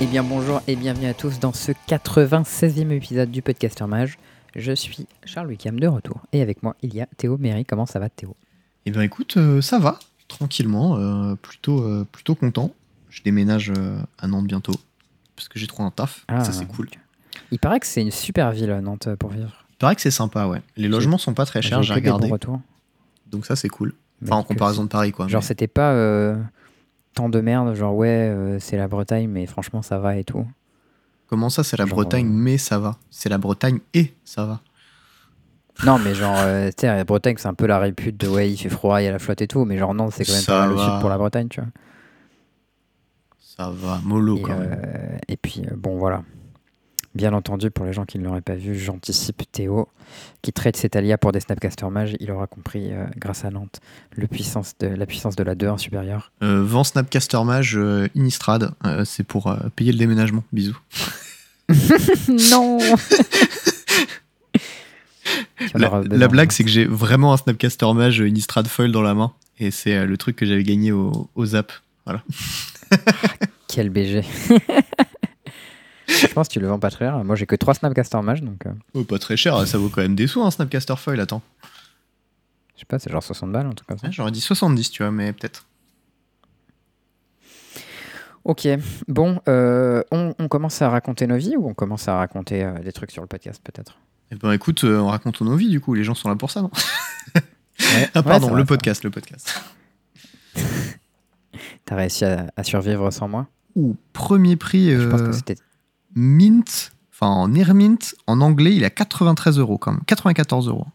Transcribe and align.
Eh 0.00 0.06
bien 0.06 0.22
bonjour 0.22 0.60
et 0.68 0.76
bienvenue 0.76 1.06
à 1.06 1.14
tous 1.14 1.40
dans 1.40 1.52
ce 1.52 1.72
96e 1.88 2.90
épisode 2.92 3.30
du 3.30 3.42
Podcaster 3.42 3.84
Mage. 3.86 4.18
Je 4.54 4.72
suis 4.72 5.06
Charles 5.24 5.48
Wickham 5.48 5.78
de 5.80 5.86
retour 5.86 6.20
et 6.32 6.40
avec 6.42 6.62
moi 6.62 6.76
il 6.82 6.94
y 6.94 7.00
a 7.00 7.06
Théo 7.16 7.36
Méry. 7.38 7.64
Comment 7.64 7.86
ça 7.86 7.98
va 7.98 8.08
Théo? 8.08 8.36
Eh 8.86 8.90
bien 8.90 9.02
écoute, 9.02 9.36
euh, 9.36 9.60
ça 9.60 9.78
va, 9.78 9.98
tranquillement, 10.28 10.96
euh, 10.96 11.34
plutôt, 11.34 11.82
euh, 11.82 12.06
plutôt 12.10 12.34
content. 12.34 12.72
Je 13.10 13.22
déménage 13.22 13.72
à 14.18 14.26
Nantes 14.28 14.46
bientôt, 14.46 14.74
parce 15.34 15.48
que 15.48 15.58
j'ai 15.58 15.66
trouvé 15.66 15.86
un 15.86 15.90
taf, 15.90 16.24
Ah. 16.28 16.44
ça 16.44 16.52
c'est 16.52 16.66
cool. 16.66 16.88
Il 17.50 17.58
paraît 17.58 17.80
que 17.80 17.86
c'est 17.86 18.02
une 18.02 18.10
super 18.10 18.52
ville 18.52 18.70
Nantes 18.82 19.08
pour 19.18 19.30
vivre. 19.30 19.64
Il 19.72 19.76
paraît 19.78 19.94
que 19.96 20.00
c'est 20.02 20.10
sympa, 20.10 20.46
ouais. 20.46 20.60
Les 20.76 20.88
logements 20.88 21.18
sont 21.18 21.34
pas 21.34 21.46
très 21.46 21.62
chers, 21.62 21.82
j'ai 21.82 21.94
regardé, 21.94 22.30
donc 23.30 23.46
ça 23.46 23.56
c'est 23.56 23.68
cool. 23.68 23.94
Enfin 24.22 24.36
en 24.36 24.42
comparaison 24.42 24.84
de 24.84 24.88
Paris, 24.88 25.12
quoi. 25.12 25.26
Genre 25.28 25.40
mais- 25.42 25.46
c'était 25.46 25.66
pas 25.68 25.92
tant 27.18 27.28
de 27.28 27.40
merde, 27.40 27.74
genre 27.74 27.96
ouais 27.96 28.06
euh, 28.08 28.58
c'est 28.60 28.76
la 28.76 28.86
Bretagne 28.86 29.28
mais 29.28 29.46
franchement 29.46 29.82
ça 29.82 29.98
va 29.98 30.16
et 30.16 30.22
tout. 30.24 30.46
Comment 31.26 31.50
ça, 31.50 31.64
c'est 31.64 31.76
la 31.76 31.84
genre, 31.84 31.96
Bretagne, 31.96 32.26
euh, 32.26 32.32
mais 32.32 32.58
ça 32.58 32.78
va? 32.78 32.96
C'est 33.10 33.28
la 33.28 33.38
Bretagne 33.38 33.80
et 33.92 34.14
ça 34.24 34.46
va. 34.46 34.60
Non 35.84 35.98
mais 35.98 36.14
genre 36.14 36.36
euh, 36.38 36.68
tu 36.68 36.82
sais 36.82 36.86
la 36.86 37.02
Bretagne 37.04 37.34
c'est 37.38 37.48
un 37.48 37.54
peu 37.54 37.66
la 37.66 37.80
répute 37.80 38.16
de 38.16 38.28
ouais 38.28 38.48
il 38.50 38.56
fait 38.56 38.68
froid, 38.68 39.00
il 39.00 39.04
y 39.04 39.08
a 39.08 39.12
la 39.12 39.18
flotte 39.18 39.42
et 39.42 39.48
tout 39.48 39.64
mais 39.64 39.76
genre 39.78 39.94
Nantes 39.94 40.12
c'est 40.14 40.24
quand 40.24 40.32
même 40.32 40.42
Ça 40.42 40.58
pas 40.60 40.66
le 40.68 40.76
sud 40.78 41.00
pour 41.00 41.08
la 41.10 41.18
Bretagne 41.18 41.48
tu 41.48 41.60
vois. 41.60 41.70
Ça 43.40 43.70
va, 43.70 44.00
mollo 44.04 44.36
Et, 44.36 44.42
quand 44.42 44.56
même. 44.56 44.80
euh, 44.84 45.18
et 45.26 45.36
puis, 45.36 45.62
bon, 45.76 45.98
voilà. 45.98 46.22
Bien 47.18 47.32
entendu, 47.32 47.72
pour 47.72 47.84
les 47.84 47.92
gens 47.92 48.04
qui 48.04 48.20
ne 48.20 48.24
l'auraient 48.24 48.40
pas 48.40 48.54
vu, 48.54 48.78
j'anticipe 48.78 49.42
Théo, 49.50 49.88
qui 50.40 50.52
traite 50.52 50.76
cet 50.76 50.94
alia 50.94 51.18
pour 51.18 51.32
des 51.32 51.40
Snapcaster 51.40 51.88
Mages. 51.90 52.14
Il 52.20 52.30
aura 52.30 52.46
compris, 52.46 52.92
euh, 52.92 53.06
grâce 53.16 53.44
à 53.44 53.50
Nantes, 53.50 53.80
le 54.12 54.28
puissance 54.28 54.78
de, 54.78 54.86
la 54.86 55.04
puissance 55.04 55.34
de 55.34 55.42
la 55.42 55.56
2-1 55.56 55.78
supérieure. 55.78 56.30
Euh, 56.44 56.62
vent 56.62 56.84
Snapcaster 56.84 57.42
Mage, 57.44 57.76
euh, 57.76 58.06
Innistrad, 58.14 58.70
euh, 58.86 59.04
c'est 59.04 59.24
pour 59.24 59.48
euh, 59.48 59.56
payer 59.74 59.90
le 59.90 59.98
déménagement. 59.98 60.44
Bisous. 60.52 60.78
non 62.52 62.78
La, 65.74 66.02
la 66.08 66.28
blague, 66.28 66.52
c'est 66.52 66.62
que 66.62 66.70
j'ai 66.70 66.84
vraiment 66.84 67.32
un 67.32 67.36
Snapcaster 67.36 67.92
Mage 67.94 68.20
euh, 68.20 68.28
Innistrad 68.28 68.68
Foil 68.68 68.92
dans 68.92 69.02
la 69.02 69.14
main, 69.14 69.32
et 69.58 69.72
c'est 69.72 69.96
euh, 69.96 70.06
le 70.06 70.16
truc 70.16 70.36
que 70.36 70.46
j'avais 70.46 70.62
gagné 70.62 70.92
au, 70.92 71.28
au 71.34 71.46
Zap. 71.46 71.72
Quel 73.66 73.90
BG 73.90 74.22
Je 76.08 76.26
pense 76.28 76.48
que 76.48 76.54
tu 76.54 76.60
le 76.60 76.66
vends 76.68 76.78
pas 76.78 76.90
très 76.90 77.04
cher. 77.04 77.22
Moi, 77.24 77.36
j'ai 77.36 77.46
que 77.46 77.54
3 77.54 77.74
Snapcaster 77.74 78.20
Mages, 78.22 78.42
donc 78.42 78.66
euh, 78.66 78.70
Oh, 78.94 79.04
pas 79.04 79.18
très 79.18 79.36
cher, 79.36 79.66
ça 79.66 79.78
vaut 79.78 79.88
quand 79.88 80.00
même 80.02 80.14
des 80.14 80.26
sous, 80.26 80.42
un 80.42 80.50
Snapcaster 80.50 80.96
Foil, 80.96 81.20
attends. 81.20 81.42
je 82.74 82.80
sais 82.80 82.86
pas, 82.86 82.98
c'est 82.98 83.10
genre 83.10 83.22
60 83.22 83.52
balles, 83.52 83.72
truc 83.74 83.86
comme 83.88 83.98
ça. 83.98 84.06
Ouais, 84.06 84.12
J'aurais 84.12 84.30
dit 84.30 84.40
70, 84.40 84.90
tu 84.90 85.02
vois, 85.02 85.12
mais 85.12 85.32
peut-être. 85.32 85.66
Ok, 88.44 88.66
bon, 89.08 89.40
euh, 89.48 90.02
on, 90.10 90.34
on 90.38 90.48
commence 90.48 90.80
à 90.80 90.88
raconter 90.88 91.26
nos 91.26 91.36
vies 91.36 91.56
ou 91.56 91.68
on 91.68 91.74
commence 91.74 92.08
à 92.08 92.16
raconter 92.16 92.64
euh, 92.64 92.78
des 92.78 92.92
trucs 92.92 93.10
sur 93.10 93.20
le 93.20 93.28
podcast, 93.28 93.60
peut-être? 93.62 93.98
Eh 94.30 94.36
ben 94.36 94.52
écoute, 94.52 94.84
on 94.84 95.08
raconte 95.08 95.40
nos 95.42 95.56
vies, 95.56 95.68
du 95.68 95.80
coup, 95.80 95.92
les 95.94 96.04
gens 96.04 96.14
sont 96.14 96.28
là 96.30 96.36
pour 96.36 96.50
ça, 96.50 96.62
non? 96.62 96.70
Ouais, 97.34 97.42
Ah 98.14 98.22
pardon, 98.22 98.54
le 98.54 98.62
va, 98.62 98.66
podcast, 98.66 99.04
le 99.04 99.10
podcast. 99.10 99.60
T'as 101.84 101.96
réussi 101.96 102.24
à, 102.24 102.46
à 102.56 102.64
survivre 102.64 103.10
sans 103.10 103.28
moi? 103.28 103.46
Ouh, 103.74 103.96
premier 104.12 104.56
prix 104.56 104.90
Je 104.92 105.08
pense 105.08 105.22
que 105.22 105.32
c'était 105.32 105.56
Mint, 106.14 106.92
enfin 107.12 107.26
en 107.28 107.54
Air 107.54 107.74
Mint, 107.74 108.14
en 108.26 108.40
anglais, 108.40 108.74
il 108.74 108.82
est 108.82 108.86
à 108.86 108.90
93 108.90 109.58
euros 109.58 109.78
quand 109.78 109.92
même, 109.92 110.02
94 110.06 110.68
euros. 110.68 110.86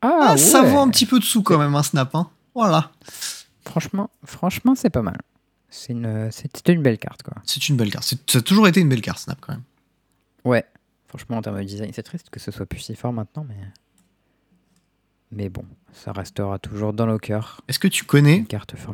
Ah, 0.00 0.36
ça 0.36 0.62
ouais. 0.62 0.70
vaut 0.70 0.78
un 0.78 0.88
petit 0.90 1.06
peu 1.06 1.18
de 1.20 1.24
sous 1.24 1.42
quand 1.42 1.58
même, 1.58 1.74
un 1.74 1.82
Snap, 1.82 2.14
hein. 2.14 2.28
Voilà. 2.54 2.90
Franchement, 3.64 4.10
franchement, 4.24 4.74
c'est 4.74 4.90
pas 4.90 5.02
mal. 5.02 5.18
C'est 5.70 5.92
une, 5.92 6.30
c'était 6.32 6.72
une 6.72 6.82
belle 6.82 6.98
carte, 6.98 7.22
quoi. 7.22 7.34
C'est 7.44 7.68
une 7.68 7.76
belle 7.76 7.90
carte. 7.90 8.04
C'est- 8.04 8.30
Ça 8.30 8.38
a 8.38 8.42
toujours 8.42 8.66
été 8.68 8.80
une 8.80 8.88
belle 8.88 9.00
carte, 9.00 9.20
Snap, 9.20 9.38
quand 9.40 9.52
même. 9.52 9.62
Ouais. 10.44 10.64
Franchement, 11.08 11.36
en 11.38 11.42
termes 11.42 11.58
de 11.58 11.62
design, 11.64 11.90
c'est 11.94 12.02
triste 12.02 12.30
que 12.30 12.40
ce 12.40 12.50
soit 12.50 12.66
plus 12.66 12.80
si 12.80 12.94
fort 12.94 13.12
maintenant, 13.12 13.46
mais. 13.48 13.56
Mais 15.30 15.48
bon, 15.48 15.64
ça 15.92 16.12
restera 16.12 16.58
toujours 16.58 16.92
dans 16.92 17.06
nos 17.06 17.18
cœurs. 17.18 17.62
Est-ce 17.68 17.78
que 17.78 17.88
tu 17.88 18.04
connais 18.04 18.44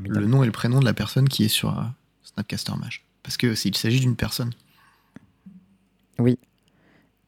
le 0.08 0.26
nom 0.26 0.42
et 0.44 0.46
le 0.46 0.52
prénom 0.52 0.78
de 0.78 0.84
la 0.84 0.94
personne 0.94 1.28
qui 1.28 1.44
est 1.44 1.48
sur 1.48 1.76
euh, 1.78 1.82
Snapcaster 2.22 2.72
Mage? 2.78 3.04
Parce 3.24 3.36
que 3.36 3.54
s'il 3.56 3.76
s'agit 3.76 3.98
d'une 4.00 4.14
personne. 4.14 4.52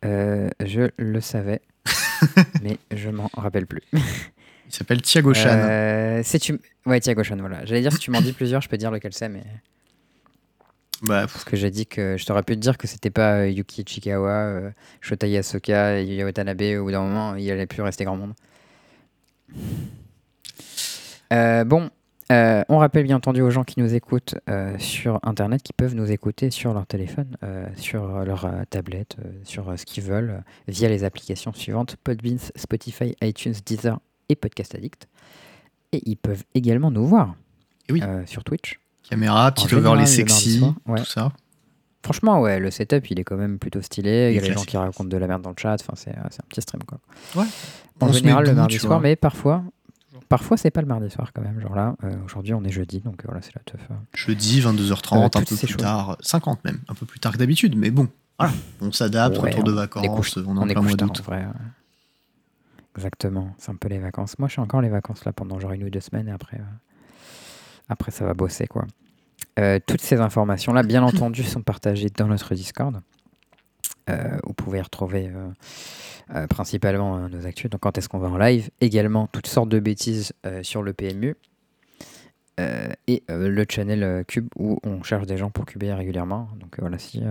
Euh, 0.05 0.49
je 0.65 0.91
le 0.97 1.21
savais, 1.21 1.61
mais 2.63 2.79
je 2.91 3.11
m'en 3.11 3.31
rappelle 3.35 3.67
plus. 3.67 3.83
Il 3.93 4.73
s'appelle 4.73 5.03
Thiago 5.03 5.35
Chan. 5.35 5.49
Euh, 5.51 6.23
tu... 6.41 6.59
Ouais, 6.87 7.01
Thiago 7.01 7.23
Chan, 7.23 7.37
voilà. 7.39 7.65
J'allais 7.65 7.81
dire, 7.81 7.93
si 7.93 7.99
tu 7.99 8.11
m'en 8.11 8.21
dis 8.21 8.33
plusieurs, 8.33 8.63
je 8.63 8.69
peux 8.69 8.79
dire 8.79 8.91
lequel 8.91 9.13
c'est, 9.13 9.29
mais. 9.29 9.43
Bah, 11.03 11.23
Parce 11.23 11.45
que 11.45 11.57
j'ai 11.57 11.71
dit 11.71 11.87
que 11.87 12.17
je 12.19 12.27
t'aurais 12.27 12.43
pu 12.43 12.55
te 12.55 12.61
dire 12.61 12.77
que 12.77 12.87
c'était 12.87 13.11
pas 13.11 13.39
euh, 13.39 13.49
Yuki 13.49 13.83
Ichikawa, 13.83 14.31
euh, 14.31 14.71
Shota 15.01 15.27
Yasoka 15.27 16.03
Yuya 16.03 16.25
Watanabe. 16.25 16.63
Au 16.79 16.85
bout 16.85 16.91
d'un 16.91 17.01
moment, 17.03 17.35
il 17.37 17.51
allait 17.51 17.67
plus 17.67 17.83
rester 17.83 18.05
grand 18.05 18.17
monde. 18.17 18.35
Euh, 21.33 21.65
bon, 21.65 21.91
euh, 22.31 22.63
on 22.69 22.79
rappelle 22.79 23.05
bien 23.05 23.17
entendu 23.17 23.43
aux 23.43 23.51
gens 23.51 23.65
qui 23.65 23.81
nous 23.81 23.95
écoutent 23.95 24.37
euh, 24.49 24.79
sur 24.79 25.19
Internet 25.23 25.63
qu'ils 25.63 25.75
peuvent 25.75 25.95
nous 25.95 26.11
écouter 26.11 26.51
sur 26.51 26.73
leur 26.73 26.87
téléphone, 26.87 27.37
euh, 27.43 27.67
sur 27.77 28.25
leur 28.25 28.49
tablette, 28.71 29.17
sur 29.45 29.77
ce 29.79 29.85
qu'ils 29.85 30.05
veulent, 30.05 30.43
via 30.69 30.89
les 30.89 31.05
applications 31.05 31.53
suivantes 31.53 31.97
Podbeans, 32.05 32.39
Spotify, 32.57 33.17
iTunes, 33.23 33.55
Deezer 33.65 33.99
et 34.29 34.37
Podcast 34.37 34.75
Addict. 34.75 35.09
Et 35.93 36.03
ils 36.09 36.17
peuvent 36.17 36.45
également 36.55 36.91
nous 36.91 37.05
voir 37.05 37.35
oui. 37.91 38.01
sur 38.27 38.45
Twitch. 38.45 38.79
caméra, 39.09 39.51
petit 39.53 39.75
overlay 39.75 40.07
sexy, 40.07 40.63
ouais. 40.87 41.01
tout 41.01 41.07
ça. 41.07 41.33
Franchement, 42.03 42.41
ouais, 42.41 42.59
le 42.59 42.71
setup, 42.71 43.11
il 43.11 43.21
est 43.21 43.25
quand 43.25 43.37
même 43.37 43.59
plutôt 43.59 43.83
stylé. 43.83 44.31
Il 44.31 44.37
y 44.37 44.39
a 44.39 44.43
les 44.49 44.55
gens 44.55 44.65
qui 44.65 44.77
racontent 44.77 45.09
de 45.09 45.17
la 45.17 45.27
merde 45.27 45.43
dans 45.43 45.51
le 45.51 45.57
chat. 45.59 45.77
Enfin, 45.81 45.93
c'est 45.97 46.11
un 46.17 46.47
petit 46.49 46.63
stream, 46.63 46.83
quoi. 46.85 46.99
Ouais. 47.37 47.45
En 48.01 48.09
On 48.09 48.13
général, 48.13 48.47
le 48.47 48.55
mardi 48.55 48.79
soir, 48.79 49.01
mais 49.01 49.17
parfois, 49.17 49.63
parfois, 50.31 50.57
c'est 50.57 50.71
pas 50.71 50.81
le 50.81 50.87
mardi 50.87 51.11
soir, 51.11 51.33
quand 51.35 51.43
même. 51.43 51.61
Genre 51.61 51.75
là, 51.75 51.95
euh, 52.05 52.11
aujourd'hui, 52.25 52.55
on 52.55 52.65
est 52.65 52.71
jeudi, 52.71 53.01
donc 53.01 53.21
euh, 53.21 53.25
voilà, 53.27 53.43
c'est 53.43 53.55
la 53.55 53.61
teuf. 53.63 53.81
euh. 53.91 53.95
Jeudi, 54.15 54.63
22h30, 54.63 55.19
Euh, 55.19 55.25
un 55.27 55.29
peu 55.29 55.43
plus 55.45 55.67
choses. 55.67 55.77
tard, 55.77 56.17
50 56.21 56.65
même, 56.65 56.79
un 56.89 56.95
peu 56.95 57.05
plus 57.05 57.21
tard 57.21 57.33
que 57.33 57.39
d'habitude, 57.39 57.77
mais 57.77 57.91
bon, 57.91 58.09
voilà. 58.39 58.55
On 58.81 58.91
s'adapte, 58.93 59.37
Ouais, 59.39 59.51
retour 59.51 59.65
de 59.65 59.73
vacances, 59.73 60.07
couches- 60.09 60.39
on 60.39 60.57
est 60.57 60.59
en 60.59 60.63
on 60.63 60.69
est 60.69 60.73
plein 60.73 60.81
mois 60.83 60.95
d'août. 60.95 61.23
vrai. 61.27 61.45
Exactement, 62.97 63.55
c'est 63.59 63.71
un 63.71 63.77
peu 63.77 63.89
les 63.89 63.99
vacances. 63.99 64.39
Moi, 64.39 64.49
je 64.49 64.53
suis 64.53 64.61
encore 64.61 64.81
les 64.81 64.89
vacances 64.89 65.25
là 65.25 65.33
pendant 65.33 65.59
genre 65.61 65.73
une 65.73 65.85
ou 65.85 65.91
deux 65.91 66.01
semaines 66.01 66.29
et 66.29 66.33
après, 66.33 66.57
euh, 66.59 66.63
après 67.89 68.11
ça 68.11 68.25
va 68.25 68.35
bosser 68.35 68.67
quoi. 68.67 68.87
Toutes 69.87 70.01
ces 70.01 70.19
informations 70.21 70.73
là, 70.73 70.83
bien 70.83 71.03
entendu, 71.31 71.43
sont 71.45 71.63
partagées 71.63 72.09
dans 72.17 72.27
notre 72.27 72.55
Discord. 72.55 73.01
Euh, 74.11 74.39
vous 74.45 74.55
pouvez 74.55 74.79
y 74.79 74.83
retrouver 74.83 75.29
euh, 75.29 75.49
euh, 76.35 76.47
principalement 76.47 77.29
nos 77.29 77.47
actus. 77.47 77.71
Donc, 77.71 77.81
quand 77.81 77.97
est-ce 77.99 78.09
qu'on 78.09 78.19
va 78.19 78.29
en 78.29 78.39
live? 78.39 78.71
Également, 78.81 79.27
toutes 79.27 79.47
sortes 79.47 79.69
de 79.69 79.81
bêtises 79.81 80.33
sur 80.63 80.83
le 80.83 80.93
PMU. 80.93 81.37
Et 83.07 83.23
le 83.29 83.65
channel 83.67 84.23
Cube 84.27 84.49
où 84.55 84.79
on 84.85 85.03
cherche 85.03 85.27
des 85.27 85.39
gens 85.39 85.49
pour 85.49 85.65
cuber 85.65 85.95
régulièrement. 85.95 86.51
Donc 86.61 86.77
voilà, 86.79 86.99
si, 86.99 87.23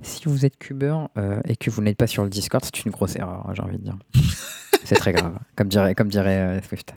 si 0.00 0.22
vous 0.26 0.46
êtes 0.46 0.56
cubeur 0.56 1.08
et 1.48 1.56
que 1.56 1.70
vous 1.70 1.82
n'êtes 1.82 1.96
pas 1.96 2.06
sur 2.06 2.22
le 2.22 2.30
Discord, 2.30 2.64
c'est 2.64 2.84
une 2.84 2.92
grosse 2.92 3.16
erreur, 3.16 3.50
j'ai 3.52 3.62
envie 3.62 3.78
de 3.78 3.82
dire. 3.82 3.98
c'est 4.84 4.94
très 4.94 5.12
grave, 5.12 5.36
comme 5.56 5.66
dirait, 5.66 5.96
comme 5.96 6.06
dirait 6.06 6.62
Swift. 6.68 6.94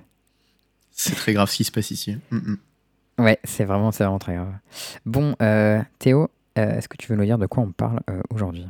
C'est 0.92 1.16
très 1.16 1.34
grave 1.34 1.50
ce 1.50 1.58
qui 1.58 1.64
se 1.64 1.72
passe 1.72 1.90
ici. 1.90 2.20
Mm, 2.30 2.38
mm. 2.38 2.58
Ouais, 3.20 3.40
c'est 3.44 3.66
vraiment, 3.66 3.92
c'est 3.92 4.04
vraiment 4.04 4.20
très 4.20 4.36
grave. 4.36 4.54
Bon, 5.06 5.36
euh, 5.42 5.82
Théo, 5.98 6.30
euh, 6.58 6.78
est-ce 6.78 6.88
que 6.88 6.98
tu 6.98 7.08
veux 7.08 7.16
nous 7.16 7.26
dire 7.26 7.38
de 7.38 7.48
quoi 7.48 7.64
on 7.64 7.72
parle 7.72 8.00
euh, 8.10 8.22
aujourd'hui? 8.30 8.68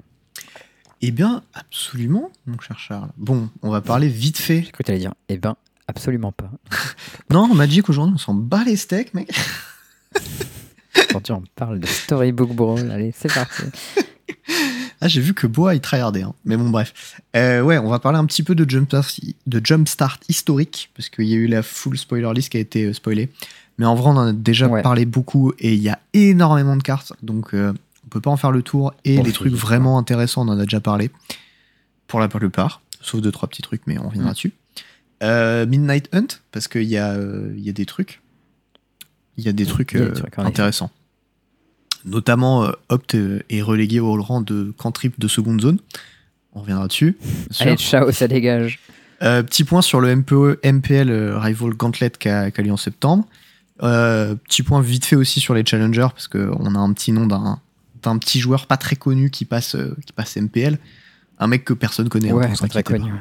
Eh 1.01 1.11
bien, 1.11 1.44
absolument, 1.53 2.31
mon 2.47 2.59
cher 2.59 2.79
Charles. 2.79 3.09
Bon, 3.17 3.49
on 3.61 3.69
va 3.69 3.81
parler 3.81 4.07
vite 4.07 4.38
fait. 4.39 4.63
J'ai 4.63 4.71
cru 4.71 4.79
que 4.79 4.83
tu 4.83 4.91
allais 4.91 4.99
dire, 4.99 5.13
eh 5.29 5.38
ben, 5.38 5.55
absolument 5.88 6.31
pas. 6.31 6.49
Non, 7.29 7.53
Magic 7.53 7.88
aujourd'hui, 7.89 8.15
on 8.15 8.17
s'en 8.17 8.33
bat 8.33 8.63
les 8.63 8.75
steaks, 8.77 9.13
mec. 9.13 9.29
Aujourd'hui, 11.09 11.33
on 11.33 11.44
parle 11.55 11.79
de 11.79 11.85
Storybook 11.88 12.53
Brawl. 12.55 12.89
Allez, 12.91 13.13
c'est 13.15 13.31
parti. 13.33 13.63
Ah, 14.99 15.07
j'ai 15.07 15.21
vu 15.21 15.35
que 15.35 15.45
Boa 15.45 15.75
il 15.75 15.79
tryhardait, 15.79 16.23
hein. 16.23 16.33
mais 16.44 16.57
bon, 16.57 16.71
bref. 16.71 17.21
Euh, 17.35 17.61
ouais, 17.61 17.77
on 17.77 17.88
va 17.88 18.00
parler 18.00 18.17
un 18.17 18.25
petit 18.25 18.41
peu 18.41 18.55
de 18.55 18.67
Jumpstart, 18.67 19.05
de 19.45 19.61
Jumpstart 19.63 20.19
historique, 20.27 20.89
parce 20.95 21.09
qu'il 21.09 21.25
y 21.25 21.33
a 21.33 21.38
eu 21.38 21.45
la 21.45 21.61
full 21.61 21.95
spoiler 22.00 22.31
list 22.33 22.50
qui 22.50 22.57
a 22.57 22.59
été 22.59 22.85
euh, 22.85 22.93
spoilée. 22.93 23.29
Mais 23.77 23.85
en 23.85 23.93
vrai, 23.93 24.09
on 24.09 24.17
en 24.17 24.27
a 24.29 24.33
déjà 24.33 24.67
Ouais. 24.67 24.81
parlé 24.81 25.05
beaucoup 25.05 25.53
et 25.59 25.75
il 25.75 25.79
y 25.83 25.89
a 25.89 26.00
énormément 26.13 26.75
de 26.75 26.81
cartes, 26.81 27.13
donc 27.21 27.53
euh, 27.53 27.73
peut 28.17 28.21
pas 28.21 28.31
en 28.31 28.37
faire 28.37 28.51
le 28.51 28.61
tour. 28.61 28.93
Et 29.05 29.17
Bon, 29.17 29.23
les 29.23 29.31
trucs 29.31 29.53
vraiment 29.53 29.97
intéressants, 29.97 30.45
on 30.47 30.51
en 30.51 30.59
a 30.59 30.63
déjà 30.63 30.79
parlé, 30.79 31.11
pour 32.07 32.19
la 32.19 32.27
plupart, 32.27 32.81
sauf 33.01 33.21
deux, 33.21 33.31
trois 33.31 33.47
petits 33.49 33.61
trucs, 33.61 33.81
mais 33.87 33.97
on 33.97 34.07
reviendra 34.07 34.31
Mm. 34.31 34.33
dessus. 34.33 34.53
Euh, 35.23 35.65
Midnight 35.65 36.09
Hunt, 36.13 36.27
parce 36.51 36.67
qu'il 36.67 36.83
y, 36.83 36.97
a, 36.97 37.11
euh, 37.13 37.51
il 37.57 37.63
y 37.63 37.69
a 37.69 37.73
des 37.73 37.85
trucs. 37.85 38.21
Il 39.37 39.43
y 39.43 39.49
a 39.49 39.51
des 39.51 39.65
trucs, 39.65 39.91
Il 39.93 39.99
y 39.99 40.01
a 40.01 40.05
des 40.05 40.11
euh, 40.11 40.13
trucs, 40.13 40.37
intéressants. 40.39 40.91
Notamment, 42.05 42.63
euh, 42.65 42.71
Opt 42.89 43.15
est 43.49 43.61
relégué 43.61 43.99
au 43.99 44.21
rang 44.21 44.41
de 44.41 44.73
cantrip 44.77 45.19
de 45.19 45.27
seconde 45.27 45.61
zone. 45.61 45.79
On 46.53 46.61
reviendra 46.61 46.87
dessus. 46.87 47.17
Allez, 47.59 47.75
ciao, 47.77 48.11
ça 48.11 48.27
dégage. 48.27 48.79
Euh, 49.23 49.41
petit 49.43 49.63
point 49.63 49.81
sur 49.81 49.99
le 49.99 50.15
MPE, 50.15 50.59
MPL 50.63 51.09
euh, 51.09 51.39
Rival 51.39 51.73
Gauntlet 51.73 52.11
qui 52.11 52.29
a, 52.29 52.51
qui 52.51 52.61
a 52.61 52.63
lieu 52.63 52.71
en 52.71 52.77
septembre. 52.77 53.25
Euh, 53.83 54.35
petit 54.35 54.63
point 54.63 54.79
vite 54.81 55.05
fait 55.05 55.15
aussi 55.15 55.39
sur 55.39 55.53
les 55.53 55.65
challengers, 55.65 56.07
parce 56.13 56.27
qu'on 56.27 56.75
a 56.75 56.79
un 56.79 56.93
petit 56.93 57.11
nom 57.11 57.25
d'un 57.25 57.59
d'un 58.03 58.17
petit 58.17 58.39
joueur 58.39 58.67
pas 58.67 58.77
très 58.77 58.95
connu 58.95 59.29
qui 59.29 59.45
passe, 59.45 59.75
euh, 59.75 59.95
qui 60.05 60.13
passe 60.13 60.35
MPL. 60.38 60.77
Un 61.39 61.47
mec 61.47 61.63
que 61.65 61.73
personne 61.73 62.09
connaît. 62.09 62.29
hein, 62.31 62.35
Ouais, 62.35 62.53
pas 62.59 62.67
très 62.67 62.83
connu. 62.83 63.11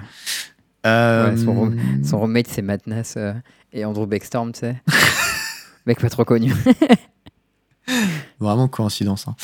pas. 0.82 0.88
Euh, 0.88 1.30
Ouais, 1.32 1.36
son 1.36 1.72
Son 2.04 2.18
roommate, 2.20 2.46
c'est 2.48 2.62
Madness 2.62 3.14
euh, 3.16 3.32
et 3.72 3.84
Andrew 3.84 4.06
Beckstorm, 4.06 4.52
tu 4.52 4.60
sais. 4.60 4.80
Mec 5.86 6.00
pas 6.00 6.10
trop 6.10 6.24
connu. 6.24 6.52
Vraiment 8.40 8.68
coïncidence. 8.68 9.26
hein. 9.28 9.36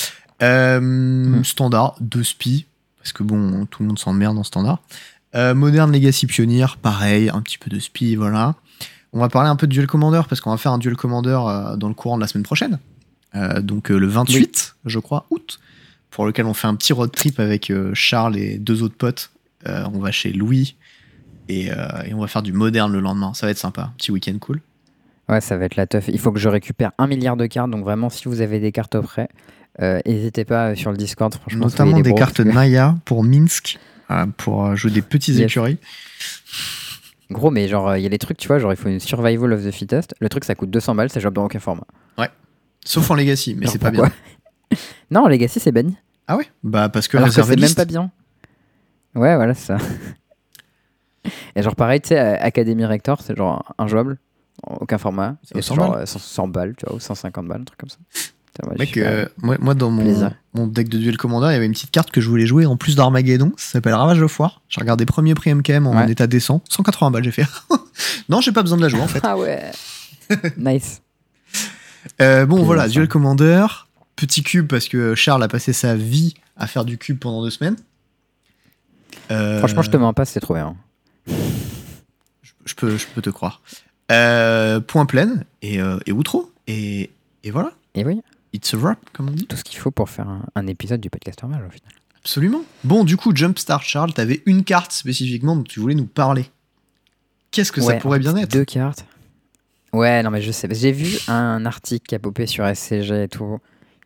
Euh. 0.42 1.42
Standard, 1.44 1.96
deux 2.00 2.24
spi, 2.24 2.66
parce 2.98 3.12
que 3.12 3.22
bon, 3.22 3.66
tout 3.66 3.82
le 3.82 3.88
monde 3.88 3.98
s'emmerde 3.98 4.36
en 4.38 4.42
standard. 4.42 4.82
Modern 5.34 5.90
Legacy 5.92 6.26
Pioneer, 6.26 6.76
pareil, 6.80 7.30
un 7.30 7.40
petit 7.40 7.56
peu 7.58 7.70
de 7.70 7.78
spi, 7.78 8.16
voilà. 8.16 8.54
On 9.14 9.20
va 9.20 9.28
parler 9.28 9.48
un 9.48 9.56
peu 9.56 9.66
de 9.66 9.72
Duel 9.72 9.86
Commander, 9.86 10.22
parce 10.28 10.40
qu'on 10.40 10.50
va 10.50 10.56
faire 10.58 10.72
un 10.72 10.78
Duel 10.78 10.96
Commander 10.96 11.38
dans 11.78 11.88
le 11.88 11.94
courant 11.94 12.16
de 12.16 12.20
la 12.22 12.26
semaine 12.28 12.42
prochaine. 12.42 12.78
Euh, 13.34 13.60
donc 13.62 13.90
euh, 13.90 13.98
le 13.98 14.06
28, 14.06 14.76
je 14.84 14.98
crois, 14.98 15.26
août, 15.30 15.58
pour 16.10 16.26
lequel 16.26 16.46
on 16.46 16.54
fait 16.54 16.66
un 16.66 16.74
petit 16.74 16.92
road 16.92 17.10
trip 17.12 17.40
avec 17.40 17.70
euh, 17.70 17.90
Charles 17.94 18.36
et 18.36 18.58
deux 18.58 18.82
autres 18.82 18.96
potes. 18.96 19.30
On 19.64 20.00
va 20.00 20.10
chez 20.10 20.32
Louis 20.32 20.74
et, 21.48 21.66
et 21.66 22.14
on 22.14 22.18
va 22.20 22.26
faire 22.26 22.42
du 22.42 22.52
moderne 22.52 22.92
le 22.92 22.98
lendemain. 22.98 23.32
Ça 23.32 23.46
va 23.46 23.52
être 23.52 23.58
sympa, 23.58 23.92
petit 23.96 24.10
week-end 24.10 24.36
cool. 24.40 24.60
Ouais, 25.28 25.40
ça 25.40 25.56
va 25.56 25.66
être 25.66 25.76
la 25.76 25.86
teuf. 25.86 26.08
Il 26.08 26.18
faut 26.18 26.32
que 26.32 26.40
je 26.40 26.48
récupère 26.48 26.90
un 26.98 27.06
milliard 27.06 27.36
de 27.36 27.46
cartes, 27.46 27.70
donc 27.70 27.84
vraiment, 27.84 28.10
si 28.10 28.24
vous 28.26 28.40
avez 28.40 28.58
des 28.58 28.72
cartes 28.72 28.96
au 28.96 29.02
prêt, 29.02 29.28
euh, 29.80 30.00
n'hésitez 30.04 30.44
pas 30.44 30.74
sur 30.74 30.90
le 30.90 30.96
Discord, 30.96 31.32
franchement. 31.32 31.66
Notamment 31.66 32.00
des 32.00 32.12
cartes 32.12 32.38
que- 32.38 32.42
Maya 32.42 32.96
pour 33.04 33.22
Minsk, 33.22 33.78
euh, 34.10 34.26
pour 34.36 34.74
jouer 34.74 34.90
des 34.90 35.00
petites 35.00 35.36
Yes. 35.36 35.48
écuries. 35.52 35.78
Gros, 37.30 37.50
mais 37.52 37.68
genre, 37.68 37.96
il 37.96 38.02
y 38.02 38.06
a 38.06 38.10
des 38.10 38.18
trucs, 38.18 38.36
tu 38.36 38.48
vois, 38.48 38.58
genre, 38.58 38.72
il 38.72 38.76
faut 38.76 38.88
une 38.88 38.98
Survival 39.00 39.52
of 39.52 39.64
the 39.64 39.70
Fittest. 39.70 40.14
Le 40.20 40.28
truc, 40.28 40.44
ça 40.44 40.54
coûte 40.56 40.70
200 40.70 40.94
balles, 40.96 41.08
ça 41.08 41.20
joue 41.20 41.30
dans 41.30 41.44
aucun 41.44 41.60
format. 41.60 41.86
Sauf 42.84 43.10
en 43.10 43.14
Legacy, 43.14 43.54
mais 43.54 43.66
c'est 43.66 43.78
pas 43.78 43.90
bien. 43.90 44.10
Non, 45.10 45.26
Legacy, 45.28 45.60
c'est 45.60 45.72
banni. 45.72 45.94
Ah 46.26 46.36
ouais? 46.38 46.46
Bah 46.62 46.88
parce 46.88 47.06
que 47.06 47.18
c'est 47.30 47.56
même 47.60 47.74
pas 47.74 47.84
bien. 47.84 48.10
Ouais, 49.14 49.36
voilà, 49.36 49.52
c'est 49.52 49.66
ça. 49.66 49.76
Et 51.54 51.62
genre, 51.62 51.76
pareil, 51.76 52.00
tu 52.00 52.08
sais, 52.08 52.18
euh, 52.18 52.36
Academy 52.40 52.84
Rector, 52.86 53.20
c'est 53.20 53.36
genre 53.36 53.74
injouable, 53.78 54.18
en 54.66 54.76
aucun 54.76 54.96
format. 54.96 55.36
C'est 55.42 55.58
Et 55.58 55.62
100 55.62 55.74
c'est 55.74 55.80
genre 55.80 55.92
balles. 55.92 56.02
euh, 56.02 56.06
100, 56.06 56.18
100 56.18 56.48
balles, 56.48 56.74
tu 56.76 56.86
vois, 56.86 56.94
ou 56.96 57.00
150 57.00 57.46
balles, 57.46 57.60
un 57.60 57.64
truc 57.64 57.78
comme 57.78 57.90
ça. 57.90 57.98
Je 58.62 58.78
Mec, 58.78 58.96
euh, 58.96 59.24
euh, 59.24 59.28
moi, 59.38 59.56
moi, 59.60 59.74
dans 59.74 59.90
mon, 59.90 60.66
deck 60.66 60.88
de 60.88 60.98
Duel 60.98 61.16
Commander, 61.16 61.48
il 61.50 61.52
y 61.52 61.56
avait 61.56 61.66
une 61.66 61.72
petite 61.72 61.90
carte 61.90 62.10
que 62.10 62.20
je 62.20 62.28
voulais 62.28 62.46
jouer 62.46 62.66
en 62.66 62.76
plus 62.76 62.96
d'Armageddon. 62.96 63.52
Ça 63.56 63.72
s'appelle 63.72 63.94
Ravage 63.94 64.18
de 64.18 64.26
Foire. 64.26 64.60
J'ai 64.68 64.80
regardé 64.80 65.06
premier 65.06 65.34
prix 65.34 65.54
MKM 65.54 65.86
en 65.86 65.94
Ouais. 65.96 66.10
état 66.12 66.26
décent. 66.26 66.62
180 66.68 67.10
balles, 67.12 67.24
j'ai 67.24 67.30
fait. 67.30 67.46
non, 68.28 68.40
j'ai 68.42 68.52
pas 68.52 68.62
besoin 68.62 68.76
de 68.76 68.82
la 68.82 68.88
jouer 68.88 69.00
en 69.00 69.06
fait. 69.08 69.20
Ah 69.22 69.38
ouais 69.38 69.70
Nice. 70.58 71.00
Euh, 72.20 72.46
bon, 72.46 72.62
voilà. 72.62 72.88
Duel 72.88 73.08
Commander. 73.08 73.66
Petit 74.16 74.42
cube 74.42 74.68
parce 74.68 74.88
que 74.88 75.14
Charles 75.14 75.42
a 75.42 75.48
passé 75.48 75.72
sa 75.72 75.94
vie 75.96 76.34
à 76.56 76.66
faire 76.66 76.84
du 76.84 76.98
cube 76.98 77.18
pendant 77.18 77.42
deux 77.42 77.50
semaines. 77.50 77.76
Euh, 79.30 79.58
Franchement, 79.58 79.82
je 79.82 79.90
te 79.90 79.96
mens 79.96 80.12
pas, 80.12 80.24
c'est 80.24 80.40
trop 80.40 80.54
bien. 80.54 80.76
je 81.26 82.74
peux, 82.74 82.96
je 82.96 83.06
peux 83.06 83.22
te 83.22 83.30
croire. 83.30 83.62
Euh, 84.10 84.80
point 84.80 85.06
plein 85.06 85.36
et, 85.62 85.78
et 86.06 86.12
outro. 86.12 86.52
Et, 86.66 87.10
et 87.42 87.50
voilà. 87.50 87.72
Et 87.94 88.04
oui, 88.04 88.20
It's 88.52 88.74
a 88.74 88.76
wrap, 88.76 88.98
comme 89.12 89.28
on 89.28 89.32
dit. 89.32 89.46
tout 89.46 89.56
ce 89.56 89.64
qu'il 89.64 89.78
faut 89.78 89.90
pour 89.90 90.10
faire 90.10 90.28
un, 90.28 90.42
un 90.54 90.66
épisode 90.66 91.00
du 91.00 91.08
podcast 91.10 91.42
normal 91.42 91.64
au 91.66 91.70
final. 91.70 91.90
Absolument. 92.18 92.62
Bon, 92.84 93.02
du 93.04 93.16
coup, 93.16 93.34
Jumpstart 93.34 93.82
Charles, 93.82 94.12
t'avais 94.12 94.42
une 94.46 94.62
carte 94.62 94.92
spécifiquement 94.92 95.56
dont 95.56 95.62
tu 95.64 95.80
voulais 95.80 95.94
nous 95.94 96.06
parler. 96.06 96.44
Qu'est-ce 97.50 97.72
que 97.72 97.80
ça 97.80 97.94
pourrait 97.94 98.18
en 98.18 98.20
bien 98.20 98.36
être? 98.36 98.50
Deux 98.50 98.64
cartes. 98.64 99.04
Ouais, 99.92 100.22
non, 100.22 100.30
mais 100.30 100.40
je 100.40 100.50
sais. 100.52 100.68
J'ai 100.70 100.92
vu 100.92 101.18
un 101.28 101.66
article 101.66 102.06
qui 102.06 102.14
a 102.14 102.18
popé 102.18 102.46
sur 102.46 102.64
SCG 102.66 103.24
et 103.24 103.28
tout, 103.28 103.58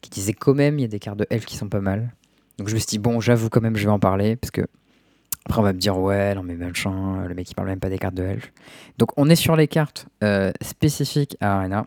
qui 0.03 0.11
disait 0.11 0.33
quand 0.33 0.55
même 0.55 0.79
il 0.79 0.83
y 0.83 0.85
a 0.85 0.89
des 0.89 0.99
cartes 0.99 1.19
de 1.19 1.27
elfes 1.31 1.47
qui 1.47 1.57
sont 1.57 1.69
pas 1.69 1.81
mal. 1.81 2.13
Donc 2.59 2.69
je 2.69 2.75
me 2.75 2.79
suis 2.79 2.87
dit, 2.87 2.99
bon, 2.99 3.21
j'avoue 3.21 3.49
quand 3.51 3.61
même, 3.61 3.77
je 3.77 3.85
vais 3.85 3.93
en 3.93 3.99
parler, 3.99 4.37
parce 4.37 4.51
que 4.51 4.63
après 5.45 5.61
on 5.61 5.63
va 5.63 5.73
me 5.73 5.79
dire, 5.79 5.97
ouais, 5.97 6.35
non, 6.35 6.43
mais 6.43 6.55
machin, 6.55 7.25
le 7.27 7.35
mec 7.35 7.49
il 7.51 7.55
parle 7.55 7.69
même 7.69 7.79
pas 7.79 7.89
des 7.89 7.99
cartes 7.99 8.15
de 8.15 8.25
elfes. 8.25 8.53
Donc 8.99 9.11
on 9.17 9.29
est 9.29 9.37
sur 9.37 9.55
les 9.55 9.69
cartes 9.69 10.07
euh, 10.25 10.53
spécifiques 10.61 11.37
à 11.41 11.59
Arena. 11.59 11.87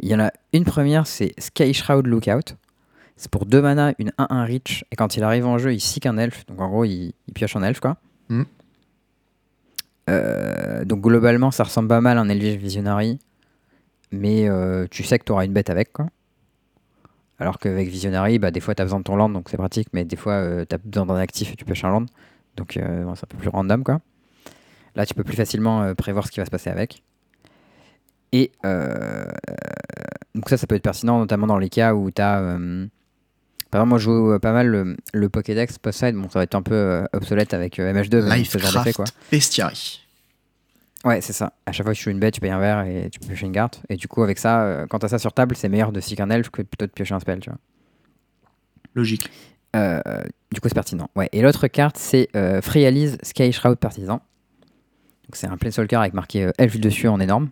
Il 0.00 0.08
y 0.08 0.14
en 0.14 0.20
a 0.20 0.32
une 0.52 0.64
première, 0.64 1.06
c'est 1.06 1.32
Sky 1.38 1.74
Shroud 1.74 2.06
Lookout. 2.06 2.56
C'est 3.16 3.30
pour 3.30 3.46
2 3.46 3.60
mana, 3.60 3.94
une 3.98 4.12
1-1 4.18 4.46
reach, 4.46 4.84
et 4.90 4.96
quand 4.96 5.16
il 5.16 5.24
arrive 5.24 5.46
en 5.46 5.58
jeu, 5.58 5.74
il 5.74 5.80
seek 5.80 6.06
un 6.06 6.18
elfe. 6.18 6.46
Donc 6.46 6.60
en 6.60 6.68
gros, 6.68 6.84
il, 6.84 7.12
pioche 7.34 7.56
un 7.56 7.62
elfe, 7.62 7.80
quoi. 7.80 7.96
Mhm. 8.28 8.46
Euh, 10.08 10.84
donc 10.84 11.00
globalement, 11.00 11.50
ça 11.50 11.64
ressemble 11.64 11.88
pas 11.88 12.00
mal 12.00 12.18
à 12.18 12.20
un 12.20 12.28
Elvish 12.28 12.56
Visionary, 12.56 13.18
mais 14.10 14.48
euh, 14.48 14.86
tu 14.90 15.04
sais 15.04 15.18
que 15.18 15.24
tu 15.24 15.32
auras 15.32 15.44
une 15.44 15.52
bête 15.52 15.70
avec, 15.70 15.92
quoi. 15.92 16.08
Alors 17.38 17.58
qu'avec 17.58 17.88
Visionary, 17.88 18.38
bah, 18.40 18.50
des 18.50 18.60
fois 18.60 18.74
tu 18.74 18.82
as 18.82 18.84
besoin 18.84 18.98
de 18.98 19.04
ton 19.04 19.14
land, 19.14 19.28
donc 19.28 19.48
c'est 19.48 19.56
pratique, 19.56 19.88
mais 19.92 20.04
des 20.04 20.16
fois 20.16 20.64
tu 20.66 20.74
as 20.74 20.78
besoin 20.78 21.06
d'un 21.06 21.16
actif 21.16 21.52
et 21.52 21.56
tu 21.56 21.64
pioches 21.64 21.84
un 21.84 21.90
land, 21.90 22.06
donc 22.58 22.76
euh, 22.76 23.04
c'est 23.14 23.24
un 23.24 23.28
peu 23.28 23.38
plus 23.38 23.48
random, 23.48 23.84
quoi. 23.84 24.00
Là, 24.96 25.06
tu 25.06 25.14
peux 25.14 25.22
plus 25.22 25.36
facilement 25.36 25.82
euh, 25.82 25.94
prévoir 25.94 26.26
ce 26.26 26.32
qui 26.32 26.40
va 26.40 26.44
se 26.44 26.50
passer 26.50 26.70
avec. 26.70 27.04
Et 28.32 28.50
euh, 28.66 29.30
donc 30.34 30.48
ça, 30.50 30.56
ça 30.56 30.66
peut 30.66 30.74
être 30.74 30.82
pertinent, 30.82 31.20
notamment 31.20 31.46
dans 31.46 31.56
les 31.56 31.70
cas 31.70 31.94
où 31.94 32.10
tu 32.10 32.20
as... 32.20 32.58
par 33.70 33.80
exemple, 33.80 33.88
moi, 33.90 33.98
je 33.98 34.04
joue 34.04 34.32
euh, 34.32 34.38
pas 34.38 34.52
mal 34.52 34.68
le, 34.68 34.96
le 35.12 35.28
Pokédex 35.28 35.78
post-side. 35.78 36.14
Bon, 36.14 36.28
ça 36.28 36.38
va 36.38 36.44
être 36.44 36.54
un 36.54 36.62
peu 36.62 36.74
euh, 36.74 37.04
obsolète 37.12 37.54
avec 37.54 37.78
euh, 37.78 37.92
MH2, 37.92 38.28
mais 38.28 38.38
bon, 38.38 38.44
ce 38.44 38.58
genre 38.58 38.72
d'effet, 38.72 38.92
quoi. 38.92 39.04
Lifecraft 39.04 39.30
Bestiary. 39.30 40.00
Ouais, 41.04 41.20
c'est 41.20 41.32
ça. 41.32 41.52
À 41.66 41.72
chaque 41.72 41.84
fois 41.84 41.92
que 41.92 41.98
tu 41.98 42.04
joues 42.04 42.10
une 42.10 42.18
bête, 42.18 42.34
tu 42.34 42.40
payes 42.40 42.50
un 42.50 42.58
verre 42.58 42.80
et 42.82 43.08
tu 43.10 43.20
peux 43.20 43.26
piocher 43.26 43.46
une 43.46 43.52
carte. 43.52 43.82
Et 43.88 43.96
du 43.96 44.08
coup, 44.08 44.22
avec 44.22 44.38
ça, 44.38 44.84
quand 44.90 44.98
t'as 44.98 45.08
ça 45.08 45.18
sur 45.18 45.32
table, 45.32 45.54
c'est 45.54 45.68
meilleur 45.68 45.92
de 45.92 46.00
seek 46.00 46.18
un 46.18 46.30
elfe 46.30 46.50
que 46.50 46.62
plutôt 46.62 46.86
de 46.86 46.90
piocher 46.90 47.14
un 47.14 47.20
spell, 47.20 47.38
tu 47.38 47.50
vois. 47.50 47.58
Logique. 48.94 49.30
Euh, 49.76 50.00
du 50.52 50.60
coup, 50.60 50.68
c'est 50.68 50.74
pertinent. 50.74 51.10
Ouais. 51.14 51.28
Et 51.32 51.42
l'autre 51.42 51.66
carte, 51.68 51.96
c'est 51.96 52.28
euh, 52.34 52.60
Sky 52.62 53.52
Shroud 53.52 53.78
Partisan. 53.78 54.20
Donc, 55.24 55.34
c'est 55.34 55.46
un 55.46 55.56
Planeswalker 55.56 55.96
avec 55.96 56.14
marqué 56.14 56.44
euh, 56.44 56.52
elfe 56.58 56.80
dessus 56.80 57.08
en 57.08 57.20
énorme. 57.20 57.50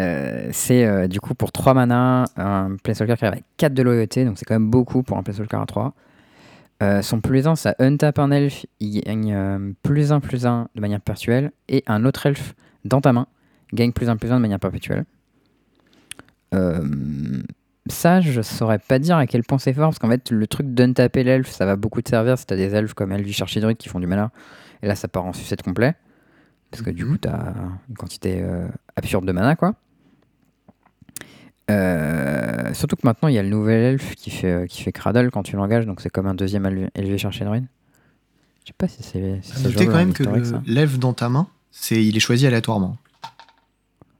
Euh, 0.00 0.48
c'est 0.52 0.86
euh, 0.86 1.08
du 1.08 1.20
coup 1.20 1.34
pour 1.34 1.52
3 1.52 1.74
mana, 1.74 2.24
un 2.36 2.76
Planeswalker 2.82 3.16
qui 3.16 3.24
arrive 3.24 3.34
avec 3.34 3.44
4 3.58 3.74
de 3.74 3.82
loyauté, 3.82 4.24
donc 4.24 4.38
c'est 4.38 4.44
quand 4.44 4.54
même 4.54 4.70
beaucoup 4.70 5.02
pour 5.02 5.18
un 5.18 5.22
Planeswalker 5.22 5.58
à 5.60 5.66
3. 5.66 5.94
Euh, 6.82 7.02
son 7.02 7.20
plus 7.20 7.46
1, 7.46 7.56
ça 7.56 7.74
untap 7.78 8.18
un 8.18 8.30
elfe, 8.30 8.64
il 8.78 9.02
gagne 9.02 9.74
plus 9.82 10.12
1 10.12 10.20
plus 10.20 10.46
1 10.46 10.68
de 10.74 10.80
manière 10.80 11.00
perpétuelle, 11.00 11.52
et 11.68 11.84
un 11.86 12.04
autre 12.06 12.24
elfe 12.24 12.54
dans 12.84 13.02
ta 13.02 13.12
main 13.12 13.26
gagne 13.74 13.92
plus 13.92 14.08
1 14.08 14.16
plus 14.16 14.32
1 14.32 14.36
de 14.36 14.40
manière 14.40 14.60
perpétuelle. 14.60 15.04
Ça, 17.88 18.20
je 18.20 18.40
saurais 18.40 18.78
pas 18.78 18.98
dire 18.98 19.16
à 19.16 19.26
quel 19.26 19.42
point 19.42 19.58
c'est 19.58 19.72
fort, 19.72 19.88
parce 19.88 19.98
qu'en 19.98 20.08
fait, 20.08 20.30
le 20.30 20.46
truc 20.46 20.72
d'untaper 20.72 21.24
l'elfe, 21.24 21.50
ça 21.50 21.66
va 21.66 21.76
beaucoup 21.76 22.00
te 22.00 22.08
servir 22.08 22.38
si 22.38 22.46
t'as 22.46 22.56
des 22.56 22.74
elfes 22.74 22.94
comme 22.94 23.12
Elvish 23.12 23.42
Archidruid 23.42 23.76
qui 23.76 23.88
font 23.88 24.00
du 24.00 24.06
mana, 24.06 24.30
et 24.82 24.86
là, 24.86 24.94
ça 24.94 25.08
part 25.08 25.26
en 25.26 25.32
sucette 25.32 25.62
complet, 25.62 25.94
parce 26.70 26.82
que 26.82 26.90
du 26.90 27.04
coup, 27.04 27.18
t'as 27.18 27.52
une 27.88 27.96
quantité 27.96 28.42
absurde 28.96 29.26
de 29.26 29.32
mana, 29.32 29.56
quoi. 29.56 29.74
Euh, 31.70 32.74
surtout 32.74 32.96
que 32.96 33.02
maintenant 33.04 33.28
il 33.28 33.34
y 33.34 33.38
a 33.38 33.42
le 33.42 33.48
nouvel 33.48 33.80
elfe 33.94 34.14
qui 34.16 34.30
fait, 34.30 34.50
euh, 34.52 34.66
qui 34.66 34.82
fait 34.82 34.92
Cradle 34.92 35.30
quand 35.30 35.42
tu 35.42 35.56
l'engages, 35.56 35.86
donc 35.86 36.00
c'est 36.00 36.10
comme 36.10 36.26
un 36.26 36.34
deuxième 36.34 36.64
Elvi- 36.66 36.90
Elvish 36.94 37.24
Archidruid. 37.24 37.64
Je 38.64 38.68
sais 38.68 38.74
pas 38.76 38.88
si 38.88 39.02
c'est. 39.02 39.38
Si 39.42 39.62
Notez 39.62 39.86
quand 39.86 39.94
même 39.94 40.12
que 40.12 40.22
le- 40.24 40.60
l'elfe 40.66 40.98
dans 40.98 41.12
ta 41.12 41.28
main, 41.28 41.46
c'est, 41.70 42.04
il 42.04 42.16
est 42.16 42.20
choisi 42.20 42.46
aléatoirement. 42.46 42.96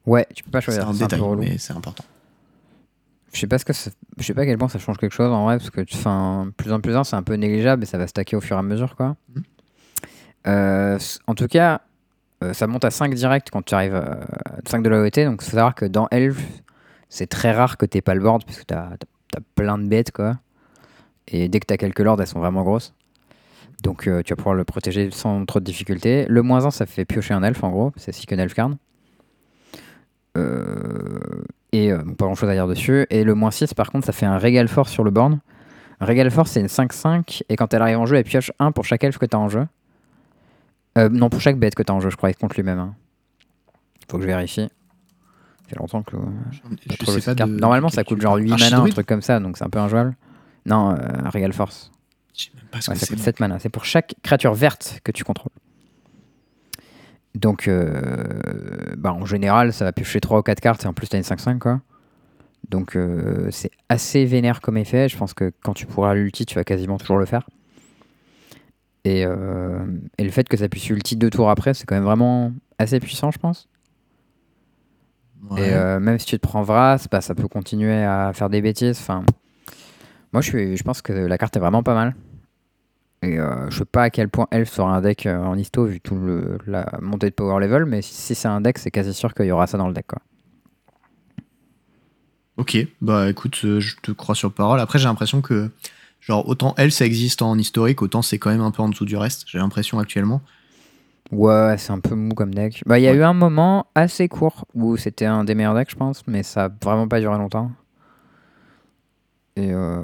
Ouais, 0.07 0.27
tu 0.35 0.43
peux 0.45 0.51
pas 0.51 0.61
choisir. 0.61 0.83
c'est 0.83 0.89
un 0.89 0.93
détail, 1.07 1.21
mais 1.39 1.59
c'est 1.59 1.73
important. 1.75 2.05
Je 3.33 3.39
sais 3.39 3.47
pas 3.47 3.59
ce 3.59 3.65
que 3.65 3.73
je 3.73 4.25
sais 4.25 4.35
pas 4.35 4.43
à 4.43 4.45
quel 4.47 4.59
point 4.59 4.69
ça 4.69 4.79
change 4.81 4.99
quelque 4.99 5.13
chose 5.15 5.31
en 5.33 5.45
vrai 5.45 5.57
parce 5.59 5.71
que 5.71 5.83
enfin 5.95 6.51
plus 6.57 6.73
en 6.73 6.81
plus 6.81 6.97
un 6.97 7.05
c'est 7.05 7.15
un 7.15 7.23
peu 7.23 7.35
négligeable 7.35 7.85
et 7.85 7.87
ça 7.87 7.97
va 7.97 8.09
stacker 8.09 8.35
au 8.37 8.41
fur 8.41 8.57
et 8.57 8.59
à 8.59 8.63
mesure 8.63 8.97
quoi. 8.97 9.15
Mhm. 9.35 9.43
Euh, 10.49 10.99
en 11.29 11.35
tout 11.37 11.47
cas, 11.47 11.83
euh, 12.43 12.53
ça 12.55 12.67
monte 12.67 12.85
à 12.85 12.91
5 12.91 13.15
direct 13.15 13.51
quand 13.53 13.63
tu 13.63 13.73
arrives 13.75 13.95
à 13.95 14.19
5 14.67 14.83
de 14.83 14.89
loyauté 14.89 15.25
donc 15.27 15.43
faut 15.43 15.51
savoir 15.51 15.75
que 15.77 15.85
dans 15.85 16.09
Elf, 16.11 16.39
c'est 17.11 17.27
très 17.27 17.53
rare 17.53 17.77
que 17.77 17.85
t'aies 17.85 18.01
pas 18.01 18.15
le 18.15 18.23
board 18.23 18.45
parce 18.47 18.59
que 18.59 18.65
t'as 18.65 18.85
as, 18.85 19.41
plein 19.55 19.77
de 19.77 19.87
bêtes 19.87 20.13
quoi. 20.13 20.39
Et 21.29 21.49
dès 21.49 21.61
que 21.61 21.67
t'as 21.67 21.77
quelques 21.77 22.01
lords, 22.01 22.21
elles 22.21 22.27
sont 22.27 22.39
vraiment 22.41 22.63
grosses. 22.63 22.95
Donc 23.83 24.07
euh, 24.07 24.23
tu 24.23 24.33
vas 24.33 24.37
pouvoir 24.37 24.55
le 24.55 24.65
protéger 24.65 25.11
sans 25.11 25.45
trop 25.45 25.61
de 25.61 25.65
difficulté. 25.65 26.25
Le 26.29 26.43
moins 26.43 26.65
1 26.65 26.71
ça 26.71 26.87
fait 26.87 27.05
piocher 27.05 27.35
un 27.35 27.43
elfe 27.43 27.63
en 27.63 27.71
gros, 27.71 27.93
c'est 27.97 28.13
si 28.13 28.27
qu'un 28.27 28.39
elf 28.39 28.55
card. 28.55 28.71
Euh, 30.39 31.43
et 31.73 31.93
euh, 31.93 31.99
pas 32.17 32.25
grand 32.27 32.35
chose 32.35 32.49
à 32.49 32.55
dire 32.55 32.69
dessus. 32.69 33.07
Et 33.11 33.25
le 33.25 33.35
moins 33.35 33.51
6, 33.51 33.75
par 33.75 33.91
contre, 33.91 34.07
ça 34.07 34.13
fait 34.13 34.27
un 34.27 34.39
Régal 34.39 34.69
Force 34.69 34.91
sur 34.91 35.03
le 35.03 35.11
board. 35.11 35.39
Un 36.01 36.05
Régal 36.05 36.31
Force, 36.31 36.53
c'est 36.53 36.61
une 36.61 36.67
5-5. 36.67 37.43
Et 37.49 37.57
quand 37.57 37.75
elle 37.75 37.83
arrive 37.83 37.99
en 37.99 38.07
jeu, 38.07 38.17
elle 38.17 38.25
pioche 38.25 38.53
1 38.61 38.73
pour 38.73 38.85
chaque 38.85 39.03
elfe 39.03 39.19
que 39.19 39.27
tu 39.27 39.37
as 39.37 39.41
en 39.41 39.49
jeu. 39.49 39.67
Non, 40.97 41.31
pour 41.31 41.41
chaque 41.41 41.59
bête 41.59 41.75
que 41.75 41.83
tu 41.83 41.91
as 41.91 41.95
en 41.95 42.01
jeu, 42.01 42.11
je 42.11 42.17
crois, 42.17 42.31
il 42.31 42.37
compte 42.37 42.55
lui-même. 42.57 42.79
hein. 42.79 42.95
Faut 44.11 44.19
que 44.19 44.23
je 44.23 44.29
vérifie. 44.29 44.69
Fait 45.71 45.77
longtemps 45.79 46.03
que. 46.03 46.17
Je 46.91 46.97
trop 46.97 47.13
sais 47.13 47.21
cette 47.21 47.25
pas 47.27 47.35
carte. 47.37 47.51
de- 47.51 47.57
Normalement, 47.59 47.89
ça 47.89 48.03
coûte 48.05 48.21
genre 48.21 48.33
parles. 48.35 48.43
8 48.43 48.51
mana, 48.51 48.81
un 48.83 48.89
truc 48.89 49.07
comme 49.07 49.23
ça, 49.23 49.39
donc 49.41 49.57
c'est 49.57 49.65
un 49.65 49.71
peu 49.71 49.79
injouable. 49.79 50.17
Non, 50.67 50.91
euh, 50.91 50.97
un 51.25 51.31
Régal 51.31 51.53
Force. 51.53 51.91
Je 52.37 52.45
sais 52.45 52.51
même 52.57 52.65
pas 52.71 52.81
ce 52.81 52.91
Ouais, 52.91 52.95
que 52.97 53.01
ça 53.01 53.07
coûte 53.07 53.19
7 53.19 53.41
mana. 53.41 53.59
C'est 53.59 53.69
pour 53.69 53.85
chaque 53.85 54.15
créature 54.23 54.53
verte 54.55 55.01
que 55.05 55.13
tu 55.13 55.25
contrôles. 55.25 55.53
Donc, 57.37 57.69
euh, 57.69 58.95
bah, 58.99 59.13
en 59.13 59.25
général, 59.25 59.73
ça 59.73 59.85
va 59.85 59.93
piocher 59.93 60.21
3 60.21 60.41
ou 60.41 60.43
4 60.43 60.61
cartes 60.61 60.85
et 60.85 60.89
en 60.89 60.93
plus, 60.93 61.09
t'as 61.09 61.17
une 61.19 61.23
5-5, 61.25 61.59
quoi. 61.61 61.81
Donc 62.69 62.95
euh, 62.95 63.49
c'est 63.51 63.71
assez 63.89 64.25
vénère 64.27 64.61
comme 64.61 64.77
effet. 64.77 65.09
Je 65.09 65.17
pense 65.17 65.33
que 65.35 65.51
quand 65.63 65.73
tu 65.73 65.87
pourras 65.87 66.15
l'ulti, 66.15 66.45
tu 66.47 66.55
vas 66.57 66.63
quasiment 66.65 66.99
toujours 66.99 67.17
le 67.17 67.25
faire. 67.27 67.49
Et, 69.05 69.25
euh, 69.25 69.79
et 70.19 70.25
le 70.25 70.31
fait 70.31 70.47
que 70.49 70.57
ça 70.57 70.69
puisse 70.69 70.89
ulti 70.91 71.17
deux 71.17 71.31
tours 71.31 71.49
après, 71.51 71.73
c'est 71.75 71.87
quand 71.87 71.95
même 71.95 72.05
vraiment 72.05 72.53
assez 72.79 73.01
puissant, 73.01 73.31
je 73.31 73.39
pense. 73.39 73.69
Ouais. 75.49 75.69
Et 75.69 75.73
euh, 75.73 76.01
même 76.01 76.19
si 76.19 76.27
tu 76.27 76.39
te 76.39 76.47
prends 76.47 76.63
Vras, 76.63 77.07
bah, 77.11 77.21
ça 77.21 77.35
peut 77.35 77.49
continuer 77.49 78.05
à 78.05 78.33
faire 78.35 78.51
des 78.51 78.61
bêtises. 78.61 78.99
Enfin, 79.01 79.25
moi, 80.33 80.43
je, 80.43 80.49
suis, 80.49 80.77
je 80.77 80.83
pense 80.83 81.03
que 81.03 81.13
la 81.13 81.39
carte 81.39 81.57
est 81.57 81.61
vraiment 81.61 81.83
pas 81.83 81.95
mal. 81.95 82.15
Et 83.23 83.39
euh, 83.39 83.69
je 83.71 83.79
sais 83.79 83.85
pas 83.85 84.05
à 84.05 84.11
quel 84.11 84.29
point 84.29 84.47
Elf 84.51 84.71
sera 84.71 84.97
un 84.97 85.01
deck 85.03 85.27
euh, 85.27 85.39
en 85.39 85.57
histo 85.57 85.85
vu 85.85 86.01
tout 86.01 86.17
le, 86.17 86.59
la 86.67 86.91
montée 87.03 87.29
de 87.29 87.35
power 87.35 87.61
level, 87.61 87.85
mais 87.85 88.01
si, 88.01 88.15
si 88.15 88.35
c'est 88.35 88.49
un 88.49 88.63
deck, 88.63 88.79
c'est 88.79 88.91
quasi 88.91 89.13
sûr 89.13 89.35
qu'il 89.35 89.47
y 89.47 89.51
aura 89.51 89.67
ça 89.67 89.77
dans 89.77 89.89
le 89.89 89.95
deck. 89.95 90.07
Quoi. 90.07 90.21
Ok, 92.57 92.79
bah 93.01 93.29
écoute, 93.29 93.61
euh, 93.65 93.81
je 93.81 93.97
te 94.03 94.13
crois 94.13 94.35
sur 94.35 94.53
parole. 94.53 94.81
Après, 94.81 94.99
j'ai 94.99 95.07
l'impression 95.07 95.43
que, 95.43 95.71
genre, 96.21 96.49
autant 96.49 96.75
elle, 96.79 96.93
ça 96.93 97.05
existe 97.05 97.43
en 97.43 97.59
historique, 97.59 98.01
autant 98.01 98.23
c'est 98.23 98.39
quand 98.39 98.51
même 98.51 98.61
un 98.63 98.71
peu 98.71 98.83
en 98.83 98.89
dessous 98.89 99.05
du 99.05 99.17
reste. 99.17 99.45
J'ai 99.47 99.59
l'impression 99.59 99.99
actuellement. 99.99 100.41
Ouais, 101.33 101.77
c'est 101.79 101.93
un 101.93 102.01
peu 102.01 102.15
mou 102.15 102.35
comme 102.35 102.53
deck. 102.55 102.83
Bah, 102.87 102.99
il 102.99 103.03
y 103.03 103.09
a 103.09 103.13
Ouais. 103.13 103.19
eu 103.19 103.23
un 103.23 103.35
moment 103.35 103.87
assez 103.95 104.29
court 104.29 104.67
où 104.75 104.97
c'était 104.97 105.27
un 105.27 105.45
des 105.45 105.55
meilleurs 105.55 105.75
decks, 105.75 105.91
je 105.91 105.97
pense, 105.97 106.27
mais 106.27 106.43
ça 106.43 106.65
a 106.65 106.69
vraiment 106.83 107.07
pas 107.07 107.21
duré 107.21 107.37
longtemps. 107.39 107.71
Et, 109.57 109.71
euh, 109.73 110.03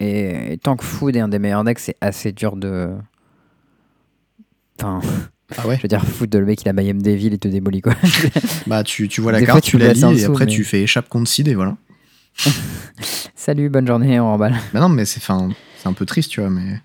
et, 0.00 0.52
et 0.52 0.58
tant 0.58 0.76
que 0.76 0.84
Food 0.84 1.16
est 1.16 1.20
un 1.20 1.28
des 1.28 1.38
meilleurs 1.38 1.64
decks, 1.64 1.78
c'est 1.80 1.96
assez 2.00 2.32
dur 2.32 2.56
de. 2.56 2.90
Enfin, 4.80 5.00
Ah 5.56 5.66
ouais 5.66 5.76
je 5.78 5.82
veux 5.82 5.88
dire, 5.88 6.04
Food, 6.04 6.34
le 6.34 6.44
mec 6.44 6.62
il 6.62 6.68
a 6.68 6.72
Mayhem 6.72 7.00
Devil 7.02 7.32
et 7.34 7.38
te 7.38 7.48
démolit 7.48 7.80
quoi. 7.80 7.94
Bah, 8.68 8.84
tu, 8.84 9.08
tu 9.08 9.20
vois 9.20 9.32
la 9.32 9.40
Des 9.40 9.46
carte, 9.46 9.56
fois, 9.58 9.60
tu, 9.62 9.70
tu 9.72 9.78
la 9.78 9.92
lis, 9.92 10.04
et 10.04 10.14
dessous, 10.14 10.30
après, 10.32 10.46
mais- 10.46 10.52
tu 10.52 10.64
fais 10.64 10.82
échappe 10.82 11.08
contre 11.08 11.28
seed, 11.28 11.48
et 11.48 11.54
voilà. 11.54 11.76
Salut, 13.34 13.68
bonne 13.68 13.86
journée, 13.86 14.20
on 14.20 14.26
remballe. 14.26 14.54
Bah 14.72 14.80
non, 14.80 14.88
mais 14.88 15.04
c'est 15.04 15.20
un 15.30 15.92
peu 15.92 16.06
triste, 16.06 16.30
tu 16.30 16.40
vois, 16.40 16.50
mais. 16.50 16.80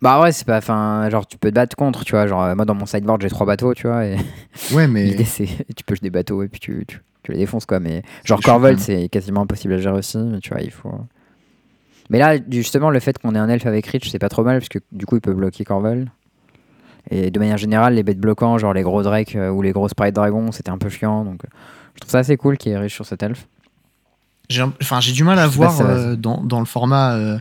Bah 0.00 0.20
ouais, 0.20 0.32
c'est 0.32 0.46
pas. 0.46 0.58
Enfin, 0.58 1.08
genre, 1.10 1.26
tu 1.26 1.38
peux 1.38 1.50
te 1.50 1.54
battre 1.54 1.74
contre, 1.76 2.04
tu 2.04 2.12
vois. 2.12 2.26
Genre, 2.26 2.42
euh, 2.42 2.54
moi 2.54 2.64
dans 2.64 2.74
mon 2.74 2.86
sideboard, 2.86 3.20
j'ai 3.20 3.28
trois 3.28 3.46
bateaux, 3.46 3.74
tu 3.74 3.86
vois. 3.88 4.04
Et 4.06 4.16
Ouais, 4.72 4.86
mais. 4.86 5.04
l'idée, 5.04 5.24
c'est. 5.24 5.46
Tu 5.76 5.84
des 6.02 6.10
bateaux 6.10 6.42
et 6.42 6.48
puis 6.48 6.60
tu, 6.60 6.84
tu, 6.86 7.00
tu 7.22 7.32
les 7.32 7.38
défonces, 7.38 7.66
quoi. 7.66 7.80
Mais 7.80 8.02
genre, 8.24 8.40
Corvold, 8.42 8.78
c'est 8.78 9.08
quasiment 9.08 9.42
impossible 9.42 9.74
à 9.74 9.78
gérer 9.78 9.96
aussi, 9.98 10.18
mais 10.18 10.38
tu 10.40 10.50
vois, 10.50 10.60
il 10.60 10.70
faut. 10.70 10.92
Mais 12.10 12.18
là, 12.18 12.36
justement, 12.50 12.90
le 12.90 13.00
fait 13.00 13.18
qu'on 13.18 13.34
ait 13.34 13.38
un 13.38 13.48
elfe 13.48 13.66
avec 13.66 13.86
Rich, 13.86 14.10
c'est 14.10 14.18
pas 14.18 14.28
trop 14.28 14.44
mal, 14.44 14.58
parce 14.58 14.68
que 14.68 14.78
du 14.92 15.04
coup, 15.06 15.16
il 15.16 15.20
peut 15.20 15.34
bloquer 15.34 15.64
Corvold. 15.64 16.08
Et 17.10 17.30
de 17.30 17.38
manière 17.38 17.56
générale, 17.56 17.94
les 17.94 18.02
bêtes 18.02 18.18
bloquants, 18.20 18.58
genre 18.58 18.74
les 18.74 18.82
gros 18.82 19.02
drakes 19.02 19.34
euh, 19.34 19.48
ou 19.50 19.62
les 19.62 19.72
gros 19.72 19.88
sprite 19.88 20.14
dragons, 20.14 20.52
c'était 20.52 20.70
un 20.70 20.78
peu 20.78 20.88
chiant. 20.90 21.24
Donc, 21.24 21.42
euh, 21.44 21.48
je 21.94 22.00
trouve 22.00 22.10
ça 22.10 22.18
assez 22.18 22.36
cool 22.36 22.58
qu'il 22.58 22.72
est 22.72 22.78
riche 22.78 22.94
sur 22.94 23.06
cet 23.06 23.22
elfe. 23.22 23.46
J'ai 24.50 24.62
un- 24.62 24.72
enfin, 24.82 25.00
j'ai 25.00 25.12
du 25.12 25.24
mal 25.24 25.38
à 25.38 25.46
voir 25.46 25.72
euh, 25.80 26.16
dans, 26.16 26.42
dans 26.42 26.60
le 26.60 26.66
format. 26.66 27.14
euh, 27.14 27.38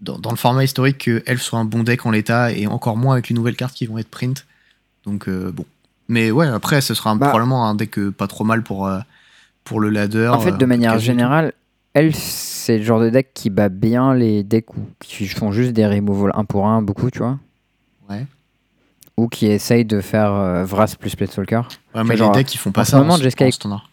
dans, 0.00 0.18
dans 0.18 0.30
le 0.30 0.36
format 0.36 0.64
historique 0.64 0.98
que 0.98 1.22
Elf 1.26 1.42
soit 1.42 1.58
un 1.58 1.64
bon 1.64 1.82
deck 1.82 2.06
en 2.06 2.10
l'état 2.10 2.52
et 2.52 2.66
encore 2.66 2.96
moins 2.96 3.14
avec 3.14 3.28
les 3.28 3.34
nouvelles 3.34 3.56
cartes 3.56 3.74
qui 3.74 3.86
vont 3.86 3.98
être 3.98 4.08
print. 4.10 4.46
Donc 5.06 5.28
euh, 5.28 5.50
bon. 5.52 5.64
Mais 6.08 6.30
ouais, 6.30 6.46
après, 6.48 6.80
ce 6.80 6.94
sera 6.94 7.10
un- 7.10 7.16
Bah. 7.16 7.28
probablement 7.28 7.68
un 7.68 7.74
deck 7.74 7.98
euh, 7.98 8.10
pas 8.10 8.26
trop 8.26 8.44
mal 8.44 8.62
pour, 8.62 8.86
euh, 8.86 8.98
pour 9.64 9.78
le 9.80 9.90
ladder. 9.90 10.28
En 10.28 10.40
fait, 10.40 10.56
de 10.56 10.66
manière 10.66 10.98
générale, 10.98 11.52
Elf, 11.94 12.16
c'est 12.16 12.78
le 12.78 12.84
genre 12.84 13.00
de 13.00 13.10
deck 13.10 13.30
qui 13.34 13.50
bat 13.50 13.68
bien 13.68 14.14
les 14.14 14.42
decks 14.42 14.74
où- 14.76 14.88
qui 15.00 15.26
font 15.28 15.52
juste 15.52 15.72
des 15.72 15.86
removals 15.86 16.32
1 16.34 16.44
pour 16.44 16.66
1, 16.66 16.82
beaucoup, 16.82 17.10
tu 17.10 17.18
vois. 17.18 17.38
Ouais. 18.08 18.26
Ou 19.16 19.28
qui 19.28 19.46
essayent 19.46 19.84
de 19.84 20.00
faire 20.00 20.64
Vras 20.64 20.94
plus 20.98 21.14
Planeswalker. 21.14 21.62
Ouais, 21.94 22.04
mais 22.04 22.16
genre, 22.16 22.32
les 22.32 22.38
decks 22.40 22.46
qui 22.48 22.58
font 22.58 22.72
pas 22.72 22.82
en 22.82 22.84
ce 22.84 22.90
ça 22.92 22.98
moment, 22.98 23.14
en, 23.14 23.18
Jeskai- 23.18 23.48
en 23.48 23.50
standard. 23.50 23.90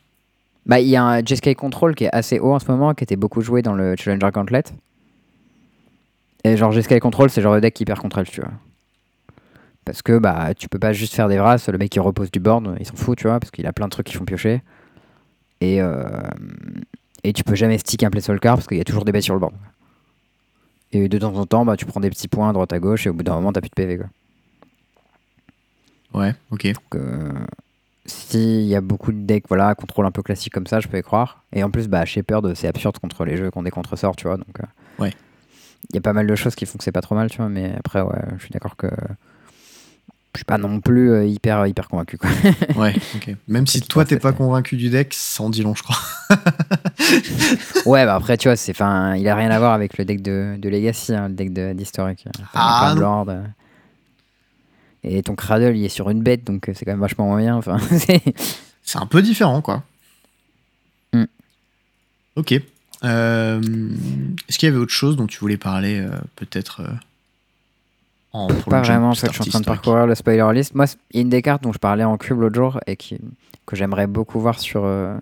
Bah, 0.65 0.79
il 0.79 0.87
y 0.87 0.95
a 0.95 1.03
un 1.03 1.23
Jeskai 1.25 1.55
Control 1.55 1.95
qui 1.95 2.05
est 2.05 2.13
assez 2.15 2.39
haut 2.39 2.53
en 2.53 2.59
ce 2.59 2.69
moment, 2.69 2.93
qui 2.93 3.03
était 3.03 3.15
beaucoup 3.15 3.41
joué 3.41 3.61
dans 3.61 3.73
le 3.73 3.95
Challenger 3.97 4.29
Gauntlet. 4.33 4.63
Et 6.43 6.57
genre, 6.57 6.71
Jeskai 6.71 6.99
Control, 6.99 7.29
c'est 7.29 7.41
le 7.41 7.43
genre 7.43 7.55
de 7.55 7.59
deck 7.59 7.73
qui 7.73 7.85
perd 7.85 7.99
contre 7.99 8.19
Elf, 8.19 8.31
tu 8.31 8.41
vois. 8.41 8.51
Parce 9.85 10.01
que 10.01 10.17
bah, 10.17 10.53
tu 10.53 10.67
peux 10.69 10.79
pas 10.79 10.93
juste 10.93 11.13
faire 11.13 11.29
des 11.29 11.37
Vras, 11.37 11.63
le 11.67 11.77
mec 11.77 11.89
qui 11.89 11.99
repose 11.99 12.29
du 12.29 12.39
board, 12.39 12.75
il 12.79 12.85
s'en 12.85 12.95
fout, 12.95 13.17
tu 13.17 13.27
vois, 13.27 13.39
parce 13.39 13.51
qu'il 13.51 13.65
a 13.65 13.73
plein 13.73 13.85
de 13.85 13.91
trucs 13.91 14.07
qui 14.07 14.15
font 14.15 14.25
piocher. 14.25 14.61
Et, 15.61 15.81
euh, 15.81 16.09
et 17.23 17.33
tu 17.33 17.43
peux 17.43 17.55
jamais 17.55 17.77
stick 17.77 18.03
un 18.03 18.09
Planeswalker 18.09 18.49
parce 18.49 18.67
qu'il 18.67 18.77
y 18.77 18.81
a 18.81 18.83
toujours 18.83 19.05
des 19.05 19.11
bêtes 19.11 19.23
sur 19.23 19.33
le 19.33 19.39
board. 19.39 19.53
Et 20.91 21.09
de 21.09 21.17
temps 21.17 21.35
en 21.35 21.45
temps, 21.45 21.65
bah, 21.65 21.75
tu 21.77 21.85
prends 21.85 21.99
des 21.99 22.09
petits 22.09 22.27
points 22.27 22.49
à 22.49 22.53
droite 22.53 22.71
à 22.73 22.79
gauche 22.79 23.07
et 23.07 23.09
au 23.09 23.13
bout 23.13 23.23
d'un 23.23 23.35
moment, 23.35 23.51
t'as 23.51 23.61
plus 23.61 23.69
de 23.69 23.75
PV. 23.75 23.97
Quoi. 23.97 24.07
Ouais, 26.21 26.33
ok. 26.51 26.65
Donc, 26.65 26.95
euh, 26.95 27.31
s'il 28.05 28.61
y 28.63 28.75
a 28.75 28.81
beaucoup 28.81 29.11
de 29.11 29.19
decks, 29.19 29.45
voilà, 29.49 29.75
contrôle 29.75 30.05
un 30.05 30.11
peu 30.11 30.21
classique 30.21 30.53
comme 30.53 30.67
ça, 30.67 30.79
je 30.79 30.87
peux 30.87 30.97
y 30.97 31.01
croire. 31.01 31.43
Et 31.53 31.63
en 31.63 31.71
plus, 31.71 31.87
bah, 31.87 32.05
Shepherd, 32.05 32.53
c'est 32.55 32.67
absurde 32.67 32.97
contre 32.99 33.25
les 33.25 33.37
jeux 33.37 33.51
qu'on 33.51 33.63
des 33.63 33.71
contre-sorts, 33.71 34.15
tu 34.15 34.27
vois. 34.27 34.37
Donc, 34.37 34.59
euh, 34.61 35.03
Ouais. 35.03 35.13
Il 35.91 35.95
y 35.95 35.97
a 35.97 36.01
pas 36.01 36.13
mal 36.13 36.27
de 36.27 36.35
choses 36.35 36.55
qui 36.55 36.65
font 36.65 36.77
que 36.77 36.83
c'est 36.83 36.91
pas 36.91 37.01
trop 37.01 37.15
mal, 37.15 37.29
tu 37.29 37.37
vois. 37.37 37.49
Mais 37.49 37.73
après, 37.77 38.01
ouais, 38.01 38.19
je 38.37 38.43
suis 38.43 38.51
d'accord 38.51 38.75
que 38.75 38.87
je 40.33 40.39
suis 40.39 40.45
pas 40.45 40.57
non 40.59 40.81
plus 40.81 41.11
euh, 41.11 41.25
hyper, 41.25 41.65
hyper 41.65 41.87
convaincu, 41.87 42.17
quoi. 42.17 42.29
Ouais, 42.75 42.93
ok. 43.15 43.35
Même 43.47 43.65
si 43.65 43.81
toi, 43.81 44.05
t'es 44.05 44.19
pas 44.19 44.33
convaincu 44.33 44.75
du 44.77 44.89
deck, 44.89 45.13
ça 45.13 45.41
en 45.43 45.49
dit 45.49 45.63
long, 45.63 45.73
je 45.73 45.81
crois. 45.83 45.97
ouais, 47.85 48.05
bah 48.05 48.15
après, 48.15 48.37
tu 48.37 48.47
vois, 48.47 48.55
c'est, 48.55 48.73
fin, 48.73 49.15
il 49.15 49.27
a 49.27 49.35
rien 49.35 49.49
à 49.49 49.57
voir 49.57 49.73
avec 49.73 49.97
le 49.97 50.05
deck 50.05 50.21
de, 50.21 50.55
de 50.59 50.69
Legacy, 50.69 51.15
hein, 51.15 51.29
le 51.29 51.33
deck 51.33 51.53
de- 51.53 51.73
d'historique. 51.73 52.25
Ah, 52.53 52.91
de 52.93 52.99
non. 52.99 53.01
lords, 53.01 53.29
euh. 53.29 53.43
Et 55.03 55.23
ton 55.23 55.35
Cradle, 55.35 55.75
il 55.75 55.85
est 55.85 55.89
sur 55.89 56.09
une 56.09 56.21
bête, 56.21 56.43
donc 56.43 56.67
euh, 56.69 56.73
c'est 56.75 56.83
quand 56.85 56.91
même 56.91 56.99
vachement 56.99 57.25
moins 57.27 57.39
bien. 57.39 57.55
Enfin, 57.55 57.77
c'est- 58.83 58.97
un 58.99 59.05
peu 59.05 59.21
différent, 59.21 59.61
quoi. 59.61 59.83
Hmm. 61.13 61.25
Ok. 62.35 62.53
Euh, 63.03 63.61
Est-ce 64.47 64.57
qu'il 64.57 64.67
y 64.67 64.71
avait 64.71 64.81
autre 64.81 64.93
chose 64.93 65.17
dont 65.17 65.27
tu 65.27 65.39
voulais 65.39 65.57
parler, 65.57 65.99
euh, 65.99 66.09
peut-être 66.35 66.81
euh, 66.81 66.87
en, 68.33 68.47
pour 68.47 68.65
pas 68.65 68.81
vraiment, 68.81 69.09
en 69.09 69.15
fait, 69.15 69.27
je 69.27 69.33
suis 69.33 69.41
en 69.41 69.45
train 69.45 69.59
de 69.59 69.63
historique 69.63 69.81
parcourir 69.81 70.07
le 70.07 70.15
spoiler 70.15 70.47
list. 70.53 70.75
Moi, 70.75 70.85
une 71.13 71.29
des 71.29 71.41
cartes 71.41 71.63
dont 71.63 71.73
je 71.73 71.79
parlais 71.79 72.03
en 72.03 72.17
cube 72.17 72.39
l'autre 72.39 72.55
jour 72.55 72.79
et 72.87 72.95
qui, 72.95 73.17
que 73.65 73.75
j'aimerais 73.75 74.07
beaucoup 74.07 74.39
voir 74.39 74.59
sur, 74.59 74.83
euh, 74.85 75.15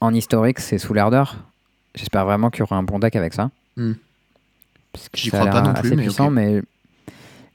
en 0.00 0.14
historique, 0.14 0.60
c'est 0.60 0.78
sous. 0.78 0.94
J'espère 1.94 2.24
vraiment 2.24 2.50
qu'il 2.50 2.60
y 2.60 2.62
aura 2.62 2.76
un 2.76 2.82
bon 2.82 2.98
deck 2.98 3.16
avec 3.16 3.34
ça. 3.34 3.50
Hmm. 3.76 3.92
J'y 5.14 5.30
crois 5.30 5.46
pas 5.46 5.60
non 5.60 5.74
plus, 5.74 5.94
mais 5.94 6.04
puissant, 6.04 6.26
ok. 6.26 6.32
mais 6.32 6.62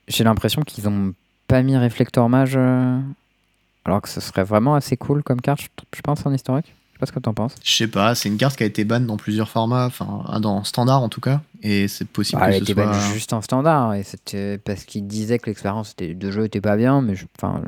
j'ai 0.08 0.24
l'impression 0.24 0.62
qu'ils 0.62 0.88
ont 0.88 1.14
pas 1.48 1.64
mis 1.64 1.76
Réflector 1.76 2.30
Mage. 2.30 2.56
alors 2.56 4.02
que 4.02 4.10
ce 4.10 4.22
serait 4.22 4.44
vraiment 4.44 4.76
assez 4.76 4.96
cool 4.96 5.24
comme 5.24 5.42
carte, 5.42 5.62
je, 5.62 5.68
je 5.96 6.02
pense, 6.02 6.26
en 6.26 6.34
historique. 6.34 6.74
Je 7.02 7.06
sais 7.08 7.12
pas 7.12 7.14
ce 7.18 7.20
que 7.20 7.20
t'en 7.24 7.34
penses. 7.34 7.56
Je 7.64 7.72
sais 7.72 7.88
pas, 7.88 8.14
c'est 8.14 8.30
une 8.30 8.38
carte 8.38 8.56
qui 8.58 8.64
a 8.64 8.68
été 8.68 8.84
ban 8.86 9.00
dans 9.00 9.18
plusieurs 9.18 9.50
formats, 9.50 9.88
enfin 9.88 10.40
dans 10.40 10.64
standard 10.64 11.02
en 11.02 11.10
tout 11.10 11.22
cas, 11.22 11.42
et 11.64 11.88
c'est 11.88 12.08
possible 12.08 12.40
Bah, 12.42 12.50
que 12.50 12.54
elle 12.54 12.60
ce 12.68 12.74
soit. 12.74 12.86
ban 12.86 12.94
juste 13.14 13.34
en 13.34 13.42
standard 13.42 13.96
et 13.96 14.04
c'était 14.04 14.60
parce 14.60 14.84
qu'ils 14.86 15.08
disaient 15.08 15.40
que 15.40 15.48
l'expérience 15.50 15.96
de 15.96 16.32
jeu 16.32 16.46
était 16.46 16.62
pas 16.62 16.78
bien, 16.78 17.02
mais 17.02 17.16
je- 17.16 17.26
enfin, 17.38 17.64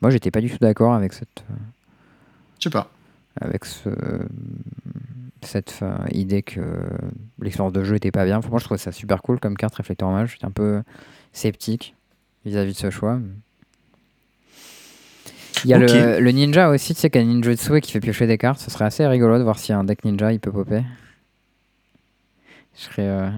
moi 0.00 0.10
j'étais 0.10 0.30
pas 0.30 0.40
du 0.40 0.48
tout 0.50 0.58
d'accord 0.60 0.94
avec 0.94 1.12
cette. 1.14 1.42
euh, 1.50 1.54
Je 2.60 2.64
sais 2.64 2.70
pas. 2.70 2.90
avec 3.40 3.64
ce, 3.64 3.88
cette 5.42 5.80
euh, 5.82 5.96
idée 6.12 6.42
que 6.42 6.60
l'expérience 7.40 7.72
de 7.72 7.82
jeu 7.82 7.96
était 7.96 8.10
pas 8.12 8.24
bien. 8.24 8.38
Enfin, 8.38 8.50
moi, 8.50 8.58
je 8.60 8.64
trouve 8.66 8.76
ça 8.78 8.92
super 8.92 9.22
cool 9.22 9.40
comme 9.40 9.56
carte 9.56 9.74
réflecteur 9.74 10.10
mage. 10.10 10.32
J'étais 10.32 10.44
un 10.44 10.50
peu 10.50 10.82
sceptique 11.32 11.94
vis-à-vis 12.44 12.72
de 12.74 12.78
ce 12.78 12.90
choix. 12.90 13.18
Il 15.64 15.70
y 15.70 15.74
a 15.74 15.78
Ok. 15.78 15.90
le, 15.90 16.20
le 16.20 16.30
ninja 16.32 16.70
aussi, 16.70 16.94
tu 16.94 17.00
sais, 17.00 17.10
qu'il 17.10 17.20
y 17.20 17.24
a 17.24 17.26
ninjutsu 17.26 17.80
qui 17.80 17.92
fait 17.92 18.00
piocher 18.00 18.26
des 18.26 18.38
cartes. 18.38 18.60
Ce 18.60 18.70
serait 18.70 18.84
assez 18.86 19.06
rigolo 19.06 19.38
de 19.38 19.42
voir 19.42 19.58
si 19.58 19.72
un 19.72 19.84
deck 19.84 20.04
ninja 20.04 20.32
il 20.32 20.40
peut 20.40 20.52
popper. 20.52 20.82
Je 22.76 22.82
serais. 22.84 23.06
euh, 23.06 23.30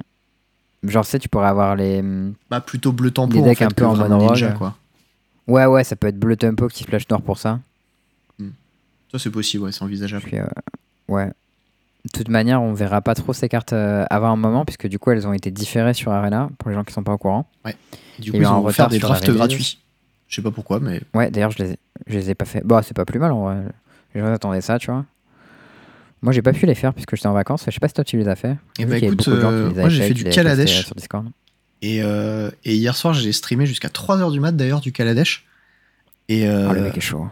Genre, 0.85 1.05
tu 1.05 1.11
sais, 1.13 1.19
tu 1.19 1.29
pourrais 1.29 1.47
avoir 1.49 1.77
les. 1.77 2.03
Bah 2.51 2.61
plutôt 2.61 2.93
bleu 2.93 3.11
tempo 3.13 3.33
Des 3.35 3.41
en 3.41 3.45
decks 3.45 3.59
fait 3.59 3.65
un 3.65 3.71
peu 3.71 3.87
en 3.87 3.97
mode 3.97 4.11
ninja 4.11 4.49
rogue. 4.49 4.59
quoi. 4.59 4.77
Ouais, 5.47 5.67
ouais, 5.67 5.85
ça 5.85 5.97
peut 5.97 6.09
être 6.09 6.19
bleu 6.19 6.37
tempo 6.37 6.69
qui 6.69 6.83
splash 6.85 7.09
noir 7.09 7.23
pour 7.23 7.39
ça. 7.39 7.61
Ça 9.11 9.19
c'est 9.19 9.31
possible, 9.31 9.65
ouais, 9.65 9.73
c'est 9.73 9.83
envisageable. 9.83 10.23
Puis, 10.25 10.39
euh, 10.39 10.47
ouais. 11.09 11.27
De 11.27 12.11
toute 12.15 12.29
manière, 12.29 12.63
on 12.63 12.73
verra 12.73 13.01
pas 13.03 13.15
trop 13.15 13.33
ces 13.35 13.49
cartes 13.49 13.75
euh, 13.75 14.05
avant 14.11 14.31
un 14.33 14.37
moment, 14.37 14.65
puisque 14.65 14.87
du 14.89 14.99
coup, 14.99 15.11
elles 15.11 15.27
ont 15.27 15.35
été 15.35 15.51
différées 15.51 15.93
sur 15.95 16.11
Arena, 16.13 16.49
pour 16.59 16.71
les 16.71 16.75
gens 16.75 16.83
qui 16.83 16.93
sont 16.95 17.03
pas 17.03 17.13
au 17.13 17.19
courant. 17.19 17.47
Du 17.67 17.73
il 18.19 18.27
y 18.27 18.31
coup, 18.31 18.37
eu 18.39 18.41
ils 18.41 18.47
ont 18.47 18.63
retard 18.63 18.89
des 18.89 18.99
drafts 18.99 19.31
gratuits. 19.31 19.79
Je 20.29 20.37
sais 20.37 20.43
pas 20.43 20.51
pourquoi, 20.51 20.81
mais 20.81 21.03
Ouais, 21.15 21.31
d'ailleurs, 21.31 21.51
je 21.51 21.63
les, 21.63 21.71
ai, 21.73 21.79
je 22.07 22.19
les 22.19 22.31
ai 22.31 22.35
pas 22.35 22.45
fait. 22.45 22.63
Bon, 22.65 22.81
c'est 22.83 22.95
pas 22.95 23.05
plus 23.05 23.19
mal 23.19 23.33
en 23.33 23.43
vrai. 23.45 23.57
Les 24.15 24.21
gens 24.21 24.33
attendaient 24.33 24.61
ça, 24.61 24.79
tu 24.79 24.91
vois. 24.91 25.05
Moi, 26.23 26.33
j'ai 26.33 26.43
pas 26.43 26.53
pu 26.53 26.67
les 26.67 26.75
faire 26.75 26.95
puisque 26.95 27.17
j'étais 27.17 27.27
en 27.29 27.33
vacances. 27.33 27.65
Je 27.67 27.73
sais 27.73 27.81
pas 27.81 27.89
si 27.89 27.95
toi 27.95 28.05
tu 28.05 28.17
les 28.17 28.29
as 28.29 28.37
fait. 28.37 28.57
Eh 28.79 28.85
bah, 28.85 28.99
écoute, 28.99 29.27
euh, 29.29 29.71
moi, 29.75 29.89
j'ai 29.89 30.09
fait, 30.09 30.15
du 30.15 30.25
Kaladesh. 30.25 30.81
euh, 30.81 30.83
sur 30.85 30.95
Discord. 30.95 31.27
Et, 31.81 32.01
euh, 32.03 32.51
et 32.65 32.77
hier 32.77 32.95
soir, 32.95 33.13
j'ai 33.13 33.33
streamé 33.33 33.67
jusqu'à 33.67 33.89
3h 33.89 34.31
du 34.31 34.39
mat 34.39 34.53
d'ailleurs 34.53 34.81
du 34.81 34.93
Kaladesh. 34.93 35.45
Et 36.29 36.47
euh, 36.49 36.69
Ah, 36.71 36.75
le 36.75 36.83
mec 36.83 36.97
est 36.97 37.01
chaud. 37.01 37.27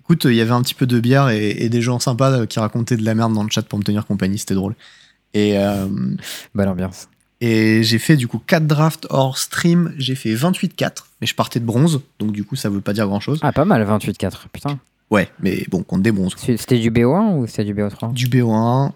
écoute, 0.00 0.24
il 0.24 0.34
y 0.34 0.40
avait 0.40 0.50
un 0.50 0.62
petit 0.62 0.74
peu 0.74 0.86
de 0.86 0.98
bière 0.98 1.28
et, 1.28 1.50
et 1.50 1.68
des 1.68 1.80
gens 1.82 2.00
sympas 2.00 2.46
qui 2.46 2.58
racontaient 2.58 2.96
de 2.96 3.04
la 3.04 3.14
merde 3.14 3.32
dans 3.32 3.44
le 3.44 3.50
chat 3.50 3.62
pour 3.62 3.78
me 3.78 3.84
tenir 3.84 4.06
compagnie, 4.06 4.38
c'était 4.38 4.54
drôle. 4.54 4.74
Et, 5.34 5.56
Bonne 6.54 6.68
ambiance. 6.68 7.08
Et 7.40 7.82
j'ai 7.82 7.98
fait 7.98 8.16
du 8.16 8.28
coup 8.28 8.38
4 8.38 8.66
drafts 8.66 9.06
hors 9.10 9.38
stream, 9.38 9.92
j'ai 9.98 10.14
fait 10.14 10.34
28-4, 10.34 11.04
mais 11.20 11.26
je 11.26 11.34
partais 11.34 11.60
de 11.60 11.64
bronze, 11.64 12.00
donc 12.18 12.32
du 12.32 12.44
coup 12.44 12.56
ça 12.56 12.68
veut 12.68 12.80
pas 12.80 12.92
dire 12.92 13.06
grand 13.06 13.20
chose. 13.20 13.38
Ah, 13.42 13.52
pas 13.52 13.64
mal, 13.64 13.82
28-4. 13.86 14.48
Putain. 14.52 14.78
Ouais, 15.10 15.30
mais 15.40 15.64
bon, 15.70 15.82
contre 15.82 16.02
des. 16.02 16.12
C'est- 16.36 16.56
C'était 16.56 16.78
du 16.78 16.90
BO1 16.90 17.36
ou 17.36 17.46
c'était 17.46 17.64
du 17.64 17.74
BO3 17.74 18.12
Du 18.12 18.26
BO1 18.28 18.92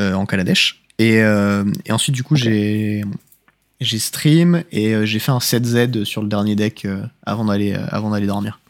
euh, 0.00 0.14
en 0.14 0.26
Kaladesh. 0.26 0.82
Et, 0.98 1.20
euh, 1.22 1.64
et 1.86 1.92
ensuite, 1.92 2.14
du 2.14 2.22
coup, 2.24 2.34
Ok. 2.34 2.40
j'ai 2.40 3.04
j'ai 3.80 3.98
stream 3.98 4.62
et 4.70 4.94
euh, 4.94 5.04
j'ai 5.04 5.18
fait 5.18 5.32
un 5.32 5.38
7Z 5.40 6.04
sur 6.04 6.22
le 6.22 6.28
dernier 6.28 6.54
deck 6.56 6.84
euh, 6.84 7.04
avant 7.24 7.44
d'aller 7.46 7.72
euh, 7.74 7.84
avant 7.88 8.10
d'aller 8.10 8.26
dormir. 8.26 8.60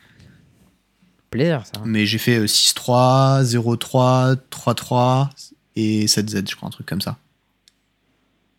Plaisir, 1.30 1.64
ça. 1.66 1.80
Mais 1.84 2.04
j'ai 2.06 2.18
fait 2.18 2.38
euh, 2.38 2.46
6-3, 2.46 3.42
0-3, 3.42 4.36
3-3 4.50 5.28
et 5.76 6.06
7Z, 6.06 6.50
je 6.50 6.56
crois, 6.56 6.68
un 6.68 6.70
truc 6.70 6.86
comme 6.86 7.00
ça. 7.00 7.16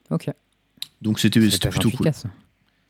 Ok. 0.10 0.29
Donc 1.03 1.19
c'était 1.19 1.39
plutôt 1.39 1.89
cool. 1.91 2.07
efficace. 2.07 2.24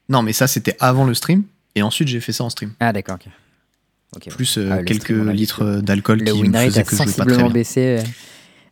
Non, 0.10 0.22
mais 0.22 0.34
ça, 0.34 0.48
c'était 0.48 0.75
avant 0.79 1.05
le 1.05 1.13
stream. 1.13 1.43
Et 1.75 1.82
ensuite, 1.82 2.08
j'ai 2.08 2.20
fait 2.20 2.32
ça 2.32 2.43
en 2.43 2.50
stream. 2.50 2.74
Ah, 2.79 2.93
d'accord, 2.93 3.15
ok. 3.15 3.27
Ok, 4.15 4.24
ouais. 4.27 4.32
Plus 4.36 4.58
euh, 4.60 4.70
Ah, 4.72 4.84
quelques 4.84 5.01
stream, 5.03 5.32
litres 5.32 5.63
euh, 5.63 5.82
d'alcool 5.82 6.20
Le 6.20 6.25
qui 6.25 6.38
me 6.38 6.43
win 6.43 6.55
rate 6.55 6.65
faisaient 6.65 6.79
a 6.82 6.84
que 6.84 6.91
je 6.91 6.96
jouais 6.98 7.05
pas 7.05 7.12
très 7.12 7.15
sensiblement 7.24 7.46
bien. 7.48 7.53
baissé. 7.53 8.03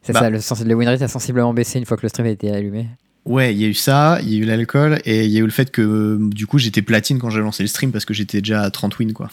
C'est 0.04 0.14
Bah. 0.14 0.20
ça, 0.20 0.30
le, 0.30 0.40
sens- 0.40 0.64
le 0.64 0.74
win 0.76 0.88
rate 0.88 1.02
a 1.02 1.08
sensiblement 1.08 1.54
baissé 1.54 1.80
une 1.80 1.86
fois 1.86 1.98
que 1.98 2.04
le 2.04 2.10
stream 2.10 2.28
a 2.28 2.30
été 2.30 2.52
allumé. 2.52 2.88
Ouais, 3.26 3.54
il 3.54 3.60
y 3.62 3.66
a 3.66 3.68
eu 3.68 3.74
ça, 3.74 4.20
il 4.22 4.30
y 4.34 4.36
a 4.36 4.38
eu 4.40 4.46
l'alcool 4.46 5.00
et 5.06 5.26
il 5.26 5.32
y 5.32 5.38
a 5.38 5.42
eu 5.42 5.46
le 5.46 5.52
fait 5.52 5.70
que 5.72 5.82
euh, 5.82 6.18
du 6.30 6.48
coup 6.48 6.58
j'étais 6.58 6.82
platine 6.82 7.20
quand 7.20 7.30
j'ai 7.30 7.40
lancé 7.40 7.62
le 7.64 7.68
stream 7.68 7.92
parce 7.92 8.04
que 8.06 8.14
j'étais 8.16 8.42
déjà 8.42 8.62
à 8.64 8.72
30 8.72 8.98
wins 9.00 9.14
quoi. 9.14 9.30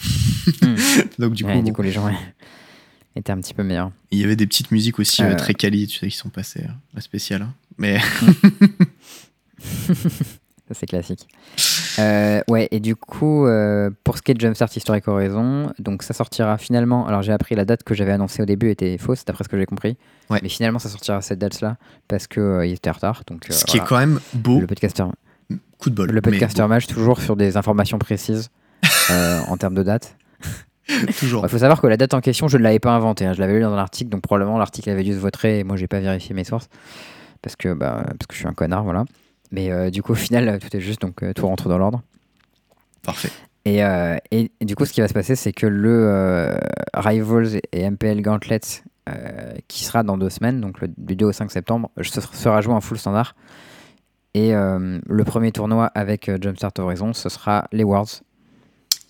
Hmm. 0.63 0.75
Donc 1.19 1.33
du 1.35 1.43
coup, 1.45 1.51
Ouais, 1.51 1.57
bon, 1.57 1.63
du 1.63 1.73
coup, 1.73 1.81
les 1.83 1.91
gens 1.93 2.05
ouais, 2.07 2.15
étaient 3.17 3.33
un 3.33 3.41
petit 3.41 3.55
peu 3.55 3.63
meilleurs. 3.63 3.91
il 4.11 4.19
y 4.19 4.25
avait 4.25 4.37
des 4.37 4.47
petites 4.47 4.71
musiques 4.73 4.99
aussi 4.99 5.23
euh, 5.23 5.35
très 5.37 5.55
quali, 5.55 5.87
tu 5.87 5.99
sais, 5.99 6.09
qui 6.09 6.17
sont 6.17 6.29
passées, 6.29 6.65
pas 6.95 7.01
spéciales. 7.01 7.43
hein. 7.43 7.53
Mais 7.79 7.99
Ça, 8.01 8.27
c'est 10.73 10.87
classique. 10.87 11.27
Euh, 11.99 12.41
ouais, 12.49 12.69
et 12.71 12.79
du 12.81 12.95
coup, 12.95 13.47
euh, 13.47 13.91
pour 14.05 14.19
ce 14.19 14.23
qui 14.23 14.31
est 14.31 14.35
de 14.35 14.41
Jumpstart 14.41 14.69
Historic 14.77 15.09
Horizon, 15.09 15.73
donc 15.79 16.03
ça 16.03 16.15
sortira 16.15 16.59
finalement. 16.59 17.07
Alors, 17.07 17.23
j'ai 17.23 17.33
appris 17.33 17.55
la 17.55 17.65
date 17.65 17.83
que 17.85 17.95
j'avais 17.95 18.13
annoncée 18.13 18.43
au 18.43 18.47
début 18.47 18.71
était 18.71 18.99
fausse, 18.99 19.25
d'après 19.25 19.45
ce 19.45 19.49
que 19.49 19.59
j'ai 19.59 19.67
compris. 19.67 19.97
Ouais. 20.31 20.39
Mais 20.43 20.49
finalement, 20.49 20.79
ça 20.79 20.89
sortira 20.89 21.17
à 21.17 21.21
cette 21.23 21.39
date-là 21.39 21.77
parce 22.07 22.27
qu'il 22.27 22.61
il 22.65 22.73
était 22.73 22.91
en 22.91 22.93
retard. 22.93 23.23
Donc, 23.27 23.47
euh, 23.51 23.53
ce 23.53 23.65
qui 23.65 23.79
est 23.79 23.85
quand 23.85 23.99
même 23.99 24.21
beau, 24.35 24.61
Le 24.61 24.67
podcaster, 24.67 25.05
coup 25.79 25.91
de 25.91 25.95
bol. 25.95 26.11
le 26.11 26.21
podcaster 26.21 26.67
mage, 26.69 26.87
toujours 26.87 27.21
sur 27.21 27.35
des 27.37 27.57
informations 27.57 27.99
précises 27.99 28.51
euh, 29.11 29.41
en 29.49 29.57
termes 29.57 29.75
de 29.75 29.83
date. 29.83 30.17
toujours. 31.19 31.45
Il 31.45 31.49
faut 31.49 31.59
savoir 31.59 31.81
que 31.81 31.87
la 31.87 31.97
date 31.97 32.15
en 32.15 32.21
question, 32.21 32.47
je 32.49 32.59
ne 32.59 32.63
l'avais 32.63 32.79
pas 32.79 32.93
inventée. 32.93 33.27
hein. 33.27 33.33
Je 33.33 33.41
l'avais 33.41 33.55
lu 33.55 33.61
dans 33.63 33.73
un 33.73 33.79
article, 33.79 34.11
donc 34.11 34.23
probablement 34.23 34.59
l'article 34.59 34.91
avait 34.91 35.03
dû 35.05 35.13
se 35.15 35.19
voter 35.19 35.59
et 35.61 35.65
moi, 35.65 35.77
j'ai 35.77 35.89
pas 35.89 36.01
vérifié 36.01 36.35
mes 36.35 36.45
sources 36.45 36.69
parce 37.43 37.57
que, 37.57 37.73
bah, 37.75 38.03
parce 38.05 38.27
que 38.29 38.35
je 38.35 38.39
suis 38.39 38.47
un 38.49 38.53
connard, 38.55 38.85
voilà. 38.85 39.05
Mais 39.51 39.71
euh, 39.71 39.91
du 39.91 40.03
coup, 40.03 40.13
au 40.13 40.17
final, 40.17 40.59
tout 40.59 40.75
est 40.77 40.81
juste, 40.81 41.01
donc 41.01 41.23
euh, 41.23 41.33
tout 41.33 41.47
rentre 41.47 41.69
dans 41.69 41.79
l'ordre. 41.79 42.03
Parfait. 43.03 43.31
Et, 43.65 43.83
euh, 43.85 44.17
et, 44.31 44.51
et 44.61 44.65
du 44.65 44.75
coup, 44.77 44.85
ce 44.85 44.93
qui 44.93 45.01
va 45.01 45.09
se 45.09 45.15
passer, 45.15 45.37
c'est 45.37 45.53
que 45.53 45.67
le 45.67 46.59
Rivals 46.95 47.61
et 47.73 47.91
MPL 47.91 48.23
Gauntlet, 48.23 48.61
qui 49.69 49.85
sera 49.85 50.03
dans 50.03 50.19
deux 50.19 50.31
semaines, 50.31 50.61
donc 50.61 50.81
le, 50.81 50.89
du 50.97 51.17
2 51.17 51.27
au 51.27 51.33
5 51.33 51.51
septembre, 51.51 51.91
se- 52.03 52.21
sera 52.21 52.61
joué 52.61 52.75
en 52.75 52.81
full 52.81 52.99
standard. 52.99 53.35
Et 54.35 54.53
le 54.53 55.23
premier 55.25 55.51
tournoi 55.53 55.87
avec 55.95 56.31
Jumpstart 56.43 56.73
Horizon, 56.79 57.13
ce 57.15 57.29
sera 57.29 57.67
les 57.73 57.85
Worlds, 57.85 58.23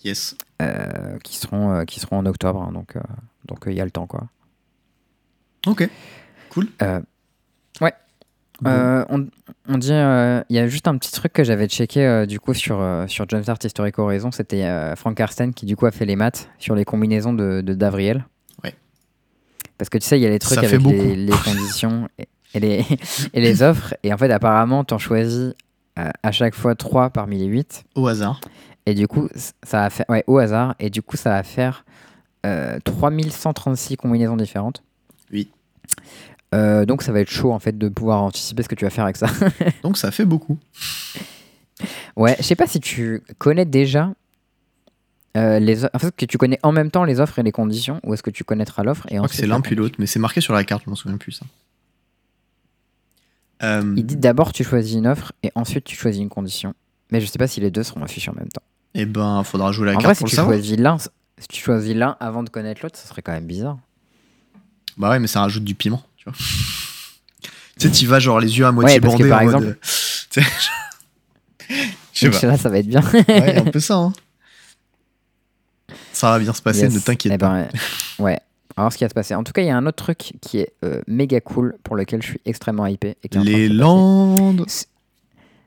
Yes. 0.03 0.35
euh, 0.61 1.17
qui, 1.23 1.37
seront, 1.37 1.73
euh, 1.73 1.83
qui 1.83 1.99
seront 1.99 2.17
en 2.17 2.25
octobre. 2.25 2.61
hein, 2.61 2.71
donc 2.71 2.95
euh, 2.95 3.01
donc 3.47 3.59
il 3.67 3.73
y 3.73 3.81
a 3.81 3.85
le 3.85 3.91
temps, 3.91 4.07
quoi. 4.07 4.27
Ok. 5.67 5.87
Cool. 6.49 6.67
Ouais. 7.81 7.93
Euh, 8.65 9.05
on, 9.09 9.27
on 9.67 9.77
dit, 9.77 9.93
euh, 9.93 10.41
il 10.49 10.55
y 10.55 10.59
a 10.59 10.67
juste 10.67 10.87
un 10.87 10.97
petit 10.97 11.11
truc 11.11 11.31
que 11.33 11.43
j'avais 11.43 11.67
checké 11.67 12.05
euh, 12.05 12.25
du 12.25 12.39
coup 12.39 12.53
sur, 12.53 12.83
sur 13.07 13.27
Jumpstart 13.29 13.59
Historic 13.63 13.97
Horizon, 13.99 14.31
c'était 14.31 14.67
Frank 14.95 15.15
Karsten 15.15 15.53
qui 15.53 15.65
du 15.65 15.75
coup 15.75 15.85
a 15.85 15.91
fait 15.91 16.05
les 16.05 16.15
maths 16.15 16.49
sur 16.57 16.75
les 16.75 16.85
combinaisons 16.85 17.33
de, 17.33 17.61
de 17.61 17.73
Davriel. 17.73 18.25
Ouais. 18.63 18.75
Parce 19.77 19.89
que 19.89 19.97
tu 19.97 20.05
sais, 20.05 20.19
il 20.19 20.23
y 20.23 20.25
a 20.25 20.29
les 20.29 20.39
trucs 20.39 20.59
Ça 20.59 20.65
avec 20.65 20.81
les, 20.81 21.15
les 21.15 21.31
conditions 21.31 22.09
et, 22.17 22.27
et 22.53 22.59
les, 22.59 22.85
et 23.33 23.41
les 23.41 23.63
offres, 23.63 23.93
et 24.03 24.13
en 24.13 24.17
fait 24.17 24.31
apparemment 24.31 24.83
t'en 24.83 24.97
choisis 24.97 25.53
à 26.23 26.31
chaque 26.31 26.55
fois 26.55 26.75
3 26.75 27.09
parmi 27.09 27.37
les 27.39 27.45
8, 27.45 27.83
Au 27.95 28.07
hasard. 28.07 28.39
et 28.85 28.93
du 28.93 29.05
coup 29.09 29.27
ça 29.63 29.81
va 29.81 29.89
faire, 29.89 30.05
ouais, 30.07 30.23
au 30.27 30.37
hasard, 30.37 30.73
et 30.79 30.89
du 30.89 31.01
coup 31.01 31.17
ça 31.17 31.31
va 31.31 31.43
faire 31.43 31.83
euh, 32.45 32.79
3136 32.85 33.97
combinaisons 33.97 34.37
différentes. 34.37 34.81
Oui. 35.33 35.49
Euh, 36.55 36.85
donc 36.85 37.03
ça 37.03 37.11
va 37.11 37.19
être 37.19 37.29
chaud 37.29 37.51
en 37.51 37.59
fait 37.59 37.77
de 37.77 37.89
pouvoir 37.89 38.23
anticiper 38.23 38.63
ce 38.63 38.69
que 38.69 38.75
tu 38.75 38.85
vas 38.85 38.89
faire 38.89 39.03
avec 39.03 39.17
ça. 39.17 39.27
Donc 39.83 39.97
ça 39.97 40.09
fait 40.09 40.25
beaucoup. 40.25 40.57
Ouais, 42.15 42.35
je 42.39 42.43
sais 42.43 42.55
pas 42.55 42.65
si 42.65 42.79
tu 42.79 43.21
connais 43.37 43.65
déjà 43.65 44.11
euh, 45.37 45.59
les 45.59 45.85
en 45.85 45.99
fait 45.99 46.15
que 46.15 46.25
tu 46.25 46.39
connais 46.39 46.57
en 46.63 46.71
même 46.71 46.89
temps 46.89 47.03
les 47.03 47.19
offres 47.19 47.37
et 47.37 47.43
les 47.43 47.51
conditions 47.51 47.99
ou 48.03 48.15
est-ce 48.15 48.23
que 48.23 48.31
tu 48.31 48.43
connaîtras 48.43 48.83
l'offre 48.83 49.05
et 49.09 49.13
Je 49.13 49.17
crois 49.17 49.27
que 49.27 49.31
ensuite 49.33 49.41
c'est 49.41 49.47
l'un 49.47 49.61
puis 49.61 49.75
l'autre, 49.75 49.95
mais 49.99 50.07
c'est 50.07 50.17
marqué 50.19 50.41
sur 50.41 50.53
la 50.53 50.63
carte, 50.63 50.83
je 50.85 50.89
m'en 50.89 50.95
souviens 50.95 51.17
plus 51.17 51.33
ça. 51.33 51.45
Euh, 53.61 53.93
Il 53.95 54.05
dit 54.05 54.15
d'abord 54.15 54.51
tu 54.51 54.63
choisis 54.63 54.95
une 54.95 55.05
offre 55.05 55.33
et 55.43 55.51
ensuite 55.53 55.83
tu 55.83 55.95
choisis 55.95 56.21
une 56.21 56.29
condition. 56.29 56.73
Mais 57.11 57.21
je 57.21 57.27
sais 57.27 57.37
pas 57.37 57.47
si 57.47 57.59
les 57.59 57.69
deux 57.71 57.83
seront 57.83 58.01
affichés 58.03 58.31
en 58.31 58.35
même 58.35 58.49
temps. 58.49 58.61
Eh 58.95 59.05
ben, 59.05 59.43
faudra 59.43 59.71
jouer 59.71 59.85
la 59.87 59.91
en 59.91 59.95
carte 59.95 60.05
vrai, 60.05 60.15
si 60.15 60.19
pour 60.19 60.27
le 60.29 60.31
tu 60.31 60.57
choisis 60.57 60.77
l'un, 60.77 60.97
si 60.97 61.47
tu 61.47 61.61
choisis 61.61 61.95
l'un 61.95 62.17
avant 62.19 62.43
de 62.43 62.49
connaître 62.49 62.81
l'autre, 62.83 62.97
ça 62.97 63.07
serait 63.07 63.21
quand 63.21 63.31
même 63.31 63.45
bizarre. 63.45 63.77
Bah 64.97 65.11
ouais, 65.11 65.19
mais 65.19 65.27
ça 65.27 65.41
rajoute 65.41 65.63
du 65.63 65.75
piment, 65.75 66.01
tu 66.19 66.25
vois. 66.25 66.33
tu 67.79 67.87
sais, 67.87 67.91
tu 67.91 68.05
vas 68.05 68.19
genre 68.19 68.39
les 68.39 68.57
yeux 68.57 68.65
à 68.65 68.71
moitié 68.71 68.95
Ouais, 68.95 68.99
parce 69.01 69.15
que 69.15 69.19
bandés 69.23 69.29
par 69.29 69.41
en 69.41 69.45
mode, 69.45 69.53
exemple- 69.55 69.67
euh, 69.67 69.75
tu 70.29 70.41
sais, 70.41 70.41
genre- 71.69 71.77
Je 72.13 72.19
sais 72.31 72.41
pas. 72.41 72.47
là, 72.47 72.57
ça 72.57 72.69
va 72.69 72.77
être 72.79 72.87
bien. 72.87 73.01
Ouais, 73.11 73.57
un 73.57 73.65
peu 73.71 73.79
ça. 73.79 73.95
Hein. 73.95 74.13
Ça 76.13 76.31
va 76.31 76.39
bien 76.39 76.53
se 76.53 76.61
passer, 76.61 76.81
Yes. 76.81 76.93
ne 76.93 76.99
t'inquiète 76.99 77.33
Eh 77.33 77.37
pas. 77.37 77.49
ben, 77.49 77.69
ouais. 78.19 78.39
On 78.77 78.81
va 78.81 78.83
voir 78.83 78.93
ce 78.93 78.97
qui 78.97 79.03
va 79.05 79.09
se 79.09 79.13
passer. 79.13 79.35
En 79.35 79.43
tout 79.43 79.51
cas, 79.53 79.61
il 79.61 79.67
y 79.67 79.71
a 79.71 79.77
un 79.77 79.85
autre 79.85 80.03
truc 80.03 80.33
qui 80.41 80.59
est 80.59 80.73
euh, 80.83 81.01
méga 81.07 81.39
cool 81.41 81.75
pour 81.83 81.95
lequel 81.95 82.21
je 82.21 82.27
suis 82.29 82.41
extrêmement 82.45 82.85
hypé. 82.85 83.15
Et 83.23 83.29
qui 83.29 83.37
est 83.37 83.41
en 83.41 83.43
train 83.43 83.51
de 83.51 83.57
Les. 83.57 83.69
Landes. 83.69 84.65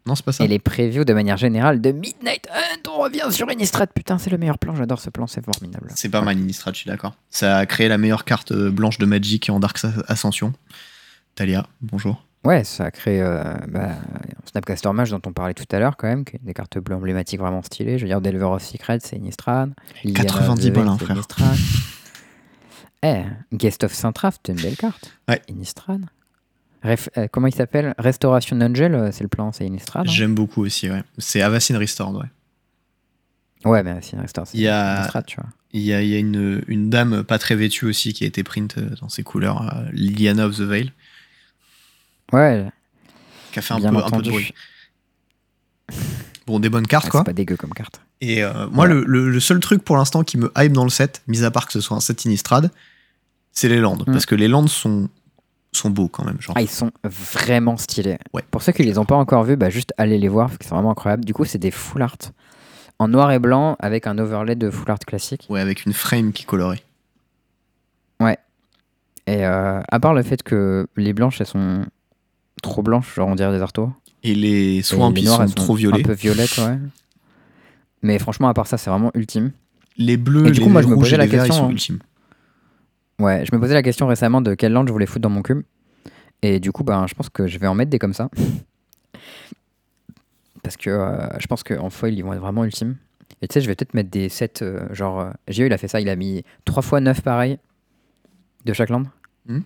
Non, 0.07 0.15
c'est 0.15 0.25
pas 0.25 0.33
ça. 0.33 0.45
Et 0.45 0.49
les 0.49 0.59
previews 0.59 1.05
de 1.05 1.15
manière 1.15 1.37
générale 1.37 1.81
de 1.81 1.93
Midnight 1.93 2.49
Hunt, 2.53 2.91
on 2.91 3.03
revient 3.03 3.31
sur 3.31 3.51
Innistrad. 3.51 3.89
Putain, 3.95 4.19
c'est 4.19 4.31
le 4.31 4.39
meilleur 4.39 4.59
plan, 4.59 4.75
j'adore 4.75 5.01
ce 5.01 5.11
plan, 5.11 5.27
c'est 5.27 5.45
formidable. 5.45 5.89
C'est 5.95 6.09
pas 6.09 6.23
mal, 6.23 6.39
Innistrad, 6.39 6.75
je 6.75 6.81
suis 6.81 6.89
d'accord. 6.89 7.15
Ça 7.31 7.59
a 7.59 7.67
créé 7.67 7.89
la 7.89 7.99
meilleure 7.99 8.25
carte 8.25 8.53
euh, 8.53 8.71
blanche 8.71 8.99
de 8.99 9.07
Magic 9.07 9.49
en 9.51 9.61
Dark 9.61 9.79
Ascension. 10.09 10.53
Talia, 11.35 11.67
bonjour. 11.81 12.25
Ouais, 12.45 12.65
ça 12.65 12.87
a 12.87 12.91
créé 12.91 13.23
euh, 13.23 13.45
bah, 13.69 13.91
Snapcaster 14.51 14.91
Mage 14.93 15.11
dont 15.11 15.21
on 15.27 15.33
parlait 15.33 15.55
tout 15.55 15.65
à 15.71 15.79
l'heure, 15.79 15.97
quand 15.97 16.09
même, 16.09 16.25
qui 16.25 16.35
est 16.35 16.41
des 16.43 16.55
cartes 16.55 16.77
bleues 16.79 16.97
emblématiques 16.97 17.39
vraiment 17.39 17.63
stylées. 17.63 17.99
Je 17.99 18.03
veux 18.03 18.09
dire, 18.09 18.21
Delver 18.21 18.47
of 18.47 18.63
Secret, 18.63 18.99
c'est 19.01 19.17
Innistrad. 19.17 19.73
Liliana 20.03 20.25
of 20.25 20.39
90 20.39 20.67
the 20.67 20.73
balles, 20.73 20.89
hein, 20.89 20.99
frère. 20.99 21.17
Innistrad. 21.17 21.57
Eh, 23.05 23.23
Guest 23.53 23.85
of 23.85 23.93
Saint-Traft, 23.93 24.41
c'est 24.45 24.53
une 24.53 24.61
belle 24.61 24.77
carte. 24.77 25.13
Ouais. 25.29 25.41
Innistrad. 25.49 26.05
Ref- 26.85 27.09
euh, 27.17 27.29
comment 27.31 27.47
il 27.47 27.55
s'appelle? 27.55 27.95
Restoration 27.99 28.61
Angel, 28.61 28.95
euh, 28.95 29.11
c'est 29.13 29.23
le 29.23 29.29
plan, 29.29 29.53
c'est 29.53 29.65
Innistrad. 29.67 30.07
hein? 30.07 30.11
J'aime 30.11 30.35
beaucoup 30.35 30.63
aussi, 30.65 30.91
ouais. 30.91 31.03
C'est 31.19 31.41
Avacyn 31.43 31.79
Restored, 31.79 32.17
ouais. 32.17 33.71
ouais, 33.71 33.83
mais 33.83 33.99
c'est 34.03 34.17
Restore, 34.19 34.47
c'est 34.47 34.59
Innistrad, 34.59 35.25
tu 35.27 35.37
vois. 35.37 35.49
Il 35.73 35.81
y 35.83 35.93
a, 35.95 36.03
il 36.03 36.09
y 36.09 36.15
a 36.15 36.19
une, 36.19 36.63
une 36.67 36.91
dame 36.91 37.23
pas 37.23 37.39
très 37.39 37.55
vêtue 37.55 37.87
aussi 37.87 38.13
qui 38.13 38.25
a 38.25 38.27
été 38.27 38.43
print 38.43 38.77
euh, 38.79 38.91
dans 39.01 39.09
ses 39.09 39.23
couleurs, 39.23 39.63
euh, 39.75 39.85
Liliana 39.93 40.47
of 40.47 40.57
the 40.57 40.61
Veil, 40.63 40.93
Ouais, 42.33 42.67
qui 43.53 43.59
a 43.59 43.63
fait 43.63 43.75
un 43.75 43.81
peu, 43.81 43.97
un 43.97 44.11
peu 44.11 44.23
de 44.23 44.31
bruit. 44.31 44.53
Bon, 46.47 46.59
des 46.61 46.69
bonnes 46.69 46.87
cartes, 46.87 47.05
Ouais, 47.07 47.11
quoi. 47.11 47.21
c'est 47.21 47.25
pas 47.27 47.33
dégueu 47.33 47.57
comme 47.57 47.73
carte. 47.73 48.01
Et 48.21 48.43
euh, 48.43 48.53
moi, 48.67 48.87
Voilà. 48.87 48.95
le, 48.95 49.05
le- 49.07 49.31
le 49.31 49.41
seul 49.41 49.61
truc 49.61 49.85
pour 49.85 49.97
l'instant 49.97 50.25
qui 50.25 50.39
me 50.39 50.51
hype 50.57 50.73
dans 50.73 50.85
le 50.85 50.91
set, 50.91 51.23
mis 51.29 51.45
à 51.45 51.51
part 51.51 51.67
que 51.67 51.73
ce 51.73 51.81
soit 51.81 51.97
un 51.97 52.01
set 52.01 52.25
Innistrad, 52.25 52.71
c'est 53.53 53.69
les 53.69 53.79
landes. 53.79 54.03
Mm. 54.07 54.13
Parce 54.13 54.27
que 54.27 54.35
les 54.35 54.49
landes 54.49 54.69
sont, 54.69 55.09
sont 55.73 55.91
beaux 55.91 56.09
quand 56.09 56.25
même. 56.25 56.41
Genre. 56.41 56.55
Ah, 56.57 56.63
ils 56.63 56.69
sont 56.71 56.91
vraiment 57.05 57.77
stylés. 57.77 58.19
Ouais. 58.33 58.43
Pour 58.51 58.63
ceux 58.63 58.73
qui 58.73 58.83
les 58.83 58.99
ont 58.99 59.05
pas 59.05 59.17
encore 59.17 59.45
vus, 59.45 59.57
bah, 59.57 59.71
juste 59.71 59.93
allez 59.99 60.19
les 60.19 60.29
voir 60.29 60.49
parce 60.49 60.59
qu'ils 60.59 60.69
sont 60.69 60.75
vraiment 60.75 60.91
incroyables. 60.93 61.25
Du 61.25 61.35
coup, 61.35 61.45
c'est 61.45 61.59
des 61.59 61.71
full 61.71 62.03
art 62.03 62.17
en 62.99 63.09
noir 63.09 63.33
et 63.33 63.39
blanc 63.39 63.77
avec 63.81 64.07
un 64.07 64.19
overlay 64.19 64.55
de 64.55 64.71
full 64.71 64.91
art 64.91 64.99
classique. 65.01 65.47
Ouais, 65.49 65.61
avec 65.61 65.87
une 65.87 65.93
frame 65.93 66.33
qui 66.33 66.43
est 66.43 66.47
colorée. 66.47 66.83
Et 69.27 69.45
euh, 69.45 69.81
à 69.89 70.01
part 70.01 70.15
le 70.15 70.23
fait 70.23 70.43
que 70.43 70.87
les 70.97 71.13
blanches, 71.13 71.41
elles 71.41 71.47
sont 71.47 71.85
trop 72.63 72.83
blanches, 72.83 73.15
genre 73.15 73.29
on 73.29 73.35
dirait 73.35 73.53
des 73.53 73.63
artos. 73.63 73.91
Et 74.23 74.35
les 74.35 74.77
Et 74.79 74.83
swamps, 74.83 75.11
les 75.11 75.23
ils 75.23 75.29
sont 75.29 75.43
elles 75.43 75.55
trop 75.55 75.75
violets. 75.75 76.01
Un 76.01 76.03
peu 76.03 76.13
violettes, 76.13 76.59
ouais. 76.59 76.79
Mais 78.03 78.19
franchement, 78.19 78.49
à 78.49 78.55
part 78.55 78.67
ça, 78.67 78.79
c'est 78.79 78.91
vraiment 78.91 79.11
ultime. 79.15 79.53
Les 79.97 80.17
bleus, 80.17 80.49
Et 80.49 80.51
du 80.51 80.61
coup, 80.61 80.67
les 80.67 80.73
moi, 80.73 80.83
je 80.83 80.89
me 80.89 80.97
posais 80.97 81.17
la 81.17 81.25
les 81.25 81.31
verts, 81.31 81.45
ils 81.45 81.49
question, 81.49 81.65
sont 81.65 81.69
hein. 81.69 81.73
ultimes. 81.73 81.99
Ouais, 83.23 83.45
je 83.47 83.55
me 83.55 83.61
posais 83.61 83.75
la 83.75 83.85
question 83.85 84.09
récemment 84.09 84.41
de 84.41 84.55
quelle 84.55 84.73
land 84.73 84.85
je 84.85 84.91
voulais 84.93 85.07
foutre 85.07 85.23
dans 85.23 85.31
mon 85.31 85.43
cube. 85.43 85.63
Et 86.43 86.59
du 86.59 86.73
coup, 86.73 86.83
ben, 86.83 87.07
je 87.07 87.15
pense 87.15 87.29
que 87.29 87.47
je 87.47 87.57
vais 87.61 87.69
en 87.69 87.75
mettre 87.75 87.91
des 87.91 88.01
comme 88.01 88.15
ça. 88.15 88.29
Parce 90.65 90.77
que 90.77 90.91
euh, 90.91 91.29
je 91.39 91.47
pense 91.47 91.63
qu'en 91.63 91.89
foil, 91.89 92.15
ils 92.15 92.23
vont 92.23 92.33
être 92.33 92.41
vraiment 92.41 92.65
ultimes. 92.65 92.97
Et 93.41 93.47
tu 93.47 93.55
sais, 93.55 93.61
je 93.61 93.69
vais 93.69 93.77
peut-être 93.77 93.95
mettre 93.95 94.11
des 94.11 94.29
sets, 94.29 94.63
euh, 94.63 94.93
genre... 94.93 95.21
euh, 95.21 95.31
Gio, 95.47 95.67
il 95.67 95.73
a 95.73 95.79
fait 95.79 95.87
ça, 95.87 96.01
il 96.01 96.09
a 96.09 96.17
mis 96.17 96.43
3 96.65 96.83
fois 96.83 96.99
9 97.01 97.23
pareils 97.23 97.61
de 98.65 98.73
chaque 98.73 98.89
land. 98.89 99.05
Mhm. 99.47 99.63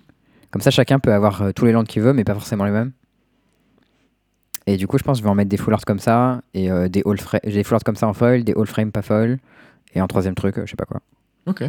Comme 0.51 0.61
ça, 0.61 0.71
chacun 0.71 0.99
peut 0.99 1.15
avoir 1.15 1.41
euh, 1.41 1.53
tous 1.53 1.65
les 1.65 1.73
lands 1.73 1.85
qu'il 1.85 2.03
veut, 2.03 2.13
mais 2.13 2.25
pas 2.25 2.35
forcément 2.35 2.67
les 2.67 2.73
mêmes. 2.73 2.93
Et 4.67 4.77
du 4.77 4.87
coup, 4.87 4.99
je 4.99 5.03
pense 5.03 5.17
que 5.17 5.21
je 5.21 5.25
vais 5.25 5.31
en 5.31 5.35
mettre 5.35 5.49
des 5.49 5.57
full 5.57 5.73
art 5.73 5.87
comme 5.87 5.99
ça, 5.99 6.43
et 6.53 6.69
des 6.89 7.03
all 7.07 7.17
des 7.45 7.65
full 7.65 7.77
art 7.77 7.85
comme 7.85 7.97
ça 7.97 8.07
en 8.09 8.13
foil, 8.13 8.45
des 8.45 8.53
all 8.53 8.67
frame 8.67 8.91
pas 8.91 9.03
foil, 9.03 9.39
et 9.95 10.01
un 10.01 10.09
troisième 10.09 10.35
truc, 10.35 10.57
je 10.61 10.67
sais 10.69 10.77
pas 10.77 10.87
quoi. 10.87 11.01
Ok. 11.47 11.63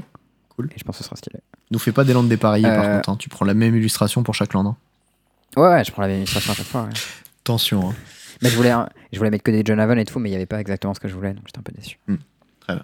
Cool. 0.58 0.68
Et 0.76 0.80
je 0.80 0.84
pense 0.84 0.98
que 0.98 1.04
ce 1.04 1.08
sera 1.08 1.16
stylé. 1.16 1.40
Nous 1.72 1.80
fais 1.80 1.92
pas 1.94 2.04
des 2.04 2.12
landes 2.14 2.28
dépareillées 2.28 2.68
par 2.68 2.84
Euh. 2.84 2.96
contre. 2.98 3.10
hein. 3.10 3.16
Tu 3.18 3.30
prends 3.30 3.46
la 3.46 3.54
même 3.54 3.76
illustration 3.76 4.24
pour 4.24 4.34
chaque 4.36 4.54
land. 4.54 4.66
hein. 4.68 4.76
Ouais, 5.56 5.70
ouais, 5.70 5.84
je 5.86 5.92
prends 5.92 6.02
la 6.02 6.08
même 6.10 6.18
illustration 6.18 6.52
à 6.52 6.56
chaque 6.56 6.66
fois. 6.66 6.84
ouais. 6.84 6.90
Attention. 7.44 7.92
hein. 7.92 7.96
Mais 8.42 8.50
je 8.50 8.56
voulais, 8.58 8.74
je 9.14 9.18
voulais 9.18 9.30
mettre 9.32 9.44
que 9.44 9.52
des 9.52 9.62
John 9.66 9.80
Haven 9.80 9.98
et 9.98 10.06
tout, 10.06 10.20
mais 10.20 10.30
il 10.30 10.32
n'y 10.32 10.36
avait 10.36 10.46
pas 10.46 10.60
exactement 10.60 10.94
ce 10.94 11.00
que 11.00 11.08
je 11.08 11.16
voulais, 11.16 11.34
donc 11.34 11.44
j'étais 11.48 11.58
un 11.60 11.64
peu 11.64 11.72
déçu. 11.72 11.98
Hmm, 12.08 12.16
très 12.60 12.76
bien. 12.76 12.84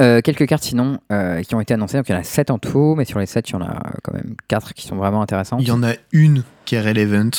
Euh, 0.00 0.20
quelques 0.20 0.46
cartes 0.46 0.62
sinon 0.64 1.00
euh, 1.12 1.42
qui 1.42 1.54
ont 1.54 1.60
été 1.60 1.74
annoncées, 1.74 1.96
donc 1.96 2.08
il 2.08 2.12
y 2.12 2.14
en 2.14 2.18
a 2.20 2.24
7 2.24 2.50
en 2.50 2.58
tout, 2.58 2.94
mais 2.96 3.04
sur 3.04 3.18
les 3.18 3.26
7, 3.26 3.48
il 3.50 3.52
y 3.52 3.56
en 3.56 3.62
a 3.62 3.92
quand 4.02 4.12
même 4.14 4.36
4 4.48 4.74
qui 4.74 4.86
sont 4.86 4.96
vraiment 4.96 5.22
intéressantes. 5.22 5.60
Il 5.60 5.68
y 5.68 5.70
en 5.72 5.82
a 5.82 5.92
une 6.12 6.44
qui 6.64 6.76
est 6.76 6.80
relevant. 6.80 7.30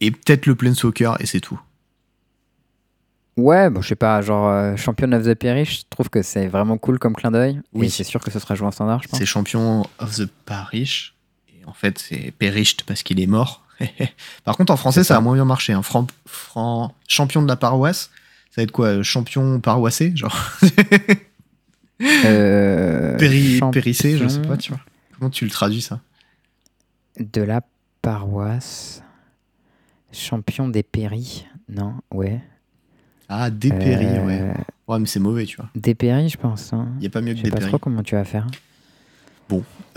Et 0.00 0.10
peut-être 0.10 0.46
le 0.46 0.54
Planeswalker 0.54 1.14
et 1.20 1.26
c'est 1.26 1.40
tout. 1.40 1.60
Ouais, 3.36 3.68
bon, 3.68 3.80
je 3.82 3.88
sais 3.88 3.96
pas, 3.96 4.20
genre 4.22 4.48
euh, 4.48 4.76
Champion 4.76 5.10
of 5.12 5.24
the 5.24 5.34
Parish, 5.34 5.80
je 5.80 5.84
trouve 5.90 6.08
que 6.08 6.22
c'est 6.22 6.46
vraiment 6.46 6.78
cool 6.78 6.98
comme 7.00 7.14
clin 7.16 7.32
d'œil. 7.32 7.60
Oui. 7.72 7.90
C'est 7.90 8.04
sûr 8.04 8.20
que 8.20 8.30
ce 8.30 8.38
sera 8.38 8.54
joué 8.54 8.66
en 8.66 8.70
standard, 8.70 9.02
je 9.02 9.08
pense. 9.08 9.18
C'est 9.18 9.26
champion 9.26 9.84
of 9.98 10.14
the 10.16 10.26
parish. 10.46 11.14
Et 11.48 11.64
en 11.66 11.72
fait, 11.72 11.98
c'est 11.98 12.32
perished 12.38 12.82
parce 12.86 13.02
qu'il 13.02 13.18
est 13.20 13.26
mort. 13.26 13.64
Par 14.44 14.56
contre, 14.56 14.72
en 14.72 14.76
français, 14.76 15.02
ça. 15.02 15.14
ça. 15.14 15.16
a 15.16 15.20
moins 15.20 15.34
bien 15.34 15.44
marché. 15.44 15.72
hein. 15.72 15.82
Fran- 15.82 16.06
Fran- 16.26 16.94
champion 17.08 17.42
de 17.42 17.48
la 17.48 17.56
paroisse, 17.56 18.10
ça 18.50 18.60
va 18.60 18.62
être 18.62 18.70
quoi 18.70 18.86
euh, 18.86 19.02
Champion 19.02 19.58
paroissé 19.60 20.12
Genre? 20.14 20.36
Euh, 22.02 23.16
péri 23.18 23.58
champion 23.58 23.70
périssé, 23.70 24.18
je 24.18 24.26
sais 24.26 24.42
pas, 24.42 24.56
tu 24.56 24.72
vois. 24.72 24.80
Comment 25.16 25.30
tu 25.30 25.44
le 25.44 25.50
traduis 25.50 25.80
ça? 25.80 26.00
De 27.18 27.40
la 27.40 27.62
paroisse. 28.02 29.02
Champion 30.12 30.68
des 30.68 30.82
péris. 30.82 31.46
Non, 31.68 31.94
ouais. 32.12 32.40
Ah, 33.28 33.50
dépéri, 33.50 34.06
Euh, 34.06 34.26
ouais. 34.26 34.54
Ouais, 34.86 34.98
mais 34.98 35.06
c'est 35.06 35.20
mauvais, 35.20 35.44
tu 35.46 35.56
vois. 35.56 35.68
Des 35.74 35.94
péris, 35.94 36.28
je 36.28 36.36
pense. 36.36 36.72
hein. 36.72 36.88
Il 36.98 37.00
n'y 37.00 37.06
a 37.06 37.10
pas 37.10 37.20
mieux 37.22 37.34
Je 37.34 37.40
que 37.42 37.46
sais 37.46 37.50
pas 37.50 37.56
dépéri. 37.56 37.70
trop 37.70 37.78
comment 37.78 38.02
tu 38.02 38.14
vas 38.14 38.24
faire. 38.24 38.46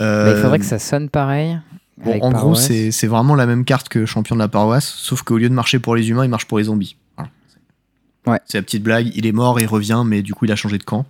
Euh, 0.00 0.24
Mais 0.26 0.38
il 0.38 0.42
faudrait 0.42 0.58
que 0.58 0.64
ça 0.64 0.78
sonne 0.78 1.08
pareil. 1.08 1.58
Bon, 1.98 2.16
en 2.22 2.30
gros, 2.30 2.54
c'est 2.54 2.92
c'est 2.92 3.08
vraiment 3.08 3.34
la 3.34 3.46
même 3.46 3.64
carte 3.64 3.88
que 3.88 4.06
champion 4.06 4.36
de 4.36 4.40
la 4.40 4.46
paroisse, 4.48 4.86
sauf 4.86 5.22
qu'au 5.22 5.36
lieu 5.36 5.48
de 5.48 5.54
marcher 5.54 5.80
pour 5.80 5.96
les 5.96 6.08
humains, 6.10 6.24
il 6.24 6.30
marche 6.30 6.44
pour 6.46 6.58
les 6.58 6.64
zombies. 6.64 6.96
Voilà. 7.16 7.30
Ouais. 8.26 8.40
C'est 8.46 8.58
la 8.58 8.62
petite 8.62 8.82
blague, 8.84 9.10
il 9.16 9.26
est 9.26 9.32
mort, 9.32 9.58
il 9.60 9.66
revient, 9.66 10.02
mais 10.06 10.22
du 10.22 10.32
coup, 10.32 10.44
il 10.44 10.52
a 10.52 10.56
changé 10.56 10.78
de 10.78 10.84
camp. 10.84 11.06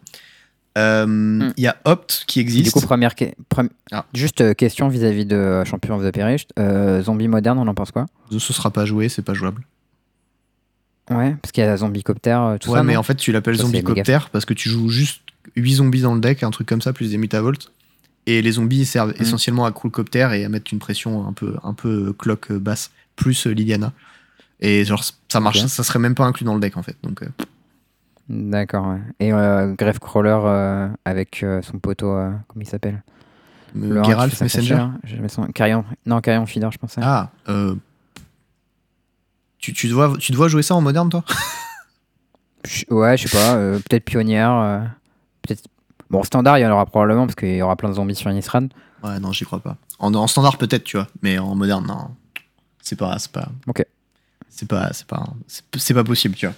Euh, 0.79 1.51
Il 1.57 1.63
y 1.63 1.67
a 1.67 1.77
Opt 1.85 2.25
qui 2.27 2.41
existe. 2.41 2.67
Du 2.67 2.71
coup, 2.71 2.81
première 2.81 3.15
que- 3.15 3.25
premi- 3.51 3.71
Ah. 3.91 4.07
juste 4.15 4.41
euh, 4.41 4.55
question 4.55 4.89
vis-à-vis 4.89 5.27
de 5.27 5.35
euh, 5.37 5.65
Champion 5.65 5.97
of 5.97 6.03
the. 6.11 6.19
Euh, 6.59 7.03
zombie 7.03 7.29
moderne, 7.29 7.59
on 7.59 7.67
en 7.67 7.75
pense 7.75 7.91
quoi? 7.91 8.07
Ce 8.31 8.39
sera 8.39 8.71
pas 8.71 8.85
joué, 8.87 9.09
c'est 9.09 9.23
pas 9.23 9.35
jouable. 9.35 9.63
Ouais, 11.11 11.35
parce 11.41 11.53
qu'il 11.53 11.65
y 11.65 11.67
a 11.67 11.77
Zombie 11.77 12.03
Copter, 12.03 12.31
euh, 12.39 12.59
tout 12.59 12.71
ouais, 12.71 12.77
ça. 12.79 12.83
mais 12.83 12.95
non 12.95 13.01
en 13.01 13.03
fait, 13.03 13.15
tu 13.15 13.33
l'appelles 13.33 13.57
Zombicopter 13.57 14.19
parce 14.33 14.45
que 14.45 14.55
tu 14.55 14.69
joues 14.69 14.89
juste 14.91 15.23
8 15.57 15.75
zombies 15.75 16.03
dans 16.03 16.15
le 16.15 16.21
deck, 16.21 16.43
un 16.43 16.51
truc 16.51 16.69
comme 16.69 16.83
ça, 16.83 16.93
plus 16.93 17.11
des 17.11 17.19
Mutavolt. 17.19 17.71
Et 18.27 18.43
les 18.43 18.53
zombies 18.53 18.85
servent 18.85 19.11
Mm. 19.19 19.23
essentiellement 19.23 19.65
à 19.65 19.73
Coolcopter 19.73 20.29
et 20.35 20.45
à 20.45 20.49
mettre 20.51 20.73
une 20.73 20.79
pression 20.79 21.27
un 21.27 21.33
peu, 21.33 21.57
un 21.63 21.73
peu 21.73 22.13
clock 22.13 22.51
euh, 22.51 22.59
basse, 22.59 22.91
plus 23.17 23.47
euh, 23.47 23.51
Liliana. 23.53 23.93
Et 24.61 24.85
genre, 24.85 25.03
ça 25.29 25.41
marche, 25.41 25.63
Ok. 25.63 25.69
ça 25.69 25.83
serait 25.83 25.99
même 25.99 26.15
pas 26.15 26.25
inclus 26.25 26.45
dans 26.45 26.55
le 26.55 26.61
deck 26.61 26.77
en 26.77 26.83
fait. 26.83 26.97
Donc, 27.03 27.23
euh, 27.23 27.29
D'accord, 28.29 28.89
ouais. 28.89 29.01
Et 29.21 29.33
euh, 29.33 29.75
euh, 29.75 30.89
avec 31.07 31.43
euh, 31.43 31.63
son 31.63 31.79
poteau, 31.79 32.13
euh, 32.13 32.31
comment 32.49 32.63
il 32.63 32.69
s'appelle? 32.69 33.03
Euh, 33.77 34.05
Geralt 34.05 34.39
Messenger. 34.41 34.87
Carrion... 35.55 35.85
Non, 36.05 36.21
Carrion 36.21 36.45
Feeder, 36.45 36.71
je 36.71 36.79
pensais. 36.79 37.01
Ah, 37.03 37.31
euh, 37.49 37.75
tu, 39.59 39.73
tu, 39.73 39.89
dois, 39.89 40.17
tu 40.19 40.33
dois 40.33 40.49
jouer 40.49 40.63
ça 40.63 40.75
en 40.75 40.81
moderne, 40.81 41.09
toi? 41.11 41.25
Ouais, 42.91 43.17
je 43.17 43.29
sais 43.29 43.37
pas, 43.37 43.55
euh, 43.55 43.79
peut-être 43.79 44.05
pionnière. 44.05 44.53
euh, 44.53 44.81
peut-être. 45.43 45.65
Bon, 46.11 46.23
standard, 46.23 46.59
il 46.59 46.63
y 46.63 46.67
en 46.67 46.71
aura 46.73 46.87
probablement 46.87 47.27
parce 47.27 47.37
qu'il 47.37 47.55
y 47.55 47.63
aura 47.63 47.77
plein 47.77 47.89
de 47.91 47.95
zombies 47.95 48.15
sur 48.15 48.31
Innistrad. 48.31 48.69
Ouais, 49.03 49.21
non, 49.21 49.33
j'y 49.33 49.45
crois 49.45 49.61
pas. 49.61 49.77
En, 49.99 50.15
en 50.15 50.27
standard, 50.27 50.59
peut-être, 50.59 50.85
tu 50.85 50.97
vois, 50.97 51.07
mais 51.23 51.39
en 51.39 51.55
moderne, 51.55 51.87
non. 51.87 52.11
C'est 52.83 52.97
pas. 52.97 53.19
C'est 53.19 53.31
pas. 53.33 53.49
Ok. 53.67 53.85
C'est 54.51 54.69
pas, 54.69 54.91
c'est 54.93 55.07
pas, 55.07 55.25
c'est 55.77 55.95
pas 55.95 56.03
possible, 56.03 56.35
tu 56.35 56.47
vois. 56.47 56.55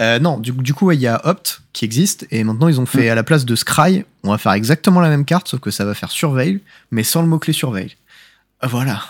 Euh, 0.00 0.18
non, 0.18 0.38
du, 0.38 0.52
du 0.52 0.72
coup, 0.72 0.86
ouais, 0.86 0.96
il 0.96 1.00
y 1.00 1.06
a 1.06 1.20
Opt 1.26 1.60
qui 1.72 1.84
existe, 1.84 2.26
et 2.30 2.44
maintenant 2.44 2.68
ils 2.68 2.80
ont 2.80 2.86
fait 2.86 3.10
à 3.10 3.14
la 3.14 3.22
place 3.22 3.44
de 3.44 3.54
Scry, 3.54 4.04
on 4.24 4.30
va 4.30 4.38
faire 4.38 4.52
exactement 4.52 5.00
la 5.00 5.08
même 5.08 5.24
carte, 5.24 5.48
sauf 5.48 5.60
que 5.60 5.70
ça 5.70 5.84
va 5.84 5.94
faire 5.94 6.10
Surveil, 6.10 6.60
mais 6.90 7.02
sans 7.02 7.20
le 7.22 7.28
mot-clé 7.28 7.52
Surveil. 7.52 7.96
Voilà. 8.62 9.02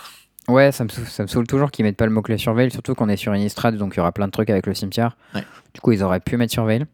Ouais, 0.48 0.70
ça 0.72 0.84
me, 0.84 0.88
saoule, 0.88 1.06
ça 1.06 1.22
me 1.24 1.28
saoule 1.28 1.46
toujours 1.46 1.70
qu'ils 1.72 1.84
mettent 1.84 1.96
pas 1.96 2.06
le 2.06 2.12
mot-clé 2.12 2.38
Surveil, 2.38 2.70
surtout 2.70 2.94
qu'on 2.94 3.08
est 3.08 3.16
sur 3.16 3.34
Innistrad, 3.34 3.76
donc 3.76 3.94
il 3.94 3.96
y 3.96 4.00
aura 4.00 4.12
plein 4.12 4.26
de 4.26 4.30
trucs 4.32 4.48
avec 4.50 4.66
le 4.66 4.74
cimetière. 4.74 5.16
Ouais. 5.34 5.44
Du 5.74 5.80
coup, 5.80 5.90
ils 5.92 6.02
auraient 6.04 6.20
pu 6.20 6.36
mettre 6.36 6.52
Surveil. 6.52 6.84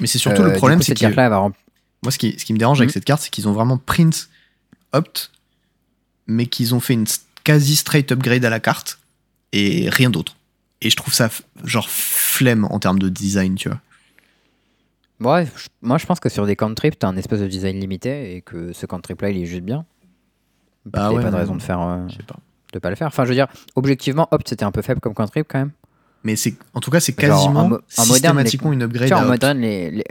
Mais 0.00 0.06
c'est 0.06 0.18
surtout 0.18 0.42
Euh, 0.42 0.46
le 0.46 0.52
du 0.52 0.58
problème, 0.58 0.80
c'est 0.82 0.88
cette 0.88 0.98
que 0.98 1.04
elle 1.06 1.14
va 1.30 1.38
rem- 1.38 1.52
moi, 2.02 2.10
ce 2.12 2.18
qui, 2.18 2.38
ce 2.38 2.44
qui 2.44 2.52
me 2.52 2.58
dérange 2.58 2.78
avec 2.80 2.88
Mhm. 2.90 2.92
cette 2.94 3.04
carte, 3.04 3.22
c'est 3.22 3.30
qu'ils 3.30 3.48
ont 3.48 3.52
vraiment 3.52 3.78
print 3.78 4.28
Opt, 4.92 5.30
mais 6.26 6.46
qu'ils 6.46 6.74
ont 6.74 6.80
fait 6.80 6.94
une 6.94 7.06
quasi 7.44 7.76
straight 7.76 8.10
upgrade 8.12 8.44
à 8.44 8.50
la 8.50 8.60
carte, 8.60 8.98
et 9.52 9.88
rien 9.90 10.10
d'autre. 10.10 10.36
Et 10.82 10.90
je 10.90 10.96
trouve 10.96 11.12
ça 11.14 11.28
genre 11.64 11.88
flemme 11.88 12.64
en 12.66 12.78
termes 12.80 12.98
de 12.98 13.08
design, 13.08 13.54
tu 13.54 13.68
vois. 13.70 13.80
Ouais, 15.20 15.46
moi 15.82 15.98
je 15.98 16.06
pense 16.06 16.20
que 16.20 16.28
sur 16.30 16.46
des 16.46 16.56
cantrips, 16.56 16.98
t'as 16.98 17.08
un 17.08 17.16
espèce 17.16 17.40
de 17.40 17.46
design 17.46 17.78
limité 17.78 18.36
et 18.36 18.40
que 18.42 18.72
ce 18.72 18.86
cantrip 18.86 19.20
là 19.20 19.28
il 19.30 19.36
est 19.42 19.46
juste 19.46 19.62
bien. 19.62 19.84
Bah 20.86 21.08
Il 21.10 21.16
ouais, 21.16 21.22
pas 21.22 21.30
de 21.30 21.36
raison 21.36 21.54
de 21.56 21.62
faire 21.62 21.80
euh, 21.80 22.06
pas. 22.26 22.36
de 22.72 22.78
pas 22.78 22.90
le 22.90 22.96
faire. 22.96 23.06
Enfin, 23.08 23.24
je 23.24 23.28
veux 23.30 23.34
dire, 23.34 23.46
objectivement, 23.76 24.28
Opt 24.30 24.48
c'était 24.48 24.64
un 24.64 24.72
peu 24.72 24.82
faible 24.82 25.00
comme 25.00 25.14
cantrip 25.14 25.46
quand 25.48 25.58
même. 25.58 25.72
Mais 26.24 26.36
c'est, 26.36 26.54
en 26.74 26.80
tout 26.80 26.90
cas, 26.90 27.00
c'est 27.00 27.12
en 27.12 27.16
quasiment 27.20 27.60
en 27.60 27.68
moderne, 27.68 27.82
systématiquement 27.94 28.70
les- 28.70 28.76
une 28.76 28.82
upgrade 28.82 29.12
en 29.12 29.24
moderne, 29.26 29.58
les, 29.60 29.90
les, 29.90 30.04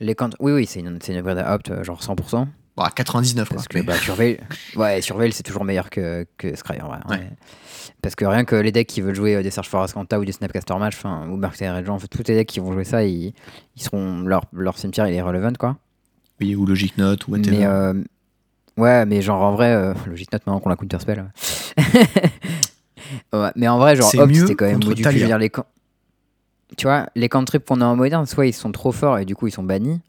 les 0.00 0.14
cant- 0.14 0.30
Oui, 0.40 0.52
oui, 0.52 0.66
c'est 0.66 0.80
une, 0.80 0.98
c'est 1.02 1.12
une 1.12 1.18
upgrade 1.18 1.38
à 1.38 1.54
Opt, 1.54 1.70
euh, 1.70 1.84
genre 1.84 2.00
100%. 2.02 2.46
Bon, 2.76 2.82
à 2.82 2.90
99, 2.90 3.48
quoi. 3.48 3.56
Parce 3.56 3.68
que 3.68 3.78
mais- 3.78 3.84
bah, 3.84 3.94
Surveil, 4.02 4.38
ouais, 4.76 5.00
Surveil 5.02 5.32
c'est 5.32 5.42
toujours 5.42 5.64
meilleur 5.64 5.88
que, 5.90 6.26
que 6.38 6.54
Scry 6.56 6.80
en 6.82 6.88
vrai. 6.88 6.98
Ouais. 7.08 7.18
mais- 7.18 7.30
Parce 8.02 8.14
que 8.14 8.24
rien 8.26 8.44
que 8.44 8.56
les 8.56 8.72
decks 8.72 8.86
qui 8.86 9.00
veulent 9.00 9.14
jouer 9.14 9.36
euh, 9.36 9.42
des 9.42 9.50
Search 9.50 9.68
for 9.68 9.82
Ascanta 9.82 10.18
ou 10.20 10.24
des 10.24 10.32
Snapcaster 10.32 10.74
Match, 10.78 10.94
enfin, 10.96 11.26
ou 11.28 11.36
Merc 11.36 11.56
Regent, 11.58 11.88
en 11.94 11.98
fait, 11.98 12.08
tous 12.08 12.18
les 12.28 12.34
decks 12.34 12.48
qui 12.48 12.60
vont 12.60 12.72
jouer 12.72 12.84
ça, 12.84 13.04
ils, 13.04 13.32
ils 13.76 13.82
seront. 13.82 14.20
Leur, 14.20 14.44
leur 14.52 14.76
cimetière 14.78 15.06
il 15.08 15.14
est 15.14 15.22
relevant 15.22 15.52
quoi. 15.58 15.76
Oui, 16.40 16.54
ou 16.54 16.66
Logic 16.66 16.96
Note, 16.98 17.26
ou 17.28 17.32
whatever. 17.32 17.56
Mais 17.58 17.64
euh, 17.66 17.94
ouais, 18.76 19.06
mais 19.06 19.22
genre 19.22 19.42
en 19.42 19.52
vrai, 19.52 19.72
euh, 19.72 19.94
Logic 20.06 20.30
Note 20.32 20.46
maintenant 20.46 20.60
qu'on 20.60 20.68
la 20.68 20.76
counterspell. 20.76 21.30
ouais, 23.32 23.50
mais 23.56 23.68
en 23.68 23.78
vrai, 23.78 23.96
genre 23.96 24.10
mieux 24.26 24.34
c'était 24.34 24.54
quand 24.54 24.66
même 24.66 24.82
veux 24.82 24.94
Talia. 24.94 25.26
dire, 25.26 25.38
les 25.38 25.50
Tu 26.76 26.86
vois, 26.86 27.08
les 27.14 27.28
cantrips 27.28 27.64
qu'on 27.64 27.80
a 27.80 27.86
en 27.86 27.96
moderne, 27.96 28.26
soit 28.26 28.46
ils 28.46 28.52
sont 28.52 28.72
trop 28.72 28.92
forts 28.92 29.18
et 29.18 29.24
du 29.24 29.34
coup 29.36 29.46
ils 29.46 29.52
sont 29.52 29.62
bannis, 29.62 30.00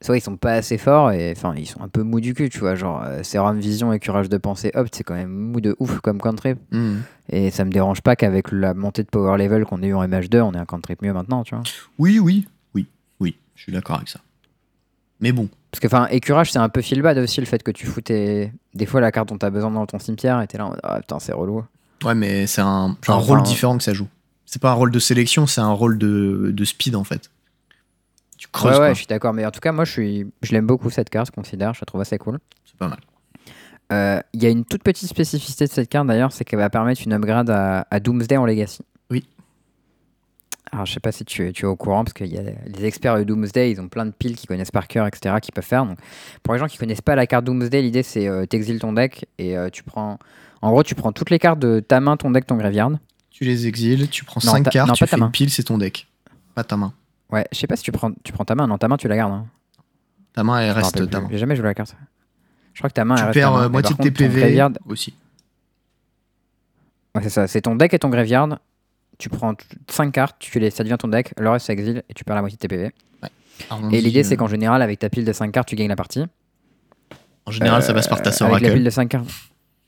soit 0.00 0.16
ils 0.16 0.20
sont 0.22 0.36
pas 0.36 0.52
assez 0.52 0.78
forts 0.78 1.12
et 1.12 1.32
enfin 1.36 1.54
ils 1.56 1.66
sont 1.66 1.82
un 1.82 1.88
peu 1.88 2.02
mous 2.02 2.20
du 2.20 2.34
cul, 2.34 2.48
tu 2.48 2.58
vois. 2.60 2.74
Genre 2.74 3.02
euh, 3.04 3.22
Serum 3.22 3.58
Vision 3.60 3.92
et 3.92 4.00
Courage 4.00 4.28
de 4.28 4.38
Pensée, 4.38 4.70
Opt 4.74 4.94
c'est 4.94 5.04
quand 5.04 5.14
même 5.14 5.30
mou 5.30 5.60
de 5.60 5.76
ouf 5.78 6.00
comme 6.00 6.18
cantrip. 6.20 6.58
Mhm. 6.72 7.02
Et 7.32 7.50
ça 7.50 7.64
me 7.64 7.70
dérange 7.70 8.00
pas 8.00 8.16
qu'avec 8.16 8.50
la 8.50 8.74
montée 8.74 9.02
de 9.04 9.08
power 9.08 9.36
level 9.38 9.64
qu'on 9.64 9.82
a 9.82 9.86
eu 9.86 9.94
en 9.94 10.02
MH2, 10.04 10.40
on 10.40 10.52
ait 10.52 10.58
un 10.58 10.64
cantrip 10.64 11.02
mieux 11.02 11.12
maintenant, 11.12 11.44
tu 11.44 11.54
vois. 11.54 11.62
Oui, 11.98 12.18
oui, 12.18 12.48
oui, 12.74 12.86
oui, 13.20 13.36
je 13.54 13.62
suis 13.62 13.72
d'accord 13.72 13.96
avec 13.96 14.08
ça. 14.08 14.20
Mais 15.20 15.30
bon, 15.32 15.48
Parce 15.70 15.80
que, 15.80 15.86
enfin, 15.86 16.06
écurage, 16.08 16.52
c'est 16.52 16.58
un 16.58 16.68
peu 16.68 16.82
feel 16.82 17.00
bad 17.02 17.16
aussi 17.18 17.40
le 17.40 17.46
fait 17.46 17.62
que 17.62 17.70
tu 17.70 17.86
fous 17.86 18.00
tes... 18.00 18.52
des 18.74 18.86
fois 18.86 19.00
la 19.00 19.12
carte 19.12 19.28
dont 19.28 19.38
t'as 19.38 19.50
besoin 19.50 19.70
dans 19.70 19.86
ton 19.86 19.98
cimetière 19.98 20.40
et 20.40 20.46
t'es 20.46 20.58
là 20.58 20.66
en 20.66 20.70
mode, 20.70 20.80
ah 20.82 20.98
putain, 21.00 21.18
c'est 21.20 21.32
relou. 21.32 21.64
ouais, 22.04 22.14
mais 22.14 22.46
c'est 22.46 22.60
un, 22.60 22.96
rôle 23.06 23.38
enfin, 23.38 23.42
différent 23.42 23.78
que 23.78 23.84
ça 23.84 23.94
joue. 23.94 24.08
C'est 24.46 24.60
pas 24.60 24.70
un 24.70 24.74
rôle 24.74 24.90
de 24.90 24.98
sélection, 24.98 25.46
c'est 25.46 25.60
un 25.60 25.70
rôle 25.70 25.96
de, 25.96 26.50
de 26.52 26.64
speed 26.64 26.96
en 26.96 27.04
fait. 27.04 27.30
Tu 28.36 28.48
creuses 28.48 28.78
ouais, 28.78 28.80
ouais, 28.80 28.94
je 28.94 28.98
suis 28.98 29.06
d'accord, 29.06 29.32
mais 29.32 29.46
en 29.46 29.50
tout 29.52 29.60
cas, 29.60 29.70
moi 29.70 29.84
je, 29.84 29.92
suis... 29.92 30.26
je 30.42 30.52
l'aime 30.52 30.66
beaucoup 30.66 30.90
cette 30.90 31.08
carte, 31.10 31.28
je 31.28 31.32
considère, 31.32 31.74
je 31.74 31.82
la 31.82 31.86
trouve 31.86 32.00
assez 32.00 32.18
cool. 32.18 32.38
C'est 32.64 32.76
pas 32.76 32.88
mal. 32.88 32.98
Euh, 33.92 34.20
Il 34.32 34.42
y 34.42 34.46
a 34.46 34.48
une 34.48 34.64
toute 34.64 34.82
petite 34.82 35.08
spécificité 35.08 35.66
de 35.66 35.70
cette 35.70 35.88
carte 35.88 36.06
d'ailleurs, 36.08 36.32
c'est 36.32 36.44
qu'elle 36.44 36.58
va 36.58 36.70
permettre 36.70 37.02
une 37.04 37.12
upgrade 37.12 37.50
à, 37.50 37.86
à 37.90 38.00
Doomsday 38.00 38.38
en 38.38 38.46
Legacy. 38.46 38.82
Alors 40.72 40.86
je 40.86 40.92
sais 40.92 41.00
pas 41.00 41.10
si 41.10 41.24
tu, 41.24 41.52
tu 41.52 41.64
es 41.64 41.68
au 41.68 41.74
courant, 41.74 42.04
parce 42.04 42.12
qu'il 42.14 42.28
y 42.28 42.38
a 42.38 42.42
les 42.42 42.84
experts 42.84 43.18
de 43.18 43.24
Doomsday, 43.24 43.72
ils 43.72 43.80
ont 43.80 43.88
plein 43.88 44.06
de 44.06 44.12
piles 44.12 44.36
qui 44.36 44.46
connaissent 44.46 44.70
par 44.70 44.86
cœur, 44.86 45.06
etc., 45.06 45.34
qui 45.42 45.50
peuvent 45.50 45.64
faire. 45.64 45.84
Donc, 45.84 45.98
pour 46.44 46.54
les 46.54 46.60
gens 46.60 46.66
qui 46.68 46.78
connaissent 46.78 47.00
pas 47.00 47.16
la 47.16 47.26
carte 47.26 47.44
Doomsday, 47.44 47.82
l'idée 47.82 48.02
c'est 48.04 48.28
euh, 48.28 48.46
t'exiles 48.46 48.78
ton 48.78 48.92
deck 48.92 49.26
et 49.38 49.56
euh, 49.58 49.68
tu 49.70 49.82
prends. 49.82 50.18
En 50.62 50.70
gros, 50.70 50.82
tu 50.84 50.94
prends 50.94 51.10
toutes 51.12 51.30
les 51.30 51.38
cartes 51.38 51.58
de 51.58 51.80
ta 51.80 52.00
main, 52.00 52.16
ton 52.16 52.30
deck, 52.30 52.46
ton 52.46 52.56
graveyard. 52.56 52.92
Tu 53.30 53.44
les 53.44 53.66
exiles, 53.66 54.08
tu 54.10 54.24
prends 54.24 54.40
Non, 54.44 54.52
5 54.52 54.64
ta- 54.64 54.70
cartes, 54.70 54.88
non, 54.88 54.94
tu 54.94 55.02
pas 55.04 55.06
ta 55.08 55.16
fais 55.16 55.20
main. 55.20 55.26
une 55.26 55.32
pile, 55.32 55.50
c'est 55.50 55.62
ton 55.64 55.78
deck. 55.78 56.06
Pas 56.54 56.62
ta 56.64 56.76
main. 56.76 56.92
Ouais, 57.30 57.46
je 57.52 57.58
sais 57.58 57.66
pas 57.66 57.76
si 57.76 57.82
tu 57.82 57.90
prends, 57.92 58.12
tu 58.22 58.32
prends 58.32 58.44
ta 58.44 58.54
main. 58.54 58.66
Non, 58.66 58.76
ta 58.78 58.86
main, 58.86 58.96
tu 58.96 59.08
la 59.08 59.16
gardes. 59.16 59.32
hein. 59.32 59.46
Ta 60.34 60.44
main, 60.44 60.60
elle 60.60 60.70
Je 60.70 60.74
reste 60.76 60.92
ta 60.94 61.04
plus. 61.06 61.22
main. 61.24 61.28
J'ai 61.32 61.38
jamais 61.38 61.56
joué 61.56 61.64
la 61.64 61.74
carte. 61.74 61.96
Je 62.74 62.80
crois 62.80 62.90
que 62.90 62.94
ta 62.94 63.04
main, 63.04 63.16
elle 63.16 63.20
Tu 63.22 63.26
reste 63.26 63.34
ta 63.34 63.40
perds 63.40 63.50
main. 63.52 63.58
euh, 63.58 63.62
Mais 63.64 63.68
moitié 63.70 63.96
de 63.96 64.02
tes 64.02 64.08
contre, 64.10 64.18
ton 64.18 64.24
PV 64.24 64.40
graveyard- 64.40 64.70
aussi. 64.86 65.14
Ouais, 67.14 67.22
c'est 67.22 67.30
ça. 67.30 67.46
C'est 67.48 67.62
ton 67.62 67.74
deck 67.74 67.92
et 67.94 67.98
ton 67.98 68.08
graveyard. 68.10 68.58
Tu 69.20 69.28
prends 69.28 69.54
5 69.88 70.10
cartes, 70.12 70.36
tu 70.38 70.58
les, 70.58 70.70
ça 70.70 70.82
devient 70.82 70.96
ton 70.98 71.08
deck. 71.08 71.32
Le 71.38 71.48
reste, 71.50 71.66
ça 71.66 71.72
exile 71.74 72.02
et 72.08 72.14
tu 72.14 72.24
perds 72.24 72.34
la 72.36 72.42
moitié 72.42 72.56
de 72.56 72.60
tes 72.60 72.68
PV. 72.68 72.90
Et 73.92 74.00
l'idée, 74.00 74.24
c'est 74.24 74.34
euh, 74.34 74.36
qu'en 74.38 74.46
général, 74.48 74.80
avec 74.82 74.98
ta 74.98 75.10
pile 75.10 75.24
de 75.24 75.32
5 75.32 75.52
cartes, 75.52 75.68
tu 75.68 75.76
gagnes 75.76 75.88
la 75.90 75.96
partie. 75.96 76.24
En 77.46 77.50
général, 77.50 77.82
ça 77.82 77.92
passe 77.94 78.08
par 78.08 78.22
ta 78.22 78.30
Euh, 78.30 78.32
sœur 78.32 78.48
Avec 78.48 78.62
la 78.62 78.68
Oracle. 78.68 78.78
pile 78.78 78.84
de 78.84 78.90
5 78.90 79.08
cartes. 79.08 79.28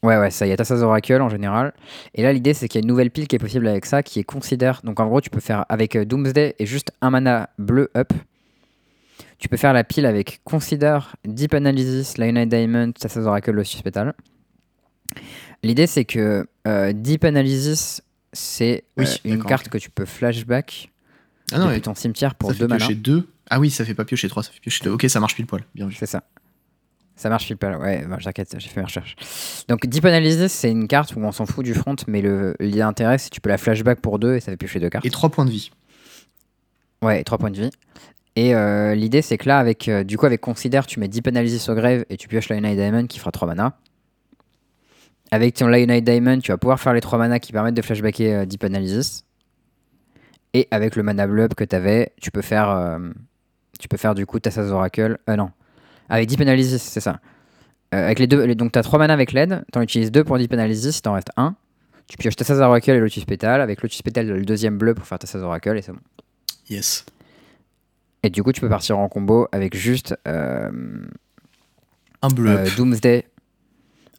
Ouais, 0.02 0.18
ouais, 0.18 0.30
ça 0.30 0.46
y 0.46 0.50
est, 0.50 0.56
t'as 0.56 0.64
ça 0.64 0.74
Oracle 0.74 1.22
en 1.22 1.28
général. 1.28 1.72
Et 2.14 2.22
là, 2.22 2.32
l'idée, 2.32 2.54
c'est 2.54 2.68
qu'il 2.68 2.80
y 2.80 2.82
a 2.82 2.84
une 2.84 2.88
nouvelle 2.88 3.10
pile 3.10 3.26
qui 3.28 3.36
est 3.36 3.38
possible 3.38 3.66
avec 3.68 3.86
ça, 3.86 4.02
qui 4.02 4.18
est 4.20 4.24
considère. 4.24 4.80
Donc, 4.84 5.00
en 5.00 5.06
gros, 5.06 5.20
tu 5.20 5.30
peux 5.30 5.40
faire 5.40 5.64
avec 5.68 5.96
euh, 5.96 6.04
Doomsday 6.04 6.54
et 6.58 6.66
juste 6.66 6.92
un 7.00 7.10
mana 7.10 7.48
bleu 7.58 7.90
up. 7.96 8.12
tu 9.38 9.48
peux 9.48 9.56
faire 9.56 9.72
la 9.72 9.84
pile 9.84 10.04
avec 10.06 10.40
Consider, 10.44 10.98
Deep 11.24 11.54
Analysis, 11.54 12.18
Lionel 12.18 12.48
Diamond, 12.48 12.92
Tassa's 12.92 13.24
Oracle, 13.26 13.52
Lotus 13.52 13.80
Petal. 13.82 14.12
L'idée, 15.62 15.86
c'est 15.86 16.04
que 16.04 16.46
euh, 16.66 16.92
Deep 16.92 17.24
Analysis, 17.24 18.02
c'est 18.32 18.84
Oui, 18.96 19.04
euh, 19.04 19.16
une 19.24 19.44
carte 19.44 19.68
que 19.68 19.78
tu 19.78 19.90
peux 19.90 20.04
flashback 20.04 20.90
Ah 21.52 21.58
non, 21.58 21.66
depuis 21.66 21.82
ton 21.82 21.94
cimetière 21.94 22.34
pour 22.34 22.50
ça 22.50 22.54
fait 22.56 22.66
deux 22.66 22.76
piocher 22.76 22.94
2. 22.94 23.28
Ah 23.50 23.60
oui, 23.60 23.70
ça 23.70 23.84
fait 23.84 23.94
pas 23.94 24.04
piocher 24.04 24.28
3, 24.28 24.42
ça 24.42 24.50
fait 24.50 24.60
piocher 24.60 24.84
2. 24.84 24.90
Ok, 24.90 25.04
ça 25.08 25.20
marche 25.20 25.34
pile 25.34 25.46
poil. 25.46 25.64
Bien 25.74 25.86
vu. 25.86 25.94
C'est 25.94 26.06
ça. 26.06 26.24
Ça 27.16 27.28
marche 27.28 27.46
pile 27.46 27.56
pas. 27.56 27.76
Ouais, 27.76 28.04
bah, 28.06 28.18
t'inquiète, 28.22 28.56
j'ai 28.58 28.68
fait 28.68 28.80
mes 28.80 28.86
recherches. 28.86 29.16
Donc 29.68 29.86
Deep 29.86 30.04
Analysis, 30.04 30.50
c'est 30.50 30.70
une 30.70 30.88
carte 30.88 31.14
où 31.14 31.20
on 31.20 31.32
s'en 31.32 31.46
fout 31.46 31.64
du 31.64 31.74
front, 31.74 31.96
mais 32.06 32.22
le 32.22 32.54
l'intérêt, 32.58 33.18
c'est 33.18 33.28
que 33.28 33.34
tu 33.34 33.40
peux 33.40 33.50
la 33.50 33.58
flashback 33.58 34.00
pour 34.00 34.18
deux 34.18 34.36
et 34.36 34.40
ça 34.40 34.50
fait 34.50 34.56
piocher 34.56 34.80
deux 34.80 34.88
cartes. 34.88 35.04
Et 35.04 35.10
3 35.10 35.30
points 35.30 35.44
de 35.44 35.50
vie. 35.50 35.70
Ouais, 37.02 37.20
et 37.20 37.24
3 37.24 37.38
points 37.38 37.50
de 37.50 37.60
vie. 37.60 37.70
Et 38.34 38.54
euh, 38.54 38.94
l'idée, 38.94 39.20
c'est 39.20 39.36
que 39.36 39.46
là, 39.46 39.58
avec, 39.58 39.88
euh, 39.88 40.04
du 40.04 40.16
coup, 40.16 40.24
avec 40.24 40.40
Consider, 40.40 40.80
tu 40.86 40.98
mets 41.00 41.08
Deep 41.08 41.26
Analysis 41.26 41.68
au 41.68 41.74
grave 41.74 42.04
et 42.08 42.16
tu 42.16 42.28
pioches 42.28 42.48
Lionel 42.48 42.76
Diamond 42.76 43.06
qui 43.06 43.18
fera 43.18 43.30
3 43.30 43.46
mana. 43.48 43.76
Avec 45.32 45.54
ton 45.54 45.66
Lionel 45.66 46.04
Diamond, 46.04 46.38
tu 46.40 46.52
vas 46.52 46.58
pouvoir 46.58 46.78
faire 46.78 46.92
les 46.92 47.00
3 47.00 47.18
mana 47.18 47.40
qui 47.40 47.52
permettent 47.52 47.74
de 47.74 47.80
flashbacker 47.82 48.34
euh, 48.34 48.44
Deep 48.44 48.62
Analysis. 48.64 49.24
Et 50.52 50.68
avec 50.70 50.94
le 50.94 51.02
mana 51.02 51.26
bleu 51.26 51.44
up 51.44 51.54
que 51.54 51.64
tu 51.64 51.74
avais, 51.74 52.12
tu 52.20 52.30
peux 52.30 52.42
faire, 52.42 52.68
euh, 52.68 52.98
tu 53.80 53.88
peux 53.88 53.96
faire 53.96 54.14
du 54.14 54.26
coup 54.26 54.38
Tassa's 54.38 54.70
Oracle. 54.70 55.16
Euh, 55.30 55.36
non. 55.36 55.50
Avec 56.10 56.28
Deep 56.28 56.42
Analysis, 56.42 56.82
c'est 56.82 57.00
ça. 57.00 57.18
Euh, 57.94 58.04
avec 58.04 58.18
les 58.18 58.26
deux, 58.26 58.44
les- 58.44 58.54
donc 58.54 58.72
tu 58.72 58.78
as 58.78 58.82
3 58.82 58.98
mana 58.98 59.14
avec 59.14 59.32
l'aide, 59.32 59.64
tu 59.72 59.78
en 59.78 59.82
utilises 59.82 60.12
2 60.12 60.22
pour 60.22 60.36
Deep 60.36 60.52
Analysis, 60.52 61.00
t'en 61.00 61.14
reste 61.14 61.30
1. 61.38 61.56
Tu 62.08 62.18
pioches 62.18 62.36
Tassa's 62.36 62.58
Oracle 62.60 62.90
et 62.90 63.00
Lotus 63.00 63.24
Petal. 63.24 63.62
Avec 63.62 63.80
Lotus 63.82 64.02
Petal, 64.02 64.26
le 64.26 64.44
deuxième 64.44 64.76
bleu 64.76 64.92
pour 64.92 65.06
faire 65.06 65.18
Tassa's 65.18 65.40
Oracle 65.42 65.78
et 65.78 65.82
c'est 65.82 65.92
bon. 65.92 66.00
Yes. 66.68 67.06
Et 68.22 68.28
du 68.28 68.42
coup, 68.42 68.52
tu 68.52 68.60
peux 68.60 68.68
partir 68.68 68.98
en 68.98 69.08
combo 69.08 69.48
avec 69.50 69.74
juste 69.74 70.14
Un 70.26 70.70
bleu. 72.28 72.64
Doomsday. 72.76 73.24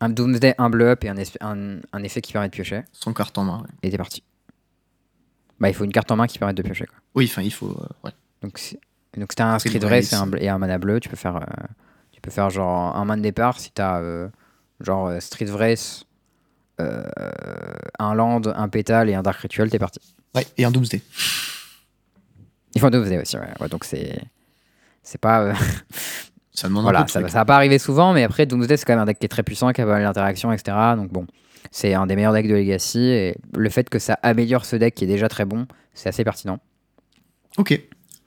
Un 0.04 0.10
Doomsday, 0.10 0.54
un 0.58 0.70
bleu 0.70 0.90
up 0.90 1.04
et 1.06 1.10
un, 1.10 1.16
esp- 1.16 1.38
un- 1.40 1.80
un 1.94 2.04
effet 2.04 2.20
qui 2.22 2.34
permet 2.34 2.48
de 2.50 2.54
piocher. 2.54 2.82
Sans 2.92 3.14
carte 3.14 3.38
en 3.38 3.44
main. 3.46 3.60
ouais. 3.62 3.68
Et 3.84 3.90
t'es 3.90 3.98
parti. 3.98 4.22
Bah, 5.60 5.70
il 5.70 5.74
faut 5.76 5.86
une 5.86 5.94
carte 5.94 6.12
en 6.12 6.18
main 6.18 6.28
qui 6.28 6.40
permet 6.40 6.54
de 6.54 6.62
piocher. 6.62 6.86
Quoi. 6.88 6.98
Oui, 7.16 7.26
enfin, 7.32 7.42
il 7.42 7.54
faut. 7.54 7.70
euh, 7.70 7.88
ouais. 8.04 8.12
Donc, 8.42 8.58
si 8.58 8.78
t'as 9.36 9.46
un 9.46 9.52
Race. 9.54 9.64
Race 10.12 10.14
et 10.42 10.50
un, 10.50 10.58
mana 10.58 10.78
bleu, 10.78 11.00
tu 11.00 11.08
peux 11.08 11.16
faire, 11.16 11.38
euh, 11.38 11.46
tu 12.12 12.20
peux 12.20 12.32
faire 12.32 12.50
genre 12.50 12.96
un 12.98 13.06
main 13.06 13.16
de 13.16 13.22
départ. 13.22 13.60
Si 13.60 13.72
t'as 13.72 14.02
euh, 14.02 14.28
genre 14.82 15.08
euh, 15.08 15.20
Street 15.22 15.50
Race, 15.50 16.04
euh, 16.82 17.04
un 18.00 18.14
land, 18.14 18.42
un 18.54 18.68
pétale 18.68 19.10
et 19.10 19.14
un 19.16 19.22
Dark 19.24 19.40
Ritual, 19.40 19.70
t'es 19.70 19.80
parti. 19.80 20.02
Ouais, 20.36 20.46
et 20.58 20.66
un 20.66 20.72
Doomsday. 20.72 21.02
Il 22.76 22.82
faut 22.82 22.88
un 22.88 22.92
Doomsday 22.92 23.22
aussi. 23.22 23.38
Ouais. 23.38 23.54
Ouais, 23.62 23.70
donc 23.70 23.86
c'est. 23.86 24.20
C'est 25.02 25.22
pas. 25.22 25.54
Ça 26.54 26.68
demande 26.68 26.82
un 26.82 26.84
Voilà, 26.84 27.00
peu 27.00 27.06
de 27.06 27.12
ça, 27.12 27.28
ça 27.28 27.40
va 27.40 27.46
pas 27.46 27.56
arriver 27.56 27.80
souvent, 27.80 28.14
mais 28.14 28.24
après 28.24 28.46
Doomsday 28.46 28.78
c'est 28.78 28.86
quand 28.86 28.94
même 28.94 29.02
un 29.02 29.06
deck 29.06 29.18
qui 29.20 29.26
est 29.26 29.30
très 29.30 29.44
puissant, 29.44 29.72
qui 29.72 29.82
a 29.82 29.86
pas 29.86 29.92
mal 29.94 30.04
d'interactions, 30.04 30.52
etc. 30.52 30.78
Donc 30.96 31.12
bon, 31.12 31.26
c'est 31.72 31.94
un 31.96 32.06
des 32.06 32.16
meilleurs 32.16 32.34
decks 32.34 32.48
de 32.48 32.54
Legacy 32.56 33.00
et 33.10 33.36
le 33.56 33.70
fait 33.70 33.90
que 33.90 33.98
ça 34.00 34.20
améliore 34.22 34.66
ce 34.66 34.76
deck 34.76 34.94
qui 34.94 35.06
est 35.06 35.08
déjà 35.08 35.28
très 35.30 35.46
bon, 35.46 35.66
c'est 35.94 36.10
assez 36.10 36.24
pertinent. 36.24 36.60
Ok. 37.58 37.80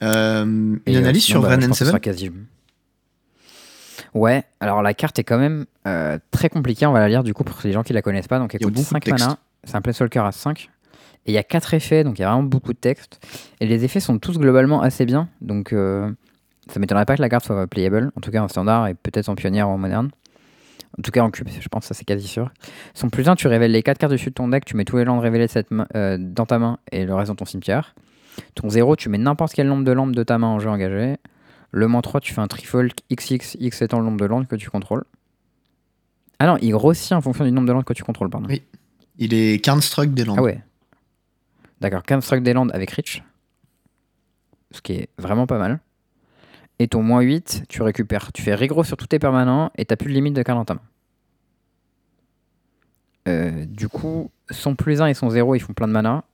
Euh, 0.02 0.44
une 0.44 0.80
Et, 0.86 0.96
euh, 0.96 0.98
analyse 0.98 1.24
sinon, 1.24 1.40
sur 1.40 1.48
bah, 1.48 1.56
N7 1.56 1.72
sera 1.84 2.00
quasi- 2.00 2.30
Ouais, 4.14 4.44
alors 4.60 4.82
la 4.82 4.94
carte 4.94 5.18
est 5.18 5.24
quand 5.24 5.38
même 5.38 5.66
euh, 5.86 6.18
très 6.30 6.48
compliquée, 6.48 6.86
on 6.86 6.92
va 6.92 7.00
la 7.00 7.08
lire 7.08 7.22
du 7.22 7.34
coup 7.34 7.44
pour 7.44 7.56
les 7.64 7.72
gens 7.72 7.82
qui 7.82 7.92
la 7.92 8.02
connaissent 8.02 8.28
pas. 8.28 8.38
Donc 8.38 8.54
elle 8.54 8.60
Il 8.60 8.64
y 8.64 8.66
a 8.66 8.68
coûte 8.68 8.74
beaucoup 8.74 8.84
de 8.86 8.90
5 8.90 9.04
texte. 9.04 9.24
mana, 9.24 9.38
c'est 9.64 9.76
un 9.76 9.80
Planeswalker 9.82 10.20
à 10.20 10.32
5. 10.32 10.70
Et 11.26 11.32
il 11.32 11.34
y 11.34 11.38
a 11.38 11.42
4 11.42 11.74
effets, 11.74 12.04
donc 12.04 12.18
il 12.18 12.22
y 12.22 12.24
a 12.24 12.28
vraiment 12.28 12.44
beaucoup 12.44 12.72
de 12.72 12.78
texte. 12.78 13.20
Et 13.60 13.66
les 13.66 13.84
effets 13.84 14.00
sont 14.00 14.18
tous 14.18 14.38
globalement 14.38 14.80
assez 14.82 15.04
bien, 15.06 15.28
donc 15.40 15.72
euh, 15.72 16.10
ça 16.68 16.80
m'étonnerait 16.80 17.04
pas 17.06 17.16
que 17.16 17.22
la 17.22 17.28
carte 17.28 17.44
soit 17.44 17.66
playable, 17.66 18.10
en 18.16 18.20
tout 18.20 18.30
cas 18.30 18.42
en 18.42 18.48
standard 18.48 18.88
et 18.88 18.94
peut-être 18.94 19.28
en 19.28 19.34
pionnière 19.34 19.68
ou 19.68 19.72
en 19.72 19.78
moderne. 19.78 20.10
En 20.98 21.02
tout 21.02 21.10
cas 21.10 21.22
en 21.22 21.30
cube, 21.30 21.48
je 21.48 21.68
pense 21.68 21.84
ça 21.84 21.94
c'est 21.94 22.04
quasi 22.04 22.26
sûr. 22.26 22.50
Son 22.94 23.10
plus 23.10 23.28
1, 23.28 23.34
tu 23.36 23.48
révèles 23.48 23.72
les 23.72 23.82
4 23.82 23.98
cartes 23.98 24.12
dessus 24.12 24.30
de 24.30 24.34
ton 24.34 24.48
deck, 24.48 24.64
tu 24.64 24.76
mets 24.76 24.84
tous 24.84 24.96
les 24.96 25.04
landes 25.04 25.20
révélés 25.20 25.46
de 25.46 25.50
cette 25.50 25.70
main- 25.70 25.86
euh, 25.94 26.16
dans 26.18 26.46
ta 26.46 26.58
main 26.58 26.78
et 26.92 27.04
le 27.04 27.14
reste 27.14 27.28
dans 27.28 27.34
ton 27.34 27.44
cimetière. 27.44 27.94
Ton 28.54 28.68
0, 28.70 28.96
tu 28.96 29.08
mets 29.08 29.18
n'importe 29.18 29.52
quel 29.52 29.66
nombre 29.68 29.84
de 29.84 29.92
lampes 29.92 30.14
de 30.14 30.22
ta 30.22 30.38
main 30.38 30.46
en 30.48 30.58
jeu 30.58 30.68
engagé. 30.70 31.16
Le 31.70 31.88
moins 31.88 32.00
3, 32.00 32.20
tu 32.20 32.32
fais 32.32 32.40
un 32.40 32.46
trifolk 32.46 32.94
XX, 33.12 33.56
X 33.60 33.82
étant 33.82 33.98
le 33.98 34.04
nombre 34.04 34.18
de 34.18 34.24
landes 34.24 34.46
que 34.46 34.56
tu 34.56 34.70
contrôles. 34.70 35.04
Ah 36.38 36.46
non, 36.46 36.56
il 36.62 36.70
grossit 36.70 37.12
en 37.12 37.20
fonction 37.20 37.44
du 37.44 37.52
nombre 37.52 37.66
de 37.68 37.72
landes 37.72 37.84
que 37.84 37.92
tu 37.92 38.02
contrôles, 38.04 38.30
pardon. 38.30 38.46
Oui. 38.48 38.62
Il 39.18 39.32
est 39.34 39.62
Carnstruck 39.64 40.12
des 40.12 40.24
Landes. 40.24 40.36
Ah 40.38 40.42
ouais. 40.42 40.60
D'accord, 41.80 42.02
Construct 42.04 42.42
des 42.42 42.52
Landes 42.52 42.70
avec 42.74 42.90
Rich. 42.90 43.22
Ce 44.70 44.80
qui 44.82 44.92
est 44.92 45.08
vraiment 45.18 45.46
pas 45.46 45.58
mal. 45.58 45.80
Et 46.78 46.88
ton 46.88 47.02
moins 47.02 47.20
8, 47.20 47.64
tu 47.68 47.82
récupères. 47.82 48.32
Tu 48.32 48.42
fais 48.42 48.54
rigro 48.54 48.84
sur 48.84 48.96
tous 48.96 49.06
tes 49.06 49.18
permanents 49.18 49.70
et 49.76 49.84
t'as 49.84 49.96
plus 49.96 50.10
de 50.10 50.14
limite 50.14 50.34
de 50.34 50.42
cartes 50.42 50.58
dans 50.58 50.64
ta 50.64 50.74
main. 50.74 50.80
Euh, 53.28 53.64
du 53.66 53.88
coup, 53.88 54.30
son 54.50 54.76
plus 54.76 55.00
1 55.00 55.06
et 55.06 55.14
son 55.14 55.30
0, 55.30 55.54
ils 55.54 55.60
font 55.60 55.72
plein 55.72 55.88
de 55.88 55.92
mana. 55.92 56.24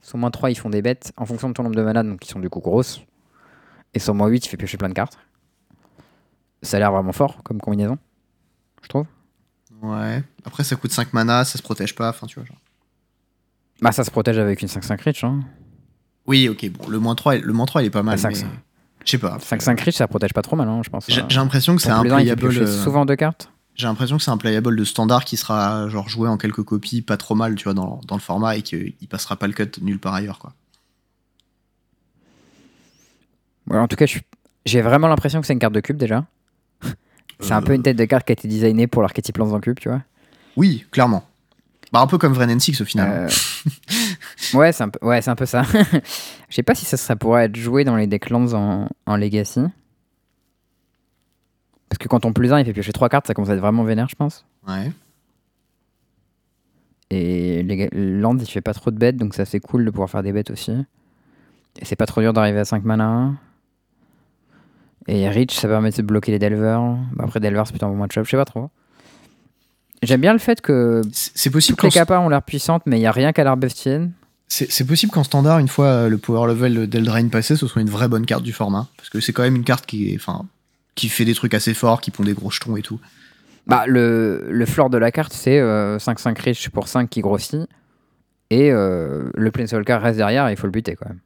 Son 0.00 0.18
moins 0.18 0.30
3, 0.30 0.50
ils 0.50 0.54
font 0.54 0.70
des 0.70 0.82
bêtes 0.82 1.12
en 1.16 1.26
fonction 1.26 1.48
de 1.48 1.54
ton 1.54 1.64
nombre 1.64 1.74
de 1.74 1.82
mana, 1.82 2.02
donc 2.02 2.24
ils 2.24 2.30
sont 2.30 2.38
du 2.38 2.48
coup 2.48 2.60
grosses. 2.60 3.00
Et 3.94 3.98
son 3.98 4.14
moins 4.14 4.28
8, 4.28 4.46
il 4.46 4.48
fait 4.48 4.56
piocher 4.56 4.78
plein 4.78 4.88
de 4.88 4.94
cartes. 4.94 5.18
Ça 6.62 6.76
a 6.76 6.80
l'air 6.80 6.92
vraiment 6.92 7.12
fort 7.12 7.42
comme 7.42 7.60
combinaison, 7.60 7.98
je 8.82 8.88
trouve. 8.88 9.06
Ouais. 9.82 10.22
Après, 10.44 10.64
ça 10.64 10.76
coûte 10.76 10.92
5 10.92 11.12
mana, 11.12 11.44
ça 11.44 11.58
se 11.58 11.62
protège 11.62 11.94
pas. 11.94 12.10
Enfin, 12.10 12.26
tu 12.26 12.38
vois. 12.38 12.46
Genre. 12.46 12.58
Bah, 13.80 13.92
ça 13.92 14.04
se 14.04 14.10
protège 14.10 14.38
avec 14.38 14.62
une 14.62 14.68
5-5 14.68 15.00
Rich. 15.02 15.24
Hein. 15.24 15.40
Oui, 16.26 16.48
ok. 16.48 16.68
Bon, 16.70 16.88
le 16.88 16.98
moins 16.98 17.14
3, 17.14 17.36
le 17.36 17.52
moins 17.52 17.66
3 17.66 17.82
il 17.82 17.86
est 17.86 17.90
pas 17.90 18.02
mal. 18.02 18.18
Mais-. 18.22 18.44
Je 19.08 19.12
sais 19.12 19.18
pas. 19.18 19.38
5-5 19.38 19.82
Rich, 19.84 19.96
ça 19.96 20.06
protège 20.06 20.34
pas 20.34 20.42
trop 20.42 20.54
mal, 20.54 20.68
hein, 20.68 20.82
je 20.84 20.90
pense. 20.90 21.06
J'ai 21.08 21.22
hein. 21.22 21.26
j'ai 21.30 21.38
l'impression 21.38 21.74
que 21.74 21.80
c'est 21.80 21.88
un 21.88 22.02
playable. 22.02 22.44
euh, 22.44 22.66
souvent 22.66 23.06
deux 23.06 23.16
cartes. 23.16 23.50
J'ai 23.74 23.86
l'impression 23.86 24.18
que 24.18 24.22
c'est 24.22 24.30
un 24.30 24.36
playable 24.36 24.76
de 24.76 24.84
standard 24.84 25.24
qui 25.24 25.38
sera 25.38 25.88
genre 25.88 26.10
joué 26.10 26.28
en 26.28 26.36
quelques 26.36 26.62
copies, 26.62 27.00
pas 27.00 27.16
trop 27.16 27.34
mal, 27.34 27.54
tu 27.54 27.64
vois, 27.64 27.72
dans, 27.72 28.02
dans 28.06 28.16
le 28.16 28.20
format 28.20 28.56
et 28.58 28.62
qu'il 28.62 28.92
passera 29.08 29.36
pas 29.36 29.46
le 29.46 29.54
cut 29.54 29.70
nulle 29.80 29.98
part 29.98 30.12
ailleurs, 30.12 30.38
quoi. 30.38 30.52
Ouais, 33.70 33.78
en 33.78 33.88
tout 33.88 33.96
cas, 33.96 34.04
j'ai 34.66 34.82
vraiment 34.82 35.08
l'impression 35.08 35.40
que 35.40 35.46
c'est 35.46 35.54
une 35.54 35.58
carte 35.58 35.74
de 35.74 35.80
cube 35.80 35.96
déjà. 35.96 36.26
c'est 37.40 37.52
un 37.52 37.62
peu 37.62 37.72
une 37.72 37.82
tête 37.82 37.96
de 37.96 38.04
carte 38.04 38.26
qui 38.26 38.32
a 38.32 38.34
été 38.34 38.46
designée 38.46 38.88
pour 38.88 39.00
l'archétype 39.00 39.38
lance 39.38 39.54
en 39.54 39.60
cube, 39.60 39.78
tu 39.80 39.88
vois. 39.88 40.02
Oui, 40.56 40.84
clairement. 40.90 41.26
Bah, 41.92 42.00
un 42.00 42.06
peu 42.06 42.18
comme 42.18 42.34
Vren 42.34 42.54
N6 42.54 42.82
au 42.82 42.84
final. 42.84 43.10
Euh, 43.10 43.28
ouais, 44.54 44.72
c'est 44.72 44.82
un, 44.84 44.88
peu- 44.88 45.04
ouais, 45.06 45.20
c'est 45.22 45.30
un 45.30 45.36
peu 45.36 45.46
ça. 45.46 45.62
Je 46.48 46.54
sais 46.54 46.62
pas 46.62 46.74
si 46.74 46.84
ça, 46.84 46.96
ça 46.96 47.16
pourrait 47.16 47.44
être 47.46 47.56
joué 47.56 47.84
dans 47.84 47.96
les 47.96 48.06
decks 48.06 48.30
lands 48.30 48.52
en, 48.54 48.88
en 49.06 49.16
Legacy. 49.16 49.60
Parce 51.88 51.98
que 51.98 52.08
quand 52.08 52.24
on 52.24 52.32
plus 52.32 52.52
1, 52.52 52.60
il 52.60 52.64
fait 52.66 52.72
piocher 52.72 52.92
3 52.92 53.08
cartes, 53.08 53.26
ça 53.26 53.34
commence 53.34 53.50
à 53.50 53.54
être 53.54 53.60
vraiment 53.60 53.84
vénère, 53.84 54.08
je 54.08 54.16
pense. 54.16 54.44
Ouais. 54.66 54.90
Et 57.10 57.62
les 57.62 57.88
Land, 57.92 58.36
il 58.38 58.46
fait 58.46 58.60
pas 58.60 58.74
trop 58.74 58.90
de 58.90 58.98
bêtes, 58.98 59.16
donc 59.16 59.32
ça 59.34 59.44
c'est 59.46 59.60
cool 59.60 59.84
de 59.84 59.90
pouvoir 59.90 60.10
faire 60.10 60.22
des 60.22 60.32
bêtes 60.32 60.50
aussi. 60.50 60.72
Et 61.80 61.84
c'est 61.84 61.96
pas 61.96 62.06
trop 62.06 62.20
dur 62.20 62.32
d'arriver 62.32 62.58
à 62.60 62.64
5 62.64 62.84
mana. 62.84 63.32
Et 65.06 65.26
Reach, 65.30 65.54
ça 65.54 65.68
permet 65.68 65.90
de 65.90 66.02
bloquer 66.02 66.32
les 66.32 66.38
Delvers. 66.38 66.82
Bah, 67.14 67.24
après, 67.24 67.40
Delver, 67.40 67.62
c'est 67.64 67.72
plutôt 67.72 67.86
un 67.86 67.90
bon 67.90 67.96
match-up, 67.96 68.26
je 68.26 68.30
sais 68.30 68.36
pas 68.36 68.44
trop. 68.44 68.68
J'aime 70.02 70.20
bien 70.20 70.32
le 70.32 70.38
fait 70.38 70.60
que 70.60 71.02
C'est 71.12 71.50
possible 71.50 71.76
toutes 71.76 71.92
les 71.92 71.98
capas 71.98 72.20
ont 72.20 72.28
l'air 72.28 72.42
puissantes, 72.42 72.82
mais 72.86 72.98
il 72.98 73.02
y 73.02 73.06
a 73.06 73.12
rien 73.12 73.32
qu'à 73.32 73.44
l'air 73.44 73.56
bustienne. 73.56 74.12
c'est 74.48 74.86
possible 74.86 75.12
qu'en 75.12 75.24
standard, 75.24 75.58
une 75.58 75.68
fois 75.68 75.86
euh, 75.86 76.08
le 76.08 76.18
power 76.18 76.46
level 76.48 76.88
d'Eldraine 76.88 77.30
passé, 77.30 77.56
ce 77.56 77.66
soit 77.66 77.82
une 77.82 77.90
vraie 77.90 78.08
bonne 78.08 78.26
carte 78.26 78.42
du 78.42 78.52
format. 78.52 78.88
Parce 78.96 79.08
que 79.08 79.20
c'est 79.20 79.32
quand 79.32 79.42
même 79.42 79.56
une 79.56 79.64
carte 79.64 79.86
qui, 79.86 80.12
est, 80.12 80.16
enfin, 80.16 80.46
qui 80.94 81.08
fait 81.08 81.24
des 81.24 81.34
trucs 81.34 81.54
assez 81.54 81.74
forts, 81.74 82.00
qui 82.00 82.10
pond 82.10 82.22
des 82.22 82.34
gros 82.34 82.50
jetons 82.50 82.76
et 82.76 82.82
tout. 82.82 83.00
Bah, 83.66 83.84
le, 83.86 84.46
le 84.48 84.66
floor 84.66 84.88
de 84.88 84.96
la 84.96 85.12
carte, 85.12 85.32
c'est 85.32 85.58
euh, 85.58 85.98
5-5 85.98 86.40
Reach 86.40 86.68
pour 86.70 86.88
5 86.88 87.10
qui 87.10 87.20
grossit. 87.20 87.68
Et 88.50 88.70
euh, 88.72 89.30
le 89.34 89.50
Planeswalker 89.50 89.98
reste 90.00 90.16
derrière, 90.16 90.48
et 90.48 90.52
il 90.52 90.56
faut 90.56 90.66
le 90.66 90.72
buter 90.72 90.96
quand 90.96 91.08
même. 91.08 91.20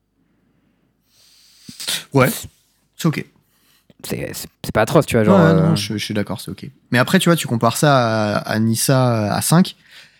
Ouais. 2.13 2.29
C'est 2.97 3.07
ok. 3.07 3.25
C'est 4.07 4.73
pas 4.73 4.83
atroce, 4.83 5.07
tu 5.07 5.17
vois. 5.17 5.25
Genre, 5.25 5.39
Ouais, 5.39 5.45
euh, 5.45 5.75
je, 5.77 5.95
je 5.97 6.05
suis 6.05 6.15
d'accord, 6.15 6.41
c'est 6.41 6.51
ok. 6.51 6.67
Mais 6.91 6.99
après, 6.99 7.19
tu 7.19 7.29
vois, 7.29 7.37
tu 7.37 7.47
compares 7.47 7.77
ça 7.77 8.35
à, 8.35 8.39
à 8.39 8.59
Nissa 8.59 9.33
à 9.35 9.41
5, 9.43 9.77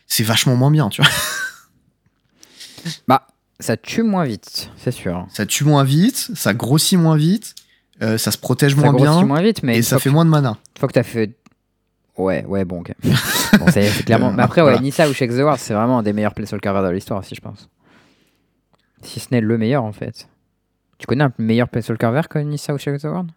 c'est 0.07 0.23
vachement 0.25 0.57
moins 0.57 0.71
bien, 0.71 0.89
tu 0.89 1.03
vois. 1.03 1.11
Bah, 3.07 3.27
ça 3.61 3.77
tue 3.77 4.03
moins 4.03 4.25
vite, 4.25 4.71
c'est 4.77 4.91
sûr. 4.91 5.27
Ça 5.31 5.47
tue 5.47 5.65
moins 5.65 5.85
vite, 5.85 6.31
ça 6.35 6.53
grossit 6.53 6.99
moins 6.99 7.17
vite, 7.17 7.55
euh, 8.03 8.19
ça 8.19 8.31
se 8.33 8.39
protège 8.39 8.75
Ça 8.75 8.81
moins 8.81 8.93
bien, 8.93 9.23
moins 9.23 9.41
vite, 9.41 9.63
mais 9.63 9.79
et 9.79 9.83
ça 9.83 9.99
fait 9.99 10.09
que- 10.09 10.15
moins 10.15 10.25
de 10.25 10.31
mana. 10.31 10.57
Une 10.75 10.81
fois 10.81 10.89
que 10.89 10.95
t'as 10.95 11.03
fait. 11.05 11.37
Ouais, 12.19 12.45
ouais, 12.47 12.65
bon, 12.65 12.81
ok. 12.81 12.93
bon, 13.59 13.67
c'est 13.73 13.89
clairement. 14.05 14.31
Euh, 14.31 14.33
Mais 14.37 14.43
après, 14.43 14.61
ouais, 14.63 14.71
voilà. 14.73 14.81
Nissa 14.81 15.09
ou 15.09 15.15
Shake 15.15 15.31
the 15.31 15.35
World, 15.39 15.61
c'est 15.61 15.75
vraiment 15.75 16.01
un 16.01 16.03
des 16.03 16.13
meilleurs 16.13 16.35
Planeswalker 16.35 16.73
de 16.83 16.89
l'histoire 16.91 17.21
aussi, 17.21 17.35
je 17.35 17.41
pense. 17.41 17.69
Si 19.03 19.21
ce 19.21 19.29
n'est 19.31 19.41
le 19.41 19.57
meilleur, 19.59 19.85
en 19.85 19.93
fait. 19.93 20.29
Tu 20.99 21.07
connais 21.07 21.25
un 21.25 21.33
meilleur 21.39 21.69
Planeswalker 21.69 22.11
vert 22.13 22.29
que 22.29 22.39
Nissa 22.39 22.75
ou 22.75 22.79
Shake 22.79 23.01
the 23.01 23.05
World? 23.05 23.31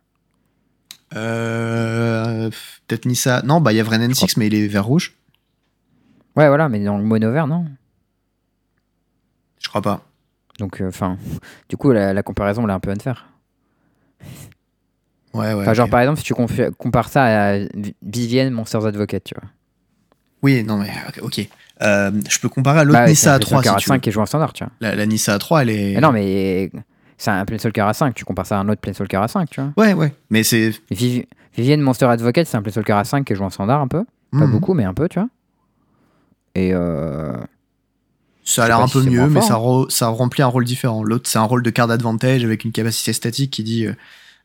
Euh, 1.13 2.49
Peut-être 2.87 3.05
Nissa. 3.05 3.41
Non, 3.43 3.61
bah 3.61 3.73
il 3.73 3.77
y 3.77 3.79
a 3.79 3.83
Vren 3.83 4.01
N6, 4.07 4.33
mais 4.37 4.47
il 4.47 4.55
est 4.55 4.67
vert 4.67 4.85
rouge. 4.85 5.13
Ouais, 6.35 6.47
voilà, 6.47 6.67
mais 6.69 6.83
dans 6.83 6.97
le 6.97 7.03
mono 7.03 7.31
vert, 7.31 7.47
non? 7.47 7.65
Je 9.61 9.69
crois 9.69 9.81
pas. 9.81 10.01
Donc, 10.59 10.81
enfin. 10.85 11.17
du 11.69 11.77
coup, 11.77 11.91
la, 11.91 12.13
la 12.13 12.23
comparaison, 12.23 12.63
elle 12.63 12.69
est 12.69 12.73
un 12.73 12.79
peu 12.79 12.91
unfair. 12.91 13.27
Ouais, 15.33 15.53
ouais. 15.53 15.73
Genre, 15.75 15.89
par 15.89 15.99
exemple, 16.01 16.19
si 16.19 16.25
tu 16.25 16.33
compares 16.77 17.09
ça 17.09 17.23
à 17.23 17.57
Vi- 17.57 17.95
Vivienne 18.01 18.51
Monsters 18.53 18.85
Advocate, 18.85 19.23
tu 19.23 19.35
vois. 19.39 19.49
Oui, 20.41 20.63
non, 20.63 20.77
mais 20.77 20.91
ok. 21.21 21.47
Euh, 21.81 22.11
je 22.29 22.39
peux 22.39 22.47
comparer 22.47 22.79
à 22.79 22.83
l'autre 22.85 22.99
Bah, 22.99 23.07
Nissa 23.07 23.37
c'est 23.37 23.53
un 23.53 23.59
A3 23.59 23.61
si 23.61 23.63
Planeswalker 23.69 23.79
tu 23.83 23.89
veux. 23.89 23.95
A5 23.95 23.99
qui 23.99 24.11
joue 24.11 24.21
en 24.21 24.25
standard, 24.25 24.53
tu 24.53 24.63
vois. 24.63 24.71
La, 24.79 24.95
la 24.95 25.05
Nissa 25.05 25.37
A3, 25.37 25.63
elle 25.63 25.69
est. 25.71 25.93
Mais 25.95 26.01
non, 26.01 26.11
mais 26.13 26.71
c'est 27.17 27.32
un 27.32 27.45
Planeswalker 27.45 27.82
A5, 27.82 28.13
tu 28.13 28.25
compares 28.25 28.45
ça 28.45 28.58
à 28.58 28.62
un 28.62 28.69
autre 28.69 28.82
Planeswalker 28.82 29.17
A5, 29.17 29.47
tu 29.49 29.62
vois. 29.62 29.71
Ouais, 29.78 29.93
ouais. 29.93 30.13
Mais 30.30 30.43
c'est. 30.43 30.71
Vivi- 30.91 31.25
Vivienne 31.56 31.82
Monster 31.82 32.06
Advocate, 32.08 32.47
c'est 32.47 32.58
un 32.58 32.62
Planeswalker 32.62 32.93
A5 32.93 33.23
qui 33.23 33.36
joue 33.36 33.43
en 33.43 33.49
standard 33.49 33.82
un 33.82 33.88
peu. 33.88 34.04
Pas 34.32 34.39
Mhm. 34.45 34.51
beaucoup, 34.51 34.73
mais 34.73 34.84
un 34.84 34.93
peu, 34.93 35.08
tu 35.08 35.19
vois. 35.19 35.30
Et 36.56 36.71
euh, 36.73 37.34
Ça 38.43 38.65
a 38.65 38.67
l'air 38.67 38.80
un 38.80 38.88
si 38.88 38.93
peu 38.93 39.04
mieux, 39.04 39.28
mais 39.28 39.39
fort, 39.39 39.47
ça, 39.47 39.56
hein. 39.56 39.58
re- 39.58 39.89
ça 39.89 40.08
remplit 40.08 40.43
un 40.43 40.47
rôle 40.47 40.65
différent. 40.65 41.04
L'autre, 41.04 41.30
c'est 41.30 41.39
un 41.39 41.43
rôle 41.43 41.63
de 41.63 41.69
card 41.69 41.89
advantage 41.91 42.43
avec 42.43 42.63
une 42.63 42.71
capacité 42.71 43.13
statique 43.13 43.51
qui 43.51 43.63
dit 43.63 43.86
euh, 43.86 43.93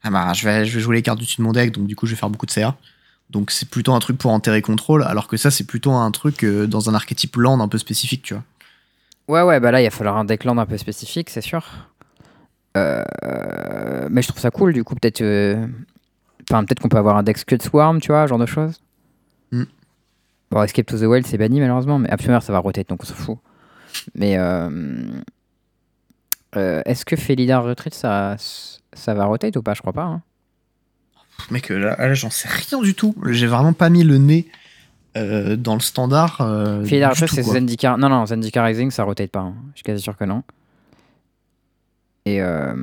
Ah 0.02 0.11
bah, 0.11 0.33
je 0.33 0.44
vais, 0.44 0.64
je 0.64 0.74
vais 0.76 0.80
jouer 0.80 0.96
les 0.96 1.02
cartes 1.02 1.18
du 1.18 1.24
dessus 1.24 1.38
de 1.38 1.42
mon 1.42 1.52
deck, 1.52 1.72
donc 1.72 1.87
du 1.87 1.96
coup, 1.96 2.06
je 2.06 2.12
vais 2.12 2.16
faire 2.16 2.30
beaucoup 2.30 2.46
de 2.46 2.50
CA. 2.50 2.76
Donc, 3.30 3.50
c'est 3.52 3.68
plutôt 3.68 3.92
un 3.94 3.98
truc 4.00 4.18
pour 4.18 4.33
enterrer 4.33 4.61
contrôle, 4.62 5.04
alors 5.04 5.28
que 5.28 5.37
ça, 5.37 5.50
c'est 5.52 5.64
plutôt 5.64 5.92
un 5.92 6.11
truc 6.11 6.42
euh, 6.44 6.66
dans 6.66 6.90
un 6.90 6.94
archétype 6.94 7.37
land 7.37 7.61
un 7.61 7.68
peu 7.68 7.78
spécifique, 7.78 8.22
tu 8.22 8.35
vois. 8.35 8.42
Ouais, 9.28 9.42
ouais, 9.48 9.61
bah 9.61 9.70
là, 9.70 9.80
il 9.80 9.85
va 9.85 9.90
falloir 9.90 10.16
un 10.16 10.24
deck 10.24 10.42
land 10.44 10.59
un 10.59 10.66
peu 10.66 10.76
spécifique, 10.78 11.30
c'est 11.30 11.40
sûr. 11.40 11.64
Euh, 12.76 14.09
mais 14.11 14.22
je 14.22 14.28
trouve 14.28 14.40
ça 14.40 14.50
cool, 14.50 14.72
du 14.72 14.85
coup, 14.85 14.94
peut-être. 14.94 15.22
euh, 15.22 15.66
Enfin, 16.50 16.64
peut-être 16.64 16.80
qu'on 16.80 16.88
peut 16.88 16.96
avoir 16.98 17.16
un 17.16 17.22
deck 17.22 17.38
Scud 17.38 17.62
Swarm, 17.62 18.00
tu 18.00 18.09
vois, 18.09 18.26
genre 18.26 18.38
de 18.38 18.46
choses. 18.46 18.80
Mm. 19.52 19.62
Bon, 20.50 20.62
Escape 20.64 20.87
to 20.87 20.98
the 20.98 21.02
Wild, 21.02 21.26
c'est 21.26 21.38
banni 21.38 21.61
malheureusement, 21.61 21.98
mais 21.98 22.11
Absumer, 22.11 22.40
ça 22.42 22.52
va 22.52 22.59
rotate, 22.59 22.88
donc 22.88 23.02
on 23.02 23.06
s'en 23.06 23.14
fout. 23.14 23.38
Mais. 24.14 24.37
euh, 24.38 24.68
Est-ce 26.85 27.04
que 27.04 27.16
Felidar 27.16 27.64
Retreat, 27.64 27.94
ça, 27.94 28.37
ça 28.92 29.14
va 29.14 29.24
rotate 29.26 29.56
ou 29.56 29.62
pas? 29.62 29.74
Je 29.74 29.80
crois 29.80 29.92
pas. 29.92 30.04
hein. 30.04 30.22
Mec, 31.50 31.68
là, 31.70 31.96
là, 31.96 32.14
j'en 32.14 32.30
sais 32.30 32.48
rien 32.48 32.80
du 32.83 32.94
tout. 32.94 33.14
J'ai 33.26 33.46
vraiment 33.46 33.72
pas 33.72 33.88
mis 33.88 34.04
le 34.04 34.18
nez 34.18 34.46
euh, 35.16 35.56
dans 35.56 35.74
le 35.74 35.80
standard. 35.80 36.40
euh, 36.40 36.85
Felidar 36.85 37.11
Retreat, 37.11 37.30
c'est. 37.30 37.42
Zendikar. 37.54 37.98
Non, 37.98 38.09
non, 38.09 38.26
Zendikar 38.26 38.64
Rising, 38.66 38.90
ça 38.90 39.04
rotate 39.04 39.30
pas. 39.30 39.40
hein. 39.40 39.54
Je 39.72 39.78
suis 39.78 39.85
quasi 39.85 40.02
sûr 40.02 40.16
que 40.16 40.24
non. 40.24 40.42
Et. 42.26 42.42
euh, 42.42 42.74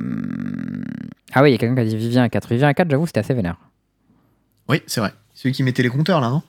Ah 1.32 1.42
oui, 1.42 1.50
il 1.50 1.52
y 1.52 1.54
a 1.54 1.58
quelqu'un 1.58 1.74
qui 1.76 1.80
a 1.80 1.84
dit 1.84 1.96
Vivien 1.96 2.22
à 2.22 2.28
4. 2.28 2.48
Vivien 2.48 2.68
à 2.68 2.74
4, 2.74 2.90
j'avoue, 2.90 3.06
c'était 3.06 3.20
assez 3.20 3.34
vénère. 3.34 3.56
Oui, 4.68 4.82
c'est 4.86 5.00
vrai. 5.00 5.12
Celui 5.34 5.52
qui 5.54 5.62
mettait 5.62 5.82
les 5.82 5.88
compteurs, 5.88 6.20
là, 6.20 6.28
non? 6.30 6.42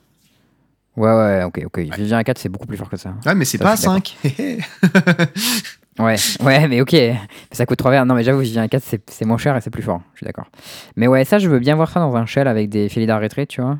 Ouais, 0.96 1.10
ouais, 1.12 1.44
ok, 1.44 1.60
ok. 1.66 1.78
Vivien 1.96 2.18
à 2.18 2.24
4, 2.24 2.38
c'est 2.38 2.48
beaucoup 2.48 2.66
plus 2.66 2.76
fort 2.76 2.90
que 2.90 2.96
ça. 2.96 3.14
Ouais, 3.24 3.34
mais 3.34 3.44
c'est 3.44 3.58
pas 3.58 3.72
à 3.72 3.76
je 3.76 3.80
suis 3.80 3.86
5. 3.88 4.16
Ouais, 5.98 6.16
ouais, 6.42 6.66
mais 6.68 6.80
ok. 6.80 6.96
Ça 7.52 7.66
coûte 7.66 7.78
3 7.78 7.90
verres. 7.90 8.06
Non, 8.06 8.14
mais 8.14 8.24
j'avoue, 8.24 8.40
Vivien 8.40 8.62
à 8.62 8.68
4, 8.68 8.82
c'est 9.06 9.24
moins 9.26 9.36
cher 9.38 9.54
et 9.56 9.60
c'est 9.60 9.70
plus 9.70 9.82
fort. 9.82 10.00
Je 10.14 10.18
suis 10.18 10.24
d'accord. 10.26 10.46
Mais 10.96 11.08
ouais, 11.08 11.24
ça, 11.26 11.38
je 11.38 11.48
veux 11.48 11.58
bien 11.58 11.74
voir 11.76 11.90
ça 11.90 12.00
dans 12.00 12.16
un 12.16 12.24
shell 12.26 12.48
avec 12.48 12.70
des 12.70 12.88
Felidar 12.88 13.20
Retreat, 13.20 13.48
tu 13.48 13.60
vois. 13.60 13.78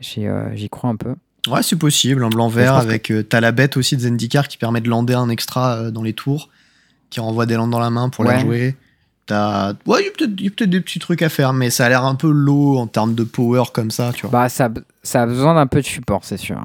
J'y 0.00 0.26
euh, 0.26 0.54
j'y 0.54 0.68
crois 0.70 0.88
un 0.90 0.96
peu. 0.96 1.14
Ouais, 1.46 1.62
c'est 1.62 1.76
possible. 1.76 2.24
Un 2.24 2.30
blanc-vert 2.30 2.74
que- 2.74 2.78
avec. 2.80 3.10
euh, 3.10 3.22
T'as 3.22 3.40
la 3.40 3.52
bête 3.52 3.76
aussi 3.76 3.96
de 3.96 4.00
Zendikar 4.02 4.48
qui 4.48 4.56
permet 4.56 4.80
de 4.80 4.88
lander 4.88 5.12
un 5.14 5.28
extra 5.28 5.76
euh, 5.76 5.90
dans 5.90 6.02
les 6.02 6.14
tours, 6.14 6.48
qui 7.14 7.20
renvoie 7.20 7.46
des 7.46 7.54
landes 7.54 7.70
dans 7.70 7.78
la 7.78 7.90
main 7.90 8.08
pour 8.08 8.24
Ouais. 8.26 8.34
les 8.34 8.40
jouer. 8.40 8.76
T'as. 9.26 9.72
Ouais, 9.86 10.00
il 10.02 10.04
y 10.04 10.08
a 10.08 10.10
peut-être 10.50 10.68
des 10.70 10.80
petits 10.80 10.98
trucs 10.98 11.22
à 11.22 11.28
faire, 11.28 11.52
mais 11.52 11.70
ça 11.70 11.86
a 11.86 11.88
l'air 11.88 12.04
un 12.04 12.16
peu 12.16 12.28
low 12.30 12.76
en 12.76 12.86
termes 12.88 13.14
de 13.14 13.22
power 13.24 13.62
comme 13.72 13.90
ça, 13.92 14.12
tu 14.12 14.22
vois. 14.26 14.30
Bah, 14.42 14.48
ça, 14.48 14.68
ça 15.04 15.22
a 15.22 15.26
besoin 15.26 15.54
d'un 15.54 15.66
peu 15.68 15.80
de 15.80 15.86
support, 15.86 16.24
c'est 16.24 16.36
sûr. 16.36 16.60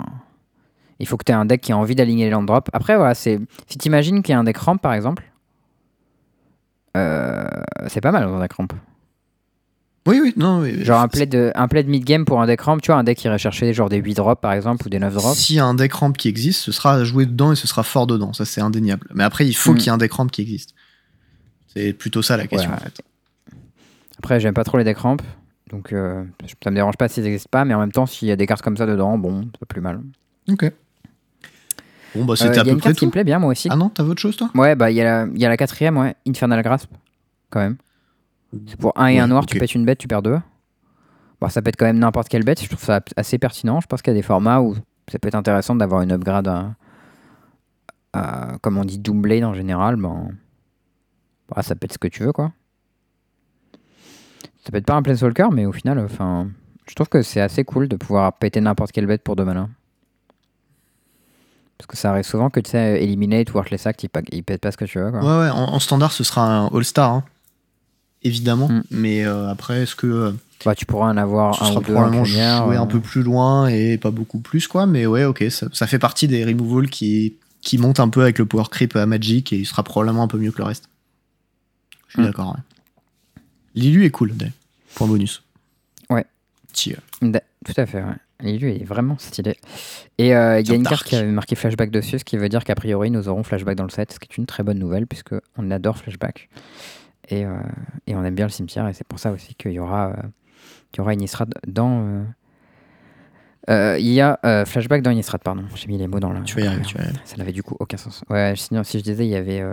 Il 1.00 1.08
faut 1.08 1.16
que 1.16 1.24
tu 1.24 1.32
aies 1.32 1.36
un 1.36 1.46
deck 1.46 1.62
qui 1.62 1.72
a 1.72 1.78
envie 1.78 1.94
d'aligner 1.96 2.26
les 2.26 2.32
land 2.32 2.44
drops. 2.44 2.70
Après, 2.74 2.98
voilà, 2.98 3.14
c'est 3.14 3.40
si 3.68 3.78
t'imagines 3.78 4.22
qu'il 4.24 4.34
y 4.34 4.36
a 4.36 4.40
un 4.40 4.44
deck 4.44 4.58
ramp, 4.58 4.78
par 4.78 4.94
exemple, 4.94 5.24
euh, 6.98 7.48
c'est 7.88 8.02
pas 8.02 8.12
mal 8.12 8.26
dans 8.26 8.36
un 8.36 8.42
deck 8.42 8.54
ramp. 8.54 8.68
Oui, 10.08 10.20
oui, 10.22 10.34
non. 10.38 10.62
oui, 10.62 10.84
Genre 10.84 11.00
un 11.02 11.08
play 11.08 11.26
de, 11.26 11.52
un 11.56 11.68
play 11.68 11.84
de 11.84 11.90
mid-game 11.90 12.26
pour 12.26 12.42
un 12.42 12.48
deck 12.48 12.62
ramp, 12.62 12.78
tu 12.80 12.88
vois, 12.92 13.00
un 13.00 13.04
deck 13.04 13.18
qui 13.18 13.28
irait 13.28 13.38
chercher 13.38 13.74
genre 13.74 13.90
des 13.90 13.98
8 13.98 14.16
drops, 14.16 14.42
par 14.42 14.54
exemple, 14.54 14.86
ou 14.88 14.90
des 14.90 14.98
9 15.00 15.14
drops. 15.14 15.38
S'il 15.38 15.58
y 15.58 15.60
a 15.60 15.66
un 15.66 15.74
deck 15.76 15.94
ramp 15.94 16.12
qui 16.14 16.28
existe, 16.30 16.62
ce 16.62 16.72
sera 16.72 17.04
joué 17.04 17.26
dedans 17.26 17.52
et 17.52 17.56
ce 17.56 17.68
sera 17.68 17.84
fort 17.84 18.08
dedans. 18.08 18.34
Ça, 18.34 18.46
c'est 18.46 18.62
indéniable. 18.62 19.08
Mais 19.14 19.24
après, 19.24 19.46
il 19.46 19.54
faut 19.54 19.74
Mm. 19.74 19.78
qu'il 19.78 19.86
y 19.86 19.90
ait 19.90 19.94
un 19.94 19.98
deck 19.98 20.12
ramp 20.14 20.28
qui 20.28 20.42
existe. 20.42 20.74
C'est 21.68 21.94
plutôt 21.94 22.22
ça 22.22 22.38
la 22.38 22.48
question, 22.48 22.70
Ouais. 22.72 22.76
en 22.78 22.80
fait. 22.80 23.02
Après, 24.18 24.40
j'aime 24.40 24.54
pas 24.54 24.64
trop 24.64 24.78
les 24.78 24.84
decks 24.84 24.98
ramp, 24.98 25.18
donc 25.70 25.94
euh, 25.94 26.24
ça 26.64 26.72
me 26.72 26.76
dérange 26.76 26.98
pas 26.98 27.08
s'ils 27.08 27.26
existent 27.26 27.50
pas, 27.52 27.64
mais 27.66 27.74
en 27.74 27.80
même 27.80 27.92
temps, 27.92 28.06
s'il 28.06 28.28
y 28.28 28.32
a 28.32 28.36
des 28.36 28.48
cartes 28.48 28.62
comme 28.64 28.78
ça 28.78 28.86
dedans, 28.86 29.18
bon, 29.18 29.44
c'est 29.54 29.60
pas 29.60 29.66
plus 29.68 29.82
mal. 29.82 30.02
Ok. 30.50 30.72
Bon, 32.16 32.26
bah, 32.26 32.34
Euh, 32.34 32.36
c'était 32.36 32.50
Il 32.50 32.54
à 32.54 32.56
y 32.56 32.60
a 32.60 32.64
peu 32.64 32.70
une 32.72 32.78
près 32.80 32.90
carte 32.90 33.00
qui 33.00 33.06
me 33.06 33.12
tout. 33.12 33.14
plaît 33.14 33.24
bien, 33.24 33.38
moi 33.40 33.52
aussi. 33.52 33.68
Ah 33.72 33.76
non, 33.76 33.90
t'as 33.90 34.04
autre 34.04 34.20
chose, 34.20 34.36
toi? 34.36 34.50
Ouais, 34.56 34.76
bah 34.76 34.90
il 34.90 34.96
y, 34.98 35.02
a 35.02 35.04
la- 35.26 35.32
il 35.32 35.40
y 35.40 35.46
a 35.46 35.50
la 35.50 35.58
quatrième, 35.58 35.96
ouais, 35.98 36.16
Infernal 36.28 36.62
Grasp, 36.64 36.90
quand 37.52 37.60
même. 37.60 37.76
C'est 38.68 38.78
pour 38.80 38.94
un 39.00 39.08
et 39.08 39.14
Ouais, 39.16 39.20
un 39.20 39.28
noir, 39.28 39.46
tu 39.46 39.58
pètes 39.60 39.76
une 39.76 39.86
bête, 39.86 39.98
tu 40.00 40.08
perds 40.08 40.22
deux. 40.24 40.40
Bon, 41.40 41.50
ça 41.50 41.62
peut 41.62 41.70
être 41.70 41.78
quand 41.78 41.86
même 41.86 42.00
n'importe 42.00 42.28
quelle 42.30 42.44
bête, 42.44 42.62
je 42.62 42.68
trouve 42.68 42.84
ça 42.84 43.00
assez 43.16 43.38
pertinent. 43.38 43.80
Je 43.80 43.88
pense 43.88 44.02
qu'il 44.02 44.12
y 44.12 44.16
a 44.16 44.20
des 44.20 44.24
formats 44.26 44.60
où 44.62 44.76
ça 45.10 45.20
peut 45.20 45.28
être 45.28 45.36
intéressant 45.36 45.76
d'avoir 45.76 46.02
une 46.02 46.12
upgrade 46.12 46.48
à, 46.48 46.74
à- 48.14 48.58
comme 48.62 48.78
on 48.78 48.86
dit, 48.86 48.98
Doomblade 49.00 49.44
en 49.44 49.54
général. 49.54 49.96
Ben, 49.96 50.32
bah, 51.56 51.62
ça 51.62 51.76
peut 51.76 51.86
être 51.86 51.94
ce 51.94 51.98
que 51.98 52.08
tu 52.08 52.24
veux, 52.24 52.34
quoi. 52.34 52.52
Ça 54.64 54.72
peut 54.72 54.78
être 54.78 54.86
pas 54.86 54.96
un 54.96 55.02
Planeswalker, 55.02 55.48
mais 55.52 55.66
au 55.66 55.72
final, 55.72 56.00
enfin, 56.00 56.50
je 56.88 56.94
trouve 56.96 57.08
que 57.10 57.22
c'est 57.22 57.42
assez 57.42 57.64
cool 57.64 57.88
de 57.88 57.96
pouvoir 57.96 58.34
péter 58.34 58.60
n'importe 58.62 58.92
quelle 58.92 59.06
bête 59.08 59.24
pour 59.24 59.36
deux 59.36 59.46
malins. 59.46 59.70
Parce 61.78 61.88
que 61.88 61.96
ça 61.96 62.10
arrive 62.12 62.26
souvent 62.26 62.50
que 62.50 62.60
tu 62.60 62.72
sais, 62.72 63.02
Eliminate 63.02 63.50
Heartless 63.56 63.88
Act, 63.88 64.04
ils, 64.04 64.10
ils 64.34 64.44
pètent 64.44 64.62
pas 64.62 64.72
ce 64.72 64.78
que 64.78 64.84
tu 64.86 65.00
veux, 65.00 65.12
quoi. 65.12 65.22
Ouais, 65.22 65.46
ouais, 65.46 65.50
en, 65.50 65.74
en 65.74 65.80
standard, 65.80 66.12
ce 66.12 66.24
sera 66.26 66.46
un 66.46 66.68
All-Star, 66.68 67.12
hein. 67.14 67.24
Évidemment. 68.24 68.68
Mm. 68.70 68.84
Mais 68.92 69.26
euh, 69.26 69.50
après, 69.50 69.84
est-ce 69.84 69.96
que 69.96 70.08
euh, 70.08 70.32
Bah, 70.66 70.76
tu 70.76 70.86
pourras 70.86 71.10
en 71.12 71.18
avoir 71.18 71.56
ce 71.56 71.64
un 71.64 71.68
sera 71.68 71.80
ou 71.80 71.84
deux 71.84 71.92
en 71.94 71.96
probablement 71.96 72.24
pionnière, 72.24 72.66
joué 72.66 72.76
euh, 72.78 72.82
un 72.82 72.88
peu 72.88 73.00
plus 73.00 73.24
loin 73.24 73.68
et 73.68 73.98
pas 73.98 74.12
beaucoup 74.12 74.40
plus, 74.40 74.68
quoi. 74.68 74.86
Mais 74.86 75.06
ouais, 75.06 75.26
ok, 75.26 75.44
ça, 75.50 75.68
ça 75.74 75.88
fait 75.88 76.00
partie 76.00 76.28
des 76.28 76.44
removals 76.46 76.90
qui, 76.90 77.36
qui 77.62 77.78
montent 77.78 78.00
un 78.00 78.10
peu 78.10 78.22
avec 78.24 78.40
le 78.40 78.46
power 78.46 78.66
creep 78.70 78.96
à 78.96 79.06
Magic 79.06 79.52
et 79.54 79.58
il 79.58 79.66
sera 79.66 79.84
probablement 79.84 80.24
un 80.24 80.28
peu 80.28 80.38
mieux 80.38 80.52
que 80.52 80.58
le 80.60 80.66
reste. 80.66 80.90
Je 82.08 82.14
suis 82.14 82.22
Mm. 82.22 82.26
d'accord, 82.26 82.54
ouais. 82.56 83.42
Lilu 83.76 84.06
est 84.06 84.12
cool. 84.12 84.34
Point 84.96 85.08
bonus. 85.08 85.44
Ouais. 86.10 86.26
Da- 87.22 87.42
Tout 87.66 87.74
à 87.78 87.86
fait, 87.86 88.02
ouais. 88.02 88.16
Lui 88.42 88.72
est 88.82 88.86
vraiment 88.86 89.18
stylé. 89.20 89.58
Et 90.18 90.34
euh, 90.34 90.60
il 90.62 90.68
y 90.68 90.72
a 90.72 90.76
une 90.76 90.86
carte 90.88 91.04
qui 91.06 91.16
avait 91.18 91.28
marqué 91.28 91.56
flashback 91.56 91.92
dessus, 91.92 92.20
ce 92.20 92.24
qui 92.24 92.38
veut 92.38 92.48
dire 92.48 92.64
qu'a 92.64 92.74
priori 92.76 93.12
nous 93.12 93.28
aurons 93.28 93.44
flashback 93.44 93.76
dans 93.76 93.84
le 93.84 93.90
set, 93.90 94.14
ce 94.14 94.20
qui 94.20 94.30
est 94.32 94.38
une 94.38 94.46
très 94.46 94.64
bonne 94.64 94.80
nouvelle 94.80 95.08
puisque 95.08 95.34
on 95.58 95.70
adore 95.72 95.98
flashback. 95.98 96.48
Et, 97.30 97.46
euh, 97.46 97.58
et 98.08 98.16
on 98.16 98.24
aime 98.24 98.36
bien 98.36 98.46
le 98.46 98.52
cimetière 98.52 98.88
et 98.88 98.94
c'est 98.94 99.08
pour 99.08 99.20
ça 99.20 99.32
aussi 99.32 99.56
qu'il 99.56 99.72
y 99.72 99.80
aura, 99.80 100.10
euh, 100.10 100.14
qu'il 100.92 101.00
y 101.00 101.02
aura 101.02 101.14
dans. 101.68 102.26
euh, 103.70 103.98
il 104.00 104.08
y 104.08 104.20
a 104.22 104.66
flashback 104.66 105.02
dans 105.02 105.12
Innistrad, 105.12 105.42
pardon. 105.42 105.64
J'ai 105.76 105.88
mis 105.88 105.98
les 105.98 106.08
mots 106.08 106.20
dans 106.20 106.34
la. 106.34 106.42
tu 106.42 106.56
vas 106.56 106.62
y 106.62 106.68
arriver, 106.68 106.84
tu 106.84 106.98
vas 106.98 107.04
y 107.04 107.06
arriver. 107.06 107.20
Ça 107.26 107.38
n'avait 107.38 107.52
du 107.52 107.64
coup 107.64 107.76
aucun 107.80 107.98
sens. 107.98 108.24
Ouais, 108.30 108.54
sinon, 108.56 108.84
si 108.84 109.00
je 109.00 109.04
disais 109.04 109.26
il 109.26 109.32
y 109.32 109.36
avait 109.36 109.64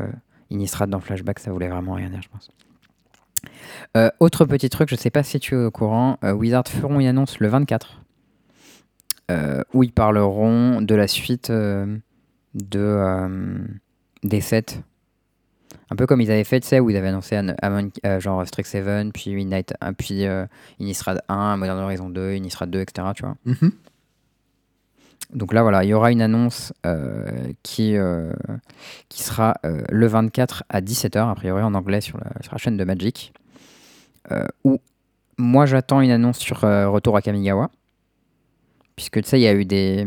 Innistrad 0.51 0.91
dans 0.91 1.01
Flashback, 1.01 1.39
ça 1.39 1.51
voulait 1.51 1.69
vraiment 1.69 1.95
rien 1.95 2.11
dire, 2.11 2.23
je 2.23 2.29
pense. 2.29 2.51
Euh, 3.97 4.11
autre 4.21 4.45
petit 4.45 4.69
truc, 4.69 4.89
je 4.91 4.97
sais 4.97 5.11
pas 5.11 5.23
si 5.23 5.39
tu 5.41 5.55
es 5.55 5.59
au 5.59 5.71
courant, 5.71 6.19
euh, 6.25 6.33
Wizard 6.33 6.69
feront 6.69 7.01
une 7.01 7.07
annonce 7.07 7.39
le 7.41 7.49
24 7.49 8.03
euh, 9.31 9.63
où 9.73 9.83
ils 9.83 9.93
parleront 9.93 10.81
de 10.83 10.95
la 10.95 11.09
suite 11.09 11.51
de, 11.51 12.27
des 14.23 14.41
sets. 14.41 14.83
Un 15.91 15.95
peu 15.97 16.07
comme 16.07 16.21
ils 16.21 16.31
avaient 16.33 16.43
fait, 16.45 16.59
tu 16.61 16.67
sais, 16.67 16.81
où 16.81 16.91
ils 16.91 16.97
avaient 16.97 17.09
annoncé 17.09 17.37
euh, 17.37 18.21
genre 18.21 18.45
Strixhaven, 18.47 19.13
puis 19.13 19.35
Midnight, 19.35 19.73
euh, 19.85 19.93
puis 19.97 20.27
euh, 20.27 20.45
Innistrad 20.81 21.23
1, 21.29 21.57
Modern 21.57 21.79
Horizon 21.79 22.11
2, 22.11 22.35
Innistrad 22.35 22.71
2, 22.71 22.81
etc. 22.81 23.09
Tu 23.15 23.23
vois. 23.23 23.37
Mhm. 23.45 23.71
Donc 25.35 25.53
là, 25.53 25.63
voilà, 25.63 25.85
il 25.85 25.89
y 25.89 25.95
aura 25.95 26.13
une 26.13 26.23
annonce 26.23 26.73
euh, 26.87 27.25
qui, 27.63 27.97
qui 29.09 29.23
sera 29.23 29.55
le 29.91 30.07
24 30.07 30.65
à 30.69 30.81
17h, 30.81 31.31
a 31.31 31.35
priori 31.35 31.63
en 31.63 31.75
anglais 31.75 32.01
sur 32.01 32.17
la, 32.19 32.31
sur 32.43 32.53
la 32.53 32.59
chaîne 32.59 32.77
de 32.77 32.85
Magic. 32.85 33.33
où 34.65 34.81
moi, 35.39 35.67
j'attends 35.67 36.01
une 36.01 36.11
annonce 36.13 36.39
sur 36.39 36.61
Retour 36.61 37.17
à 37.17 37.23
Kamigawa. 37.23 37.71
Puisque 38.95 39.21
tu 39.23 39.29
sais, 39.29 39.39
il 39.39 39.43
y 39.43 39.49
a 39.49 39.53
eu 39.55 39.65
des. 39.65 40.07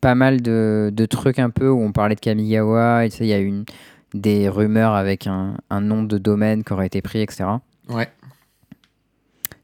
Pas 0.00 0.14
mal 0.14 0.42
de, 0.42 0.90
de 0.92 1.06
trucs 1.06 1.38
un 1.38 1.48
peu 1.50 1.68
où 1.68 1.80
on 1.80 1.92
parlait 1.92 2.14
de 2.14 2.20
Kamigawa, 2.20 3.06
et 3.06 3.10
tu 3.10 3.16
sais, 3.18 3.24
il 3.24 3.28
y 3.30 3.32
a 3.32 3.38
eu 3.40 3.46
une- 3.46 3.64
des 4.14 4.48
rumeurs 4.48 4.94
avec 4.94 5.26
un, 5.26 5.56
un 5.70 5.80
nom 5.80 6.02
de 6.02 6.18
domaine 6.18 6.64
qui 6.64 6.72
aurait 6.72 6.86
été 6.86 7.02
pris, 7.02 7.20
etc. 7.20 7.44
Ouais. 7.88 8.08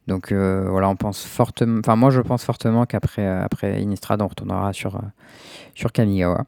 Donc 0.06 0.32
euh, 0.32 0.66
voilà, 0.68 0.88
on 0.88 0.96
pense 0.96 1.24
fortement. 1.24 1.78
Enfin, 1.78 1.96
moi, 1.96 2.10
je 2.10 2.20
pense 2.20 2.44
fortement 2.44 2.84
qu'après 2.84 3.26
euh, 3.26 3.44
après 3.44 3.80
Innistrad, 3.82 4.20
on 4.20 4.28
retournera 4.28 4.72
sur, 4.72 4.96
euh, 4.96 5.00
sur 5.74 5.92
Kamigawa. 5.92 6.44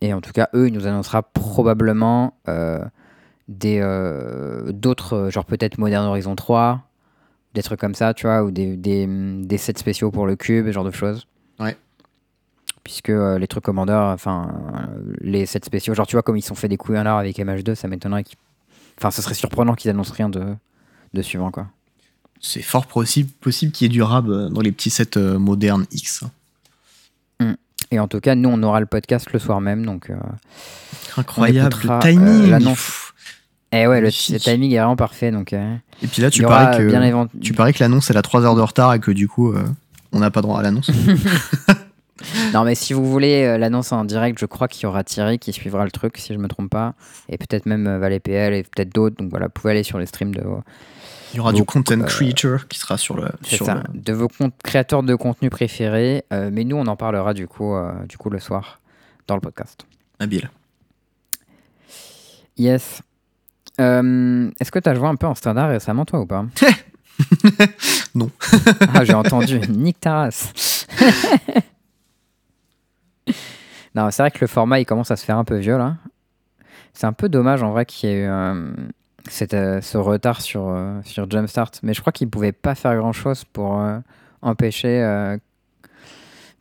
Et 0.00 0.14
en 0.14 0.20
tout 0.20 0.32
cas, 0.32 0.48
eux, 0.54 0.68
ils 0.68 0.74
nous 0.74 0.86
annoncera 0.86 1.22
probablement 1.22 2.34
euh, 2.48 2.84
des 3.48 3.78
euh, 3.80 4.72
d'autres, 4.72 5.30
genre 5.30 5.44
peut-être 5.44 5.78
Modern 5.78 6.06
Horizon 6.06 6.34
3, 6.34 6.80
des 7.54 7.62
trucs 7.62 7.80
comme 7.80 7.94
ça, 7.94 8.14
tu 8.14 8.26
vois, 8.26 8.42
ou 8.42 8.50
des, 8.50 8.76
des, 8.76 9.06
des 9.06 9.58
sets 9.58 9.78
spéciaux 9.78 10.10
pour 10.10 10.26
le 10.26 10.36
cube, 10.36 10.66
ce 10.66 10.72
genre 10.72 10.84
de 10.84 10.90
choses. 10.90 11.26
Puisque 12.84 13.10
euh, 13.10 13.38
les 13.38 13.46
trucs 13.46 13.62
Commander, 13.64 13.92
enfin, 14.12 14.50
euh, 14.74 15.14
les 15.20 15.46
sets 15.46 15.60
spéciaux, 15.64 15.94
genre 15.94 16.06
tu 16.06 16.16
vois, 16.16 16.22
comme 16.22 16.36
ils 16.36 16.42
sont 16.42 16.54
fait 16.56 16.68
des 16.68 16.76
couilles 16.76 16.98
en 16.98 17.06
or 17.06 17.18
avec 17.18 17.36
MH2, 17.38 17.74
ça 17.76 17.86
m'étonnerait 17.88 18.24
qu'ils. 18.24 18.36
Enfin, 18.98 19.10
ce 19.10 19.22
serait 19.22 19.34
surprenant 19.34 19.74
qu'ils 19.74 19.90
annoncent 19.90 20.12
rien 20.14 20.28
de, 20.28 20.42
de 21.14 21.22
suivant, 21.22 21.50
quoi. 21.50 21.68
c'est 22.40 22.60
fort 22.62 22.86
possible, 22.86 23.30
possible 23.40 23.70
qu'il 23.72 23.84
y 23.84 23.86
ait 23.86 23.92
du 23.92 24.02
rab 24.02 24.28
euh, 24.28 24.48
dans 24.48 24.60
les 24.60 24.72
petits 24.72 24.90
sets 24.90 25.16
euh, 25.16 25.38
modernes 25.38 25.86
X. 25.92 26.24
Et 27.90 27.98
en 28.00 28.08
tout 28.08 28.20
cas, 28.20 28.34
nous, 28.34 28.48
on 28.48 28.62
aura 28.62 28.80
le 28.80 28.86
podcast 28.86 29.30
le 29.32 29.38
soir 29.38 29.60
même. 29.60 29.84
Donc, 29.84 30.10
Incroyable, 31.16 31.74
le 31.84 31.88
timing. 32.00 32.50
eh 33.70 33.86
ouais, 33.86 34.00
le, 34.00 34.06
le 34.06 34.38
timing 34.38 34.72
est 34.72 34.78
vraiment 34.78 34.96
parfait. 34.96 35.30
Donc, 35.30 35.52
Et 35.52 36.06
puis 36.06 36.22
là, 36.22 36.30
tu 36.30 36.42
parais 36.48 36.78
que, 36.78 36.88
évent- 37.02 37.28
tu 37.42 37.52
parais 37.52 37.72
que 37.74 37.80
l'annonce 37.80 38.10
elle 38.10 38.16
a 38.16 38.22
3 38.22 38.44
heures 38.46 38.54
de 38.56 38.60
retard 38.62 38.94
et 38.94 38.98
que 39.00 39.10
du 39.10 39.28
coup, 39.28 39.54
on 40.12 40.20
n'a 40.20 40.30
pas 40.30 40.40
droit 40.40 40.58
à 40.58 40.62
l'annonce. 40.62 40.90
Non, 42.54 42.64
mais 42.64 42.74
si 42.74 42.92
vous 42.92 43.04
voulez 43.10 43.44
euh, 43.44 43.58
l'annonce 43.58 43.92
en 43.92 44.04
direct, 44.04 44.38
je 44.38 44.46
crois 44.46 44.68
qu'il 44.68 44.84
y 44.84 44.86
aura 44.86 45.04
Thierry 45.04 45.38
qui 45.38 45.52
suivra 45.52 45.84
le 45.84 45.90
truc, 45.90 46.16
si 46.18 46.32
je 46.34 46.38
me 46.38 46.48
trompe 46.48 46.70
pas. 46.70 46.94
Et 47.28 47.38
peut-être 47.38 47.66
même 47.66 47.86
euh, 47.86 47.98
Valet 47.98 48.20
PL 48.20 48.54
et 48.54 48.62
peut-être 48.62 48.94
d'autres. 48.94 49.16
Donc 49.16 49.30
voilà, 49.30 49.46
vous 49.46 49.52
pouvez 49.52 49.72
aller 49.72 49.82
sur 49.82 49.98
les 49.98 50.06
streams 50.06 50.34
de 50.34 50.42
vos, 50.42 50.62
Il 51.32 51.38
y 51.38 51.40
aura 51.40 51.52
du 51.52 51.64
content 51.64 52.00
euh, 52.00 52.04
creator 52.04 52.68
qui 52.68 52.78
sera 52.78 52.96
sur 52.98 53.16
le. 53.16 53.28
Sur 53.42 53.64
ça, 53.66 53.82
le- 53.92 54.00
de 54.00 54.12
vos 54.12 54.28
créateurs 54.62 55.02
de 55.02 55.14
contenu 55.14 55.50
préférés. 55.50 56.24
Euh, 56.32 56.50
mais 56.52 56.64
nous, 56.64 56.76
on 56.76 56.86
en 56.86 56.96
parlera 56.96 57.34
du 57.34 57.46
coup, 57.48 57.74
euh, 57.74 57.92
du 58.08 58.16
coup 58.18 58.30
le 58.30 58.38
soir 58.38 58.80
dans 59.26 59.34
le 59.34 59.40
podcast. 59.40 59.86
Habile. 60.18 60.50
Yes. 62.56 63.02
Est-ce 63.78 64.70
que 64.70 64.78
tu 64.78 64.88
as 64.88 64.94
joué 64.94 65.06
un 65.08 65.16
peu 65.16 65.26
en 65.26 65.34
standard 65.34 65.70
récemment, 65.70 66.04
toi, 66.04 66.20
ou 66.20 66.26
pas? 66.26 66.44
Non. 68.14 68.30
ah, 68.94 69.04
j'ai 69.04 69.14
entendu. 69.14 69.58
Nick 69.68 70.00
Taras. 70.00 70.52
Non, 73.94 74.10
c'est 74.10 74.22
vrai 74.22 74.30
que 74.30 74.38
le 74.40 74.46
format, 74.46 74.80
il 74.80 74.86
commence 74.86 75.10
à 75.10 75.16
se 75.16 75.24
faire 75.24 75.38
un 75.38 75.44
peu 75.44 75.56
vieux, 75.56 75.76
là. 75.78 75.96
C'est 76.94 77.06
un 77.06 77.12
peu 77.12 77.28
dommage, 77.28 77.62
en 77.62 77.70
vrai, 77.72 77.86
qu'il 77.86 78.08
y 78.08 78.12
ait 78.12 78.24
eu 78.24 78.28
euh, 78.28 78.72
cette, 79.28 79.54
euh, 79.54 79.80
ce 79.80 79.96
retard 79.98 80.40
sur, 80.40 80.68
euh, 80.68 81.00
sur 81.04 81.30
Jumpstart. 81.30 81.70
Mais 81.82 81.94
je 81.94 82.00
crois 82.00 82.12
qu'ils 82.12 82.28
pouvaient 82.28 82.52
pas 82.52 82.74
faire 82.74 82.96
grand-chose 82.96 83.44
pour 83.44 83.80
euh, 83.80 83.98
empêcher... 84.42 85.02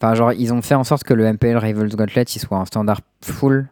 Enfin, 0.04 0.16
genre, 0.16 0.34
ils 0.34 0.52
ont 0.52 0.64
fait 0.64 0.74
en 0.74 0.84
sorte 0.84 1.04
que 1.04 1.14
le 1.14 1.32
MPL 1.32 1.58
Rivals 1.58 1.96
Gauntlet, 1.96 2.24
il 2.24 2.40
soit 2.40 2.58
en 2.58 2.66
standard 2.66 3.02
full. 3.24 3.68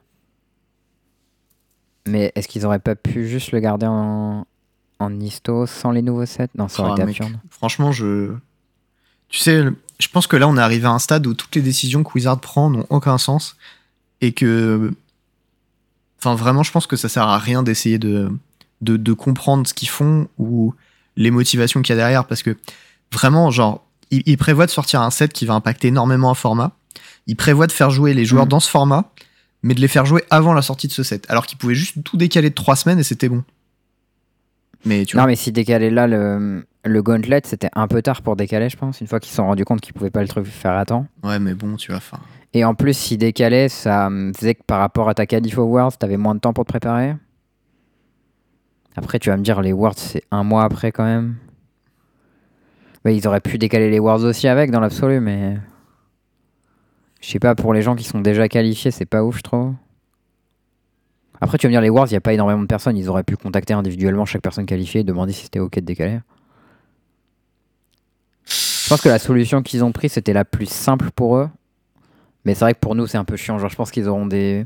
Mais 2.07 2.31
est-ce 2.35 2.47
qu'ils 2.47 2.65
auraient 2.67 2.77
pas 2.79 2.95
pu 2.95 3.27
juste 3.27 3.51
le 3.51 3.59
garder 3.59 3.87
en, 3.87 4.45
en 4.99 5.19
histo 5.19 5.65
sans 5.65 5.91
les 5.91 6.01
nouveaux 6.03 6.27
sets? 6.27 6.49
Non, 6.55 6.67
ça 6.67 6.83
aurait 6.83 6.91
Ah, 6.91 6.95
été 6.97 7.05
mec, 7.05 7.19
absurde. 7.21 7.39
Franchement, 7.49 7.91
je. 7.91 8.33
Tu 9.27 9.39
sais, 9.39 9.63
je 9.99 10.07
pense 10.07 10.27
que 10.27 10.37
là, 10.37 10.47
on 10.47 10.57
est 10.57 10.61
arrivé 10.61 10.85
à 10.85 10.91
un 10.91 10.99
stade 10.99 11.27
où 11.27 11.33
toutes 11.33 11.55
les 11.55 11.61
décisions 11.61 12.03
que 12.03 12.11
Wizard 12.15 12.39
prend 12.39 12.69
n'ont 12.69 12.85
aucun 12.89 13.17
sens. 13.17 13.57
Et 14.21 14.31
que. 14.31 14.91
Enfin, 16.19 16.35
vraiment, 16.35 16.63
je 16.63 16.71
pense 16.71 16.87
que 16.87 16.95
ça 16.95 17.07
sert 17.09 17.23
à 17.23 17.37
rien 17.37 17.63
d'essayer 17.63 17.97
de, 17.99 18.29
de, 18.81 18.97
de 18.97 19.13
comprendre 19.13 19.65
ce 19.67 19.73
qu'ils 19.73 19.89
font 19.89 20.27
ou 20.37 20.73
les 21.15 21.31
motivations 21.31 21.81
qu'il 21.81 21.93
y 21.95 21.97
a 21.97 22.01
derrière. 22.01 22.25
Parce 22.25 22.43
que 22.43 22.57
vraiment, 23.13 23.51
genre, 23.51 23.85
ils, 24.11 24.37
prévoient 24.37 24.65
de 24.65 24.71
sortir 24.71 25.01
un 25.01 25.11
set 25.11 25.31
qui 25.33 25.45
va 25.45 25.53
impacter 25.53 25.89
énormément 25.89 26.29
un 26.31 26.35
format. 26.35 26.71
Ils 27.27 27.35
prévoient 27.35 27.67
de 27.67 27.71
faire 27.71 27.91
jouer 27.91 28.13
les 28.13 28.25
joueurs 28.25 28.45
Mhm. 28.45 28.49
dans 28.49 28.59
ce 28.59 28.69
format, 28.69 29.11
mais 29.63 29.73
de 29.75 29.81
les 29.81 29.87
faire 29.87 30.05
jouer 30.05 30.23
avant 30.29 30.53
la 30.53 30.61
sortie 30.61 30.87
de 30.87 30.93
ce 30.93 31.03
set. 31.03 31.25
Alors 31.29 31.45
qu'ils 31.45 31.57
pouvaient 31.57 31.75
juste 31.75 32.03
tout 32.03 32.17
décaler 32.17 32.49
de 32.49 32.55
trois 32.55 32.75
semaines 32.75 32.99
et 32.99 33.03
c'était 33.03 33.29
bon. 33.29 33.43
Mais 34.85 35.05
tu 35.05 35.15
vois. 35.15 35.23
Non, 35.23 35.27
mais 35.27 35.35
si 35.35 35.51
décaler 35.51 35.89
là 35.89 36.07
le, 36.07 36.65
le 36.85 37.03
gauntlet, 37.03 37.41
c'était 37.43 37.69
un 37.73 37.87
peu 37.87 38.01
tard 38.01 38.21
pour 38.21 38.35
décaler, 38.35 38.69
je 38.69 38.77
pense, 38.77 39.01
une 39.01 39.07
fois 39.07 39.19
qu'ils 39.19 39.29
se 39.29 39.35
sont 39.35 39.45
rendus 39.45 39.65
compte 39.65 39.81
qu'ils 39.81 39.93
pouvaient 39.93 40.09
pas 40.09 40.21
le 40.21 40.27
truc 40.27 40.45
faire 40.45 40.77
à 40.77 40.85
temps. 40.85 41.07
Ouais, 41.23 41.39
mais 41.39 41.53
bon, 41.53 41.75
tu 41.75 41.91
vois, 41.91 41.97
enfin. 41.97 42.19
Et 42.53 42.63
en 42.63 42.73
plus, 42.73 42.97
si 42.97 43.17
décalait, 43.17 43.69
ça 43.69 44.09
faisait 44.35 44.55
que 44.55 44.63
par 44.63 44.79
rapport 44.79 45.09
à 45.09 45.13
ta 45.13 45.25
qualif 45.25 45.57
aux 45.57 45.65
Worlds, 45.65 45.97
t'avais 45.99 46.17
moins 46.17 46.35
de 46.35 46.39
temps 46.39 46.53
pour 46.53 46.65
te 46.65 46.69
préparer. 46.69 47.15
Après, 48.95 49.19
tu 49.19 49.29
vas 49.29 49.37
me 49.37 49.43
dire, 49.43 49.61
les 49.61 49.73
Worlds, 49.73 49.99
c'est 49.99 50.23
un 50.31 50.43
mois 50.43 50.63
après 50.63 50.91
quand 50.91 51.03
même. 51.03 51.35
Ouais, 53.05 53.15
ils 53.15 53.27
auraient 53.27 53.39
pu 53.39 53.57
décaler 53.57 53.89
les 53.89 53.99
Worlds 53.99 54.25
aussi 54.25 54.47
avec, 54.47 54.71
dans 54.71 54.79
l'absolu, 54.79 55.19
mais. 55.19 55.57
Je 57.21 57.29
sais 57.29 57.39
pas, 57.39 57.53
pour 57.53 57.73
les 57.73 57.81
gens 57.81 57.95
qui 57.95 58.05
sont 58.05 58.21
déjà 58.21 58.47
qualifiés, 58.47 58.91
c'est 58.91 59.05
pas 59.05 59.23
ouf, 59.23 59.37
je 59.37 59.43
trouve. 59.43 59.73
Après, 61.41 61.57
tu 61.57 61.67
vas 61.67 61.69
me 61.69 61.73
dire, 61.73 61.81
les 61.81 61.89
Worlds, 61.89 62.11
il 62.11 62.13
n'y 62.13 62.17
a 62.17 62.21
pas 62.21 62.33
énormément 62.33 62.61
de 62.61 62.67
personnes. 62.67 62.97
Ils 62.97 63.09
auraient 63.09 63.23
pu 63.23 63.37
contacter 63.37 63.73
individuellement 63.73 64.25
chaque 64.25 64.41
personne 64.41 64.65
qualifiée 64.65 65.01
et 65.01 65.03
demander 65.03 65.33
si 65.33 65.43
c'était 65.43 65.59
OK 65.59 65.75
de 65.75 65.81
décaler. 65.81 66.19
Je 68.89 68.95
pense 68.95 69.01
que 69.01 69.09
la 69.09 69.19
solution 69.19 69.61
qu'ils 69.61 69.83
ont 69.83 69.91
prise, 69.91 70.13
c'était 70.13 70.33
la 70.33 70.45
plus 70.45 70.65
simple 70.65 71.11
pour 71.11 71.37
eux. 71.37 71.47
Mais 72.43 72.55
c'est 72.55 72.65
vrai 72.65 72.73
que 72.73 72.79
pour 72.79 72.95
nous, 72.95 73.05
c'est 73.05 73.19
un 73.19 73.23
peu 73.23 73.35
chiant. 73.35 73.59
Genre, 73.59 73.69
je 73.69 73.75
pense 73.75 73.91
qu'ils 73.91 74.07
auront 74.07 74.25
des, 74.25 74.65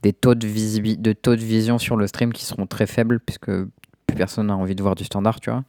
des 0.00 0.14
taux 0.14 0.34
de, 0.34 0.94
de 0.96 1.12
taux 1.12 1.36
de 1.36 1.40
vision 1.42 1.78
sur 1.78 1.94
le 1.96 2.06
stream 2.06 2.32
qui 2.32 2.46
seront 2.46 2.66
très 2.66 2.86
faibles, 2.86 3.20
puisque 3.20 3.50
plus 3.50 4.16
personne 4.16 4.46
n'a 4.46 4.56
envie 4.56 4.74
de 4.74 4.82
voir 4.82 4.94
du 4.94 5.04
standard, 5.04 5.38
tu 5.38 5.50
vois. 5.50 5.64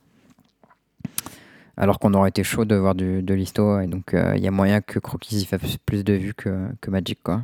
Alors 1.75 1.99
qu'on 1.99 2.13
aurait 2.13 2.29
été 2.29 2.41
chaud 2.41 2.63
de 2.63 2.75
voir 2.75 2.95
du, 2.95 3.21
de 3.21 3.33
l'isto, 3.33 3.81
et 3.81 3.87
donc 3.87 4.13
euh, 4.13 4.33
il 4.37 4.43
y 4.43 4.47
a 4.47 4.51
moyen 4.51 4.79
que 4.79 4.99
Croquis 4.99 5.35
y 5.35 5.45
fasse 5.45 5.75
plus 5.85 6.05
de 6.05 6.13
vues 6.13 6.33
que, 6.33 6.69
que 6.79 6.89
Magic, 6.91 7.19
quoi. 7.21 7.41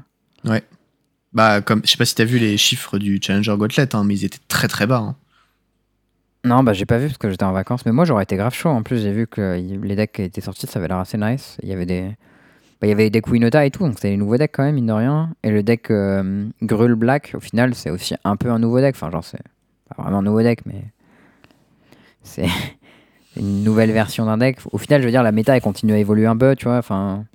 Bah, 1.34 1.60
comme, 1.60 1.82
je 1.84 1.92
sais 1.92 1.98
pas 1.98 2.06
si 2.06 2.16
t'as 2.16 2.24
vu 2.24 2.40
les 2.40 2.56
chiffres 2.56 2.98
du 2.98 3.20
Challenger 3.22 3.56
Gauntlet, 3.58 3.94
hein, 3.94 4.06
mais 4.06 4.16
ils 4.16 4.24
étaient 4.24 4.40
très 4.48 4.70
très 4.70 4.88
bas. 4.88 5.00
hein. 5.00 5.16
Non, 6.46 6.64
bah 6.64 6.74
j'ai 6.74 6.86
pas 6.86 6.98
vu 7.00 7.08
parce 7.08 7.18
que 7.18 7.30
j'étais 7.30 7.44
en 7.44 7.52
vacances, 7.52 7.86
mais 7.86 7.92
moi 7.92 8.06
j'aurais 8.06 8.24
été 8.24 8.36
grave 8.38 8.54
chaud. 8.54 8.70
En 8.70 8.84
plus, 8.84 9.02
j'ai 9.02 9.12
vu 9.12 9.28
que 9.28 9.60
les 9.84 9.96
decks 9.96 10.12
qui 10.14 10.22
étaient 10.22 10.42
sortis, 10.42 10.68
ça 10.68 10.80
avait 10.80 10.88
l'air 10.88 10.98
assez 11.00 11.18
nice. 11.18 11.58
Il 11.64 11.70
y 11.70 11.74
avait 11.74 11.86
des. 11.86 12.02
bah, 12.80 12.88
il 12.88 12.90
y 12.90 12.92
avait 12.92 13.06
des 13.06 13.10
decks 13.10 13.28
Winota 13.28 13.66
et 13.66 13.72
tout, 13.72 13.84
donc 13.84 13.96
c'était 13.96 14.12
les 14.12 14.18
nouveaux 14.18 14.38
decks 14.38 14.52
quand 14.54 14.64
même, 14.64 14.76
mine 14.76 14.86
de 14.86 14.92
rien. 14.94 15.34
Et 15.44 15.50
le 15.50 15.64
deck 15.64 15.90
euh, 15.92 16.46
Grul 16.62 16.96
Black, 16.96 17.32
au 17.36 17.40
final, 17.40 17.74
c'est 17.74 17.90
aussi 17.90 18.16
un 18.24 18.36
peu 18.36 18.52
un 18.52 18.60
nouveau 18.60 18.80
deck. 18.80 18.96
Enfin, 18.96 19.10
genre, 19.12 19.24
c'est 19.26 19.42
pas 19.90 20.02
vraiment 20.04 20.20
un 20.20 20.24
nouveau 20.24 20.42
deck, 20.42 20.60
mais. 20.66 20.84
C'est 22.28 22.48
une 23.38 23.64
nouvelle 23.64 23.92
version 23.92 24.26
d'un 24.26 24.38
deck. 24.40 24.58
Au 24.72 24.80
final, 24.80 25.02
je 25.02 25.06
veux 25.06 25.12
dire, 25.12 25.22
la 25.22 25.32
méta, 25.32 25.56
elle 25.56 25.62
continue 25.62 25.94
à 25.94 26.00
évoluer 26.00 26.26
un 26.26 26.36
peu, 26.36 26.56
tu 26.56 26.66
vois. 26.66 26.78
Enfin, 26.78 27.26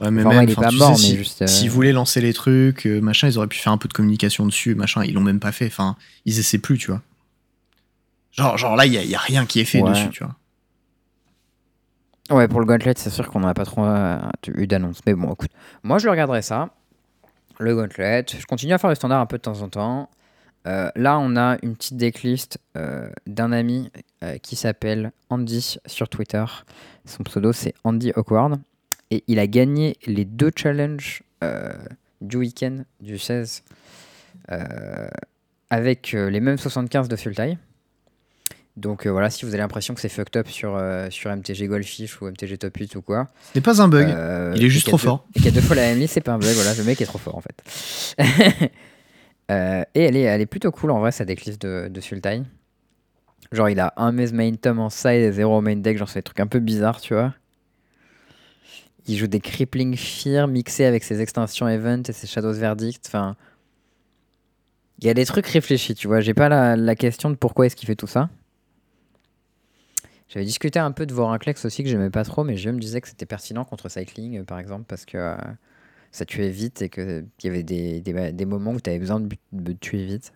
Ouais, 0.00 0.10
mais 0.10 0.24
même, 0.24 0.48
il 0.48 0.54
pas 0.56 0.70
mort, 0.72 0.90
mais 0.90 0.96
si- 0.96 1.16
juste, 1.16 1.40
euh, 1.42 1.46
S'ils 1.46 1.70
voulaient 1.70 1.92
lancer 1.92 2.20
les 2.20 2.32
trucs, 2.34 2.86
euh, 2.86 3.00
machin, 3.00 3.28
ils 3.28 3.38
auraient 3.38 3.46
pu 3.46 3.58
faire 3.58 3.72
un 3.72 3.78
peu 3.78 3.88
de 3.88 3.92
communication 3.94 4.44
dessus, 4.44 4.74
machin, 4.74 5.04
ils 5.04 5.14
l'ont 5.14 5.20
même 5.22 5.40
pas 5.40 5.52
fait. 5.52 5.66
Enfin, 5.66 5.96
ils 6.26 6.38
essaient 6.38 6.58
plus, 6.58 6.76
tu 6.78 6.90
vois. 6.90 7.00
Genre, 8.36 8.56
genre 8.58 8.76
là, 8.76 8.84
il 8.86 8.92
y, 8.92 9.14
a- 9.14 9.18
rien 9.18 9.46
qui 9.46 9.60
est 9.60 9.64
fait 9.64 9.80
Ouais. 9.82 9.90
dessus, 9.90 10.10
tu 10.10 10.24
vois. 10.24 10.34
Ouais, 12.30 12.48
pour 12.48 12.58
le 12.60 12.66
Gauntlet, 12.66 12.94
c'est 12.96 13.10
sûr 13.10 13.28
qu'on 13.30 13.40
n'a 13.40 13.52
pas 13.54 13.64
trop 13.66 13.84
euh, 13.84 14.18
eu 14.48 14.66
d'annonce. 14.66 15.00
Mais 15.06 15.14
bon, 15.14 15.32
écoute, 15.34 15.50
moi 15.82 15.98
je 15.98 16.08
regarderai 16.08 16.40
ça. 16.42 16.70
Le 17.58 17.74
Gauntlet. 17.74 18.24
Je 18.28 18.44
continue 18.46 18.72
à 18.72 18.78
faire 18.78 18.88
le 18.90 18.96
standard 18.96 19.20
un 19.20 19.26
peu 19.26 19.36
de 19.36 19.42
temps 19.42 19.60
en 19.60 19.68
temps. 19.68 20.10
Euh, 20.66 20.90
là, 20.96 21.18
on 21.18 21.36
a 21.36 21.58
une 21.62 21.76
petite 21.76 21.98
decklist 21.98 22.58
euh, 22.76 23.10
d'un 23.26 23.52
ami 23.52 23.90
qui 24.42 24.56
s'appelle 24.56 25.12
Andy 25.28 25.76
sur 25.84 26.08
Twitter. 26.08 26.44
Son 27.04 27.22
pseudo, 27.24 27.52
c'est 27.52 27.74
Andy 27.84 28.10
Awkward. 28.16 28.58
Et 29.10 29.22
il 29.26 29.38
a 29.38 29.46
gagné 29.46 29.96
les 30.06 30.24
deux 30.24 30.50
challenges 30.56 31.22
du 32.22 32.38
week-end 32.38 32.78
du 33.00 33.18
16 33.18 33.62
euh, 34.50 35.08
avec 35.68 36.12
les 36.12 36.40
mêmes 36.40 36.56
75 36.56 37.08
de 37.08 37.16
full 37.16 37.34
tie. 37.34 37.58
Donc 38.76 39.06
euh, 39.06 39.10
voilà, 39.10 39.30
si 39.30 39.44
vous 39.44 39.50
avez 39.52 39.58
l'impression 39.58 39.94
que 39.94 40.00
c'est 40.00 40.08
fucked 40.08 40.36
up 40.36 40.48
sur, 40.48 40.74
euh, 40.76 41.08
sur 41.10 41.30
MTG 41.30 41.68
Goldfish 41.68 42.20
ou 42.20 42.26
MTG 42.26 42.58
Top 42.58 42.76
8 42.76 42.96
ou 42.96 43.02
quoi. 43.02 43.28
Ce 43.52 43.58
n'est 43.58 43.62
pas 43.62 43.80
un 43.80 43.86
bug. 43.88 44.08
euh, 44.08 44.52
il 44.56 44.64
est 44.64 44.68
juste 44.68 44.88
trop 44.88 44.96
deux- 44.96 45.02
fort. 45.04 45.26
Et 45.34 45.38
qu'il 45.38 45.44
y 45.44 45.48
a 45.48 45.52
deux 45.52 45.60
fois 45.60 45.76
la 45.76 45.82
même 45.82 45.98
liste, 46.00 46.14
c'est 46.14 46.20
pas 46.20 46.32
un 46.32 46.38
bug, 46.38 46.52
voilà, 46.54 46.74
le 46.74 46.82
mec 46.82 47.00
est 47.00 47.04
trop 47.06 47.18
fort 47.18 47.36
en 47.36 47.40
fait. 47.40 47.62
Et 49.50 50.00
elle 50.02 50.16
est, 50.16 50.22
elle 50.22 50.40
est 50.40 50.46
plutôt 50.46 50.70
cool 50.72 50.90
en 50.90 50.98
vrai, 51.00 51.12
sa 51.12 51.24
decklist 51.24 51.60
de, 51.62 51.88
de 51.88 52.00
Sultai. 52.00 52.42
Genre, 53.52 53.68
il 53.68 53.78
a 53.78 53.92
un 53.96 54.10
mes 54.10 54.32
main 54.32 54.52
tom 54.54 54.80
en 54.80 54.90
side 54.90 55.20
et 55.20 55.30
zéro 55.32 55.60
main 55.60 55.76
deck, 55.76 55.98
genre 55.98 56.08
c'est 56.08 56.20
des 56.20 56.22
trucs 56.24 56.40
un 56.40 56.46
peu 56.46 56.58
bizarres, 56.58 57.00
tu 57.00 57.14
vois. 57.14 57.34
Il 59.06 59.16
joue 59.18 59.26
des 59.26 59.38
Crippling 59.40 59.96
Fear 59.96 60.48
mixés 60.48 60.86
avec 60.86 61.04
ses 61.04 61.20
extensions 61.20 61.68
Event 61.68 62.02
et 62.08 62.12
ses 62.12 62.26
Shadows 62.26 62.54
Verdict, 62.54 63.04
enfin. 63.06 63.36
Il 65.00 65.06
y 65.06 65.10
a 65.10 65.14
des 65.14 65.26
trucs 65.26 65.46
réfléchis, 65.46 65.94
tu 65.94 66.06
vois. 66.08 66.20
J'ai 66.20 66.34
pas 66.34 66.48
la, 66.48 66.74
la 66.74 66.94
question 66.96 67.28
de 67.30 67.34
pourquoi 67.34 67.66
est-ce 67.66 67.76
qu'il 67.76 67.86
fait 67.86 67.96
tout 67.96 68.06
ça. 68.06 68.30
J'avais 70.28 70.46
discuté 70.46 70.78
un 70.78 70.90
peu 70.92 71.06
de 71.06 71.14
Vorinclex 71.14 71.64
aussi 71.64 71.82
que 71.82 71.88
j'aimais 71.88 72.10
pas 72.10 72.24
trop, 72.24 72.44
mais 72.44 72.56
je 72.56 72.70
me 72.70 72.78
disais 72.78 73.00
que 73.00 73.08
c'était 73.08 73.26
pertinent 73.26 73.64
contre 73.64 73.88
Cycling, 73.88 74.38
euh, 74.38 74.44
par 74.44 74.58
exemple, 74.58 74.84
parce 74.88 75.04
que 75.04 75.18
euh, 75.18 75.36
ça 76.12 76.24
tuait 76.24 76.50
vite 76.50 76.82
et 76.82 76.88
qu'il 76.88 77.26
y 77.42 77.48
avait 77.48 77.62
des, 77.62 78.00
des 78.00 78.44
moments 78.44 78.72
où 78.72 78.80
tu 78.80 78.90
avais 78.90 78.98
besoin 78.98 79.20
de, 79.20 79.72
tuer 79.72 80.04
vite. 80.04 80.32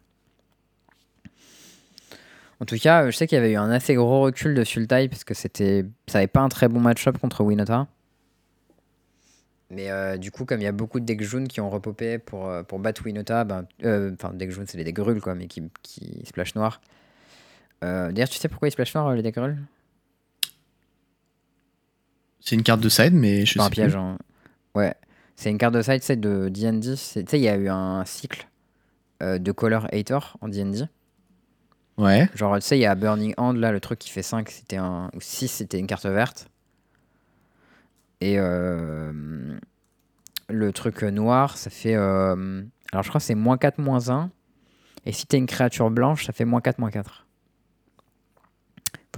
En 2.61 2.65
tout 2.65 2.77
cas, 2.77 3.05
euh, 3.05 3.11
je 3.11 3.17
sais 3.17 3.27
qu'il 3.27 3.37
y 3.37 3.39
avait 3.41 3.53
eu 3.53 3.57
un 3.57 3.71
assez 3.71 3.95
gros 3.95 4.21
recul 4.21 4.55
de 4.55 4.65
Sultai 4.65 5.09
parce 5.09 5.25
que 5.25 5.35
ça 5.35 5.49
avait 6.15 6.27
pas 6.27 6.41
un 6.41 6.49
très 6.49 6.69
bon 6.69 6.81
match-up 6.81 7.19
contre 7.19 7.43
Winota. 7.43 7.87
Mais 9.71 9.91
euh, 9.91 10.17
du 10.17 10.31
coup, 10.31 10.45
comme 10.45 10.61
il 10.61 10.65
y 10.65 10.69
a 10.69 10.73
beaucoup 10.73 10.99
de 10.99 11.05
decks 11.05 11.49
qui 11.49 11.61
ont 11.61 11.69
repopé 11.69 12.19
pour, 12.19 12.49
euh, 12.49 12.63
battre 12.79 13.05
Winota, 13.05 13.45
ben, 13.45 13.67
euh, 13.85 14.13
enfin, 14.15 14.33
decks 14.33 14.53
c'est 14.67 14.79
les 14.79 14.85
decks 14.85 15.21
quoi, 15.21 15.35
mais 15.35 15.47
qui, 15.47 15.63
qui 15.83 16.23
splash 16.25 16.55
noir. 16.55 16.81
Euh, 17.85 18.11
D'ailleurs, 18.11 18.31
tu 18.31 18.39
sais 18.39 18.49
pourquoi 18.49 18.69
ils 18.69 18.73
splash 18.73 18.95
noir, 18.95 19.09
euh, 19.09 19.15
les 19.15 19.23
decks 19.23 19.35
grules 19.35 19.59
C'est 22.41 22.55
une 22.55 22.63
carte 22.63 22.81
de 22.81 22.89
side, 22.89 23.15
mais 23.15 23.45
je 23.45 23.55
pas 23.57 23.63
un 23.63 23.65
sais 23.67 23.71
piège. 23.71 23.93
plus. 23.93 23.99
hein. 24.01 24.19
Ouais. 24.75 24.95
C'est 25.37 25.51
une 25.51 25.59
carte 25.59 25.75
de 25.75 25.83
side, 25.83 26.03
c'est 26.03 26.19
de 26.21 26.49
D&D. 26.49 26.81
Tu 26.81 26.97
sais, 26.97 27.25
il 27.33 27.41
y 27.41 27.49
a 27.49 27.57
eu 27.57 27.69
un 27.69 28.05
cycle 28.05 28.49
euh, 29.23 29.39
de 29.39 29.53
Color 29.53 29.87
Hater 29.93 30.19
en 30.41 30.49
D&D. 30.49 30.83
Ouais. 31.97 32.29
Genre, 32.35 32.55
tu 32.57 32.63
sais, 32.63 32.79
il 32.79 32.83
y 32.83 32.87
a 32.87 32.95
Burning 32.95 33.35
Hand, 33.37 33.57
là, 33.57 33.73
le 33.73 33.81
truc 33.81 33.99
qui 33.99 34.11
fait 34.11 34.23
5, 34.23 34.49
c'était 34.51 34.77
un. 34.77 35.11
Ou 35.15 35.21
6, 35.21 35.49
c'était 35.49 35.79
une 35.79 35.87
carte 35.87 36.07
verte. 36.07 36.49
Et 38.21 38.37
euh, 38.39 39.13
le 40.49 40.73
truc 40.73 41.03
noir, 41.03 41.57
ça 41.57 41.71
fait. 41.71 41.95
euh, 41.95 42.63
alors, 42.93 43.03
je 43.05 43.09
crois 43.09 43.21
que 43.21 43.25
c'est 43.27 43.35
moins 43.35 43.59
4, 43.59 43.79
moins 43.79 44.11
1. 44.11 44.31
Et 45.07 45.13
si 45.13 45.27
t'es 45.27 45.39
une 45.39 45.47
créature 45.47 45.91
blanche, 45.91 46.27
ça 46.27 46.33
fait 46.33 46.45
moins 46.45 46.61
4, 46.61 46.79
moins 46.79 46.91
4. 46.91 47.27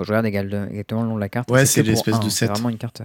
Faut 0.01 0.05
que 0.05 0.09
je 0.09 0.13
regarde 0.15 0.27
exactement 0.71 1.03
le 1.03 1.09
nom 1.09 1.17
de 1.17 1.21
la 1.21 1.29
carte. 1.29 1.51
Ouais, 1.51 1.67
c'est 1.67 1.83
l'espèce 1.83 2.19
de 2.21 2.29
C'est 2.31 2.47
set. 2.47 2.51
vraiment 2.51 2.71
une 2.71 2.79
carte. 2.79 3.03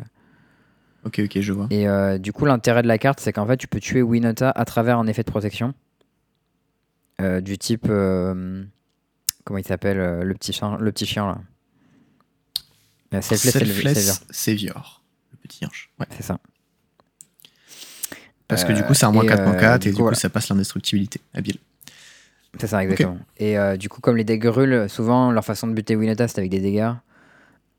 Ok, 1.04 1.20
ok, 1.26 1.42
je 1.42 1.52
vois. 1.52 1.68
Et 1.72 1.88
euh, 1.90 2.18
du 2.18 2.32
coup, 2.32 2.46
l'intérêt 2.46 2.82
de 2.84 2.88
la 2.88 2.98
carte, 2.98 3.20
c'est 3.20 3.34
qu'en 3.34 3.46
fait, 3.46 3.58
tu 3.58 3.68
peux 3.68 3.82
tuer 3.82 4.02
Winota 4.02 4.50
à 4.50 4.64
travers 4.66 4.98
un 4.98 5.08
effet 5.08 5.24
de 5.24 5.30
protection. 5.30 5.74
Euh, 7.22 7.42
du 7.42 7.58
type. 7.58 7.88
euh, 7.90 8.64
comment 9.44 9.58
il 9.58 9.66
s'appelle 9.66 10.00
euh, 10.00 10.24
le, 10.24 10.34
petit 10.36 10.54
chien, 10.54 10.78
le 10.80 10.92
petit 10.94 11.06
chien 11.06 11.28
là 11.28 11.38
Euh, 13.14 13.22
Selfless 13.22 14.22
Savior. 14.32 15.02
Le 15.34 15.38
petit 15.48 15.66
ange. 15.66 15.90
Ouais. 16.00 16.08
c'est 16.16 16.24
ça. 16.24 16.40
Parce 18.48 18.64
que 18.64 18.72
Euh, 18.72 18.76
du 18.76 18.84
coup, 18.84 18.94
c'est 18.94 19.06
un 19.06 19.12
moins 19.12 19.24
et, 19.24 19.28
4, 19.28 19.44
moins 19.44 19.54
euh, 19.56 19.60
4, 19.60 19.82
du 19.82 19.88
et 19.88 19.92
coup, 19.92 19.96
du 19.96 19.98
coup, 19.98 20.02
voilà. 20.04 20.16
ça 20.18 20.30
passe 20.30 20.50
l'indestructibilité. 20.50 21.20
Habile. 21.34 21.58
C'est 22.60 22.68
ça, 22.68 22.84
exactement. 22.84 23.18
Et 23.38 23.58
euh, 23.58 23.76
du 23.78 23.90
coup, 23.90 24.02
comme 24.02 24.16
les 24.18 24.24
decks 24.24 24.42
grulent, 24.42 24.88
souvent 24.90 25.32
leur 25.32 25.44
façon 25.44 25.68
de 25.68 25.74
buter 25.74 25.96
Winota 25.96 26.28
c'était 26.28 26.40
avec 26.40 26.52
des 26.52 26.60
dégâts. 26.62 26.92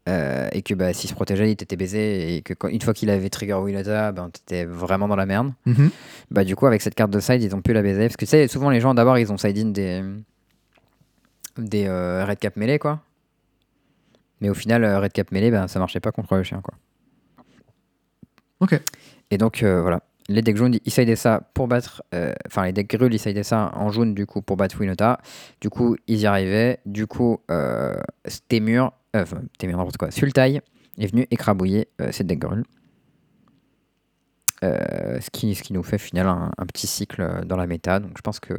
Euh, 0.09 0.49
et 0.53 0.62
que 0.62 0.72
bah, 0.74 0.93
s'il 0.93 1.11
se 1.11 1.14
protégeait, 1.14 1.51
il 1.51 1.57
t'était 1.57 1.74
baisé. 1.77 2.37
Et 2.37 2.43
que 2.43 2.55
quand- 2.55 2.68
une 2.68 2.81
fois 2.81 2.95
qu'il 2.95 3.11
avait 3.11 3.29
trigger 3.29 3.55
Winota, 3.55 4.12
ben, 4.12 4.31
t'étais 4.31 4.64
vraiment 4.64 5.09
dans 5.09 5.16
la 5.16 5.27
merde. 5.27 5.53
Mhm. 5.64 5.91
Bah 6.31 6.45
du 6.45 6.55
coup 6.57 6.66
avec 6.66 6.83
cette 6.83 6.95
carte 6.95 7.11
de 7.11 7.18
side 7.20 7.43
ils 7.43 7.55
ont 7.57 7.61
pu 7.62 7.72
la 7.72 7.83
baiser 7.83 8.03
parce 8.07 8.16
que 8.16 8.24
tu 8.24 8.31
sais 8.31 8.47
souvent 8.49 8.70
les 8.70 8.81
gens 8.81 8.95
d'abord 8.95 9.16
ils 9.18 9.33
ont 9.33 9.37
side 9.37 9.59
in 9.59 9.66
des 9.70 10.03
des 11.59 11.87
euh, 11.87 12.24
red 12.24 12.39
cap 12.39 12.57
mêlés 12.57 12.79
quoi 12.79 13.01
mais 14.41 14.51
au 14.51 14.55
final 14.55 14.85
red 14.97 15.12
cap 15.12 15.31
mêlé 15.33 15.51
ben 15.53 15.68
ça 15.68 15.79
marchait 15.79 16.01
pas 16.01 16.11
contre 16.12 16.35
le 16.37 16.43
chien 16.43 16.61
quoi 16.61 16.74
Ok. 18.61 18.81
et 19.31 19.39
donc 19.39 19.62
voilà 19.62 20.01
les 20.29 20.43
decks 20.43 20.57
jaunes 20.57 20.79
ils 20.85 20.93
sidaient 20.93 21.16
ça 21.16 21.49
pour 21.55 21.68
battre 21.68 22.03
euh, 22.14 22.33
enfin 22.47 22.64
les 22.64 22.72
decks 22.72 22.97
ça 23.45 23.70
en 23.74 23.91
jaune 23.91 24.14
du 24.14 24.27
coup 24.27 24.43
pour 24.43 24.57
battre 24.57 24.81
Winota. 24.81 25.20
Du 25.61 25.70
coup 25.70 25.97
ils 26.07 26.20
y 26.20 26.27
arrivaient. 26.27 26.79
Du 26.87 27.07
coup 27.07 27.39
euh, 27.51 27.97
euh, 29.16 29.22
enfin 29.22 29.43
Stemur 29.55 29.79
n'importe 29.79 29.97
quoi 29.97 30.11
Sultai 30.11 30.61
est 30.99 31.07
venu 31.07 31.27
écrabouiller 31.31 31.89
euh, 32.01 32.11
ces 32.12 32.24
decks 32.24 32.39
grulles 32.39 32.64
euh, 34.64 35.20
ce, 35.20 35.31
qui, 35.31 35.55
ce 35.55 35.62
qui 35.62 35.74
nous 35.74 35.83
fait 35.83 35.99
final 35.99 36.27
un, 36.27 36.66
petit 36.66 36.87
cycle 36.87 37.45
dans 37.45 37.57
la 37.57 37.66
méta. 37.66 38.01
Donc 38.01 38.12
je 38.16 38.22
pense 38.22 38.41
que 38.41 38.55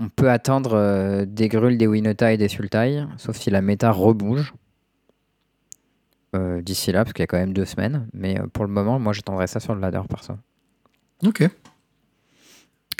on 0.00 0.08
peut 0.08 0.30
attendre 0.30 1.24
des 1.24 1.48
Grul, 1.48 1.78
des 1.78 1.86
Winota 1.86 2.32
et 2.32 2.36
des 2.36 2.48
Sultai, 2.48 3.04
sauf 3.16 3.36
si 3.36 3.50
la 3.50 3.60
méta 3.60 3.92
rebouge 3.92 4.54
euh, 6.34 6.60
d'ici 6.62 6.92
là, 6.92 7.04
parce 7.04 7.12
qu'il 7.12 7.22
y 7.22 7.24
a 7.24 7.26
quand 7.26 7.38
même 7.38 7.52
deux 7.52 7.64
semaines. 7.64 8.06
Mais 8.12 8.38
euh, 8.38 8.46
pour 8.52 8.64
le 8.64 8.70
moment, 8.70 8.98
moi 8.98 9.12
j'attendrai 9.12 9.46
ça 9.46 9.60
sur 9.60 9.74
le 9.74 9.80
ladder 9.80 10.00
perso. 10.08 10.34
Ok. 11.24 11.48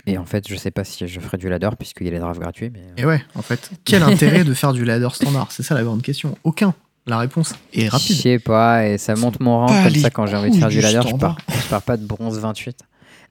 Et 0.07 0.19
en 0.19 0.25
fait, 0.27 0.47
je 0.49 0.55
sais 0.57 0.71
pas 0.71 0.85
si 0.85 1.07
je 1.09 1.21
ferai 1.21 1.39
du 1.39 1.49
ladder 1.49 1.71
puisqu'il 1.79 2.05
y 2.07 2.09
a 2.11 2.13
les 2.13 2.19
drafts 2.19 2.41
gratuits. 2.41 2.71
Mais... 2.71 2.81
euh, 2.81 3.03
Et 3.03 3.05
ouais, 3.07 3.23
en 3.35 3.43
fait, 3.43 3.71
quel 3.85 4.03
intérêt 4.13 4.45
de 4.45 4.53
faire 4.53 4.73
du 4.73 4.85
ladder 4.85 5.09
standard? 5.13 5.51
C'est 5.51 5.63
ça 5.63 5.75
la 5.75 5.83
grande 5.83 6.03
question. 6.03 6.37
Aucun. 6.45 6.75
La 7.07 7.19
réponse 7.19 7.55
est 7.75 7.87
Je 7.87 7.91
rapide. 7.91 8.17
sais 8.17 8.39
pas, 8.39 8.87
et 8.87 8.97
ça 8.99 9.15
monte 9.15 9.39
mon 9.41 9.59
rang 9.67 9.83
comme 9.85 9.95
ça 9.95 10.09
quand 10.11 10.27
j'ai 10.27 10.37
envie 10.37 10.51
de 10.51 10.57
faire 10.57 10.69
du 10.71 10.81
ladder, 10.81 11.07
je 11.07 11.15
pars, 11.17 11.37
je 11.51 11.69
pars 11.69 11.83
pas 11.83 11.99
de 11.99 12.07
bronze 12.07 12.39
28. 12.39 12.79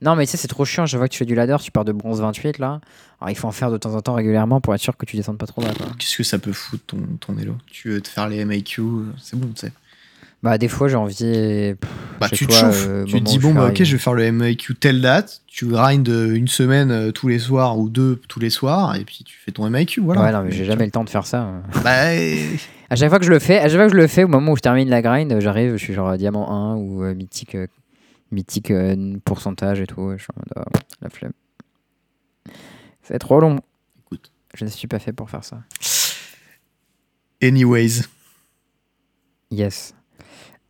Non, 0.00 0.14
mais 0.14 0.26
tu 0.26 0.32
sais, 0.32 0.36
c'est 0.36 0.46
trop 0.48 0.64
chiant. 0.64 0.86
Je 0.86 0.96
vois 0.96 1.08
que 1.08 1.12
tu 1.12 1.18
fais 1.18 1.24
du 1.24 1.34
ladder, 1.34 1.56
tu 1.60 1.72
pars 1.72 1.84
de 1.84 1.90
bronze 1.90 2.20
28 2.20 2.58
là. 2.58 2.80
Alors 3.20 3.30
il 3.30 3.34
faut 3.36 3.48
en 3.48 3.52
faire 3.52 3.70
de 3.72 3.76
temps 3.76 3.94
en 3.94 4.00
temps 4.00 4.14
régulièrement 4.14 4.60
pour 4.60 4.74
être 4.76 4.80
sûr 4.80 4.96
que 4.96 5.06
tu 5.06 5.16
descendes 5.16 5.38
pas 5.38 5.46
trop 5.46 5.60
bas. 5.62 5.70
Qu'est-ce 5.98 6.16
que 6.16 6.22
ça 6.22 6.38
peut 6.38 6.52
foutre 6.52 6.84
ton, 6.86 6.98
ton 7.18 7.36
elo 7.38 7.56
Tu 7.66 7.90
veux 7.90 8.00
te 8.00 8.08
faire 8.08 8.28
les 8.28 8.44
MIQ, 8.44 8.82
c'est 9.20 9.36
bon, 9.38 9.48
tu 9.48 9.66
sais. 9.66 9.72
Bah, 10.44 10.58
des 10.58 10.68
fois, 10.68 10.88
j'ai 10.88 10.96
envie. 10.96 11.14
pff, 11.80 11.90
Bah, 12.20 12.28
tu 12.28 12.46
te 12.46 12.52
chauffes. 12.52 12.86
euh, 12.86 13.04
tu 13.06 13.14
te 13.14 13.24
dis, 13.24 13.38
bon, 13.38 13.54
bah, 13.54 13.68
ok, 13.70 13.82
je 13.82 13.92
vais 13.92 13.98
faire 13.98 14.12
le 14.12 14.30
MIQ 14.30 14.74
telle 14.74 15.00
date. 15.00 15.40
Tu 15.46 15.66
grind 15.66 16.06
euh, 16.08 16.34
une 16.34 16.48
semaine 16.48 16.90
euh, 16.90 17.12
tous 17.12 17.28
les 17.28 17.38
soirs 17.38 17.78
ou 17.78 17.88
deux 17.88 18.20
tous 18.28 18.40
les 18.40 18.50
soirs, 18.50 18.94
et 18.94 19.04
puis 19.06 19.24
tu 19.24 19.38
fais 19.38 19.52
ton 19.52 19.68
MIQ, 19.70 20.02
voilà. 20.02 20.22
Ouais, 20.22 20.32
non, 20.32 20.42
mais 20.42 20.50
j'ai 20.50 20.66
jamais 20.66 20.84
le 20.84 20.90
temps 20.90 21.02
de 21.04 21.08
faire 21.08 21.26
ça. 21.26 21.50
Bah, 21.82 22.08
euh, 22.10 22.36
À 22.90 22.96
chaque 22.96 23.08
fois 23.08 23.18
que 23.18 23.24
je 23.24 23.30
le 23.30 23.38
fais, 23.38 23.58
à 23.58 23.68
chaque 23.68 23.78
fois 23.78 23.86
que 23.86 23.92
je 23.92 23.96
le 23.96 24.06
fais, 24.06 24.22
au 24.24 24.28
moment 24.28 24.52
où 24.52 24.56
je 24.56 24.60
termine 24.60 24.90
la 24.90 25.00
grind, 25.00 25.40
j'arrive, 25.40 25.72
je 25.72 25.76
suis 25.82 25.94
genre 25.94 26.14
diamant 26.18 26.50
1 26.74 26.76
ou 26.76 27.04
euh, 27.04 27.14
mythique, 27.14 27.54
euh, 27.54 27.66
mythique 28.30 28.70
euh, 28.70 29.16
pourcentage 29.24 29.80
et 29.80 29.86
tout. 29.86 30.12
et 30.12 30.18
Je 30.18 30.24
suis 30.24 30.32
en 30.36 30.40
mode, 30.60 30.66
ah, 30.74 30.78
la 31.00 31.08
flemme. 31.08 31.32
C'est 33.02 33.18
trop 33.18 33.40
long. 33.40 33.60
Écoute. 34.04 34.30
Je 34.54 34.64
ne 34.66 34.70
suis 34.70 34.86
pas 34.88 34.98
fait 34.98 35.12
pour 35.14 35.30
faire 35.30 35.42
ça. 35.44 35.62
anyways. 37.42 38.02
Yes. 39.50 39.93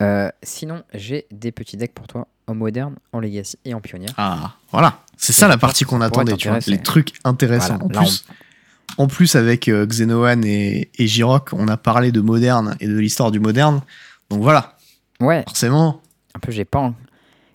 Euh, 0.05 0.28
sinon, 0.42 0.82
j'ai 0.94 1.26
des 1.32 1.52
petits 1.52 1.76
decks 1.76 1.94
pour 1.94 2.07
toi 2.07 2.26
en 2.46 2.55
moderne, 2.55 2.94
en 3.12 3.20
legacy 3.20 3.59
et 3.64 3.74
en 3.74 3.80
pionnière. 3.80 4.11
Ah, 4.16 4.55
voilà. 4.70 5.00
C'est 5.16 5.32
ça 5.32 5.48
la 5.48 5.57
partie 5.57 5.84
qu'on 5.84 6.00
attendait, 6.00 6.36
tu 6.36 6.48
vois. 6.48 6.59
t'intéresser. 6.59 6.70
Les 6.72 6.78
trucs 6.82 7.14
intéressants. 7.24 7.78
Voilà, 7.80 8.00
en, 8.00 8.02
plus, 8.05 8.24
en 8.98 9.07
plus, 9.07 9.34
avec 9.36 9.68
euh, 9.68 9.86
Xenoan 9.86 10.44
et, 10.44 10.90
et 10.98 11.07
Jirok, 11.07 11.50
on 11.52 11.68
a 11.68 11.76
parlé 11.76 12.12
de 12.12 12.20
moderne 12.20 12.76
et 12.80 12.86
de 12.86 12.96
l'histoire 12.98 13.30
du 13.30 13.40
moderne. 13.40 13.80
Donc 14.30 14.42
voilà, 14.42 14.76
Ouais, 15.20 15.42
forcément. 15.46 16.02
un 16.34 16.38
peu, 16.40 16.50
j'ai 16.52 16.64
pas, 16.64 16.80
en- 16.80 16.94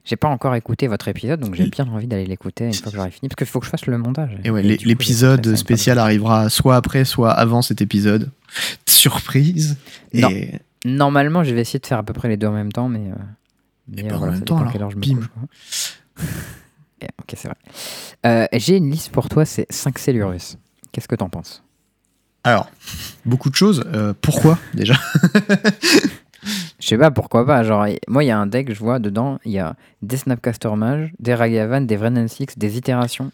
j'ai 0.05 0.15
pas 0.15 0.29
encore 0.29 0.55
écouté 0.55 0.87
votre 0.87 1.07
épisode, 1.09 1.41
donc 1.41 1.53
j'ai 1.55 1.67
bien 1.67 1.87
envie 1.87 2.07
d'aller 2.07 2.25
l'écouter 2.25 2.65
une 2.65 2.73
fois 2.73 2.91
que 2.91 2.97
j'aurai 2.97 3.11
fini, 3.11 3.27
parce 3.29 3.35
qu'il 3.35 3.47
faut 3.47 3.59
que 3.59 3.65
je 3.65 3.71
fasse 3.71 3.85
le 3.85 3.97
montage. 3.97 4.31
Et 4.43 4.49
ouais, 4.49 4.63
l'épisode 4.63 5.55
spécial 5.55 5.99
arrivera 5.99 6.49
soit 6.49 6.75
après, 6.77 7.05
soit 7.05 7.31
avant 7.31 7.61
cet 7.61 7.81
épisode. 7.81 8.31
Surprise. 8.87 9.77
Et 10.13 10.21
Non. 10.21 10.29
Normalement, 10.85 11.43
je 11.43 11.53
vais 11.53 11.61
essayer 11.61 11.79
de 11.79 11.85
faire 11.85 11.97
à 11.97 12.03
peu 12.03 12.13
près 12.13 12.27
les 12.29 12.37
deux 12.37 12.47
en 12.47 12.51
même 12.53 12.71
temps, 12.71 12.89
mais. 12.89 13.09
euh, 13.11 13.15
mais, 13.87 14.03
ben, 14.03 14.11
euh, 14.11 14.15
en 14.15 14.17
voilà, 14.19 14.33
même 14.33 14.43
temps, 14.43 14.57
alors, 14.57 14.91
je 14.91 14.97
me 14.97 15.01
couche. 15.01 15.29
Et, 17.01 17.05
ok, 17.19 17.33
c'est 17.35 17.47
vrai. 17.47 17.57
Euh, 18.25 18.47
J'ai 18.53 18.77
une 18.77 18.89
liste 18.89 19.11
pour 19.11 19.29
toi, 19.29 19.45
c'est 19.45 19.65
5 19.69 19.97
Cellurus. 19.99 20.57
Qu'est-ce 20.91 21.07
que 21.07 21.15
t'en 21.15 21.29
penses? 21.29 21.63
Alors, 22.43 22.69
beaucoup 23.25 23.49
de 23.49 23.55
choses. 23.55 23.83
Euh, 23.93 24.13
pourquoi 24.21 24.57
déjà? 24.73 24.95
Je 26.79 26.87
sais 26.87 26.97
pas, 26.97 27.11
pourquoi 27.11 27.45
pas. 27.45 27.63
Genre, 27.63 27.85
moi, 28.07 28.23
il 28.23 28.27
y 28.27 28.31
a 28.31 28.39
un 28.39 28.47
deck, 28.47 28.73
je 28.73 28.79
vois 28.79 28.99
dedans, 28.99 29.39
il 29.43 29.51
y 29.51 29.59
a 29.59 29.75
des 30.01 30.15
Snapcaster 30.15 30.69
Mage, 30.75 31.11
des 31.19 31.35
Ragavan, 31.35 31.81
des 31.81 31.97
Vrennen 31.97 32.27
Six, 32.29 32.57
des 32.57 32.77
Itérations, 32.77 33.31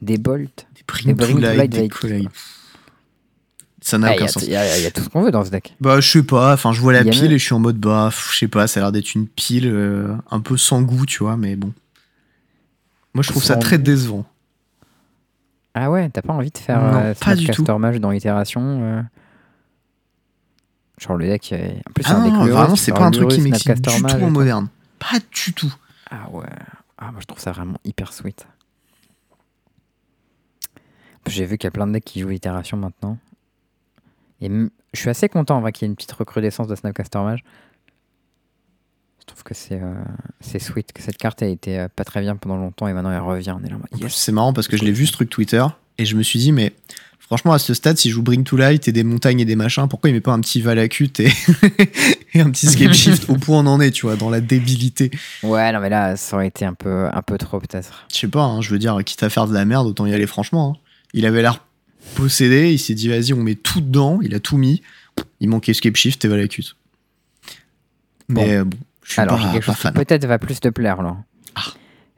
des 0.00 0.16
Bolt. 0.16 0.66
Des 1.04 1.14
to 1.14 1.38
Light, 1.38 1.70
des. 1.70 1.88
Ça 3.86 3.98
n'a 3.98 4.08
Ah, 4.08 4.10
Il 4.10 4.14
y, 4.14 4.16
aucun 4.16 4.24
a- 4.24 4.28
sens. 4.28 4.42
il 4.42 4.50
y 4.50 4.56
a 4.56 4.78
il 4.78 4.82
y 4.82 4.86
a 4.86 4.90
tout 4.90 5.00
ce 5.00 5.08
qu'on 5.08 5.22
veut 5.22 5.30
dans 5.30 5.44
ce 5.44 5.50
deck. 5.50 5.76
Bah, 5.80 6.00
je 6.00 6.10
sais 6.10 6.24
pas, 6.24 6.52
enfin, 6.54 6.72
je 6.72 6.80
vois 6.80 6.92
la 6.92 7.04
pile 7.04 7.22
même- 7.22 7.30
et 7.32 7.38
je 7.38 7.44
suis 7.44 7.54
en 7.54 7.60
mode, 7.60 7.76
bah, 7.78 8.10
je 8.32 8.36
sais 8.36 8.48
pas, 8.48 8.66
ça 8.66 8.80
a 8.80 8.82
l'air 8.82 8.90
d'être 8.90 9.14
une 9.14 9.28
pile 9.28 9.68
euh, 9.72 10.12
un 10.28 10.40
peu 10.40 10.56
sans 10.56 10.82
goût, 10.82 11.06
tu 11.06 11.22
vois, 11.22 11.36
mais 11.36 11.54
bon. 11.54 11.72
Moi, 13.14 13.22
je 13.22 13.28
trouve 13.30 13.44
ça 13.44 13.54
très 13.54 13.76
goût. 13.78 13.84
décevant. 13.84 14.26
Ah 15.74 15.88
ouais, 15.92 16.08
t'as 16.10 16.22
pas 16.22 16.32
envie 16.32 16.50
de 16.50 16.58
faire 16.58 16.80
Non, 16.82 16.98
euh, 16.98 17.14
pas 17.14 17.36
du 17.36 17.44
Snapcaster 17.44 17.78
Mage 17.78 18.00
dans 18.00 18.10
Itération 18.10 18.60
euh 18.82 19.02
Genre 20.98 21.16
le 21.16 21.26
deck, 21.26 21.54
en 21.54 21.92
plus, 21.92 22.02
Ah 22.06 22.16
un 22.16 22.24
deck 22.24 22.32
non, 22.32 22.44
Lurus, 22.44 22.58
vraiment, 22.58 22.74
c'est 22.76 22.90
pas 22.92 23.04
un 23.04 23.10
truc 23.12 23.28
qui 23.28 23.40
m'excite 23.40 23.80
du 23.82 24.02
Mage 24.02 24.16
tout 24.18 24.24
en 24.24 24.30
moderne. 24.30 24.68
Pas 24.98 25.18
du 25.32 25.52
tout. 25.52 25.72
Ah 26.10 26.28
ouais. 26.32 26.46
Ah, 26.98 27.12
moi 27.12 27.20
je 27.20 27.26
trouve 27.26 27.38
ça 27.40 27.52
vraiment 27.52 27.76
hyper 27.84 28.12
sweet. 28.12 28.46
J'ai 31.28 31.44
vu 31.44 31.56
qu'il 31.58 31.66
y 31.66 31.68
a 31.68 31.70
plein 31.72 31.86
de 31.86 31.92
decks 31.92 32.04
qui 32.04 32.20
jouent 32.20 32.28
l'itération 32.30 32.76
maintenant. 32.76 33.18
Et 34.40 34.48
je 34.48 35.00
suis 35.00 35.08
assez 35.10 35.28
content 35.28 35.62
qu'il 35.72 35.82
y 35.82 35.84
ait 35.86 35.90
une 35.90 35.96
petite 35.96 36.12
recrudescence 36.12 36.68
de 36.68 36.74
Snapcaster 36.74 37.18
Mage. 37.20 37.44
Je 39.20 39.26
trouve 39.26 39.42
que 39.42 39.54
c'est 39.54 39.80
euh, 39.82 40.58
sweet, 40.58 40.92
que 40.92 41.02
cette 41.02 41.16
carte 41.16 41.42
a 41.42 41.46
été 41.46 41.80
euh, 41.80 41.88
pas 41.94 42.04
très 42.04 42.20
bien 42.20 42.36
pendant 42.36 42.56
longtemps 42.56 42.86
et 42.86 42.92
maintenant 42.92 43.10
elle 43.10 43.20
revient. 43.20 43.56
Yes. 43.98 44.14
C'est 44.14 44.32
marrant 44.32 44.52
parce 44.52 44.68
que 44.68 44.76
je 44.76 44.84
l'ai 44.84 44.92
vu 44.92 45.06
ce 45.06 45.12
truc 45.12 45.30
Twitter 45.30 45.64
et 45.98 46.04
je 46.04 46.14
me 46.16 46.22
suis 46.22 46.38
dit, 46.38 46.52
mais 46.52 46.74
franchement, 47.18 47.52
à 47.52 47.58
ce 47.58 47.74
stade, 47.74 47.98
si 47.98 48.08
je 48.08 48.14
joue 48.14 48.22
Bring 48.22 48.44
to 48.44 48.56
Light 48.56 48.86
et 48.86 48.92
des 48.92 49.02
montagnes 49.02 49.40
et 49.40 49.44
des 49.44 49.56
machins, 49.56 49.88
pourquoi 49.88 50.10
il 50.10 50.12
met 50.12 50.20
pas 50.20 50.32
un 50.32 50.40
petit 50.40 50.60
Valakut 50.60 51.10
et, 51.18 51.28
et 52.34 52.40
un 52.40 52.50
petit 52.50 52.66
Scape 52.66 52.92
Shift 52.92 53.24
au 53.30 53.34
point 53.34 53.58
on 53.58 53.66
en 53.66 53.80
est, 53.80 53.90
tu 53.90 54.06
vois, 54.06 54.14
dans 54.14 54.30
la 54.30 54.40
débilité? 54.40 55.10
Ouais, 55.42 55.72
non 55.72 55.80
mais 55.80 55.88
là 55.90 56.14
ça 56.16 56.36
aurait 56.36 56.46
été 56.48 56.64
un 56.64 56.74
peu, 56.74 57.08
un 57.12 57.22
peu 57.22 57.36
trop 57.36 57.58
peut-être. 57.58 58.06
Je 58.12 58.18
sais 58.18 58.28
pas, 58.28 58.44
hein, 58.44 58.60
je 58.60 58.70
veux 58.70 58.78
dire, 58.78 58.96
quitte 59.04 59.24
à 59.24 59.28
faire 59.30 59.48
de 59.48 59.54
la 59.54 59.64
merde, 59.64 59.88
autant 59.88 60.06
y 60.06 60.14
aller 60.14 60.26
franchement. 60.28 60.76
hein. 60.76 60.80
Il 61.14 61.26
avait 61.26 61.42
l'air 61.42 61.65
possédé, 62.14 62.72
il 62.72 62.78
s'est 62.78 62.94
dit, 62.94 63.08
vas-y, 63.08 63.32
on 63.32 63.42
met 63.42 63.54
tout 63.54 63.80
dedans, 63.80 64.20
il 64.22 64.34
a 64.34 64.40
tout 64.40 64.56
mis. 64.56 64.82
Il 65.40 65.48
manquait 65.48 65.72
Escape 65.72 65.96
Shift 65.96 66.24
et 66.24 66.28
Valakut. 66.28 66.64
Mais 68.28 68.56
euh, 68.56 68.64
bon, 68.64 68.76
je 69.02 69.12
suis 69.12 69.20
Alors 69.20 69.36
pas, 69.38 69.52
quelque 69.52 69.66
pas 69.66 69.72
chose 69.72 69.76
qui 69.76 69.82
fan. 69.82 69.94
peut-être 69.94 70.26
va 70.26 70.38
plus 70.38 70.60
te 70.60 70.68
plaire 70.68 71.02
là. 71.02 71.16
Ah. 71.54 71.62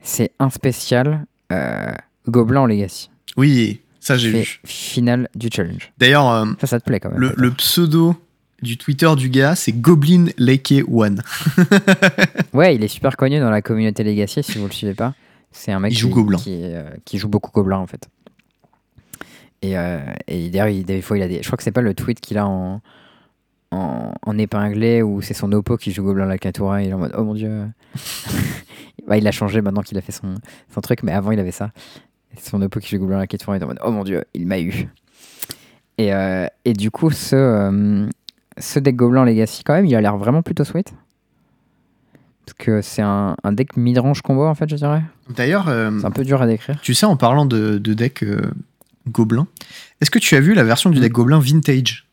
C'est 0.03 0.32
un 0.39 0.51
spécial 0.51 1.26
euh, 1.53 1.93
Gobelin 2.28 2.62
en 2.62 2.66
Legacy. 2.66 3.11
Oui, 3.36 3.80
ça 4.01 4.16
j'ai 4.16 4.30
vu. 4.30 4.61
finale 4.64 5.28
du 5.34 5.49
challenge. 5.53 5.93
D'ailleurs, 5.99 6.28
euh, 6.30 6.47
Ça, 6.61 6.66
ça 6.66 6.80
te 6.80 6.84
plaît 6.84 6.99
quand 7.01 7.11
même. 7.11 7.18
le, 7.20 7.34
le 7.36 7.51
pseudo 7.53 8.16
du 8.62 8.76
Twitter 8.78 9.09
du 9.16 9.28
gars, 9.28 9.55
c'est 9.55 9.72
Goblin 9.72 10.26
Lake 10.39 10.74
One. 10.91 11.22
Ouais, 12.53 12.74
il 12.74 12.82
est 12.82 12.89
super 12.89 13.16
connu 13.16 13.39
dans 13.39 13.51
la 13.51 13.62
communauté 13.62 14.03
Legacy, 14.03 14.43
si 14.43 14.59
vous 14.59 14.66
le 14.66 14.72
suivez 14.72 14.95
pas. 14.95 15.14
C'est 15.53 15.70
un 15.72 15.78
mec 15.80 15.93
Il 15.93 15.95
qui 15.97 16.01
joue 16.01 16.09
Gobelin. 16.11 16.39
Qui, 16.39 16.59
euh, 16.62 16.91
qui 17.05 17.18
joue 17.18 17.28
beaucoup 17.28 17.51
Gobelin, 17.53 17.76
en 17.78 17.86
fait. 17.86 18.09
Et, 19.62 19.76
euh, 19.78 19.98
et 20.28 20.50
d'ailleurs, 20.50 20.68
il- 20.68 20.84
des 20.84 21.02
fois, 21.02 21.16
il 21.18 21.22
a 21.22 21.28
des. 21.28 21.42
Je 21.42 21.46
crois 21.46 21.56
que 21.56 21.62
c'est 21.62 21.72
pas 21.72 21.80
le 21.82 21.94
tweet 21.94 22.20
qu'il 22.20 22.38
a 22.38 22.46
en, 22.46 22.80
en, 23.70 24.12
en 24.24 24.38
épinglé 24.38 25.02
ou 25.02 25.20
c'est 25.20 25.34
son 25.34 25.50
oppo 25.52 25.76
qui 25.76 25.90
joue 25.92 26.04
Gobelin 26.04 26.26
Lakatura. 26.26 26.82
Il 26.82 26.90
est 26.90 26.92
en 26.92 26.98
mode 26.98 27.14
Oh 27.16 27.24
mon 27.24 27.34
dieu. 27.34 27.66
Bah, 29.06 29.16
il 29.16 29.26
a 29.26 29.32
changé 29.32 29.62
maintenant 29.62 29.80
qu'il 29.80 29.96
a 29.96 30.02
fait 30.02 30.12
son, 30.12 30.34
son 30.74 30.80
truc, 30.82 31.02
mais 31.02 31.12
avant 31.12 31.30
il 31.30 31.40
avait 31.40 31.50
ça. 31.50 31.70
C'est 32.36 32.50
son 32.50 32.61
oppo 32.61 32.78
qui 32.78 32.90
joue 32.90 32.98
Gobelin 32.98 33.16
Lakatura. 33.18 33.56
Il 33.56 33.61
est 33.61 33.64
en 33.64 33.68
mode 33.68 33.80
Oh 33.82 33.90
mon 33.90 34.04
dieu, 34.04 34.22
il 34.34 34.46
m'a 34.46 34.61
eu. 34.61 34.86
Et, 35.96 36.12
euh, 36.12 36.46
et 36.66 36.74
du 36.74 36.90
coup, 36.90 37.11
ce, 37.11 37.34
euh, 37.34 38.06
ce 38.59 38.78
deck 38.78 38.96
Gobelin 38.96 39.24
Legacy, 39.24 39.64
quand 39.64 39.72
même, 39.72 39.86
il 39.86 39.94
a 39.96 40.00
l'air 40.02 40.18
vraiment 40.18 40.42
plutôt 40.42 40.62
sweet. 40.64 40.92
Parce 42.44 42.54
que 42.59 42.82
c'est 42.82 43.00
un, 43.02 43.34
un 43.44 43.52
deck 43.52 43.76
mid-range 43.78 44.20
combo, 44.20 44.44
en 44.46 44.54
fait, 44.54 44.68
je 44.68 44.76
dirais. 44.76 45.02
D'ailleurs, 45.34 45.68
euh, 45.68 45.90
C'est 46.00 46.06
un 46.06 46.11
peu 46.11 46.24
dur 46.24 46.42
à 46.42 46.46
décrire. 46.46 46.78
tu 46.82 46.92
sais, 46.92 47.06
en 47.06 47.16
parlant 47.16 47.46
de, 47.46 47.78
de 47.78 47.94
deck 47.94 48.22
Gobelin, 49.11 49.46
est-ce 50.00 50.11
que 50.11 50.18
tu 50.18 50.34
as 50.36 50.40
vu 50.40 50.54
la 50.54 50.64
version 50.64 50.90
du 50.90 50.98
Mm. 50.98 51.02
deck 51.02 51.12
Gobelin 51.12 51.38
Vintage? 51.40 52.06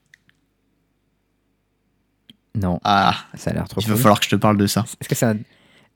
Non, 2.55 2.79
Ah, 2.83 3.15
ça 3.35 3.51
a 3.51 3.53
l'air 3.53 3.67
trop 3.67 3.81
il 3.81 3.87
va 3.87 3.93
cool. 3.93 4.01
falloir 4.01 4.19
que 4.19 4.25
je 4.25 4.29
te 4.29 4.35
parle 4.37 4.57
de 4.57 4.65
ça. 4.67 4.85
Est-ce 5.01 5.09
que 5.09 5.15
c'est 5.15 5.25
un, 5.25 5.35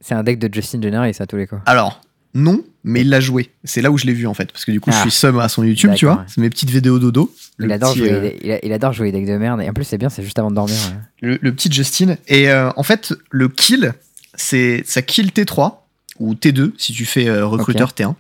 c'est 0.01 0.13
un 0.13 0.23
deck 0.23 0.39
de 0.39 0.53
Justin 0.53 0.81
Jenner 0.81 1.11
ça, 1.13 1.23
à 1.23 1.27
tous 1.27 1.37
les 1.37 1.47
coups 1.47 1.61
Alors, 1.65 2.01
non, 2.33 2.63
mais 2.83 3.01
il 3.01 3.09
l'a 3.09 3.21
joué. 3.21 3.49
C'est 3.63 3.81
là 3.81 3.91
où 3.91 3.97
je 3.97 4.05
l'ai 4.05 4.13
vu 4.13 4.27
en 4.27 4.33
fait. 4.33 4.51
Parce 4.51 4.65
que 4.65 4.71
du 4.71 4.81
coup, 4.81 4.91
je 4.91 4.97
Ah. 4.97 5.01
suis 5.01 5.11
sub 5.11 5.37
à 5.39 5.47
son 5.47 5.63
YouTube, 5.63 5.91
tu 5.95 6.03
D'accord, 6.05 6.15
vois. 6.17 6.23
ouais. 6.25 6.29
C'est 6.33 6.41
mes 6.41 6.49
petites 6.49 6.69
vidéos 6.69 6.99
dodo. 6.99 7.33
Le 7.57 7.65
il 7.67 7.71
adore, 7.71 7.93
petit, 7.93 7.99
jouer, 7.99 8.11
euh, 8.43 8.59
il, 8.61 8.73
adore 8.73 8.91
jouer 8.91 9.11
des 9.11 9.19
decks 9.19 9.27
de 9.29 9.37
merde. 9.37 9.61
Et 9.61 9.69
en 9.69 9.73
plus, 9.73 9.85
c'est 9.85 9.97
bien, 9.97 10.09
c'est 10.09 10.21
juste 10.23 10.37
avant 10.37 10.49
de 10.51 10.55
dormir. 10.55 10.75
ouais. 10.75 11.29
le, 11.29 11.39
le 11.41 11.53
petit 11.55 11.71
Justin. 11.71 12.17
Et 12.27 12.49
euh, 12.49 12.71
en 12.75 12.83
fait, 12.83 13.13
le 13.31 13.47
kill, 13.47 13.93
c'est 14.35 14.83
ça 14.85 15.01
kill 15.01 15.27
T3 15.31 15.77
ou 16.19 16.33
T2 16.35 16.73
si 16.77 16.91
tu 16.91 17.05
fais 17.05 17.29
euh, 17.29 17.45
recruteur 17.45 17.91
T1. 17.93 18.15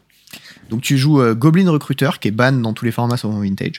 Donc 0.69 0.81
tu 0.81 0.97
joues 0.97 1.19
euh, 1.21 1.33
Goblin 1.35 1.69
Recruteur 1.69 2.19
qui 2.19 2.27
est 2.27 2.31
ban 2.31 2.51
dans 2.51 2.73
tous 2.73 2.85
les 2.85 2.91
formats 2.91 3.17
sauf 3.17 3.33
en 3.33 3.39
Vintage. 3.41 3.77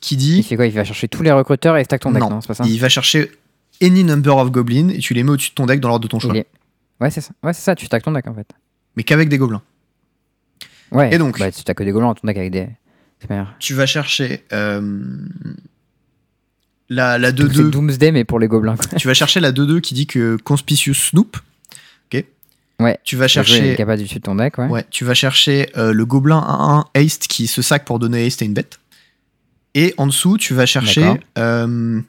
Qui 0.00 0.14
Il 0.14 0.18
dit 0.18 0.42
fait 0.42 0.56
quoi 0.56 0.66
Il 0.66 0.72
va 0.72 0.84
chercher 0.84 1.08
tous 1.08 1.22
les 1.22 1.32
recruteurs 1.32 1.76
et 1.76 1.84
stack 1.84 2.00
ton 2.02 2.12
deck, 2.12 2.20
Non, 2.22 2.30
non, 2.30 2.40
C'est 2.40 2.48
pas 2.48 2.54
ça 2.54 2.64
il 2.66 2.78
va 2.80 2.88
chercher 2.88 3.30
any 3.82 4.04
number 4.04 4.36
of 4.36 4.50
goblins 4.50 4.88
et 4.90 4.98
tu 4.98 5.14
les 5.14 5.22
mets 5.22 5.30
au-dessus 5.30 5.50
de 5.50 5.54
ton 5.54 5.66
deck 5.66 5.80
dans 5.80 5.88
l'ordre 5.88 6.02
de 6.02 6.08
ton 6.08 6.18
choix. 6.20 6.32
Il 6.34 6.38
est- 6.40 6.46
Ouais, 7.00 7.10
c'est 7.10 7.22
ça. 7.22 7.32
Ouais, 7.42 7.52
c'est 7.54 7.62
ça, 7.62 7.74
tu 7.74 7.86
stack 7.86 8.02
ton 8.02 8.12
deck 8.12 8.26
en 8.26 8.34
fait. 8.34 8.46
Mais 8.96 9.02
qu'avec 9.04 9.28
des 9.30 9.38
gobelins. 9.38 9.62
Ouais. 10.92 11.14
Et 11.14 11.18
donc 11.18 11.38
Bah, 11.38 11.50
tu 11.50 11.60
stacks 11.60 11.76
que 11.78 11.82
des 11.84 11.92
gobelins 11.92 12.08
dans 12.08 12.14
ton 12.14 12.26
deck 12.26 12.36
avec 12.36 12.50
des. 12.50 12.68
Tu 13.58 13.74
vas 13.74 13.86
chercher 13.86 14.44
euh, 14.52 14.98
la, 16.88 17.18
la 17.18 17.32
Donc, 17.32 17.52
C'est 17.52 17.62
2-2. 17.62 17.70
Doomsday, 17.70 18.12
mais 18.12 18.24
pour 18.24 18.38
les 18.38 18.48
gobelins. 18.48 18.76
quoi. 18.76 18.98
Tu 18.98 19.06
vas 19.06 19.14
chercher 19.14 19.40
la 19.40 19.52
2-2 19.52 19.80
qui 19.80 19.94
dit 19.94 20.06
que 20.06 20.36
Conspicuous 20.42 20.94
Snoop. 20.94 21.36
Ouais. 22.80 22.98
Tu 23.04 23.16
vas 23.16 23.28
chercher. 23.28 23.76
du 23.76 24.02
dessus 24.02 24.16
de 24.16 24.24
ton 24.24 24.34
deck, 24.34 24.58
ouais. 24.58 24.66
Ouais, 24.66 24.86
tu 24.90 25.04
vas 25.04 25.14
chercher 25.14 25.70
euh, 25.76 25.92
le 25.92 26.04
gobelin 26.06 26.38
1-1 26.94 27.00
haste 27.00 27.28
qui 27.28 27.46
se 27.46 27.62
sac 27.62 27.84
pour 27.84 27.98
donner 27.98 28.26
haste 28.26 28.42
à 28.42 28.44
une 28.44 28.54
bête. 28.54 28.80
Et 29.74 29.94
en 29.98 30.06
dessous, 30.06 30.38
tu 30.38 30.54
vas 30.54 30.66
chercher 30.66 31.14
euh, 31.38 32.00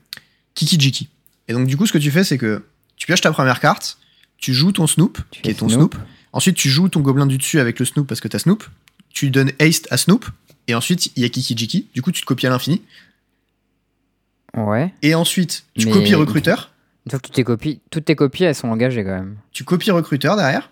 Kiki 0.55 0.79
Jiki. 0.79 1.09
Et 1.47 1.53
donc, 1.53 1.67
du 1.67 1.77
coup, 1.77 1.85
ce 1.85 1.91
que 1.93 1.97
tu 1.97 2.09
fais, 2.09 2.23
c'est 2.23 2.37
que 2.37 2.63
tu 2.95 3.05
pioches 3.05 3.21
ta 3.21 3.31
première 3.31 3.59
carte, 3.59 3.97
tu 4.37 4.53
joues 4.53 4.71
ton 4.71 4.87
Snoop, 4.87 5.19
Tu 5.29 5.41
qui 5.41 5.49
est 5.51 5.55
ton 5.55 5.69
Snoop. 5.69 5.95
Ensuite, 6.33 6.55
tu 6.55 6.69
joues 6.69 6.87
ton 6.87 7.01
gobelin 7.01 7.25
du 7.25 7.37
dessus 7.37 7.59
avec 7.59 7.77
le 7.77 7.85
Snoop 7.85 8.07
parce 8.07 8.21
que 8.21 8.27
t'as 8.27 8.39
Snoop. 8.39 8.63
Tu 9.09 9.29
donnes 9.29 9.51
haste 9.59 9.87
à 9.91 9.97
Snoop. 9.97 10.25
Et 10.67 10.73
ensuite, 10.75 11.11
il 11.17 11.23
y 11.23 11.25
a 11.25 11.29
Kiki 11.29 11.57
Jiki. 11.57 11.87
Du 11.93 12.01
coup, 12.01 12.11
tu 12.11 12.21
te 12.21 12.25
copies 12.25 12.47
à 12.47 12.49
l'infini. 12.49 12.81
Ouais. 14.55 14.93
Et 15.01 15.13
ensuite, 15.15 15.65
tu 15.77 15.87
Mais- 15.87 15.93
copies 15.93 16.15
recruteur. 16.15 16.71
Que 17.09 17.17
toutes 17.17 17.33
tes 17.33 17.43
copies, 17.43 17.81
toutes 17.89 18.05
tes 18.05 18.15
copies, 18.15 18.43
elles 18.43 18.55
sont 18.55 18.69
engagées 18.69 19.03
quand 19.03 19.11
même. 19.11 19.37
Tu 19.51 19.63
copies 19.63 19.91
recruteur 19.91 20.35
derrière. 20.35 20.71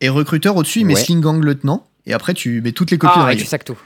Et 0.00 0.08
recruteur 0.08 0.56
au-dessus, 0.56 0.80
il 0.80 0.86
met 0.86 0.94
Ouais. 0.94 1.04
Sling 1.04 1.20
Gang 1.20 1.42
lieutenant. 1.42 1.86
Et 2.06 2.12
après, 2.14 2.34
tu 2.34 2.60
mets 2.62 2.72
toutes 2.72 2.90
les 2.90 2.98
copies 2.98 3.12
Ah, 3.16 3.32
et 3.32 3.36
tu 3.36 3.44
sacs 3.44 3.64
tout. 3.64 3.78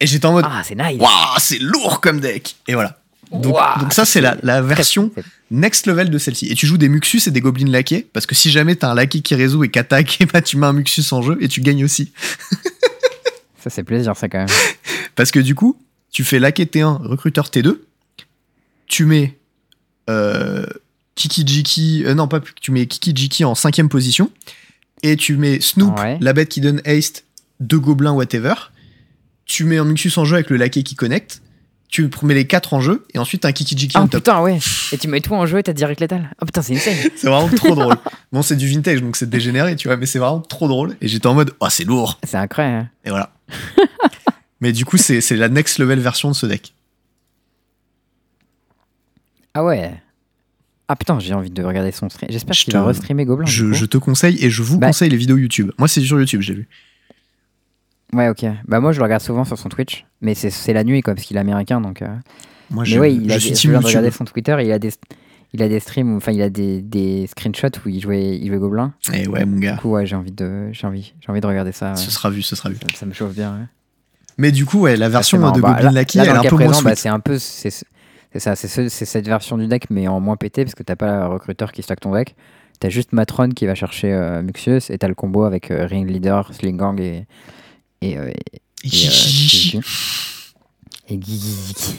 Et 0.00 0.06
j'étais 0.06 0.26
en 0.26 0.32
mode, 0.32 0.44
Ah, 0.46 0.62
c'est 0.64 0.74
nice. 0.74 1.00
waouh, 1.00 1.38
c'est 1.38 1.58
lourd 1.58 2.00
comme 2.00 2.20
deck. 2.20 2.56
Et 2.68 2.74
voilà. 2.74 2.98
Donc, 3.32 3.92
ça, 3.92 4.04
c'est 4.04 4.20
la, 4.20 4.62
version 4.62 5.10
next 5.50 5.86
level 5.86 6.10
de 6.10 6.18
celle-ci. 6.18 6.46
Et 6.50 6.54
tu 6.54 6.66
joues 6.66 6.76
des 6.76 6.88
Muxus 6.88 7.22
et 7.26 7.30
des 7.30 7.40
Goblins 7.40 7.70
laqués. 7.70 8.06
Parce 8.12 8.26
que 8.26 8.34
si 8.34 8.50
jamais 8.50 8.76
t'as 8.76 8.90
un 8.90 8.94
laquais 8.94 9.20
qui 9.20 9.34
résout 9.34 9.64
et 9.64 9.68
qu'attaque, 9.70 10.20
et 10.20 10.26
bah, 10.26 10.42
tu 10.42 10.56
mets 10.56 10.66
un 10.66 10.72
Muxus 10.72 11.12
en 11.12 11.22
jeu 11.22 11.38
et 11.40 11.48
tu 11.48 11.60
gagnes 11.60 11.84
aussi. 11.84 12.12
Ça, 13.62 13.70
c'est 13.70 13.82
plaisir, 13.82 14.16
ça 14.16 14.28
quand 14.28 14.38
même. 14.38 14.48
Parce 15.16 15.32
que 15.32 15.40
du 15.40 15.56
coup, 15.56 15.76
tu 16.12 16.22
fais 16.22 16.38
laquais 16.38 16.66
T1, 16.66 17.02
recruteur 17.02 17.46
T2. 17.48 17.78
Tu 18.86 19.06
mets 19.06 19.36
euh, 20.08 20.64
Kiki 21.16 21.44
Jiki. 21.46 22.04
euh, 22.06 22.14
non, 22.14 22.28
pas 22.28 22.38
plus. 22.40 22.54
Tu 22.60 22.70
mets 22.70 22.86
Kiki 22.86 23.12
Jiki 23.14 23.44
en 23.44 23.54
cinquième 23.56 23.88
position. 23.88 24.30
Et 25.02 25.16
tu 25.16 25.36
mets 25.36 25.60
Snoop, 25.60 25.98
Ouais. 25.98 26.16
la 26.20 26.32
bête 26.32 26.48
qui 26.48 26.60
donne 26.60 26.80
haste, 26.86 27.24
deux 27.60 27.78
gobelins, 27.80 28.12
whatever. 28.12 28.54
Tu 29.44 29.64
mets 29.64 29.78
un 29.78 29.84
Muxus 29.84 30.12
en 30.16 30.24
jeu 30.24 30.34
avec 30.36 30.50
le 30.50 30.56
laquais 30.56 30.82
qui 30.84 30.94
connecte. 30.94 31.42
Tu 31.88 32.10
mets 32.22 32.34
les 32.34 32.46
quatre 32.46 32.74
en 32.74 32.80
jeu. 32.80 33.06
Et 33.14 33.18
ensuite, 33.18 33.44
un 33.44 33.52
Kiki 33.52 33.76
Jiki 33.78 33.92
Ah 33.96 34.02
en 34.02 34.08
top. 34.08 34.20
putain, 34.24 34.40
ouais. 34.42 34.58
Et 34.92 34.98
tu 34.98 35.06
mets 35.08 35.20
tout 35.20 35.34
en 35.34 35.46
jeu 35.46 35.58
et 35.58 35.62
t'as 35.62 35.72
direct 35.72 36.00
létal. 36.00 36.30
Oh 36.42 36.44
putain, 36.44 36.60
c'est 36.62 36.74
insane. 36.74 36.94
C'est 37.16 37.28
vraiment 37.28 37.48
trop 37.48 37.74
drôle. 37.74 37.94
Bon, 38.32 38.42
c'est 38.42 38.56
du 38.56 38.66
vintage, 38.68 39.00
donc 39.02 39.16
c'est 39.16 39.30
dégénéré, 39.30 39.76
tu 39.76 39.86
vois, 39.88 39.96
mais 39.96 40.06
c'est 40.06 40.18
vraiment 40.18 40.40
trop 40.40 40.66
drôle. 40.68 40.96
Et 41.00 41.08
j'étais 41.08 41.26
en 41.28 41.34
mode, 41.34 41.52
oh, 41.60 41.68
c'est 41.70 41.84
lourd. 41.84 42.18
C'est 42.24 42.36
incroyable. 42.36 42.76
hein. 42.76 42.88
Et 43.04 43.10
voilà. 43.10 43.32
mais 44.60 44.72
du 44.72 44.84
coup, 44.84 44.96
c'est 44.96 45.20
la 45.36 45.48
next 45.48 45.78
level 45.78 46.00
version 46.00 46.28
de 46.30 46.34
ce 46.34 46.46
deck. 46.46 46.74
Ah 49.54 49.64
ouais. 49.64 49.94
Ah 50.88 50.94
putain, 50.96 51.18
j'ai 51.18 51.34
envie 51.34 51.50
de 51.50 51.62
regarder 51.64 51.90
son 51.90 52.08
stream. 52.08 52.30
J'espère 52.30 52.54
Je 52.54 52.64
qu'il 52.64 52.72
te- 52.72 52.78
va 52.78 52.84
restreamer 52.86 53.24
Gobelin. 53.24 53.46
Je, 53.46 53.66
du 53.72 53.88
te 53.88 53.98
conseille 53.98 54.38
et 54.44 54.50
je 54.50 54.62
vous 54.62 54.78
Bah- 54.78 54.86
conseille 54.88 55.10
les 55.10 55.16
vidéos 55.16 55.36
YouTube. 55.36 55.72
Moi, 55.78 55.88
c'est 55.88 56.00
sur 56.00 56.18
YouTube, 56.18 56.42
j'ai 56.42 56.54
vu. 56.54 56.68
Ouais, 58.12 58.28
ok. 58.28 58.44
Bah 58.68 58.78
moi, 58.80 58.92
je 58.92 58.98
le 58.98 59.04
regarde 59.04 59.22
souvent 59.22 59.44
sur 59.44 59.58
son 59.58 59.68
Twitch. 59.68 60.04
Mais 60.20 60.34
c'est- 60.34 60.50
c'est 60.50 60.72
la 60.72 60.84
nuit, 60.84 61.00
quoi, 61.02 61.14
parce 61.14 61.26
qu'il 61.26 61.36
est 61.36 61.40
américain. 61.40 61.80
Donc, 61.80 62.02
euh, 62.02 62.06
Moi, 62.70 62.84
Mais 62.84 62.90
je, 62.90 62.98
ouais, 63.00 63.14
il 63.14 63.28
je 63.30 63.34
a 63.34 63.38
des, 63.38 63.78
de 63.80 63.84
regarder 63.84 64.10
son 64.10 64.24
Twitter. 64.24 64.56
Il 64.60 64.70
a 64.72 64.78
des, 64.78 64.90
il 65.52 65.62
a 65.62 65.68
des 65.68 65.78
streams, 65.80 66.16
enfin, 66.16 66.32
il 66.32 66.42
a 66.42 66.50
des, 66.50 66.82
des 66.82 67.26
screenshots 67.28 67.78
où 67.84 67.88
il 67.88 68.00
jouait, 68.00 68.36
il 68.38 68.46
jouait 68.48 68.58
Gobelin. 68.58 68.92
Et 69.12 69.22
Eh 69.24 69.28
ouais, 69.28 69.44
mon 69.44 69.54
Du 69.56 69.60
gars, 69.60 69.76
coup, 69.76 69.90
ouais, 69.90 70.04
j'ai 70.06 70.16
envie 70.16 70.32
de, 70.32 70.68
j'ai 70.72 70.86
envie, 70.86 71.14
j'ai 71.20 71.30
envie 71.30 71.40
de 71.40 71.46
regarder 71.46 71.70
ça. 71.72 71.90
ouais. 71.90 71.96
ce 71.96 72.10
sera 72.10 72.30
vu, 72.30 72.42
ce 72.42 72.54
sera 72.56 72.68
vu. 72.70 72.76
Ça, 72.92 72.98
ça 73.00 73.06
me 73.06 73.12
chauffe 73.12 73.34
bien. 73.34 73.52
ouais. 73.56 73.64
Mais 74.38 74.52
du 74.52 74.66
coup, 74.66 74.80
ouais, 74.80 74.96
la 74.96 75.08
version 75.08 75.38
marrant. 75.38 75.52
de 75.56 75.60
Bah, 75.60 75.74
Goblin 75.74 75.92
Lucky, 75.92 76.18
là, 76.18 76.24
elle 76.24 76.30
est 76.30 76.32
un 76.46 76.50
peu 76.50 76.56
moins 76.64 76.82
bah, 76.82 76.94
c'est 76.96 77.08
un 77.08 77.20
peu, 77.20 77.38
c'est 77.38 77.70
c'est 78.38 78.40
ça, 78.40 78.56
c'est 78.56 78.88
ce- 78.88 79.04
cette 79.04 79.26
version 79.26 79.56
du 79.58 79.66
deck, 79.66 79.88
mais 79.90 80.08
en 80.08 80.20
moins 80.20 80.36
pété 80.36 80.64
parce 80.64 80.74
que 80.74 80.82
t'as 80.82 80.96
pas 80.96 81.20
le 81.26 81.32
recruteur 81.32 81.72
qui 81.72 81.82
stack 81.82 82.00
ton 82.00 82.12
deck. 82.12 82.34
T'as 82.80 82.88
juste 82.90 83.12
Matron 83.12 83.48
qui 83.50 83.66
va 83.66 83.74
chercher 83.74 84.12
euh, 84.12 84.42
Muxius 84.42 84.90
et 84.90 84.98
t'as 84.98 85.08
le 85.08 85.14
combo 85.14 85.44
avec 85.44 85.70
euh, 85.70 85.86
Ring 85.86 86.08
Leader, 86.10 86.52
Slingang 86.52 87.00
et 87.00 87.26
et, 88.02 88.18
euh, 88.18 88.28
et, 88.28 88.34
et, 88.84 89.08
euh. 89.08 89.80
Et 91.08 91.20
Gigiziki. 91.22 91.94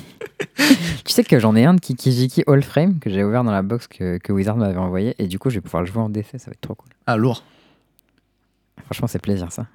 tu 1.05 1.13
sais 1.13 1.23
que 1.23 1.39
j'en 1.39 1.55
ai 1.55 1.63
un 1.65 1.73
de 1.73 1.79
Kikijiki 1.79 2.43
All 2.45 2.61
Frame 2.61 2.99
que 2.99 3.09
j'ai 3.09 3.23
ouvert 3.23 3.43
dans 3.43 3.51
la 3.51 3.61
box 3.61 3.87
que, 3.87 4.17
que 4.17 4.31
Wizard 4.33 4.57
m'avait 4.57 4.77
envoyé 4.77 5.15
et 5.17 5.27
du 5.27 5.39
coup 5.39 5.49
je 5.49 5.55
vais 5.55 5.61
pouvoir 5.61 5.81
le 5.81 5.87
jouer 5.87 6.01
en 6.01 6.09
DC, 6.09 6.25
ça 6.33 6.47
va 6.47 6.51
être 6.51 6.61
trop 6.61 6.75
cool. 6.75 6.89
Ah, 7.07 7.17
lourd. 7.17 7.43
Franchement, 8.85 9.07
c'est 9.07 9.21
plaisir 9.21 9.51
ça. 9.51 9.65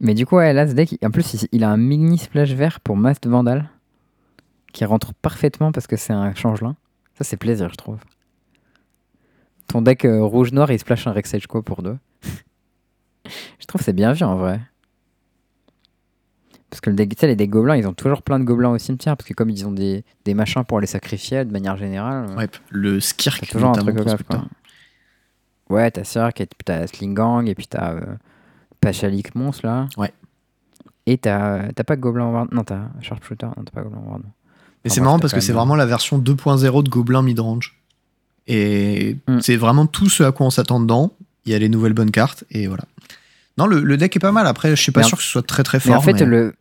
Mais 0.00 0.14
du 0.14 0.26
coup, 0.26 0.36
ouais, 0.36 0.52
là, 0.52 0.66
ce 0.68 0.72
deck, 0.74 0.96
en 1.04 1.10
plus, 1.10 1.46
il 1.50 1.64
a 1.64 1.70
un 1.70 1.76
mini 1.76 2.18
splash 2.18 2.50
vert 2.52 2.78
pour 2.80 2.96
Mast 2.96 3.26
Vandal 3.26 3.68
qui 4.76 4.84
rentre 4.84 5.14
parfaitement 5.14 5.72
parce 5.72 5.86
que 5.86 5.96
c'est 5.96 6.12
un 6.12 6.34
changelin. 6.34 6.76
Ça, 7.16 7.24
c'est 7.24 7.38
plaisir, 7.38 7.70
je 7.70 7.76
trouve. 7.76 7.98
Ton 9.68 9.80
deck 9.80 10.04
euh, 10.04 10.22
rouge-noir, 10.22 10.70
il 10.70 10.78
splash 10.78 11.06
un 11.06 11.12
Rexage 11.12 11.46
Co 11.46 11.62
pour 11.62 11.82
deux. 11.82 11.96
je 13.24 13.66
trouve 13.66 13.78
que 13.78 13.86
c'est 13.86 13.94
bien 13.94 14.12
vu 14.12 14.22
en 14.22 14.36
vrai. 14.36 14.60
Parce 16.68 16.82
que 16.82 16.90
le 16.90 16.96
deck, 16.96 17.08
tu 17.08 17.20
sais, 17.20 17.26
les 17.26 17.36
decks 17.36 17.48
gobelins, 17.48 17.76
ils 17.76 17.88
ont 17.88 17.94
toujours 17.94 18.20
plein 18.20 18.38
de 18.38 18.44
gobelins 18.44 18.68
au 18.68 18.76
cimetière 18.76 19.16
parce 19.16 19.26
que 19.26 19.32
comme 19.32 19.48
ils 19.48 19.66
ont 19.66 19.72
des, 19.72 20.04
des 20.26 20.34
machins 20.34 20.62
pour 20.62 20.78
les 20.78 20.86
sacrifier 20.86 21.46
de 21.46 21.50
manière 21.50 21.78
générale. 21.78 22.36
Ouais, 22.36 22.46
le 22.68 23.00
Skirk, 23.00 23.48
toujours 23.48 23.70
un 23.70 23.72
truc 23.72 23.96
grave, 23.96 24.24
quoi. 24.24 24.44
Ouais, 25.70 25.90
t'as 25.90 26.04
Cirque, 26.04 26.42
et 26.42 26.46
puis 26.46 26.64
t'as 26.66 26.86
Slingang, 26.86 27.48
et 27.48 27.54
puis 27.54 27.66
t'as 27.66 27.94
euh, 27.94 28.16
Pachalik 28.80 29.34
Monstre, 29.34 29.64
là. 29.64 29.86
Ouais. 29.96 30.12
Et 31.06 31.16
t'as 31.16 31.72
pas 31.72 31.96
Gobelin 31.96 32.30
Ward. 32.30 32.52
Non, 32.52 32.62
t'as 32.62 32.90
Sharpshooter. 33.00 33.46
Non, 33.46 33.64
t'as 33.64 33.72
pas 33.72 33.82
Gobelin 33.82 34.02
Ward. 34.06 34.22
Mais 34.22 34.30
Ah, 34.86 34.88
c'est 34.94 35.00
bah, 35.00 35.04
marrant 35.06 35.18
parce 35.18 35.32
que 35.32 35.40
c'est 35.40 35.48
même- 35.52 35.58
vraiment 35.58 35.74
la 35.76 35.86
version 35.86 36.18
2.0 36.18 36.82
de 36.82 36.88
Goblin 36.88 37.22
Midrange. 37.22 37.78
Et 38.46 39.16
Mm. 39.26 39.40
c'est 39.40 39.56
vraiment 39.56 39.86
tout 39.86 40.08
ce 40.08 40.22
à 40.22 40.32
quoi 40.32 40.46
on 40.46 40.50
s'attend 40.50 40.80
dedans. 40.80 41.12
Il 41.44 41.52
y 41.52 41.54
a 41.54 41.58
les 41.58 41.68
nouvelles 41.68 41.92
bonnes 41.94 42.10
cartes 42.10 42.44
et 42.50 42.66
voilà. 42.66 42.84
Non, 43.58 43.66
le, 43.66 43.80
le 43.82 43.96
deck 43.96 44.14
est 44.16 44.20
pas 44.20 44.32
mal. 44.32 44.46
Après, 44.46 44.70
je 44.70 44.80
suis 44.82 44.92
pas 44.92 45.00
Mais 45.00 45.06
en- 45.06 45.08
sûr 45.08 45.18
que 45.18 45.24
ce 45.24 45.30
soit 45.30 45.46
très 45.46 45.62
très 45.62 45.78
Mais 45.78 45.84
fort. 45.84 45.96
en 45.96 46.00
fait, 46.02 46.12
mais- 46.14 46.24
le, 46.26 46.54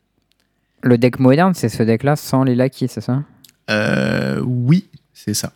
le 0.81 0.97
deck 0.97 1.19
moderne, 1.19 1.53
c'est 1.53 1.69
ce 1.69 1.83
deck-là 1.83 2.15
sans 2.15 2.43
les 2.43 2.55
Lucky, 2.55 2.87
c'est 2.87 3.01
ça? 3.01 3.23
Euh, 3.69 4.39
oui, 4.45 4.87
c'est 5.13 5.33
ça. 5.33 5.51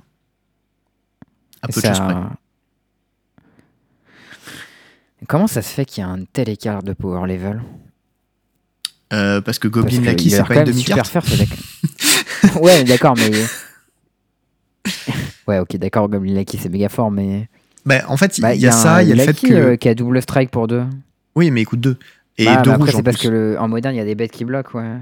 À 1.62 1.68
Et 1.70 1.74
peu 1.74 1.82
de 1.82 1.86
ça- 1.86 1.94
choses 1.94 2.06
près. 2.06 2.16
Comment 5.28 5.48
ça 5.48 5.62
se 5.62 5.70
fait 5.74 5.86
qu'il 5.86 6.02
y 6.02 6.06
a 6.06 6.10
un 6.10 6.24
tel 6.32 6.50
écart 6.50 6.82
de 6.82 6.94
power 6.94 7.28
level? 7.28 7.62
Euh, 9.12 9.42
parce 9.42 9.60
que 9.60 9.68
Parce 9.68 9.84
Goblin 9.86 10.02
que 10.02 10.10
Lucky, 10.10 10.28
il 10.30 10.36
a 10.36 10.38
c'est 10.38 10.44
pas 10.48 10.56
une 10.60 10.66
demi-carte. 10.66 11.18
ouais, 12.62 12.84
d'accord, 12.84 13.16
mais. 13.18 13.32
ouais, 15.48 15.60
ok, 15.60 15.78
d'accord, 15.78 16.10
Goblin 16.10 16.36
Lucky, 16.36 16.58
c'est 16.58 16.70
méga 16.70 16.90
fort, 16.90 17.12
mais. 17.12 17.48
Bah, 17.86 18.02
en 18.08 18.18
fait, 18.18 18.38
il 18.38 18.42
Bah, 18.42 18.56
y 18.56 18.68
a 18.68 18.72
ça, 18.72 19.02
il 19.04 19.10
y 19.10 19.12
a 19.12 19.16
le 19.16 19.22
fait 19.22 19.28
Lucky, 19.32 19.48
que. 19.50 19.54
euh, 19.54 19.76
qui 19.76 19.90
a 19.90 19.96
double 19.96 20.22
strike 20.22 20.52
pour 20.52 20.68
deux. 20.68 20.84
Oui, 21.36 21.52
mais 21.52 21.62
écoute 21.62 21.80
deux. 21.80 21.98
Et 22.38 22.46
Bah, 22.46 22.62
deux 22.62 22.72
rouges 22.72 22.92
c'est 22.92 23.04
parce 23.04 23.18
plus. 23.18 23.28
que 23.28 23.34
le, 23.34 23.60
en 23.60 23.68
moderne, 23.68 23.96
il 23.96 23.98
y 23.98 24.02
a 24.02 24.06
des 24.06 24.16
bêtes 24.16 24.32
qui 24.32 24.46
bloquent, 24.46 24.78
ouais. 24.80 24.98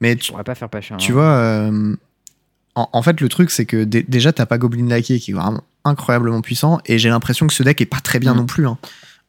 Mais 0.00 0.16
tu, 0.16 0.30
pourrais 0.32 0.44
pas 0.44 0.54
faire 0.54 0.68
pas 0.68 0.80
cher. 0.82 0.96
tu 0.98 1.12
hein. 1.12 1.14
vois, 1.14 1.24
euh, 1.24 1.96
en, 2.74 2.88
en 2.92 3.02
fait, 3.02 3.20
le 3.20 3.28
truc, 3.28 3.50
c'est 3.50 3.64
que 3.64 3.84
dé- 3.84 4.04
déjà, 4.06 4.32
t'as 4.32 4.44
pas 4.46 4.58
Goblin 4.58 4.86
Lackey 4.88 5.18
qui 5.18 5.30
est 5.30 5.34
vraiment 5.34 5.62
incroyablement 5.84 6.42
puissant, 6.42 6.80
et 6.84 6.98
j'ai 6.98 7.08
l'impression 7.08 7.46
que 7.46 7.54
ce 7.54 7.62
deck 7.62 7.80
est 7.80 7.86
pas 7.86 8.00
très 8.00 8.18
bien 8.18 8.34
Mm. 8.34 8.36
non 8.38 8.46
plus 8.46 8.66
hein, 8.66 8.76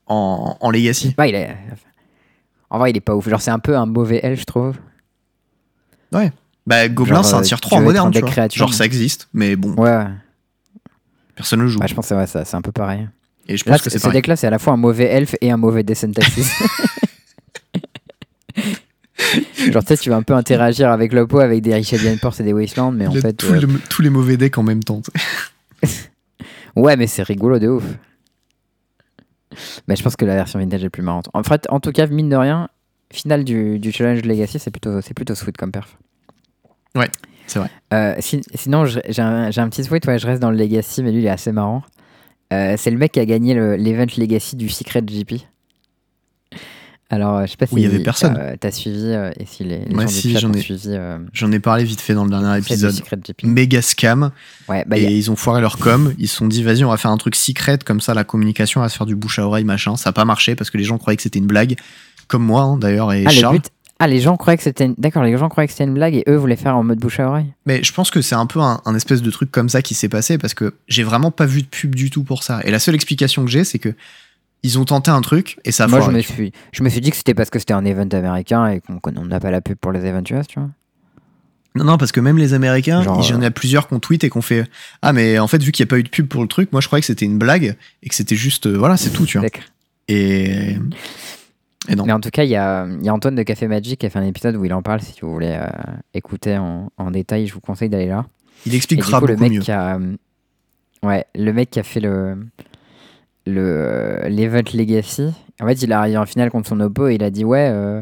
en, 0.08 0.58
en 0.60 0.72
Legacy. 0.72 1.14
Bah, 1.18 1.28
il 1.28 1.36
est... 1.36 1.56
En 2.70 2.80
vrai, 2.80 2.90
il 2.92 2.98
est 2.98 3.02
pas 3.02 3.16
ouf. 3.16 3.30
Genre, 3.30 3.42
c'est 3.42 3.52
un 3.52 3.60
peu 3.60 3.78
un 3.78 3.86
mauvais 3.86 4.20
elf, 4.24 4.42
je 4.42 4.46
trouve. 4.46 4.76
Bah, 6.68 6.88
Goblin, 6.89 7.15
Genre, 7.15 7.26
c'est 7.26 7.34
un 7.34 7.39
euh, 7.39 7.43
tier 7.43 7.55
tu 7.57 7.61
3 7.61 7.78
en 7.78 7.82
veux 7.82 7.86
être 7.86 7.88
moderne, 7.88 8.07
un 8.07 8.11
tu 8.11 8.15
deck 8.15 8.24
vois. 8.26 8.32
créature. 8.32 8.59
Genre, 8.59 8.74
ça 8.74 8.86
existe, 8.86 9.28
mais 9.34 9.55
bon, 9.55 9.74
Ouais, 9.82 10.03
personne 11.36 11.61
le 11.61 11.68
joue. 11.70 11.80
bah, 11.80 11.88
je 11.88 11.95
pense 11.95 12.09
que 12.09 12.13
ouais, 12.13 12.28
ça, 12.28 12.43
c'est 12.45 12.55
un 12.57 12.61
peu 12.61 12.72
pareil. 12.74 13.07
Et 13.47 13.55
je 13.57 13.63
Là, 13.70 13.80
que 13.80 13.89
c'est 13.89 13.97
ce 13.99 14.09
deck-là, 14.09 14.36
c'est 14.36 14.47
à 14.47 14.49
la 14.49 14.59
fois 14.59 14.74
un 14.74 14.78
mauvais 14.78 15.05
elf 15.05 15.34
et 15.39 15.49
un 15.49 15.55
mauvais 15.57 15.82
Descent 15.84 16.11
Taxis. 16.11 16.45
Genre, 19.72 19.84
tu 19.84 19.88
sais, 19.88 19.97
tu 19.97 20.09
vas 20.09 20.15
un 20.18 20.22
peu 20.24 20.34
interagir 20.34 20.89
avec 20.91 21.11
l'oppo, 21.13 21.39
avec 21.39 21.61
des 21.61 21.74
Richelieu 21.74 22.15
Port 22.22 22.36
et 22.39 22.43
des 22.43 22.53
Wasteland, 22.53 22.91
mais 22.91 23.07
en 23.07 23.13
fait. 23.13 23.34
tous, 23.34 23.51
euh, 23.51 23.59
les, 23.59 23.68
tous 23.89 24.01
les 24.01 24.09
mauvais 24.09 24.38
decks 24.38 24.57
en 24.57 24.63
même 24.63 24.84
temps. 24.84 25.01
tu 25.01 25.11
sais. 25.89 26.09
Ouais, 26.76 26.95
mais 26.95 27.07
c'est 27.07 27.24
rigolo 27.24 27.57
de 27.57 27.68
ouf. 27.70 27.84
Mais 29.88 29.95
je 29.95 30.03
pense 30.03 30.15
que 30.15 30.26
la 30.26 30.36
version 30.36 30.59
vintage 30.59 30.84
est 30.84 30.89
plus 30.91 31.01
marrante. 31.01 31.28
En 31.34 31.41
fait, 31.41 31.65
en 31.70 31.80
tout 31.80 31.91
cas, 31.91 32.05
mine 32.05 32.30
de 32.30 32.36
rien, 32.36 32.70
finale 33.11 33.43
du, 33.43 33.80
du 33.80 33.91
challenge 33.91 34.22
Legacy, 34.24 34.59
c'est 34.59 34.70
plutôt, 34.70 35.01
c'est 35.01 35.15
plutôt 35.15 35.34
sweet 35.34 35.57
comme 35.57 35.72
perf. 35.72 35.97
Ouais, 36.98 37.10
c'est 37.48 37.60
vrai. 37.60 37.70
Euh, 37.93 38.16
si- 38.20 38.41
sinon, 38.56 38.86
j'ai 38.86 39.02
un, 39.22 39.52
j'ai 39.52 39.62
un 39.62 39.70
petit 39.70 39.84
sweet, 39.84 40.06
ouais, 40.08 40.20
je 40.20 40.28
reste 40.28 40.41
dans 40.41 40.52
le 40.52 40.58
Legacy, 40.58 41.04
mais 41.04 41.12
lui, 41.12 41.20
il 41.20 41.26
est 41.26 41.30
assez 41.30 41.52
marrant. 41.54 41.84
Euh, 42.52 42.76
c'est 42.78 42.91
le 42.91 42.98
mec 42.98 43.12
qui 43.14 43.20
a 43.20 43.26
gagné 43.26 43.54
le- 43.54 43.76
l'event 43.76 44.06
Legacy 44.18 44.56
du 44.56 44.70
Secret 44.70 45.02
GP. 45.06 45.41
Alors, 47.10 47.38
euh, 47.38 47.45
je 47.45 47.52
sais 47.52 47.58
pas 47.58 47.66
si 47.68 47.74
Où 47.74 47.78
il 47.78 47.84
y 47.84 47.88
avait 47.88 48.00
personne. 48.04 48.36
euh, 48.38 48.56
t'as 48.60 48.70
suivi 48.72 49.12
et 49.39 49.45
si 49.45 49.64
les, 49.64 49.80
les 49.86 49.95
Ouais, 49.95 50.02
gens 50.04 50.08
si, 50.10 50.28
du 50.28 50.34
chat 50.34 50.39
j'en 50.39 50.52
ai- 50.52 50.60
suivi 50.60 50.89
J'en 51.32 51.52
ai 51.54 51.60
parlé 51.62 51.86
vite 51.86 52.02
fait 52.02 52.14
dans 52.14 52.26
le 52.26 52.30
dernier 52.30 52.58
épisode. 52.58 52.93
Méga 53.43 53.82
scam. 53.82 54.32
Ouais, 54.68 54.84
bah, 54.86 54.98
et 54.98 55.06
a- 55.08 55.10
ils 55.10 55.32
ont 55.32 55.38
foiré 55.38 55.62
leur 55.62 55.78
com. 55.78 56.14
Ils 56.18 56.28
se 56.28 56.36
sont 56.36 56.48
dit, 56.48 56.64
vas-y, 56.64 56.84
on 56.84 56.89
va 56.89 56.98
faire 56.98 57.12
un 57.12 57.18
truc 57.18 57.36
secret, 57.38 57.78
comme 57.86 58.02
ça 58.02 58.14
la 58.14 58.26
communication 58.26 58.82
va 58.82 58.89
se 58.89 58.98
faire 58.98 59.06
du 59.08 59.16
bouche 59.16 59.39
à 59.39 59.48
oreille, 59.48 59.64
machin. 59.64 59.95
Ça 59.95 60.10
n'a 60.10 60.14
pas 60.14 60.26
marché 60.26 60.56
parce 60.56 60.70
que 60.70 60.78
les 60.78 60.84
gens 60.84 60.98
croyaient 60.98 61.16
que 61.16 61.24
c'était 61.24 61.39
une 61.39 61.48
blague. 61.48 61.76
Comme 62.28 62.43
moi, 62.43 62.64
hein, 62.64 62.78
d'ailleurs, 62.78 63.14
et 63.14 63.24
ah, 63.26 63.30
le 63.32 63.36
Charles. 63.39 63.56
but- 63.60 63.70
ah, 64.00 64.08
les 64.08 64.20
gens 64.20 64.38
croyaient 64.38 64.58
que 64.58 64.64
c'était 64.64 64.86
une... 64.86 64.95
D'accord, 64.98 65.24
les 65.24 65.38
gens 65.38 65.50
croyaient 65.50 65.68
que 65.68 65.74
c'était 65.74 65.86
une 65.86 65.93
blague 65.93 66.16
et 66.16 66.24
eux 66.28 66.36
voulaient 66.36 66.56
faire 66.56 66.78
en 66.78 66.84
mode 66.84 67.00
bouche 67.00 67.20
à 67.20 67.28
oreille. 67.28 67.52
Mais 67.66 67.84
je 67.84 67.91
pense 67.93 68.12
que 68.12 68.22
c'est 68.22 68.36
un 68.36 68.45
peu 68.45 68.60
un, 68.60 68.80
un 68.86 68.95
espèce 68.95 69.22
de 69.22 69.32
truc 69.32 69.52
comme 69.52 69.70
ça 69.70 69.82
qui 69.82 69.95
s'est 69.95 70.10
passé 70.10 70.38
parce 70.38 70.54
que 70.54 70.76
j'ai 70.88 71.04
vraiment 71.04 71.32
pas 71.32 71.45
vu 71.45 71.64
de 71.64 71.68
pub 71.68 71.95
du 71.95 72.10
tout 72.10 72.24
pour 72.24 72.43
ça. 72.43 72.62
Et 72.64 72.72
la 72.72 72.80
seule 72.80 72.95
explication 72.95 73.43
que 73.43 73.50
j'ai, 73.50 73.64
c'est 73.64 73.80
que 73.80 73.93
ils 74.64 74.80
ont 74.80 74.86
tenté 74.86 75.12
un 75.12 75.22
truc 75.22 75.60
et 75.66 75.72
ça 75.72 75.86
a 75.86 75.88
Moi, 75.88 76.02
je 76.02 76.12
me, 76.12 76.22
suis, 76.22 76.52
je 76.72 76.84
me 76.84 76.89
suis 76.89 77.02
dit 77.02 77.12
que 77.12 77.18
c'était 77.18 77.34
parce 77.34 77.50
que 77.50 77.60
c'était 77.60 77.74
un 77.74 77.86
event 77.86 78.08
américain 78.12 78.68
et 78.68 78.82
qu'on 78.82 79.00
on 79.16 79.26
n'a 79.26 79.39
pas 79.39 79.52
la 79.52 79.62
pub 79.62 79.78
pour 79.78 79.91
les 79.91 80.06
events 80.06 80.24
US, 80.32 80.48
tu 80.48 80.60
vois. 80.60 80.70
Non, 81.76 81.84
non, 81.84 81.98
parce 81.98 82.12
que 82.12 82.20
même 82.20 82.39
les 82.39 82.54
Américains, 82.54 83.04
il 83.04 83.30
y 83.30 83.34
en 83.34 83.41
a 83.43 83.52
plusieurs 83.52 83.88
qui 83.88 83.93
ont 83.93 84.00
tweet 84.00 84.24
et 84.24 84.30
qui 84.32 84.38
ont 84.38 84.41
fait 84.41 84.68
Ah, 85.04 85.14
mais 85.14 85.38
en 85.38 85.48
fait, 85.48 85.62
vu 85.62 85.72
qu'il 85.72 85.84
n'y 85.84 85.89
a 85.89 85.91
pas 85.91 86.00
eu 86.00 86.04
de 86.04 86.10
pub 86.10 86.28
pour 86.28 86.41
le 86.41 86.48
truc, 86.48 86.72
moi 86.72 86.82
je 86.82 86.88
croyais 86.88 87.02
que 87.02 87.06
c'était 87.06 87.26
une 87.26 87.38
blague 87.38 87.76
et 88.02 88.10
que 88.10 88.16
c'était 88.16 88.36
juste. 88.36 88.66
euh, 88.66 88.76
voilà, 88.76 88.98
c'est 88.98 89.12
tout, 89.12 89.26
tu 89.26 89.38
vois. 89.38 89.48
Et. 90.08 90.76
Et 91.88 91.96
non. 91.96 92.06
Mais 92.06 92.14
en 92.14 92.20
tout 92.20 92.30
cas, 92.30 92.44
il 92.44 92.50
y 92.50 92.52
y 92.52 92.56
a 92.56 92.86
Antoine 93.10 93.36
de 93.36 93.44
Café 93.44 93.68
Magic 93.68 94.00
qui 94.00 94.06
a 94.06 94.10
fait 94.10 94.20
un 94.20 94.26
épisode 94.26 94.56
où 94.56 94.66
il 94.66 94.74
en 94.74 94.82
parle. 94.82 95.02
Si 95.02 95.20
vous 95.22 95.32
voulez 95.32 95.58
euh, 95.60 95.68
écouter 96.14 96.58
en, 96.58 96.92
en 96.98 97.12
détail, 97.12 97.48
je 97.48 97.54
vous 97.54 97.62
conseille 97.62 97.90
d'aller 97.90 98.08
là. 98.08 98.26
Il 98.66 98.76
expliquera 98.76 99.20
coup, 99.20 99.28
le 99.28 99.34
beaucoup 99.36 99.44
mec 99.44 99.54
mieux. 99.54 99.60
qui 99.62 99.72
a, 99.72 99.96
euh, 99.96 100.16
ouais, 101.04 101.26
le 101.36 101.52
mec 101.54 101.70
qui 101.70 101.80
a 101.80 101.84
fait 101.84 102.00
le 102.00 102.38
le 103.46 104.28
l'event 104.28 104.62
Legacy. 104.74 105.34
En 105.62 105.68
fait, 105.68 105.82
il 105.82 105.92
est 105.92 105.94
arrivé 105.94 106.18
en 106.18 106.26
finale 106.26 106.52
contre 106.52 106.68
son 106.68 106.80
oppo 106.82 107.08
et 107.08 107.16
il 107.16 107.24
a 107.24 107.30
dit 107.30 107.46
ouais, 107.46 107.70
euh, 107.72 108.02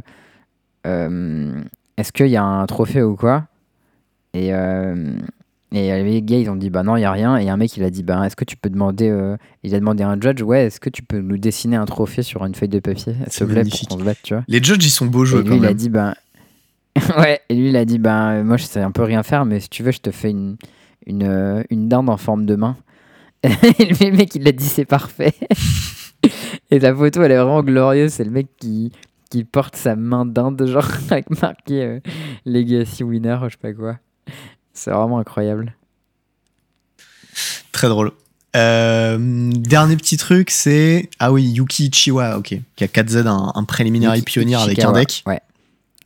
euh, 0.87 1.61
est-ce 1.97 2.11
qu'il 2.11 2.27
y 2.27 2.37
a 2.37 2.43
un 2.43 2.65
trophée 2.65 3.03
ou 3.03 3.15
quoi? 3.15 3.45
Et 4.33 4.51
et 5.71 6.03
les 6.03 6.21
gars 6.21 6.37
ils 6.37 6.49
ont 6.49 6.55
dit 6.55 6.69
bah 6.69 6.83
non 6.83 6.95
il 6.95 7.01
y 7.01 7.05
a 7.05 7.11
rien 7.11 7.37
et 7.37 7.49
un 7.49 7.57
mec 7.57 7.75
il 7.75 7.83
a 7.83 7.89
dit 7.89 8.03
bah 8.03 8.25
est-ce 8.25 8.35
que 8.35 8.45
tu 8.45 8.55
peux 8.55 8.69
demander 8.69 9.09
euh, 9.09 9.35
il 9.63 9.73
a 9.75 9.79
demandé 9.79 10.03
à 10.03 10.09
un 10.09 10.19
judge 10.19 10.41
ouais 10.41 10.65
est-ce 10.67 10.79
que 10.79 10.89
tu 10.89 11.01
peux 11.01 11.19
nous 11.19 11.37
dessiner 11.37 11.75
un 11.75 11.85
trophée 11.85 12.23
sur 12.23 12.45
une 12.45 12.55
feuille 12.55 12.69
de 12.69 12.79
papier? 12.79 13.15
S'il 13.27 13.39
te 13.39 13.43
plaît 13.45 13.55
magnifique. 13.55 13.89
pour 13.89 13.97
qu'on 13.97 14.03
se 14.03 14.05
batte 14.05 14.19
tu 14.23 14.33
vois? 14.33 14.43
Les 14.47 14.61
judges, 14.61 14.85
ils 14.85 14.89
sont 14.89 15.05
beaux 15.05 15.23
et 15.23 15.27
jeux 15.27 15.41
lui, 15.41 15.49
quand 15.49 15.55
il 15.55 15.65
a 15.65 15.73
dit, 15.73 15.89
ben. 15.89 16.15
ouais, 17.17 17.41
et 17.49 17.55
lui, 17.55 17.69
il 17.69 17.75
a 17.75 17.85
dit, 17.85 17.99
ben, 17.99 18.43
moi, 18.43 18.57
je 18.57 18.63
sais 18.65 18.81
un 18.81 18.91
peu 18.91 19.03
rien 19.03 19.23
faire, 19.23 19.45
mais 19.45 19.59
si 19.59 19.69
tu 19.69 19.83
veux, 19.83 19.91
je 19.91 19.99
te 19.99 20.11
fais 20.11 20.31
une, 20.31 20.57
une, 21.05 21.23
euh, 21.23 21.63
une 21.69 21.87
dinde 21.87 22.09
en 22.09 22.17
forme 22.17 22.45
de 22.45 22.55
main. 22.55 22.77
et 23.43 23.49
le 23.49 24.15
mec, 24.15 24.35
il 24.35 24.47
a 24.47 24.51
dit, 24.51 24.65
c'est 24.65 24.85
parfait. 24.85 25.33
et 26.71 26.79
la 26.79 26.95
photo, 26.95 27.21
elle 27.23 27.31
est 27.31 27.37
vraiment 27.37 27.63
glorieuse. 27.63 28.13
C'est 28.13 28.23
le 28.23 28.31
mec 28.31 28.47
qui, 28.57 28.91
qui 29.29 29.43
porte 29.43 29.75
sa 29.75 29.95
main 29.95 30.25
dinde, 30.25 30.65
genre, 30.65 30.87
avec 31.09 31.29
marqué 31.41 31.83
euh, 31.83 31.99
Legacy 32.45 33.03
Winner, 33.03 33.37
je 33.43 33.49
sais 33.49 33.57
pas 33.61 33.73
quoi. 33.73 33.97
C'est 34.75 34.91
vraiment 34.91 35.17
incroyable. 35.17 35.73
Très 37.71 37.89
drôle. 37.89 38.11
Euh, 38.55 39.17
dernier 39.51 39.97
petit 39.97 40.15
truc, 40.17 40.49
c'est. 40.51 41.09
Ah 41.19 41.31
oui, 41.31 41.43
Yuki 41.43 41.87
Ichiwa, 41.87 42.37
ok. 42.37 42.55
Qui 42.75 42.83
a 42.83 42.87
4Z, 42.87 43.27
un, 43.27 43.51
un 43.53 43.63
préliminary 43.63 44.19
Yuki 44.19 44.31
pionnier 44.33 44.55
avec 44.55 44.79
un 44.79 44.91
deck. 44.93 45.23
Ouais. 45.25 45.41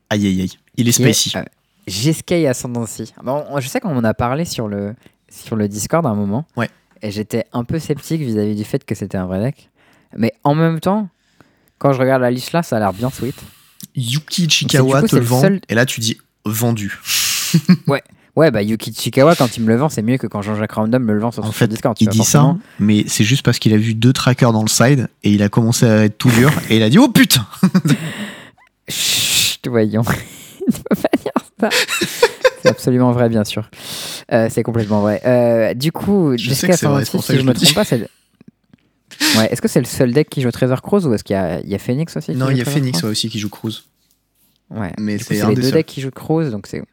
Aïe 0.09 0.25
aïe 0.25 0.41
aïe. 0.41 0.51
Il 0.77 0.87
est 0.87 0.91
spacey. 0.91 1.37
euh, 1.37 1.43
Giscay 1.85 2.47
Ascendancy. 2.47 3.13
Bon, 3.23 3.45
je 3.59 3.67
sais 3.67 3.79
qu'on 3.79 3.95
en 3.95 4.03
a 4.03 4.13
parlé 4.15 4.45
sur 4.45 4.67
le, 4.67 4.95
sur 5.29 5.55
le 5.55 5.67
Discord 5.67 6.05
à 6.05 6.09
un 6.09 6.15
moment. 6.15 6.45
Ouais. 6.55 6.69
Et 7.01 7.11
j'étais 7.11 7.45
un 7.53 7.63
peu 7.63 7.77
sceptique 7.79 8.21
vis-à-vis 8.21 8.55
du 8.55 8.63
fait 8.63 8.83
que 8.83 8.95
c'était 8.95 9.17
un 9.17 9.25
vrai 9.27 9.39
deck. 9.41 9.69
Mais 10.17 10.33
en 10.43 10.55
même 10.55 10.79
temps, 10.79 11.07
quand 11.77 11.93
je 11.93 11.99
regarde 11.99 12.21
la 12.23 12.31
liste 12.31 12.51
là, 12.51 12.63
ça 12.63 12.77
a 12.77 12.79
l'air 12.79 12.93
bien 12.93 13.09
sweet. 13.11 13.35
Yuki 13.95 14.45
Ichikawa 14.45 15.03
te 15.03 15.15
le 15.15 15.21
vend. 15.21 15.41
seul- 15.41 15.61
Et 15.69 15.75
là, 15.75 15.85
tu 15.85 15.99
dis 15.99 16.17
vendu. 16.45 16.99
Ouais, 17.87 18.03
bah 18.51 18.61
Yuki 18.61 18.93
Chikawa, 18.93 19.35
quand 19.35 19.57
il 19.57 19.63
me 19.63 19.67
le 19.67 19.75
vend, 19.75 19.89
c'est 19.89 20.01
mieux 20.01 20.17
que 20.17 20.27
quand 20.27 20.41
Jean-Jacques 20.41 20.71
Random 20.71 21.03
me 21.03 21.13
le 21.13 21.19
vend 21.19 21.31
sur 21.31 21.43
En 21.43 21.47
son 21.47 21.51
fait, 21.51 21.67
Discord. 21.67 21.95
il 21.99 22.05
vois, 22.05 22.11
dit 22.13 22.23
ça, 22.23 22.55
mais 22.79 23.03
c'est 23.07 23.23
juste 23.23 23.43
parce 23.43 23.59
qu'il 23.59 23.73
a 23.73 23.77
vu 23.77 23.93
deux 23.93 24.13
trackers 24.13 24.53
dans 24.53 24.61
le 24.61 24.67
side 24.69 25.07
et 25.23 25.31
il 25.31 25.43
a 25.43 25.49
commencé 25.49 25.85
à 25.85 26.05
être 26.05 26.17
tout 26.17 26.29
dur 26.31 26.51
et 26.69 26.77
il 26.77 26.83
a 26.83 26.89
dit 26.89 26.97
Oh 26.97 27.09
putain 27.09 27.45
Chut, 28.87 29.67
voyons. 29.67 30.03
Il 30.61 30.71
ne 30.71 30.73
faut 30.73 30.83
pas 31.01 31.17
dire 31.17 31.31
ça. 31.59 31.69
c'est 32.61 32.69
absolument 32.69 33.11
vrai, 33.11 33.29
bien 33.29 33.43
sûr. 33.43 33.69
Euh, 34.31 34.47
c'est 34.51 34.63
complètement 34.63 35.01
vrai. 35.01 35.21
Euh, 35.25 35.73
du 35.73 35.91
coup, 35.91 36.35
pour 36.35 36.39
ça 36.55 36.73
si 37.03 37.33
que 37.33 37.37
je 37.39 37.43
me 37.43 37.53
trompe 37.53 37.73
pas, 37.73 37.83
c'est. 37.83 38.07
Ouais, 39.35 39.47
est-ce 39.51 39.61
que 39.61 39.67
c'est 39.67 39.79
le 39.79 39.85
seul 39.85 40.13
deck 40.13 40.29
qui 40.29 40.41
joue 40.41 40.51
Trésor 40.51 40.81
Cross 40.81 41.05
ou 41.05 41.13
est-ce 41.13 41.23
qu'il 41.23 41.33
y 41.33 41.37
a, 41.37 41.59
il 41.61 41.69
y 41.69 41.75
a 41.75 41.79
Phoenix 41.79 42.15
aussi 42.15 42.31
Non, 42.35 42.49
il 42.49 42.57
y 42.57 42.61
a 42.61 42.65
Phoenix 42.65 43.01
ouais, 43.03 43.09
aussi 43.09 43.29
qui 43.29 43.39
joue 43.39 43.49
Cruise. 43.49 43.83
Ouais. 44.69 44.91
Mais 44.99 45.17
c'est 45.17 45.45
les 45.47 45.55
deux 45.55 45.71
decks 45.71 45.85
qui 45.85 46.01
jouent 46.01 46.11
Cross, 46.11 46.51
donc 46.51 46.67
c'est 46.67 46.83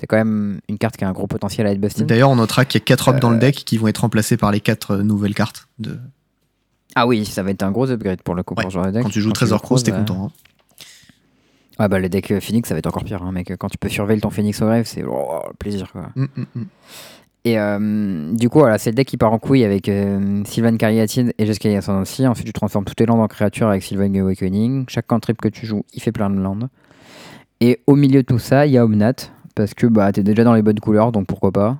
c'est 0.00 0.06
quand 0.06 0.16
même 0.16 0.60
une 0.68 0.78
carte 0.78 0.96
qui 0.96 1.04
a 1.04 1.08
un 1.08 1.12
gros 1.12 1.26
potentiel 1.26 1.66
à 1.66 1.72
être 1.72 1.80
busted. 1.80 2.06
D'ailleurs, 2.06 2.30
on 2.30 2.36
notera 2.36 2.64
qu'il 2.64 2.80
y 2.80 2.82
a 2.82 2.84
4 2.84 3.08
ops 3.08 3.20
dans 3.20 3.30
le 3.30 3.36
Euh, 3.36 3.40
deck 3.40 3.54
qui 3.64 3.78
vont 3.78 3.88
être 3.88 3.98
remplacés 3.98 4.36
par 4.36 4.52
les 4.52 4.60
4 4.60 4.98
nouvelles 4.98 5.34
cartes. 5.34 5.68
De... 5.78 5.98
Ah 6.94 7.06
oui, 7.06 7.24
ça 7.24 7.42
va 7.42 7.50
être 7.50 7.62
un 7.62 7.70
gros 7.70 7.90
upgrade 7.90 8.22
pour 8.22 8.34
le 8.34 8.42
coup 8.42 8.54
Ouais, 8.56 8.62
pour 8.62 8.70
genre 8.70 8.86
de 8.86 8.90
deck. 8.92 9.02
Quand 9.02 9.10
tu 9.10 9.20
joues 9.20 9.32
Trésor 9.32 9.60
Cross, 9.62 9.82
t'es 9.84 9.92
content. 9.92 10.26
hein. 10.26 10.32
Ouais, 11.80 11.88
bah 11.88 12.00
le 12.00 12.08
deck 12.08 12.30
euh, 12.32 12.40
Phoenix, 12.40 12.68
ça 12.68 12.74
va 12.74 12.78
être 12.80 12.86
encore 12.88 13.04
pire, 13.04 13.22
hein, 13.22 13.30
mec. 13.30 13.52
Quand 13.56 13.68
tu 13.68 13.78
peux 13.78 13.88
surveiller 13.88 14.20
ton 14.20 14.30
Phoenix 14.30 14.60
au 14.62 14.66
grave, 14.66 14.84
c'est 14.84 15.04
oh, 15.04 15.42
le 15.48 15.54
plaisir, 15.54 15.92
quoi. 15.92 16.10
Mm, 16.16 16.24
mm, 16.36 16.44
mm. 16.56 16.64
Et 17.44 17.58
euh, 17.58 18.32
du 18.34 18.48
coup, 18.48 18.58
voilà, 18.58 18.78
c'est 18.78 18.90
le 18.90 18.96
deck 18.96 19.06
qui 19.06 19.16
part 19.16 19.32
en 19.32 19.38
couille 19.38 19.64
avec 19.64 19.88
euh, 19.88 20.42
Sylvan 20.44 20.76
Caryatide 20.76 21.32
et 21.38 21.46
Jeskai 21.46 21.76
Ascendancy. 21.76 22.26
Ensuite, 22.26 22.46
tu 22.46 22.52
transformes 22.52 22.84
toutes 22.84 22.98
les 22.98 23.06
landes 23.06 23.20
en 23.20 23.28
créatures 23.28 23.68
avec 23.68 23.84
Sylvan 23.84 24.14
Awakening. 24.16 24.86
Chaque 24.88 25.06
cantrip 25.06 25.40
que 25.40 25.48
tu 25.48 25.66
joues, 25.66 25.84
il 25.94 26.02
fait 26.02 26.10
plein 26.12 26.30
de 26.30 26.40
landes. 26.40 26.68
Et 27.60 27.80
au 27.86 27.94
milieu 27.94 28.22
de 28.22 28.26
tout 28.26 28.40
ça, 28.40 28.66
il 28.66 28.72
y 28.72 28.78
a 28.78 28.84
Omnat, 28.84 29.14
parce 29.58 29.74
que 29.74 29.88
bah, 29.88 30.12
t'es 30.12 30.22
déjà 30.22 30.44
dans 30.44 30.54
les 30.54 30.62
bonnes 30.62 30.78
couleurs, 30.78 31.10
donc 31.10 31.26
pourquoi 31.26 31.50
pas. 31.50 31.78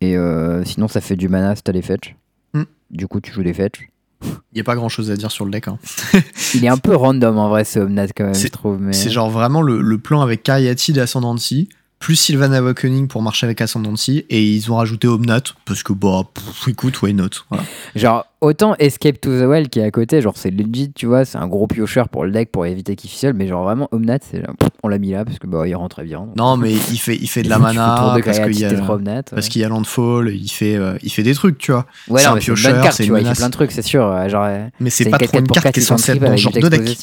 Et 0.00 0.16
euh, 0.16 0.64
sinon, 0.64 0.88
ça 0.88 1.00
fait 1.00 1.14
du 1.14 1.28
mana 1.28 1.54
si 1.54 1.62
t'as 1.62 1.70
des 1.72 1.82
fetch. 1.82 2.16
Hmm. 2.52 2.64
Du 2.90 3.06
coup, 3.06 3.20
tu 3.20 3.30
joues 3.30 3.44
des 3.44 3.54
fetch. 3.54 3.88
Il 4.22 4.56
n'y 4.56 4.60
a 4.60 4.64
pas 4.64 4.74
grand 4.74 4.88
chose 4.88 5.08
à 5.12 5.16
dire 5.16 5.30
sur 5.30 5.44
le 5.44 5.52
deck. 5.52 5.68
hein. 5.68 5.78
Il 6.54 6.64
est 6.64 6.68
un 6.68 6.78
peu 6.78 6.96
random 6.96 7.38
en 7.38 7.48
vrai, 7.48 7.62
ce 7.62 7.78
Omnat, 7.78 8.08
quand 8.08 8.24
même, 8.24 8.34
je 8.34 8.48
trouve. 8.48 8.80
Mais... 8.80 8.92
C'est 8.92 9.10
genre 9.10 9.30
vraiment 9.30 9.62
le, 9.62 9.80
le 9.80 9.98
plan 9.98 10.20
avec 10.20 10.42
Caryatide 10.42 10.96
et 10.96 11.00
Ascendancy, 11.00 11.68
plus 12.02 12.16
Sylvan 12.16 12.52
Awakening 12.52 13.06
pour 13.06 13.22
marcher 13.22 13.46
avec 13.46 13.60
Ascendancy, 13.60 14.26
et 14.28 14.42
ils 14.42 14.72
ont 14.72 14.76
rajouté 14.76 15.06
Omnat, 15.06 15.42
parce 15.64 15.84
que 15.84 15.92
bah, 15.92 16.22
pff, 16.34 16.66
écoute, 16.66 17.00
why 17.00 17.14
not 17.14 17.28
voilà. 17.48 17.64
Genre, 17.94 18.26
autant 18.40 18.74
Escape 18.80 19.20
to 19.20 19.30
the 19.30 19.44
Well 19.44 19.68
qui 19.68 19.78
est 19.78 19.84
à 19.84 19.90
côté, 19.92 20.20
genre 20.20 20.36
c'est 20.36 20.50
legit, 20.50 20.90
tu 20.92 21.06
vois, 21.06 21.24
c'est 21.24 21.38
un 21.38 21.46
gros 21.46 21.68
piocheur 21.68 22.08
pour 22.08 22.24
le 22.24 22.32
deck 22.32 22.50
pour 22.50 22.66
éviter 22.66 22.96
qu'il 22.96 23.08
fizzle, 23.08 23.34
mais 23.34 23.46
genre 23.46 23.62
vraiment 23.62 23.88
Omnat, 23.92 24.18
c'est 24.28 24.44
genre, 24.44 24.56
pff, 24.58 24.68
on 24.82 24.88
l'a 24.88 24.98
mis 24.98 25.12
là 25.12 25.24
parce 25.24 25.38
que 25.38 25.46
bah 25.46 25.66
il 25.68 25.76
rentre 25.76 25.94
très 25.94 26.04
bien. 26.04 26.18
donc. 26.18 26.36
Non, 26.36 26.56
mais 26.56 26.72
il 26.72 26.98
fait, 26.98 27.14
il 27.14 27.28
fait 27.28 27.44
de 27.44 27.48
la 27.48 27.60
mana, 27.60 28.18
parce 28.24 28.40
qu'il 28.40 28.58
y 28.58 28.64
a, 28.64 28.70
t'es 28.70 28.76
trop 28.76 28.94
Omnat. 28.94 29.22
parce 29.22 29.48
qu'il 29.48 29.62
y 29.62 29.64
a 29.64 29.68
Landfall, 29.68 30.34
il 30.34 30.48
fait, 30.50 30.74
euh, 30.74 30.98
il 31.04 31.10
fait 31.10 31.22
des 31.22 31.34
trucs, 31.34 31.58
tu 31.58 31.70
vois. 31.70 31.86
Ouais, 32.08 32.20
c'est 32.20 32.26
un 32.26 32.34
mais 32.34 32.40
c'est 32.40 32.48
une 32.48 32.54
piocheur, 32.54 32.82
carte, 32.82 32.96
c'est 32.96 33.04
tu 33.04 33.10
vois, 33.10 33.20
il 33.20 33.26
fait 33.28 33.34
plein 33.34 33.46
de 33.46 33.52
trucs, 33.52 33.70
c'est 33.70 33.82
sûr. 33.82 34.28
Genre, 34.28 34.44
euh, 34.44 34.66
Mais 34.80 34.90
c'est 34.90 35.08
pas 35.08 35.18
trop 35.18 35.38
4-4 35.38 35.38
une 35.38 35.46
carte 35.46 35.64
4 35.66 35.74
qui 35.74 35.80
est 35.80 35.82
censée 35.84 36.12
être 36.12 36.20
dans 36.20 36.36
ce 36.36 36.42
genre 36.42 36.52
de 36.52 36.68
deck. 36.68 36.98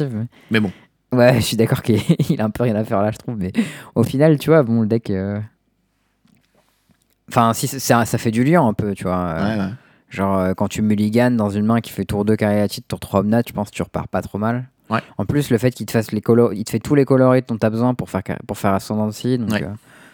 Mais 0.52 0.60
bon, 0.60 0.74
Ouais, 1.12 1.36
je 1.36 1.40
suis 1.42 1.58
d'accord 1.58 1.82
qu'il 1.82 2.00
il 2.30 2.40
a 2.42 2.46
un 2.46 2.50
peu 2.50 2.64
rien 2.64 2.76
à 2.76 2.84
faire 2.84 3.02
là, 3.02 3.12
je 3.12 3.18
trouve, 3.18 3.36
mais 3.38 3.52
au 3.96 4.04
final, 4.04 4.38
tu 4.38 4.50
vois, 4.50 4.64
bon, 4.64 4.82
le 4.82 4.88
deck. 4.88 5.10
euh, 5.10 5.40
Enfin, 7.30 7.54
si 7.54 7.68
ça, 7.68 8.06
ça 8.06 8.18
fait 8.18 8.32
du 8.32 8.44
lien 8.44 8.66
un 8.66 8.74
peu, 8.74 8.94
tu 8.96 9.04
vois. 9.04 9.18
euh, 9.18 9.56
ouais, 9.58 9.62
ouais. 9.64 9.70
Genre, 10.10 10.38
euh, 10.40 10.54
quand 10.56 10.68
tu 10.68 10.82
mulliganes 10.82 11.38
dans 11.38 11.50
une 11.52 11.66
main 11.66 11.80
qui 11.82 11.92
fait 11.92 12.06
tour 12.06 12.26
2 12.26 12.36
Caryatide, 12.36 12.84
tour 12.88 13.00
3 13.00 13.20
Omnat, 13.20 13.44
je 13.48 13.54
pense 13.54 13.70
que 13.70 13.76
tu 13.76 13.84
repars 13.84 14.08
pas 14.08 14.22
trop 14.24 14.40
mal. 14.40 14.68
Ouais. 14.90 15.02
En 15.20 15.26
plus, 15.26 15.52
le 15.52 15.60
fait 15.60 15.70
qu'il 15.70 15.86
te 15.86 15.92
fasse 15.92 16.12
les 16.12 16.22
color... 16.22 16.54
il 16.54 16.64
te 16.64 16.72
fait 16.72 16.80
tous 16.80 16.96
les 16.96 17.06
colorites 17.06 17.48
dont 17.50 17.58
tu 17.58 17.66
as 17.66 17.70
besoin 17.70 17.94
pour 17.94 18.10
faire, 18.10 18.24
pour 18.48 18.58
faire 18.58 18.74
Ascendancy, 18.74 19.38
donc 19.38 19.52
Ouais. 19.52 19.64
euh, 19.64 19.68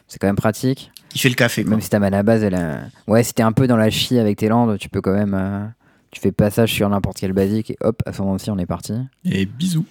c'est 0.10 0.20
quand 0.20 0.28
même 0.28 0.36
pratique. 0.36 0.91
Il 1.14 1.22
fait 1.22 1.30
le 1.30 1.36
café, 1.36 1.64
quoi. 1.64 1.72
Même 1.72 1.80
si 1.82 1.89
ta 1.89 2.00
mana 2.00 2.24
base, 2.24 2.43
elle 2.43 2.56
a... 2.56 2.80
Ouais, 3.08 3.24
si 3.24 3.34
t'es 3.34 3.43
un 3.43 3.54
peu 3.54 3.68
dans 3.68 3.78
la 3.78 3.89
chie 3.89 4.20
avec 4.20 4.38
tes 4.38 4.50
landes, 4.50 4.78
tu 4.78 4.89
peux 4.89 5.00
quand 5.00 5.14
même. 5.14 5.34
euh, 5.34 5.66
Tu 6.12 6.20
fais 6.20 6.34
passage 6.34 6.74
sur 6.74 6.89
n'importe 6.89 7.18
quel 7.18 7.32
basique 7.32 7.72
et 7.72 7.78
hop, 7.80 8.04
Ascendancy, 8.06 8.52
on 8.52 8.58
est 8.58 8.66
parti. 8.66 8.93
Et 9.24 9.46
bisous. 9.46 9.86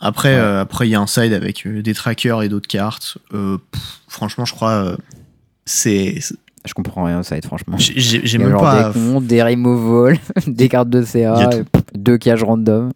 Après, 0.00 0.34
Ouais. 0.34 0.40
euh, 0.40 0.60
après 0.62 0.88
il 0.88 0.90
y 0.90 0.94
a 0.94 1.00
un 1.00 1.06
side 1.06 1.32
avec 1.34 1.66
euh, 1.66 1.82
des 1.82 1.92
trackers 1.94 2.42
et 2.42 2.48
d'autres 2.48 2.68
cartes. 2.68 3.18
Euh, 3.34 3.58
pff, 3.70 4.00
franchement, 4.08 4.44
je 4.46 4.52
crois, 4.54 4.72
euh, 4.84 4.96
c'est, 5.66 6.18
Je 6.64 6.74
comprends 6.74 7.04
rien, 7.04 7.22
ça 7.22 7.34
va 7.34 7.38
être 7.38 7.46
franchement. 7.46 7.76
j'ai 7.78 8.38
même 8.38 8.50
genre 8.50 8.62
pas. 8.62 8.88
des 8.92 8.98
comptes, 8.98 9.26
des 9.26 9.42
removal, 9.42 10.18
des 10.46 10.68
cartes 10.68 10.88
de 10.90 11.02
CA, 11.02 11.50
deux 11.94 12.16
cages 12.18 12.42
random. 12.42 12.92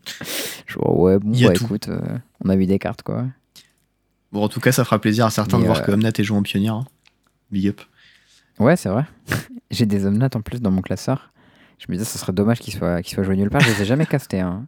Je 0.66 0.74
vois, 0.78 0.92
ouais, 0.98 1.18
bon, 1.18 1.30
bah, 1.32 1.52
écoute, 1.54 1.88
euh, 1.88 2.00
on 2.44 2.48
a 2.48 2.56
vu 2.56 2.66
des 2.66 2.78
cartes 2.78 3.02
quoi. 3.02 3.26
Bon, 4.32 4.42
en 4.42 4.48
tout 4.48 4.60
cas, 4.60 4.72
ça 4.72 4.84
fera 4.84 4.98
plaisir 4.98 5.26
à 5.26 5.30
certains 5.30 5.58
de 5.60 5.64
voir 5.64 5.82
que 5.82 5.92
Omnat 5.92 6.10
est 6.18 6.24
joué 6.24 6.36
en 6.38 6.42
pionnier. 6.42 6.68
hein. 6.68 6.84
Big 7.52 7.68
up. 7.68 7.80
Ouais, 8.58 8.76
c'est 8.76 8.88
vrai. 8.88 9.04
J'ai 9.70 9.86
des 9.86 10.06
omnats 10.06 10.30
en 10.34 10.40
plus 10.40 10.60
dans 10.60 10.70
mon 10.70 10.80
classeur. 10.82 11.30
Je 11.78 11.86
me 11.88 11.96
disais, 11.96 12.04
ce 12.08 12.18
serait 12.18 12.32
dommage 12.32 12.58
qu'ils 12.60 12.74
soient, 12.74 13.02
qu'ils 13.02 13.14
soient 13.14 13.24
joués 13.24 13.36
nulle 13.36 13.50
part. 13.50 13.60
Je 13.60 13.68
les 13.70 13.82
ai 13.82 13.84
jamais 13.84 14.06
castés. 14.06 14.40
Hein. 14.40 14.66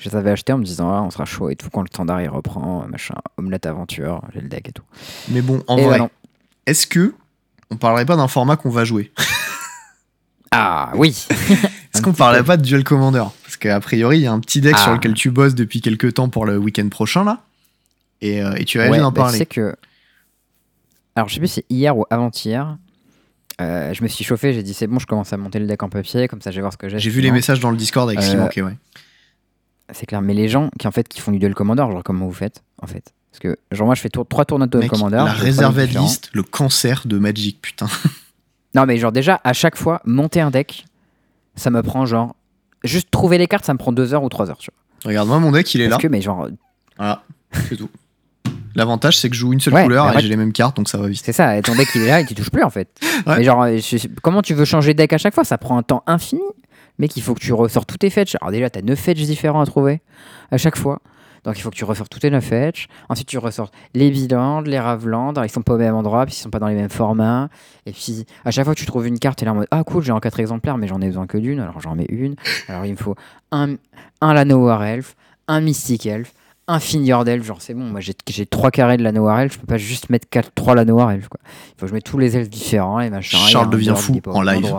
Je 0.00 0.08
les 0.08 0.16
avais 0.16 0.30
achetés 0.30 0.52
en 0.52 0.58
me 0.58 0.64
disant, 0.64 0.90
ah, 0.90 1.02
on 1.02 1.10
sera 1.10 1.24
chaud 1.26 1.50
et 1.50 1.56
tout 1.56 1.68
quand 1.70 1.82
le 1.82 1.88
standard 1.88 2.22
il 2.22 2.28
reprend, 2.28 2.86
machin, 2.88 3.14
omelette 3.36 3.66
aventure, 3.66 4.22
j'ai 4.34 4.40
le 4.40 4.48
deck 4.48 4.68
et 4.68 4.72
tout. 4.72 4.82
Mais 5.28 5.42
bon, 5.42 5.62
en 5.66 5.76
Et 5.76 5.84
vrai, 5.84 6.00
est-ce 6.66 6.86
que 6.86 7.14
on 7.70 7.76
parlerait 7.76 8.06
pas 8.06 8.16
d'un 8.16 8.26
format 8.28 8.56
qu'on 8.56 8.70
va 8.70 8.84
jouer? 8.84 9.12
Ah 10.52 10.90
oui 10.96 11.26
Est-ce 11.30 12.02
qu'on 12.02 12.12
parlerait 12.12 12.42
pas 12.42 12.56
de 12.56 12.62
Duel 12.62 12.82
Commander? 12.82 13.22
Parce 13.44 13.56
qu'a 13.56 13.78
priori, 13.78 14.18
il 14.18 14.22
y 14.22 14.26
a 14.26 14.32
un 14.32 14.40
petit 14.40 14.60
deck 14.60 14.74
Ah. 14.76 14.82
sur 14.82 14.92
lequel 14.92 15.14
tu 15.14 15.30
bosses 15.30 15.54
depuis 15.54 15.80
quelques 15.80 16.14
temps 16.14 16.28
pour 16.28 16.44
le 16.44 16.58
week-end 16.58 16.88
prochain, 16.88 17.22
là. 17.22 17.38
Et, 18.20 18.42
euh, 18.42 18.54
et 18.56 18.64
tu 18.64 18.78
vas 18.78 18.88
Ouais, 18.90 18.98
d'en 18.98 19.12
bah, 19.12 19.20
tu 19.20 19.22
parler. 19.22 19.38
sais 19.38 19.46
que. 19.46 19.76
Alors, 21.14 21.28
je 21.28 21.34
sais 21.34 21.40
plus 21.40 21.46
si 21.48 21.54
c'est 21.54 21.66
hier 21.70 21.96
ou 21.96 22.04
avant-hier. 22.10 22.76
euh, 23.60 23.94
je 23.94 24.02
me 24.02 24.08
suis 24.08 24.24
chauffé, 24.24 24.52
j'ai 24.52 24.62
dit 24.64 24.74
c'est 24.74 24.88
bon, 24.88 24.98
je 24.98 25.06
commence 25.06 25.32
à 25.32 25.36
monter 25.36 25.60
le 25.60 25.66
deck 25.68 25.82
en 25.84 25.88
papier, 25.88 26.26
comme 26.26 26.40
ça 26.42 26.50
je 26.50 26.56
vais 26.56 26.62
voir 26.62 26.72
ce 26.72 26.78
que 26.78 26.88
j'ai. 26.88 26.98
J'ai 26.98 27.10
vu 27.10 27.20
les 27.20 27.30
messages 27.30 27.60
dans 27.60 27.70
le 27.70 27.76
Discord 27.76 28.08
avec 28.08 28.18
Euh, 28.20 28.22
Simon, 28.28 28.46
ok, 28.46 28.56
ouais. 28.64 28.76
C'est 29.92 30.06
clair, 30.06 30.22
mais 30.22 30.34
les 30.34 30.48
gens 30.48 30.70
qui 30.78 30.86
en 30.86 30.90
fait 30.90 31.08
qui 31.08 31.20
font 31.20 31.32
du 31.32 31.38
duel 31.38 31.54
commander, 31.54 31.82
genre 31.82 32.02
comment 32.04 32.26
vous 32.26 32.32
faites 32.32 32.62
en 32.82 32.86
fait? 32.86 33.12
Parce 33.30 33.40
que 33.40 33.56
genre 33.72 33.86
moi 33.86 33.94
je 33.94 34.00
fais 34.00 34.08
tour- 34.08 34.26
trois 34.26 34.44
tournois 34.44 34.66
de 34.66 34.78
duel 34.78 34.90
commander. 34.90 35.16
la 35.16 35.32
list, 36.02 36.30
le 36.32 36.42
cancer 36.42 37.02
de 37.06 37.18
Magic, 37.18 37.60
putain. 37.62 37.86
Non 38.74 38.86
mais 38.86 38.98
genre 38.98 39.10
déjà 39.10 39.40
à 39.42 39.52
chaque 39.52 39.76
fois 39.76 40.00
monter 40.04 40.40
un 40.40 40.50
deck, 40.52 40.84
ça 41.56 41.70
me 41.70 41.82
prend 41.82 42.06
genre 42.06 42.36
juste 42.84 43.10
trouver 43.10 43.36
les 43.36 43.48
cartes, 43.48 43.64
ça 43.64 43.72
me 43.74 43.78
prend 43.78 43.90
deux 43.92 44.14
heures 44.14 44.22
ou 44.22 44.28
trois 44.28 44.48
heures. 44.48 44.58
Tu 44.58 44.70
vois. 44.70 45.10
Regarde-moi, 45.10 45.40
mon 45.40 45.50
deck, 45.50 45.74
il 45.74 45.80
est 45.80 45.88
là. 45.88 45.96
Que 45.96 46.06
mais 46.06 46.20
genre 46.20 46.46
Voilà, 46.96 47.22
c'est 47.68 47.76
tout. 47.76 47.90
L'avantage, 48.76 49.18
c'est 49.18 49.28
que 49.28 49.34
je 49.34 49.40
joue 49.40 49.52
une 49.52 49.58
seule 49.60 49.74
Ouais, 49.74 49.82
couleur 49.82 50.16
et 50.16 50.20
j'ai 50.22 50.28
les 50.28 50.36
mêmes 50.36 50.52
cartes, 50.52 50.76
donc 50.76 50.88
ça 50.88 50.96
va 50.98 51.08
vite. 51.08 51.20
c'est 51.24 51.32
ça, 51.32 51.56
et 51.58 51.62
ton 51.62 51.74
deck 51.74 51.88
il 51.96 52.02
est 52.02 52.06
là 52.06 52.20
et 52.20 52.26
tu 52.26 52.36
touches 52.36 52.50
plus 52.50 52.62
en 52.62 52.70
fait. 52.70 52.88
Ouais. 53.26 53.38
Mais 53.38 53.44
genre 53.44 53.66
je- 53.66 54.06
comment 54.22 54.40
tu 54.40 54.54
veux 54.54 54.64
changer 54.64 54.94
de 54.94 54.98
deck 54.98 55.12
à 55.12 55.18
chaque 55.18 55.34
fois? 55.34 55.42
Ça 55.44 55.58
prend 55.58 55.76
un 55.76 55.82
temps 55.82 56.02
infini. 56.06 56.40
Mec, 57.00 57.16
il 57.16 57.22
faut 57.22 57.34
que 57.34 57.40
tu 57.40 57.54
ressors 57.54 57.86
tous 57.86 57.96
tes 57.96 58.10
fetch. 58.10 58.36
Alors 58.42 58.52
déjà, 58.52 58.68
t'as 58.68 58.82
9 58.82 58.98
fetch 58.98 59.22
différents 59.22 59.62
à 59.62 59.66
trouver 59.66 60.02
à 60.50 60.58
chaque 60.58 60.76
fois. 60.76 61.00
Donc 61.44 61.58
il 61.58 61.62
faut 61.62 61.70
que 61.70 61.76
tu 61.76 61.84
ressors 61.84 62.10
tous 62.10 62.18
tes 62.18 62.28
9 62.28 62.44
fetch. 62.44 62.88
Ensuite, 63.08 63.26
tu 63.26 63.38
ressors 63.38 63.70
les 63.94 64.10
Biland, 64.10 64.60
les 64.60 64.78
Ravland. 64.78 65.30
Alors 65.30 65.46
ils 65.46 65.50
sont 65.50 65.62
pas 65.62 65.72
au 65.72 65.78
même 65.78 65.94
endroit, 65.94 66.26
puis 66.26 66.34
ils 66.34 66.38
sont 66.38 66.50
pas 66.50 66.58
dans 66.58 66.68
les 66.68 66.74
mêmes 66.74 66.90
formats. 66.90 67.48
Et 67.86 67.92
puis 67.92 68.26
à 68.44 68.50
chaque 68.50 68.66
fois 68.66 68.74
tu 68.74 68.84
trouves 68.84 69.06
une 69.06 69.18
carte, 69.18 69.38
t'es 69.38 69.46
là 69.46 69.52
en 69.52 69.54
mode 69.54 69.66
Ah 69.70 69.82
cool, 69.82 70.02
j'ai 70.02 70.12
en 70.12 70.20
4 70.20 70.40
exemplaires, 70.40 70.76
mais 70.76 70.88
j'en 70.88 71.00
ai 71.00 71.06
besoin 71.06 71.26
que 71.26 71.38
d'une. 71.38 71.60
Alors 71.60 71.80
j'en 71.80 71.94
mets 71.94 72.06
une. 72.10 72.36
Alors 72.68 72.84
il 72.84 72.92
me 72.92 72.98
faut 72.98 73.14
un, 73.50 73.76
un 74.20 74.34
Lanoir 74.34 74.84
Elf, 74.84 75.16
un 75.48 75.62
Mystic 75.62 76.04
Elf, 76.04 76.34
un 76.70 76.80
Fignard 76.80 77.26
Elf. 77.26 77.44
Genre 77.44 77.60
c'est 77.60 77.74
bon, 77.74 77.84
moi 77.84 78.00
j'ai 78.00 78.46
3 78.46 78.70
carrés 78.70 78.96
de 78.96 79.02
Lanoir 79.02 79.40
Elf. 79.40 79.54
Je 79.54 79.58
peux 79.58 79.66
pas 79.66 79.78
juste 79.78 80.10
mettre 80.10 80.28
4, 80.28 80.52
3 80.54 80.74
Lanoir 80.74 81.10
Elf. 81.10 81.28
Quoi. 81.28 81.40
Il 81.44 81.74
faut 81.78 81.86
que 81.86 81.88
je 81.88 81.94
mette 81.94 82.04
tous 82.04 82.18
les 82.18 82.36
elfes 82.36 82.50
différents, 82.50 83.00
y 83.00 83.06
a 83.06 83.20
Charles 83.20 83.70
devient 83.70 83.94
fou 83.96 84.20
en 84.26 84.42
live. 84.42 84.72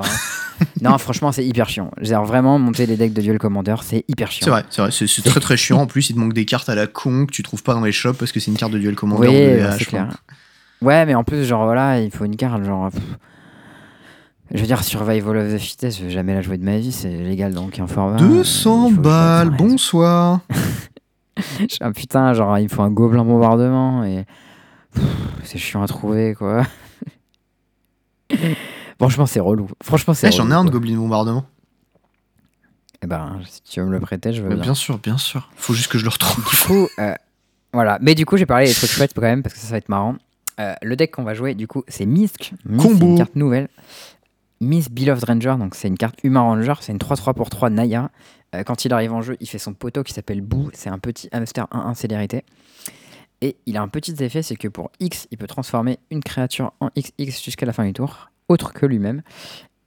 non, 0.81 0.97
franchement, 0.97 1.31
c'est 1.31 1.45
hyper 1.45 1.69
chiant. 1.69 1.91
Genre, 2.01 2.25
vraiment, 2.25 2.59
monter 2.59 2.85
les 2.85 2.97
decks 2.97 3.13
de 3.13 3.21
Duel 3.21 3.37
Commander, 3.37 3.75
c'est 3.81 4.05
hyper 4.07 4.31
chiant. 4.31 4.45
C'est 4.45 4.49
vrai, 4.51 4.65
c'est 4.69 4.81
vrai, 4.81 4.91
c'est 4.91 5.07
c'est 5.07 5.21
très 5.21 5.39
très 5.39 5.57
chiant. 5.57 5.79
En 5.79 5.87
plus, 5.87 6.09
il 6.09 6.15
te 6.15 6.19
manque 6.19 6.33
des 6.33 6.45
cartes 6.45 6.69
à 6.69 6.75
la 6.75 6.87
con 6.87 7.25
que 7.25 7.31
tu 7.31 7.43
trouves 7.43 7.63
pas 7.63 7.73
dans 7.73 7.83
les 7.83 7.91
shops 7.91 8.17
parce 8.17 8.31
que 8.31 8.39
c'est 8.39 8.51
une 8.51 8.57
carte 8.57 8.71
de 8.71 8.79
Duel 8.79 8.95
Commander 8.95 9.27
Oui, 9.27 9.35
ouais, 9.35 9.69
c'est 9.77 9.85
clair. 9.85 10.09
Ouais, 10.81 11.05
mais 11.05 11.15
en 11.15 11.23
plus, 11.23 11.45
genre, 11.45 11.65
voilà, 11.65 11.99
il 11.99 12.11
faut 12.11 12.25
une 12.25 12.35
carte, 12.35 12.63
genre. 12.63 12.89
pff, 12.91 13.01
Je 14.53 14.59
veux 14.59 14.67
dire, 14.67 14.83
Survival 14.83 15.37
of 15.37 15.53
the 15.53 15.57
Fittest, 15.57 15.99
je 15.99 16.05
vais 16.05 16.11
jamais 16.11 16.33
la 16.33 16.41
jouer 16.41 16.57
de 16.57 16.63
ma 16.63 16.77
vie, 16.77 16.91
c'est 16.91 17.09
légal 17.09 17.53
donc 17.53 17.79
un 17.79 17.87
format. 17.87 18.17
200 18.17 18.29
euh, 18.29 18.33
il 18.33 18.81
faut 18.81 18.89
que 18.89 18.95
je 18.95 19.01
balles, 19.01 19.49
bonsoir. 19.51 20.39
Je 21.59 21.67
suis 21.67 21.83
un 21.83 21.91
putain, 21.91 22.33
genre, 22.33 22.57
il 22.59 22.63
me 22.63 22.69
faut 22.69 22.81
un 22.81 22.91
gobelin 22.91 23.23
bombardement 23.23 24.03
et. 24.03 24.25
C'est 25.43 25.57
chiant 25.57 25.81
à 25.81 25.87
trouver, 25.87 26.35
quoi. 26.35 26.65
Franchement, 28.99 29.25
c'est 29.25 29.39
relou. 29.39 29.67
Franchement, 29.81 30.13
c'est 30.13 30.27
Eh, 30.27 30.31
J'en 30.31 30.51
ai 30.51 30.53
un 30.53 30.63
de 30.63 30.69
quoi. 30.69 30.79
Goblin 30.79 30.97
Bombardement. 30.97 31.45
Eh 33.03 33.07
ben, 33.07 33.39
si 33.47 33.61
tu 33.63 33.79
veux 33.79 33.87
me 33.87 33.91
le 33.91 33.99
prêter, 33.99 34.31
je 34.31 34.43
veux 34.43 34.49
Mais 34.49 34.55
bien. 34.55 34.63
bien 34.65 34.75
sûr, 34.75 34.99
bien 34.99 35.17
sûr. 35.17 35.49
Faut 35.55 35.73
juste 35.73 35.91
que 35.91 35.97
je 35.97 36.03
le 36.03 36.09
retrouve. 36.09 36.45
Du 36.47 36.55
coup, 36.55 36.87
euh, 36.99 37.15
voilà. 37.73 37.97
Mais 38.01 38.13
du 38.13 38.27
coup, 38.27 38.37
j'ai 38.37 38.45
parlé 38.45 38.67
des 38.67 38.73
trucs 38.73 38.91
chouettes 38.91 39.13
quand 39.15 39.21
même 39.21 39.41
parce 39.41 39.55
que 39.55 39.59
ça, 39.59 39.71
va 39.71 39.77
être 39.77 39.89
marrant. 39.89 40.15
Euh, 40.59 40.75
le 40.83 40.95
deck 40.95 41.11
qu'on 41.11 41.23
va 41.23 41.33
jouer, 41.33 41.55
du 41.55 41.67
coup, 41.67 41.83
c'est 41.87 42.05
Misk. 42.05 42.53
Misk, 42.63 42.83
Combo. 42.83 42.99
C'est 42.99 43.05
une 43.05 43.17
carte 43.17 43.35
nouvelle. 43.35 43.69
Miss 44.61 44.89
Beloved 44.89 45.23
Ranger, 45.23 45.55
donc 45.57 45.75
c'est 45.75 45.87
une 45.87 45.97
carte 45.97 46.23
Humain 46.23 46.41
Ranger, 46.41 46.75
c'est 46.79 46.91
une 46.91 46.99
3-3 46.99 47.33
pour 47.33 47.49
3 47.49 47.69
Naya. 47.71 48.11
Euh, 48.55 48.63
quand 48.63 48.85
il 48.85 48.93
arrive 48.93 49.11
en 49.11 49.21
jeu, 49.21 49.35
il 49.39 49.47
fait 49.47 49.57
son 49.57 49.73
poteau 49.73 50.03
qui 50.03 50.13
s'appelle 50.13 50.41
Boo, 50.41 50.69
c'est 50.73 50.89
un 50.89 50.99
petit 50.99 51.27
hamster 51.31 51.67
1-1 51.71 51.95
célérité. 51.95 52.45
Et 53.41 53.57
il 53.65 53.75
a 53.75 53.81
un 53.81 53.87
petit 53.87 54.15
effet, 54.23 54.43
c'est 54.43 54.55
que 54.55 54.67
pour 54.67 54.91
X, 54.99 55.27
il 55.31 55.37
peut 55.37 55.47
transformer 55.47 55.97
une 56.11 56.21
créature 56.21 56.73
en 56.79 56.89
XX 56.95 57.43
jusqu'à 57.43 57.65
la 57.65 57.73
fin 57.73 57.83
du 57.83 57.93
tour, 57.93 58.29
autre 58.47 58.71
que 58.71 58.85
lui-même. 58.85 59.23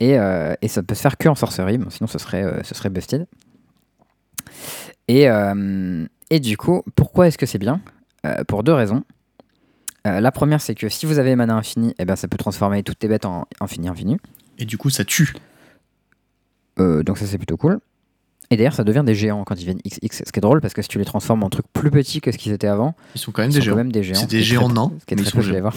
Et, 0.00 0.18
euh, 0.18 0.54
et 0.60 0.68
peut 0.68 0.94
se 0.94 1.00
faire 1.00 1.16
que 1.16 1.28
en 1.28 1.36
sorcerie, 1.36 1.78
sinon 1.88 2.08
ce 2.08 2.18
serait, 2.18 2.42
euh, 2.42 2.90
busted. 2.90 3.28
Et, 5.06 5.30
euh, 5.30 6.04
et 6.30 6.40
du 6.40 6.56
coup, 6.56 6.82
pourquoi 6.96 7.28
est-ce 7.28 7.38
que 7.38 7.46
c'est 7.46 7.58
bien? 7.58 7.80
Pour 8.48 8.62
deux 8.62 8.72
raisons. 8.72 9.04
La 10.06 10.32
première, 10.32 10.62
c'est 10.62 10.74
que 10.74 10.88
si 10.88 11.04
vous 11.04 11.18
avez 11.18 11.36
mana 11.36 11.54
infini, 11.56 11.94
eh 11.98 12.06
ben, 12.06 12.16
ça 12.16 12.26
peut 12.26 12.38
transformer 12.38 12.82
toutes 12.82 12.98
tes 12.98 13.06
bêtes 13.06 13.26
en 13.26 13.46
infini 13.60 13.86
infini. 13.86 14.16
Et 14.58 14.64
du 14.64 14.78
coup, 14.78 14.90
ça 14.90 15.04
tue. 15.04 15.32
Euh, 16.80 17.02
donc 17.02 17.18
ça 17.18 17.26
c'est 17.26 17.38
plutôt 17.38 17.56
cool. 17.56 17.78
Et 18.50 18.56
d'ailleurs 18.56 18.74
ça 18.74 18.84
devient 18.84 19.02
des 19.06 19.14
géants 19.14 19.44
quand 19.44 19.54
ils 19.60 19.64
viennent 19.64 19.80
XX, 19.86 20.22
ce 20.26 20.32
qui 20.32 20.38
est 20.38 20.40
drôle 20.40 20.60
parce 20.60 20.74
que 20.74 20.82
si 20.82 20.88
tu 20.88 20.98
les 20.98 21.04
transformes 21.04 21.42
en 21.44 21.48
trucs 21.50 21.66
plus 21.72 21.90
petits 21.90 22.20
que 22.20 22.30
ce 22.32 22.36
qu'ils 22.36 22.52
étaient 22.52 22.66
avant, 22.66 22.94
Ils 23.14 23.20
sont 23.20 23.32
quand 23.32 23.42
même 23.42 23.50
ils 23.50 23.54
des 23.54 23.60
sont 23.60 23.64
géants. 23.64 23.74
quand 23.74 23.78
même 23.78 23.92
des 23.92 24.02
géants. 24.02 24.20
C'est 24.20 24.30
des 24.30 24.42
géants 24.42 24.68
nains, 24.68 24.92
mais 25.10 25.16
ils 25.16 25.24
sont 25.24 25.38
peu, 25.38 25.42
géants. 25.42 25.70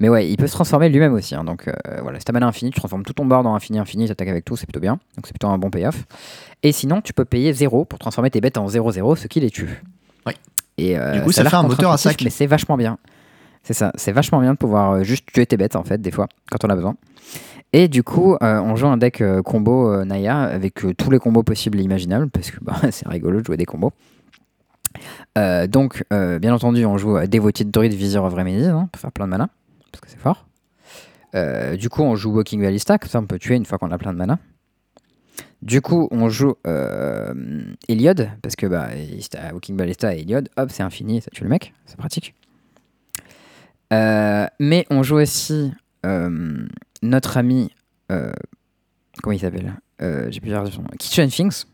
Mais 0.00 0.08
ouais, 0.08 0.28
il 0.30 0.36
peut 0.38 0.46
se 0.46 0.52
transformer 0.52 0.88
lui-même 0.88 1.12
aussi. 1.12 1.34
hein. 1.34 1.44
donc 1.44 1.68
euh, 1.68 1.72
voilà, 2.02 2.18
si 2.18 2.24
t'as 2.24 2.32
mana 2.32 2.46
infini, 2.46 2.70
tu 2.70 2.78
transformes 2.80 3.04
tout 3.04 3.12
ton 3.12 3.26
board 3.26 3.46
en 3.46 3.54
infini 3.54 3.78
infini, 3.78 4.08
t'attaques 4.08 4.28
avec 4.28 4.44
tout, 4.46 4.56
c'est 4.56 4.64
plutôt 4.66 4.80
bien. 4.80 4.94
Donc 5.16 5.26
c'est 5.26 5.32
plutôt 5.32 5.48
un 5.48 5.58
bon 5.58 5.70
payoff. 5.70 6.04
Et 6.62 6.72
sinon, 6.72 7.00
tu 7.02 7.12
peux 7.12 7.24
payer 7.26 7.52
0 7.52 7.84
pour 7.84 7.98
transformer 7.98 8.30
tes 8.30 8.40
bêtes 8.40 8.56
en 8.58 8.66
0-0, 8.66 9.16
ce 9.16 9.26
qui 9.28 9.40
les 9.40 9.50
tue. 9.50 9.82
Ouais. 10.26 10.34
Et 10.78 10.98
euh, 10.98 11.12
Du 11.18 11.22
coup, 11.22 11.32
ça 11.32 11.42
a 11.42 11.44
l'air 11.44 11.50
fait 11.50 11.56
un 11.58 11.62
moteur 11.64 11.90
à 11.92 11.98
sac. 11.98 12.20
Mais 12.22 12.30
c'est 12.30 12.46
vachement 12.46 12.76
bien. 12.78 12.98
C'est 13.62 13.74
ça, 13.74 13.92
c'est 13.94 14.12
vachement 14.12 14.40
bien 14.40 14.52
de 14.52 14.58
pouvoir 14.58 14.92
euh, 14.92 15.02
juste 15.02 15.26
tuer 15.32 15.46
tes 15.46 15.56
bêtes 15.56 15.76
en 15.76 15.84
fait, 15.84 16.00
des 16.00 16.10
fois, 16.10 16.28
quand 16.50 16.64
on 16.64 16.70
a 16.70 16.74
besoin. 16.74 16.96
Et 17.72 17.88
du 17.88 18.02
coup, 18.02 18.34
euh, 18.34 18.60
on 18.60 18.74
joue 18.74 18.88
un 18.88 18.96
deck 18.96 19.20
euh, 19.20 19.42
combo 19.42 20.04
Naya 20.04 20.40
avec 20.40 20.84
tous 20.96 21.10
les 21.10 21.18
combos 21.18 21.44
possibles 21.44 21.78
et 21.78 21.82
imaginables, 21.82 22.28
parce 22.28 22.50
que 22.50 22.58
bah, 22.62 22.76
c'est 22.90 23.08
rigolo 23.08 23.40
de 23.40 23.46
jouer 23.46 23.56
des 23.56 23.66
combos. 23.66 23.92
Donc, 25.36 26.04
bien 26.10 26.52
entendu, 26.52 26.84
on 26.84 26.98
joue 26.98 27.16
euh, 27.16 27.26
Devoted 27.26 27.70
Druid 27.70 27.92
Visor 27.92 28.24
of 28.24 28.34
Remedies 28.34 28.66
hein, 28.66 28.88
pour 28.92 29.00
faire 29.00 29.12
plein 29.12 29.26
de 29.26 29.30
mana, 29.30 29.48
parce 29.92 30.00
que 30.00 30.10
c'est 30.10 30.18
fort. 30.18 30.46
Du 31.78 31.88
coup, 31.88 32.02
on 32.02 32.16
joue 32.16 32.32
Walking 32.32 32.60
Ballista, 32.60 32.98
comme 32.98 33.08
ça 33.08 33.20
on 33.20 33.26
peut 33.26 33.38
tuer 33.38 33.54
une 33.54 33.64
fois 33.64 33.78
qu'on 33.78 33.92
a 33.92 33.98
plein 33.98 34.12
de 34.12 34.18
mana. 34.18 34.38
Du 35.62 35.80
coup, 35.80 36.08
on 36.10 36.28
joue 36.28 36.54
Eliod, 37.88 38.30
parce 38.42 38.56
que 38.56 38.66
bah, 38.66 38.88
Walking 39.52 39.76
Ballista 39.76 40.14
et 40.14 40.22
Eliod, 40.22 40.48
hop, 40.56 40.70
c'est 40.72 40.82
infini, 40.82 41.20
ça 41.20 41.30
tue 41.30 41.44
le 41.44 41.50
mec, 41.50 41.72
c'est 41.86 41.96
pratique. 41.96 42.34
Euh, 43.92 44.46
mais 44.58 44.86
on 44.90 45.02
joue 45.02 45.16
aussi 45.16 45.72
euh, 46.06 46.66
notre 47.02 47.36
ami, 47.36 47.70
euh, 48.10 48.32
comment 49.22 49.32
il 49.32 49.40
s'appelle 49.40 49.74
J'ai 50.30 50.40
plusieurs. 50.40 50.68
Kitchen 50.98 51.28
Things. 51.28 51.64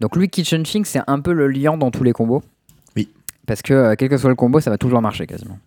Donc 0.00 0.16
lui, 0.16 0.28
Kitchen 0.28 0.64
Things, 0.64 0.84
c'est 0.84 1.02
un 1.06 1.20
peu 1.20 1.32
le 1.32 1.48
liant 1.48 1.76
dans 1.76 1.90
tous 1.90 2.02
les 2.02 2.12
combos. 2.12 2.42
Oui. 2.96 3.08
Parce 3.46 3.62
que 3.62 3.94
quel 3.94 4.08
que 4.08 4.16
soit 4.16 4.30
le 4.30 4.36
combo, 4.36 4.60
ça 4.60 4.70
va 4.70 4.78
toujours 4.78 5.00
marcher 5.00 5.26
quasiment. 5.26 5.58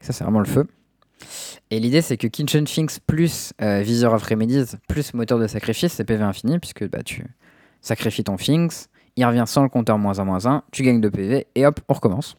Ça, 0.00 0.12
c'est 0.12 0.24
vraiment 0.24 0.40
le 0.40 0.46
feu. 0.46 0.66
Et 1.70 1.80
l'idée, 1.80 2.02
c'est 2.02 2.18
que 2.18 2.26
Kitchen 2.26 2.64
Things 2.64 2.98
plus 3.06 3.54
euh, 3.62 3.80
Visor 3.80 4.12
of 4.12 4.22
Remedies 4.24 4.76
plus 4.88 5.14
moteur 5.14 5.38
de 5.38 5.46
sacrifice, 5.46 5.94
c'est 5.94 6.04
PV 6.04 6.22
infini, 6.22 6.58
puisque 6.58 6.86
bah, 6.88 7.02
tu 7.02 7.24
sacrifies 7.80 8.24
ton 8.24 8.36
Things, 8.36 8.88
il 9.16 9.24
revient 9.24 9.44
sans 9.46 9.62
le 9.62 9.70
compteur 9.70 9.96
moins 9.96 10.18
1 10.18 10.24
moins 10.24 10.44
1, 10.44 10.64
tu 10.70 10.82
gagnes 10.82 11.00
de 11.00 11.08
PV, 11.08 11.46
et 11.54 11.66
hop, 11.66 11.80
on 11.88 11.94
recommence. 11.94 12.36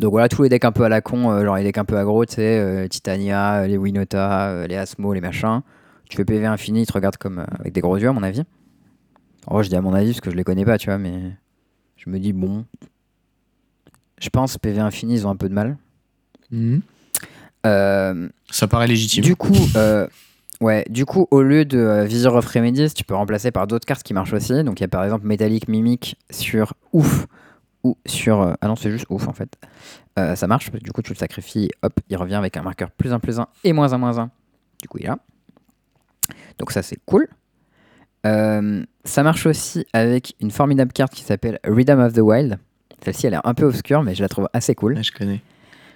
Donc 0.00 0.12
voilà, 0.12 0.28
tous 0.30 0.42
les 0.42 0.48
decks 0.48 0.64
un 0.64 0.72
peu 0.72 0.84
à 0.84 0.88
la 0.88 1.02
con, 1.02 1.30
euh, 1.30 1.44
genre 1.44 1.56
les 1.56 1.62
decks 1.62 1.76
un 1.76 1.84
peu 1.84 1.98
aggro, 1.98 2.24
tu 2.24 2.36
sais, 2.36 2.58
euh, 2.58 2.88
Titania, 2.88 3.60
euh, 3.60 3.66
les 3.66 3.76
Winota, 3.76 4.48
euh, 4.48 4.66
les 4.66 4.76
Asmo, 4.76 5.12
les 5.12 5.20
machins. 5.20 5.60
Tu 6.08 6.16
fais 6.16 6.24
PV 6.24 6.46
infini, 6.46 6.82
ils 6.82 6.86
te 6.86 6.92
regardent 6.94 7.18
comme 7.18 7.40
euh, 7.40 7.44
avec 7.58 7.74
des 7.74 7.82
gros 7.82 7.98
yeux, 7.98 8.08
à 8.08 8.12
mon 8.12 8.22
avis. 8.22 8.42
En 9.46 9.54
vrai, 9.54 9.64
je 9.64 9.68
dis 9.68 9.76
à 9.76 9.82
mon 9.82 9.92
avis 9.92 10.12
parce 10.12 10.22
que 10.22 10.30
je 10.30 10.36
les 10.36 10.42
connais 10.42 10.64
pas, 10.64 10.78
tu 10.78 10.86
vois, 10.86 10.96
mais 10.96 11.32
je 11.96 12.08
me 12.08 12.18
dis, 12.18 12.32
bon. 12.32 12.64
Je 14.18 14.28
pense 14.30 14.56
PV 14.56 14.80
Infini, 14.80 15.14
ils 15.14 15.26
ont 15.26 15.30
un 15.30 15.36
peu 15.36 15.48
de 15.50 15.54
mal. 15.54 15.76
Mhm. 16.50 16.80
Euh, 17.66 18.28
Ça 18.50 18.66
paraît 18.68 18.86
légitime. 18.86 19.22
du 19.22 19.36
coup, 19.36 19.54
euh, 19.76 20.06
ouais, 20.62 20.86
du 20.88 21.04
coup, 21.04 21.28
au 21.30 21.42
lieu 21.42 21.66
de 21.66 21.78
euh, 21.78 22.04
Visor 22.04 22.34
of 22.36 22.46
Remedies, 22.46 22.94
tu 22.94 23.04
peux 23.04 23.14
remplacer 23.14 23.50
par 23.50 23.66
d'autres 23.66 23.84
cartes 23.86 24.02
qui 24.02 24.14
marchent 24.14 24.32
aussi. 24.32 24.64
Donc, 24.64 24.80
il 24.80 24.82
y 24.82 24.84
a 24.84 24.88
par 24.88 25.04
exemple 25.04 25.26
Metallic 25.26 25.68
Mimic 25.68 26.16
sur 26.30 26.72
Ouf 26.94 27.26
ou 27.84 27.96
sur. 28.06 28.40
euh, 28.40 28.54
ah 28.60 28.68
non, 28.68 28.76
c'est 28.76 28.90
juste 28.90 29.06
Ouf 29.10 29.28
en 29.28 29.32
fait. 29.32 29.56
Euh, 30.18 30.34
ça 30.36 30.46
marche, 30.46 30.70
du 30.72 30.92
coup, 30.92 31.02
tu 31.02 31.12
le 31.12 31.18
sacrifies, 31.18 31.70
hop, 31.82 31.92
il 32.08 32.16
revient 32.16 32.34
avec 32.34 32.56
un 32.56 32.62
marqueur 32.62 32.90
plus 32.90 33.12
1 33.12 33.20
plus 33.20 33.38
1 33.38 33.46
et 33.64 33.72
moins 33.72 33.92
1 33.92 33.98
moins 33.98 34.18
1. 34.18 34.30
Du 34.82 34.88
coup, 34.88 34.98
il 34.98 35.04
est 35.04 35.08
là. 35.08 35.18
Donc, 36.58 36.72
ça, 36.72 36.82
c'est 36.82 36.98
cool. 37.06 37.26
Euh, 38.26 38.84
ça 39.04 39.22
marche 39.22 39.46
aussi 39.46 39.86
avec 39.92 40.34
une 40.40 40.50
formidable 40.50 40.92
carte 40.92 41.14
qui 41.14 41.22
s'appelle 41.22 41.58
Rhythm 41.64 42.00
of 42.00 42.12
the 42.12 42.18
Wild. 42.18 42.58
Celle-ci, 43.02 43.26
elle 43.26 43.34
est 43.34 43.38
un 43.44 43.54
peu 43.54 43.64
obscure, 43.64 44.02
mais 44.02 44.14
je 44.14 44.20
la 44.22 44.28
trouve 44.28 44.48
assez 44.52 44.74
cool. 44.74 44.94
Ouais, 44.94 45.02
je 45.02 45.12
connais. 45.12 45.40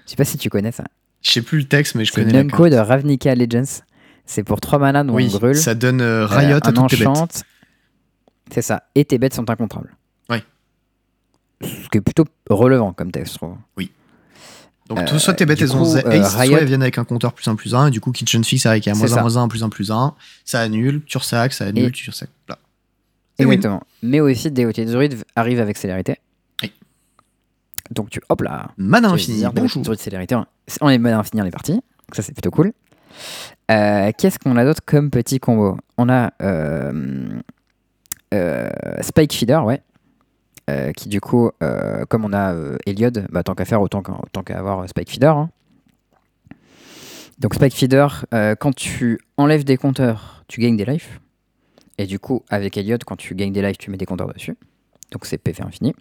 Je 0.07 0.11
sais 0.11 0.16
pas 0.16 0.24
si 0.24 0.39
tu 0.39 0.49
connais 0.49 0.72
ça. 0.72 0.85
Je 1.22 1.30
sais 1.32 1.43
plus 1.43 1.59
le 1.59 1.64
texte, 1.64 1.95
mais 1.97 2.05
je 2.07 2.12
C'est 2.12 2.22
connais. 2.22 2.32
la 2.32 2.43
Numco 2.45 2.68
de 2.68 2.76
Ravnica 2.76 3.30
Allegiance. 3.32 3.82
C'est 4.24 4.43
pour 4.43 4.61
3 4.61 4.78
mana 4.78 5.05
dont 5.05 5.14
Oui, 5.14 5.30
on 5.35 5.39
brûle. 5.39 5.55
ça 5.57 5.74
donne 5.74 6.01
euh, 6.01 6.24
Riot 6.26 6.57
à 6.62 6.72
toutes 6.72 6.89
tes 6.89 6.97
bêtes. 7.05 7.43
C'est 8.51 8.62
ça. 8.62 8.85
Et 8.95 9.05
tes 9.05 9.18
bêtes 9.18 9.35
sont 9.35 9.49
incontrôlables. 9.51 9.95
Ce 11.65 11.89
qui 11.89 11.99
est 11.99 12.01
plutôt 12.01 12.25
relevant 12.51 12.93
comme 12.93 13.11
texte, 13.11 13.35
je 13.35 13.39
trouve. 13.39 13.57
Donc, 14.87 14.99
Euh, 14.99 15.05
tout- 15.07 15.19
soit 15.19 15.33
tes 15.33 15.47
bêtes, 15.47 15.62
elles 15.62 15.75
ont 15.75 15.83
ace, 15.97 16.33
soit 16.35 16.61
elles 16.61 16.67
viennent 16.67 16.83
avec 16.83 16.99
un 16.99 17.05
compteur 17.05 17.33
plus 17.33 17.49
1 17.49 17.57
plus 17.57 17.75
1, 17.75 17.87
et 17.87 17.91
du 17.91 18.01
coup, 18.03 18.12
Kitchen 18.12 18.45
Fix 18.45 18.67
avec 18.67 18.87
un 18.87 18.93
moins 18.95 19.07
1 19.07 19.09
ça. 19.15 19.21
moins 19.23 19.37
1 19.39 19.49
plus 19.49 19.62
1 19.65 19.71
plus 19.71 19.91
1, 19.91 20.15
ça 20.45 20.61
annule, 20.61 21.03
tu 21.07 21.17
ressacs, 21.17 21.55
ça 21.55 21.65
annule, 21.65 21.87
Et- 21.87 21.91
tu 21.91 22.11
ressacs. 22.11 22.29
Là. 22.51 22.59
Exactement. 23.39 23.83
Mais 24.03 24.21
aussi, 24.21 24.51
Déoté 24.51 24.85
Druid 24.85 25.25
arrive 25.37 25.59
avec 25.59 25.79
célérité. 25.79 26.17
Oui. 26.62 26.71
Donc, 27.91 28.11
tu. 28.11 28.21
Hop 28.29 28.43
là. 28.43 28.69
Mana 28.77 29.09
infini, 29.09 29.43
bonjour. 29.55 29.85
Célérité. 29.97 30.35
on- 30.35 30.47
On 30.83 30.89
est 30.91 30.99
bien 30.99 31.19
infini, 31.19 31.41
on 31.43 31.47
est 31.47 31.51
parti. 31.51 31.73
Donc, 31.73 31.83
ça, 32.15 32.23
c'est 32.23 32.33
plutôt 32.33 32.51
cool. 32.51 32.73
Euh, 33.71 34.12
Qu'est-ce 34.19 34.39
qu'on 34.39 34.57
a 34.57 34.65
d'autre 34.65 34.83
comme 34.85 35.11
petit 35.11 35.41
combo? 35.41 35.79
On 35.97 36.09
a 36.11 36.31
euh, 36.43 37.41
euh, 38.35 38.69
Spike 39.01 39.33
Feeder, 39.33 39.65
ouais. 39.65 39.81
Euh, 40.71 40.93
qui 40.93 41.11
du 41.11 41.21
coup, 41.21 41.51
euh, 41.62 42.07
comme 42.07 42.25
on 42.25 42.33
a 42.33 42.55
euh, 42.55 42.79
Eliod, 42.87 43.27
bah, 43.31 43.43
tant 43.43 43.55
qu'à 43.55 43.67
faire, 43.67 43.83
autant 43.83 44.03
qu'à 44.03 44.12
autant 44.15 44.43
avoir 44.55 44.81
euh, 44.81 44.87
Spike 44.87 45.11
Feeder. 45.11 45.37
hein. 45.37 45.51
Donc 47.39 47.55
Spike 47.55 47.75
Feeder, 47.75 48.25
euh, 48.33 48.55
quand 48.55 48.75
tu 48.75 49.21
enlèves 49.37 49.65
des 49.65 49.77
compteurs, 49.77 50.45
tu 50.49 50.61
gagnes 50.61 50.77
des 50.77 50.85
lives. 50.85 51.19
Et 51.99 52.07
du 52.07 52.19
coup, 52.19 52.43
avec 52.49 52.77
Eliod, 52.77 53.05
quand 53.05 53.17
tu 53.17 53.35
gagnes 53.35 53.53
des 53.53 53.61
lives, 53.62 53.77
tu 53.77 53.91
mets 53.91 53.97
des 53.97 54.07
compteurs 54.07 54.33
dessus. 54.33 54.57
Donc 55.11 55.27
c'est 55.27 55.39
PV 55.39 55.62
infini. 55.62 55.95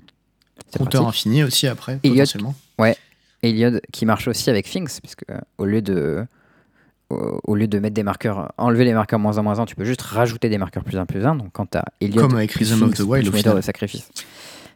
C'est 0.70 0.80
Compteur 0.80 1.02
pratique. 1.04 1.10
infini 1.28 1.44
aussi 1.44 1.68
après, 1.68 2.00
Elliot- 2.04 2.14
potentiellement. 2.14 2.56
Eliod 3.42 3.82
qui 3.92 4.06
marche 4.06 4.30
aussi 4.30 4.50
avec 4.50 4.66
Things, 4.66 5.00
puisque 5.02 5.30
euh, 5.30 5.38
au 5.58 5.66
lieu 5.66 5.82
de 5.82 6.26
au, 7.10 7.56
lieu 7.56 7.68
de 7.68 7.80
mettre 7.80 7.94
des 7.94 8.04
marqueurs, 8.04 8.52
enlever 8.58 8.86
les 8.86 8.94
marqueurs 8.94 9.20
moins 9.20 9.38
1 9.38 9.42
moins 9.42 9.60
1, 9.60 9.66
tu 9.66 9.76
peux 9.76 9.86
juste 9.86 10.02
rajouter 10.02 10.50
des 10.50 10.58
marqueurs 10.58 10.84
plus 10.84 10.98
1 10.98 11.06
plus 11.06 11.26
1. 11.26 11.36
Donc 11.36 11.50
quand 11.54 11.70
tu 11.70 11.78
as 11.78 11.86
Eliod 12.02 12.20
Comme 12.28 12.36
avec 12.36 12.52
Rhythm 12.54 12.84
of 12.84 12.94
the 12.94 13.02
Wild, 13.02 13.28
au 13.28 13.56
de 13.56 13.62
sacrifice. 13.62 14.10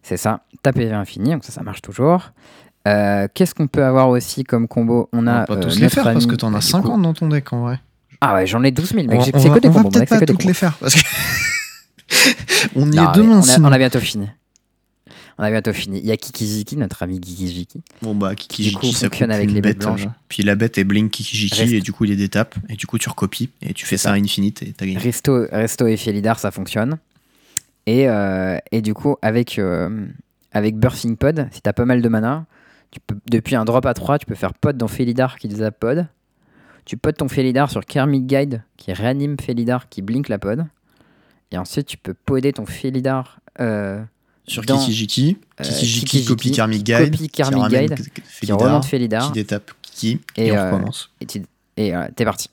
C'est 0.04 0.18
ça, 0.18 0.42
t'as 0.62 0.72
PV 0.72 0.94
infini, 0.94 1.32
donc 1.32 1.44
ça, 1.44 1.52
ça 1.52 1.64
marche 1.64 1.82
toujours. 1.82 2.32
Euh, 2.88 3.28
Qu'est-ce 3.34 3.54
qu'on 3.54 3.68
peut 3.68 3.84
avoir 3.84 4.10
aussi 4.10 4.44
comme 4.44 4.68
combo? 4.68 5.10
On 5.12 5.24
On 5.24 5.28
a 5.28 5.40
va 5.40 5.46
pas 5.46 5.54
euh, 5.56 5.62
tous 5.62 5.80
les 5.80 5.90
faire 5.90 6.04
parce 6.06 6.26
que 6.26 6.36
t'en 6.36 6.54
as 6.54 6.60
du 6.60 6.66
50 6.68 6.92
coup- 6.94 7.02
dans 7.02 7.14
ton 7.14 7.28
deck 7.28 7.52
en 7.52 7.62
vrai. 7.64 7.80
Ah 8.22 8.34
ouais, 8.36 8.48
j'en 8.48 8.64
ai 8.64 8.72
12 8.72 8.94
000, 8.94 9.08
mec. 9.08 9.20
on 9.20 9.24
C'est 9.24 9.36
on 9.50 9.54
que 9.54 9.60
des 9.60 9.68
on 9.68 9.72
va 9.72 9.82
combos. 9.82 9.84
mon 9.84 9.90
peut-être 9.92 10.10
pas 10.20 10.26
toutes 10.26 10.44
les 10.46 10.54
faire 10.54 10.74
parce 10.78 10.96
que 10.96 11.02
on 12.76 12.92
y 12.92 12.96
Non, 12.96 13.12
est 13.12 13.16
demain 13.16 13.36
on, 13.36 13.40
a, 13.40 13.44
sinon. 13.44 13.70
on 13.70 13.72
a 13.72 13.78
bientôt 13.78 14.00
fini. 14.00 14.30
On 15.40 15.44
a 15.44 15.52
bientôt 15.52 15.72
fini. 15.74 16.00
Il 16.00 16.06
y 16.06 16.12
a 16.12 16.18
Kikijiki, 16.18 16.78
notre 16.78 17.04
ami 17.04 17.20
Kikijiki. 17.20 17.82
Bon 18.02 18.16
bah 18.16 18.34
Kikijiki 18.36 18.92
ça 18.94 19.06
fonctionne 19.08 19.32
avec 19.32 19.52
les 19.52 19.62
bêtes 19.62 19.78
bête, 19.78 19.86
blanches. 19.86 20.06
euh, 20.06 20.10
Puis 20.30 20.42
la 20.44 20.56
bête 20.56 20.78
est 20.80 20.84
blink 20.84 21.12
Kikijiki 21.12 21.60
Reste. 21.62 21.74
et 21.74 21.80
du 21.82 21.94
coup 21.94 22.06
il 22.06 22.10
y 22.10 22.14
a 22.14 22.16
des 22.16 22.30
tapes 22.30 22.56
et 22.70 22.76
du 22.76 22.88
coup 22.88 22.98
tu 22.98 23.08
recopies 23.10 23.50
et 23.62 23.74
tu 23.74 23.86
fais 23.86 23.98
ça 23.98 24.12
à 24.12 24.16
infinite 24.16 24.64
et 24.64 24.74
t'as 24.74 24.86
gagné. 24.88 24.98
Resto, 24.98 25.46
Resto 25.52 25.86
et 25.88 25.96
Fielidar, 25.98 26.40
ça 26.40 26.50
fonctionne. 26.52 26.98
Et, 27.86 28.10
euh, 28.10 28.58
et 28.74 28.82
du 28.82 28.94
coup, 28.94 29.16
avec, 29.22 29.60
euh, 29.60 30.08
avec 30.52 30.76
Birthing 30.78 31.16
Pod, 31.16 31.48
si 31.52 31.62
t'as 31.62 31.72
pas 31.72 31.86
mal 31.86 32.02
de 32.02 32.10
mana, 32.10 32.46
tu 32.92 33.00
peux, 33.00 33.16
depuis 33.32 33.56
un 33.56 33.64
drop 33.64 33.86
à 33.86 33.94
3, 33.94 34.20
tu 34.20 34.26
peux 34.26 34.36
faire 34.36 34.54
pod 34.54 34.76
dans 34.76 34.90
Felidar 34.90 35.38
qui 35.38 35.48
les 35.48 35.72
pod. 35.72 36.06
Tu 36.84 36.98
pods 36.98 37.14
ton 37.14 37.28
Felidar 37.30 37.70
sur 37.72 37.86
Karmic 37.86 38.26
Guide 38.28 38.62
qui 38.76 38.92
réanime 38.92 39.38
Felidar 39.40 39.88
qui 39.88 40.02
blink 40.02 40.28
la 40.30 40.38
pod. 40.40 40.66
Et 41.52 41.58
ensuite, 41.58 41.86
tu 41.88 41.98
peux 41.98 42.14
poder 42.14 42.52
ton 42.54 42.66
Felidar. 42.66 43.40
euh, 43.62 44.04
Sur 44.48 44.64
dans, 44.64 44.78
Kikijiki, 44.80 45.38
euh, 45.60 45.64
Kikijiki 45.64 46.00
Kikijiki, 46.06 46.26
copie 46.28 46.52
Karmic 46.52 46.84
Guide, 46.84 47.12
copie 47.12 47.30
Karmic 47.30 47.68
Guide, 47.70 47.96
qui 48.42 48.52
remonte 48.52 48.86
Felidar. 48.86 49.28
qui 49.28 49.34
détape 49.34 49.72
Kiki 49.82 50.22
et, 50.38 50.48
Et, 50.48 50.52
on 50.54 50.56
euh, 50.56 50.72
recommence. 50.72 51.10
et 51.20 51.26
tu- 51.26 51.44
et, 51.76 51.94
euh, 51.96 52.08
t'es 52.16 52.24
parti. 52.24 52.50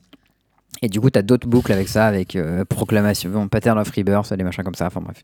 Et 0.82 0.88
du 0.88 1.00
coup, 1.00 1.08
t'as 1.08 1.22
d'autres 1.22 1.46
boucles 1.46 1.72
avec 1.72 1.88
ça, 1.88 2.06
avec 2.06 2.34
euh, 2.36 2.64
proclamation, 2.64 3.30
bon, 3.30 3.46
pattern 3.48 3.78
of 3.78 3.88
rebirth, 3.96 4.34
des 4.34 4.42
machins 4.44 4.64
comme 4.64 4.74
ça. 4.74 4.86
Enfin 4.88 5.00
bref. 5.00 5.22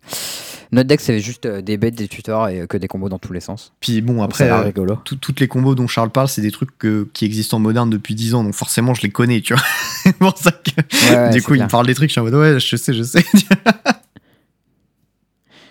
Notre 0.72 0.86
deck, 0.88 1.00
c'est 1.00 1.18
juste 1.18 1.44
euh, 1.44 1.60
des 1.60 1.76
bêtes, 1.76 1.96
des 1.96 2.06
tutors 2.06 2.48
et 2.48 2.60
euh, 2.60 2.66
que 2.66 2.76
des 2.76 2.86
combos 2.86 3.08
dans 3.08 3.18
tous 3.18 3.32
les 3.32 3.40
sens. 3.40 3.72
Puis 3.80 4.00
bon 4.00 4.14
Donc, 4.14 4.24
après 4.26 4.44
l'air 4.44 4.58
euh, 4.58 4.62
rigolo. 4.62 4.96
tout- 5.04 5.16
toutes 5.16 5.40
les 5.40 5.48
combos 5.48 5.74
dont 5.74 5.88
Charles 5.88 6.10
parle, 6.10 6.28
c'est 6.28 6.40
des 6.40 6.52
trucs 6.52 6.78
que- 6.78 7.08
qui 7.12 7.24
existent 7.24 7.56
en 7.56 7.60
moderne 7.60 7.90
depuis 7.90 8.14
10 8.14 8.34
ans, 8.34 8.44
donc 8.44 8.54
forcément 8.54 8.94
je 8.94 9.02
les 9.02 9.10
connais, 9.10 9.40
tu 9.40 9.54
vois. 9.54 9.62
c'est 10.04 10.16
pour 10.16 10.38
ça 10.38 10.52
que 10.52 10.70
Ouais, 11.10 11.16
ouais, 11.16 11.30
du 11.30 11.42
coup 11.42 11.54
il 11.54 11.56
clair. 11.56 11.66
me 11.66 11.70
parle 11.70 11.86
des 11.88 11.94
trucs, 11.94 12.08
je 12.10 12.12
suis 12.12 12.20
en 12.20 12.24
mode 12.24 12.34
ouais, 12.34 12.60
je 12.60 12.76
sais, 12.76 12.94
je 12.94 13.02
sais. 13.02 13.24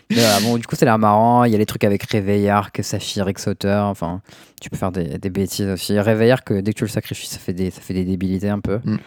Mais 0.10 0.18
voilà, 0.18 0.40
bon, 0.40 0.58
du 0.58 0.66
coup, 0.66 0.76
a 0.80 0.86
l'air 0.86 0.98
marrant. 0.98 1.44
Il 1.44 1.52
y 1.52 1.56
a 1.56 1.58
les 1.58 1.66
trucs 1.68 1.84
avec 1.84 2.04
Réveillard, 2.04 2.72
Saphir, 2.82 3.28
Exoteur. 3.28 3.86
Enfin, 3.86 4.22
tu 4.60 4.70
peux 4.70 4.78
faire 4.78 4.92
des, 4.92 5.20
des 5.20 5.30
bêtises 5.30 5.68
aussi. 5.68 6.00
Réveillard, 6.00 6.44
que 6.44 6.62
dès 6.62 6.74
que 6.74 6.80
tu 6.80 6.84
le 6.84 6.90
sacrifies, 6.90 7.28
ça 7.28 7.38
fait 7.38 7.54
des, 7.54 7.70
ça 7.70 7.82
fait 7.82 7.94
des 7.94 8.06
débilités 8.06 8.50
un 8.50 8.60
peu. 8.60 8.80
Mm. 8.84 8.98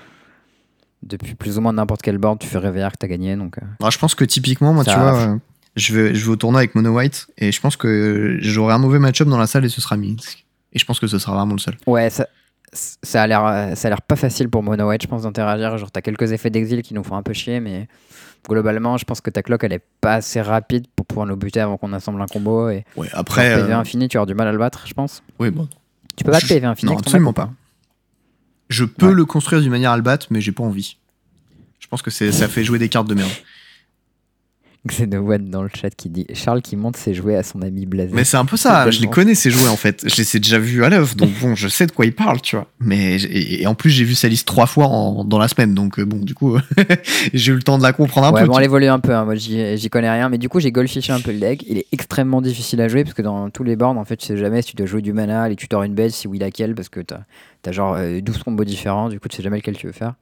Depuis 1.02 1.34
plus 1.34 1.58
ou 1.58 1.60
moins 1.60 1.72
n'importe 1.72 2.02
quel 2.02 2.18
board, 2.18 2.38
tu 2.38 2.46
fais 2.46 2.58
Réveillard 2.58 2.92
que 2.92 2.98
t'as 2.98 3.08
gagné. 3.08 3.34
Donc, 3.34 3.58
euh, 3.58 3.66
Alors, 3.80 3.90
je 3.90 3.98
pense 3.98 4.14
que 4.14 4.24
typiquement, 4.24 4.72
moi, 4.72 4.84
tu 4.84 4.94
vois, 4.94 5.20
euh, 5.20 5.36
je 5.74 5.92
vais, 5.92 6.14
je 6.14 6.24
vais 6.24 6.30
au 6.30 6.36
tournoi 6.36 6.60
avec 6.60 6.76
Mono 6.76 6.90
White 6.90 7.26
et 7.36 7.50
je 7.50 7.60
pense 7.60 7.76
que 7.76 8.36
j'aurai 8.40 8.74
un 8.74 8.78
mauvais 8.78 9.00
match-up 9.00 9.26
dans 9.26 9.38
la 9.38 9.48
salle 9.48 9.64
et 9.64 9.68
ce 9.68 9.80
sera 9.80 9.96
Minsk. 9.96 10.46
Et 10.72 10.78
je 10.78 10.84
pense 10.84 11.00
que 11.00 11.08
ce 11.08 11.18
sera 11.18 11.34
vraiment 11.34 11.54
le 11.54 11.58
seul. 11.58 11.76
Ouais, 11.86 12.10
ça, 12.10 12.28
ça 12.72 13.22
a 13.22 13.26
l'air 13.26 13.44
euh, 13.44 13.74
ça 13.74 13.88
a 13.88 13.90
l'air 13.90 14.02
pas 14.02 14.16
facile 14.16 14.48
pour 14.48 14.62
Mono 14.62 14.88
White, 14.88 15.02
je 15.02 15.06
pense, 15.08 15.22
d'interagir. 15.22 15.76
Genre, 15.78 15.90
t'as 15.90 16.00
quelques 16.00 16.32
effets 16.32 16.50
d'exil 16.50 16.82
qui 16.82 16.94
nous 16.94 17.04
font 17.04 17.16
un 17.16 17.22
peu 17.22 17.32
chier, 17.32 17.60
mais 17.60 17.86
globalement, 18.48 18.96
je 18.96 19.04
pense 19.04 19.20
que 19.20 19.30
ta 19.30 19.42
cloque, 19.42 19.64
elle 19.64 19.72
est 19.74 19.84
pas 20.00 20.14
assez 20.14 20.40
rapide 20.40 20.86
pour 20.96 21.06
pouvoir 21.06 21.26
nous 21.26 21.36
buter 21.36 21.60
avant 21.60 21.76
qu'on 21.76 21.92
assemble 21.92 22.20
un 22.22 22.26
combo. 22.26 22.70
Et 22.70 22.84
Ouais, 22.96 23.08
après. 23.12 23.54
PV 23.56 23.72
euh, 23.72 23.78
infini, 23.78 24.08
tu 24.08 24.16
auras 24.16 24.26
du 24.26 24.34
mal 24.34 24.48
à 24.48 24.52
le 24.52 24.58
battre, 24.58 24.84
je 24.86 24.94
pense. 24.94 25.22
oui, 25.38 25.50
bon. 25.50 25.68
Tu 26.16 26.24
peux 26.24 26.30
battre 26.32 26.46
Je- 26.46 26.54
PV 26.54 26.66
infini 26.66 26.92
non, 26.92 26.98
absolument 26.98 27.32
pas. 27.32 27.50
Je 28.68 28.84
peux 28.84 29.08
Ouais. 29.08 29.14
le 29.14 29.24
construire 29.24 29.60
d'une 29.62 29.70
manière 29.70 29.90
à 29.92 29.96
le 29.96 30.02
battre, 30.02 30.26
mais 30.30 30.40
j'ai 30.40 30.52
pas 30.52 30.62
envie. 30.62 30.96
Je 31.80 31.86
pense 31.88 32.00
que 32.02 32.10
c'est- 32.10 32.32
ça 32.32 32.48
fait 32.48 32.64
jouer 32.64 32.78
des 32.78 32.88
cartes 32.88 33.08
de 33.08 33.14
merde. 33.14 33.30
Xenowan 34.86 35.48
dans 35.48 35.62
le 35.62 35.68
chat 35.72 35.90
qui 35.90 36.08
dit 36.08 36.26
Charles 36.34 36.60
qui 36.60 36.74
monte 36.74 36.96
ses 36.96 37.14
jouets 37.14 37.36
à 37.36 37.44
son 37.44 37.62
ami 37.62 37.86
Blasé. 37.86 38.10
Mais 38.14 38.24
c'est 38.24 38.36
un 38.36 38.44
peu 38.44 38.56
ça, 38.56 38.90
je 38.90 39.00
les 39.00 39.06
connais 39.06 39.36
ces 39.36 39.48
jouets 39.50 39.68
en 39.68 39.76
fait. 39.76 40.02
Je 40.08 40.16
les 40.16 40.36
ai 40.36 40.40
déjà 40.40 40.58
vus 40.58 40.82
à 40.84 40.88
l'œuvre, 40.88 41.14
donc 41.14 41.30
bon, 41.40 41.54
je 41.54 41.68
sais 41.68 41.86
de 41.86 41.92
quoi 41.92 42.04
il 42.04 42.12
parle, 42.14 42.40
tu 42.40 42.56
vois. 42.56 42.66
Mais 42.80 43.14
et, 43.22 43.62
et 43.62 43.66
en 43.68 43.74
plus, 43.76 43.90
j'ai 43.90 44.02
vu 44.04 44.14
sa 44.16 44.26
liste 44.26 44.46
trois 44.46 44.66
fois 44.66 44.86
en- 44.86 45.24
dans 45.24 45.38
la 45.38 45.46
semaine, 45.46 45.72
donc 45.74 46.00
euh, 46.00 46.04
bon, 46.04 46.16
du 46.18 46.34
coup, 46.34 46.58
j'ai 47.32 47.52
eu 47.52 47.54
le 47.54 47.62
temps 47.62 47.78
de 47.78 47.84
la 47.84 47.92
comprendre 47.92 48.26
un 48.26 48.32
ouais, 48.32 48.40
peu. 48.40 48.46
bon, 48.48 48.54
tu 48.54 48.58
elle 48.58 48.64
évolue 48.64 48.86
un 48.88 48.98
peu, 48.98 49.14
hein. 49.14 49.24
moi 49.24 49.36
j'y 49.36 49.76
j'y 49.78 49.88
connais 49.88 50.10
rien, 50.10 50.28
mais 50.28 50.38
du 50.38 50.48
coup 50.48 50.58
j'ai 50.58 50.72
goldfiché 50.72 51.12
un 51.12 51.20
peu 51.20 51.30
le 51.30 51.38
deck. 51.38 51.64
Il 51.68 51.78
est 51.78 51.86
extrêmement 51.92 52.42
difficile 52.42 52.80
à 52.80 52.88
jouer 52.88 53.04
parce 53.04 53.14
que 53.14 53.22
dans 53.22 53.50
tous 53.50 53.62
les 53.62 53.76
boards, 53.76 53.96
en 53.96 54.04
fait, 54.04 54.16
tu 54.16 54.26
sais 54.26 54.36
jamais 54.36 54.62
si 54.62 54.70
tu 54.70 54.76
dois 54.76 54.86
jouer 54.86 55.00
du 55.02 55.12
mana, 55.12 55.48
les 55.48 55.54
tutors 55.56 55.84
une 55.84 55.94
bête, 55.94 56.10
si 56.10 56.26
oui 56.26 56.38
laquelle, 56.40 56.74
parce 56.74 56.88
que 56.88 56.98
t'as 57.00 57.20
as 57.66 57.72
genre 57.72 57.94
euh, 57.96 58.20
12 58.20 58.42
combos 58.42 58.64
différents, 58.64 59.08
du 59.08 59.20
coup 59.20 59.28
tu 59.28 59.36
sais 59.36 59.44
jamais 59.44 59.58
lequel 59.58 59.76
tu 59.76 59.86
veux 59.86 59.92
faire. 59.92 60.14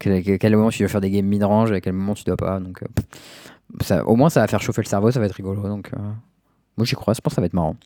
Quel, 0.00 0.22
quel- 0.38 0.56
moment 0.56 0.70
tu 0.70 0.78
dois 0.78 0.88
faire 0.88 1.02
des 1.02 1.10
games 1.10 1.26
mid-range 1.26 1.70
et 1.72 1.74
à 1.74 1.80
quel 1.82 1.92
moment 1.92 2.14
tu 2.14 2.24
dois 2.24 2.36
pas. 2.38 2.58
Donc, 2.58 2.82
euh. 2.82 2.86
Ça, 3.82 4.04
au 4.06 4.16
moins 4.16 4.30
ça 4.30 4.40
va 4.40 4.46
faire 4.48 4.60
chauffer 4.62 4.82
le 4.82 4.88
cerveau, 4.88 5.10
ça 5.10 5.20
va 5.20 5.26
être 5.26 5.34
rigolo. 5.34 5.62
Donc, 5.62 5.90
euh, 5.94 5.98
moi 6.76 6.84
j'y 6.86 6.94
crois, 6.94 7.14
je 7.14 7.20
pense 7.20 7.32
que 7.32 7.34
ça 7.36 7.40
va 7.40 7.46
être 7.46 7.54
marrant. 7.54 7.76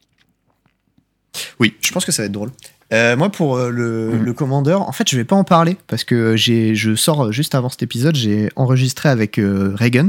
Oui, 1.58 1.74
je 1.80 1.90
pense 1.92 2.04
que 2.04 2.12
ça 2.12 2.22
va 2.22 2.26
être 2.26 2.32
drôle. 2.32 2.50
Euh, 2.92 3.16
moi, 3.16 3.30
pour 3.30 3.56
euh, 3.56 3.70
le, 3.70 4.10
Mhm. 4.12 4.22
le 4.24 4.32
commandeur, 4.34 4.82
en 4.82 4.92
fait, 4.92 5.08
je 5.10 5.16
vais 5.16 5.24
pas 5.24 5.34
en 5.36 5.42
parler 5.44 5.76
parce 5.88 6.04
que 6.04 6.36
j'ai, 6.36 6.74
je 6.76 6.94
sors 6.94 7.32
juste 7.32 7.54
avant 7.54 7.68
cet 7.68 7.82
épisode, 7.82 8.14
j'ai 8.14 8.50
enregistré 8.56 9.08
avec 9.08 9.36
Reagan 9.40 10.08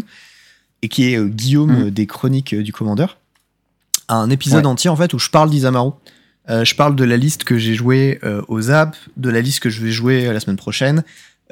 et 0.81 0.87
qui 0.89 1.13
est 1.13 1.25
Guillaume 1.25 1.87
euh, 1.87 1.91
des 1.91 2.05
chroniques 2.05 2.53
du 2.53 2.71
commandeur, 2.73 3.17
un 4.07 4.29
épisode 4.29 4.65
Ouais. 4.65 4.71
entier 4.71 4.89
en 4.89 4.95
fait 4.95 5.13
où 5.13 5.19
je 5.19 5.29
parle 5.29 5.49
d'Isamaru. 5.49 5.91
Je 6.47 6.75
parle 6.75 6.95
de 6.95 7.03
la 7.03 7.17
liste 7.17 7.43
que 7.43 7.57
j'ai 7.57 7.73
jouée 7.73 8.19
euh, 8.23 8.43
au 8.49 8.61
ZAP, 8.61 8.95
de 9.17 9.31
la 9.31 9.41
liste 9.41 9.61
que 9.61 9.71
je 9.71 9.81
vais 9.83 9.91
jouer 9.91 10.31
la 10.31 10.39
semaine 10.39 10.57
prochaine, 10.57 11.03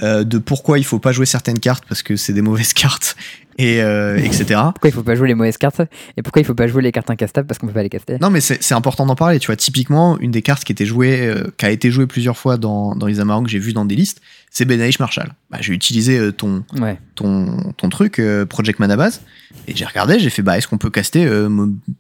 euh, 0.01 0.23
de 0.23 0.39
pourquoi 0.39 0.79
il 0.79 0.83
faut 0.83 0.97
pas 0.99 1.11
jouer 1.11 1.25
certaines 1.27 1.59
cartes 1.59 1.83
parce 1.87 2.01
que 2.01 2.15
c'est 2.15 2.33
des 2.33 2.41
mauvaises 2.41 2.73
cartes, 2.73 3.15
et 3.59 3.83
euh, 3.83 4.17
etc. 4.17 4.59
Pourquoi 4.73 4.89
il 4.89 4.93
faut 4.93 5.03
pas 5.03 5.13
jouer 5.13 5.27
les 5.27 5.35
mauvaises 5.35 5.57
cartes 5.57 5.81
et 6.17 6.23
pourquoi 6.23 6.41
il 6.41 6.45
faut 6.45 6.55
pas 6.55 6.65
jouer 6.65 6.81
les 6.81 6.91
cartes 6.91 7.11
incastables 7.11 7.45
parce 7.47 7.59
qu'on 7.59 7.67
peut 7.67 7.73
pas 7.73 7.83
les 7.83 7.89
caster? 7.89 8.17
Non, 8.19 8.31
mais 8.31 8.41
c'est 8.41 8.73
important 8.73 9.05
d'en 9.05 9.15
parler. 9.15 9.37
Tu 9.37 9.45
vois, 9.45 9.55
typiquement, 9.55 10.17
une 10.17 10.31
des 10.31 10.41
cartes 10.41 10.63
qui 10.63 10.71
était 10.71 10.87
jouée, 10.87 11.27
euh, 11.27 11.43
qui 11.57 11.65
a 11.67 11.69
été 11.69 11.91
jouée 11.91 12.07
plusieurs 12.07 12.35
fois 12.35 12.57
dans, 12.57 12.95
dans 12.95 13.05
les 13.05 13.19
Amarok 13.19 13.45
que 13.45 13.51
j'ai 13.51 13.59
vu 13.59 13.73
dans 13.73 13.85
des 13.85 13.95
listes, 13.95 14.21
c'est 14.49 14.65
Benalish 14.65 14.97
Marshall. 14.97 15.29
Bah, 15.51 15.59
j'ai 15.61 15.73
utilisé 15.73 16.31
ton, 16.33 16.63
Ouais. 16.79 16.97
ton, 17.13 17.71
ton 17.77 17.89
truc, 17.89 18.19
Project 18.49 18.79
Manabase, 18.79 19.21
et 19.67 19.75
j'ai 19.75 19.85
regardé, 19.85 20.17
j'ai 20.17 20.31
fait, 20.31 20.41
bah, 20.41 20.57
est-ce 20.57 20.67
qu'on 20.67 20.79
peut 20.79 20.89
caster 20.89 21.27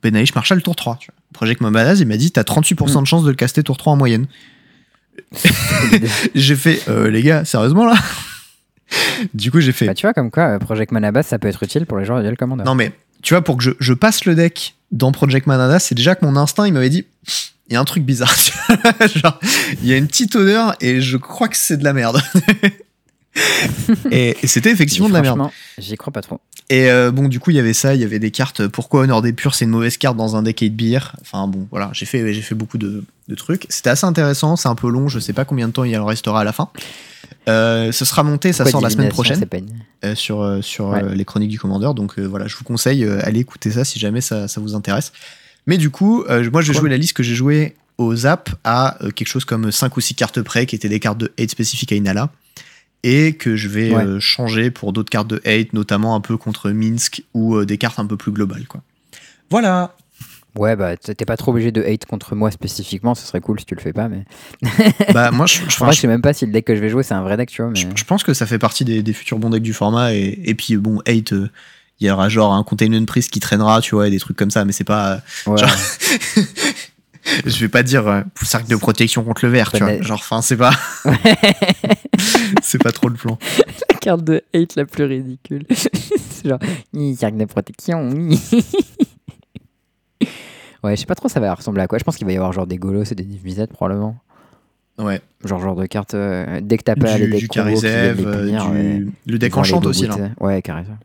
Benalish 0.01 0.33
Marshall 0.33 0.63
tour 0.63 0.75
3 0.75 0.97
tu 0.99 1.11
vois. 1.11 1.15
Project 1.33 1.61
Manabase, 1.61 1.99
il 1.99 2.07
m'a 2.07 2.17
dit, 2.17 2.31
t'as 2.31 2.41
38% 2.41 3.01
de 3.01 3.07
chance 3.07 3.23
de 3.23 3.29
le 3.29 3.35
caster 3.35 3.61
tour 3.61 3.77
3 3.77 3.93
en 3.93 3.95
moyenne. 3.95 4.25
j'ai 6.35 6.55
fait, 6.55 6.81
euh, 6.89 7.09
les 7.09 7.21
gars, 7.23 7.45
sérieusement 7.45 7.85
là? 7.85 7.95
Du 9.33 9.51
coup, 9.51 9.59
j'ai 9.59 9.71
fait, 9.71 9.87
Bah, 9.87 9.93
tu 9.93 10.05
vois, 10.05 10.13
comme 10.13 10.29
quoi, 10.31 10.43
euh, 10.43 10.59
Project 10.59 10.91
Manabas, 10.91 11.23
ça 11.23 11.39
peut 11.39 11.47
être 11.47 11.63
utile 11.63 11.85
pour 11.85 11.97
les 11.97 12.05
joueurs 12.05 12.19
de 12.19 12.23
Duel 12.23 12.37
Commander. 12.37 12.63
non 12.63 12.75
mais, 12.75 12.91
tu 13.21 13.33
vois, 13.33 13.43
pour 13.43 13.57
que 13.57 13.63
je, 13.63 13.71
je 13.79 13.93
passe 13.93 14.25
le 14.25 14.35
deck 14.35 14.75
dans 14.91 15.11
Project 15.11 15.47
Manada, 15.47 15.79
c'est 15.79 15.95
déjà 15.95 16.13
que 16.15 16.25
mon 16.25 16.35
instinct, 16.35 16.67
il 16.67 16.73
m'avait 16.73 16.89
dit, 16.89 17.05
il 17.69 17.73
y 17.73 17.75
a 17.75 17.79
un 17.79 17.85
truc 17.85 18.03
bizarre. 18.03 18.35
Genre, 19.15 19.39
il 19.81 19.87
y 19.87 19.93
a 19.93 19.97
une 19.97 20.07
petite 20.07 20.35
odeur 20.35 20.75
et 20.81 21.01
je 21.01 21.17
crois 21.17 21.47
que 21.47 21.57
c'est 21.57 21.77
de 21.77 21.83
la 21.83 21.93
merde. 21.93 22.21
et 24.11 24.37
et 24.41 24.47
c'était 24.47 24.71
effectivement 24.71 25.09
de 25.09 25.13
la 25.13 25.21
merde. 25.21 25.49
J'y 25.77 25.95
crois 25.97 26.13
pas 26.13 26.21
trop. 26.21 26.39
Et 26.69 26.89
euh, 26.89 27.11
bon, 27.11 27.27
du 27.27 27.39
coup, 27.39 27.51
il 27.51 27.55
y 27.57 27.59
avait 27.59 27.73
ça, 27.73 27.93
il 27.93 28.01
y 28.01 28.03
avait 28.03 28.19
des 28.19 28.31
cartes. 28.31 28.67
Pourquoi 28.67 29.01
Honor 29.01 29.21
des 29.21 29.33
Purs, 29.33 29.53
c'est 29.53 29.65
une 29.65 29.71
mauvaise 29.71 29.97
carte 29.97 30.15
dans 30.15 30.35
un 30.35 30.43
deck 30.43 30.59
8 30.61 30.69
beer 30.69 31.13
Enfin 31.21 31.47
bon, 31.47 31.67
voilà, 31.71 31.89
j'ai 31.93 32.05
fait, 32.05 32.33
j'ai 32.33 32.41
fait 32.41 32.55
beaucoup 32.55 32.77
de, 32.77 33.03
de 33.27 33.35
trucs. 33.35 33.65
C'était 33.69 33.89
assez 33.89 34.05
intéressant, 34.05 34.55
c'est 34.55 34.69
un 34.69 34.75
peu 34.75 34.89
long, 34.89 35.07
je 35.09 35.19
sais 35.19 35.33
pas 35.33 35.45
combien 35.45 35.67
de 35.67 35.73
temps 35.73 35.83
il 35.83 35.95
en 35.97 36.05
restera 36.05 36.41
à 36.41 36.43
la 36.43 36.53
fin. 36.53 36.69
Euh, 37.49 37.91
ce 37.91 38.05
sera 38.05 38.23
monté, 38.23 38.53
ça 38.53 38.65
sort 38.65 38.79
la 38.81 38.89
semaine 38.89 39.09
prochaine 39.09 39.45
euh, 40.05 40.15
sur, 40.15 40.59
sur 40.61 40.87
Ouais. 40.89 41.15
les 41.15 41.25
chroniques 41.25 41.49
du 41.51 41.59
commandeur. 41.59 41.93
Donc 41.93 42.17
voilà, 42.19 42.47
je 42.47 42.55
vous 42.55 42.63
conseille, 42.63 43.03
allez 43.21 43.41
écouter 43.41 43.71
ça 43.71 43.83
si 43.83 43.99
jamais 43.99 44.21
ça, 44.21 44.47
ça 44.47 44.61
vous 44.61 44.73
intéresse. 44.75 45.11
Mais 45.67 45.77
du 45.77 45.89
coup, 45.89 46.23
moi 46.51 46.61
je 46.61 46.71
jouer 46.71 46.89
la 46.89 46.97
liste 46.97 47.13
que 47.13 47.23
j'ai 47.23 47.35
joué 47.35 47.75
au 47.97 48.15
Zap 48.15 48.49
à 48.63 48.97
quelque 49.15 49.27
chose 49.27 49.45
comme 49.45 49.71
5 49.71 49.95
ou 49.97 50.01
6 50.01 50.15
cartes 50.15 50.41
près, 50.41 50.65
qui 50.65 50.75
étaient 50.75 50.89
des 50.89 50.99
cartes 50.99 51.17
de 51.17 51.31
hate 51.37 51.49
spécifiques 51.51 51.91
à 51.91 51.95
Inala. 51.95 52.29
Et 53.03 53.33
que 53.33 53.55
je 53.57 53.67
vais 53.67 53.93
Ouais. 53.93 54.05
euh, 54.05 54.19
changer 54.19 54.71
pour 54.71 54.93
d'autres 54.93 55.09
cartes 55.09 55.27
de 55.27 55.41
hate, 55.45 55.73
notamment 55.73 56.15
un 56.15 56.21
peu 56.21 56.37
contre 56.37 56.71
Minsk 56.71 57.23
ou 57.33 57.55
euh, 57.57 57.65
des 57.65 57.77
cartes 57.77 57.99
un 57.99 58.05
peu 58.05 58.15
plus 58.17 58.31
globales. 58.31 58.65
Quoi. 58.67 58.81
Voilà. 59.49 59.95
Ouais, 60.55 60.75
bah 60.75 60.95
t'es 60.97 61.25
pas 61.25 61.35
trop 61.35 61.51
obligé 61.51 61.71
de 61.71 61.81
hate 61.81 62.05
contre 62.05 62.35
moi 62.35 62.51
spécifiquement, 62.51 63.15
ce 63.15 63.25
serait 63.25 63.41
cool 63.41 63.59
si 63.59 63.65
tu 63.65 63.73
le 63.73 63.81
fais 63.81 63.91
pas, 63.91 64.07
mais. 64.07 64.23
bah 65.13 65.31
moi 65.31 65.47
je, 65.47 65.57
je- 65.67 65.81
En 65.81 65.85
vrai, 65.87 65.95
je- 65.95 65.99
sais 66.01 66.07
même 66.07 66.21
pas 66.21 66.31
si 66.31 66.45
le 66.45 66.51
deck 66.51 66.63
que 66.65 66.75
je 66.75 66.79
vais 66.79 66.89
jouer 66.89 67.01
c'est 67.01 67.15
un 67.15 67.23
vrai 67.23 67.37
deck, 67.37 67.49
tu 67.49 67.63
vois. 67.63 67.71
Mais... 67.71 67.79
je- 67.79 67.87
je 67.95 68.03
pense 68.03 68.23
que 68.23 68.35
ça 68.35 68.45
fait 68.45 68.59
partie 68.59 68.85
des, 68.85 69.01
des 69.01 69.13
futurs 69.13 69.39
bons 69.39 69.49
decks 69.49 69.63
du 69.63 69.73
format. 69.73 70.13
Et, 70.13 70.39
et 70.45 70.53
puis 70.53 70.77
bon, 70.77 70.99
hate, 71.07 71.33
euh, 71.33 71.49
il 71.99 72.05
y 72.07 72.11
aura 72.11 72.29
genre 72.29 72.53
un 72.53 72.63
Containment 72.63 73.03
Priest 73.05 73.31
qui 73.31 73.39
traînera, 73.39 73.81
tu 73.81 73.95
vois, 73.95 74.07
et 74.07 74.11
des 74.11 74.19
trucs 74.19 74.37
comme 74.37 74.51
ça, 74.51 74.63
mais 74.63 74.73
c'est 74.73 74.83
pas. 74.83 75.21
Ouais. 75.47 75.57
genre- 75.57 75.69
je 77.45 77.59
vais 77.59 77.69
pas 77.69 77.83
dire 77.83 78.07
euh, 78.07 78.21
cercle 78.41 78.69
de 78.69 78.75
protection 78.75 79.23
contre 79.23 79.45
le 79.45 79.51
verre, 79.51 79.71
tu 79.71 79.79
vois. 79.83 80.01
Genre, 80.01 80.19
enfin, 80.19 80.41
c'est 80.41 80.57
pas. 80.57 80.71
c'est 82.61 82.81
pas 82.81 82.91
trop 82.91 83.09
le 83.09 83.15
plan. 83.15 83.37
la 83.89 83.95
carte 83.97 84.23
de 84.23 84.43
hate 84.53 84.75
la 84.75 84.85
plus 84.85 85.05
ridicule. 85.05 85.65
c'est 85.71 86.49
genre, 86.49 86.59
cercle 87.17 87.37
de 87.37 87.45
protection. 87.45 88.09
ouais, 90.83 90.95
je 90.95 90.99
sais 90.99 91.05
pas 91.05 91.15
trop 91.15 91.29
ça 91.29 91.39
va 91.39 91.53
ressembler 91.53 91.81
à 91.81 91.87
quoi. 91.87 91.97
Je 91.97 92.03
pense 92.03 92.17
qu'il 92.17 92.25
va 92.25 92.33
y 92.33 92.35
avoir 92.35 92.51
genre 92.53 92.67
des 92.67 92.77
golos 92.77 93.03
et 93.03 93.15
des 93.15 93.23
divisettes 93.23 93.71
probablement. 93.71 94.17
Ouais. 94.99 95.21
Genre 95.43 95.59
genre 95.59 95.75
de 95.75 95.85
cartes 95.87 96.13
euh, 96.13 96.59
dès 96.61 96.77
que 96.77 96.83
t'as 96.83 96.95
pas 96.95 97.17
les 97.17 97.25
Du, 97.25 97.31
decks 97.31 97.41
du 97.41 97.47
combos 97.47 97.69
les 97.81 97.85
euh, 97.85 98.13
du- 98.13 98.25
ouais. 99.05 99.05
le 99.25 99.39
deck 99.39 99.57
enchante 99.57 99.85
aussi, 99.87 100.05
là. 100.07 100.17
Ouais, 100.39 100.61
Carizev. 100.61 100.95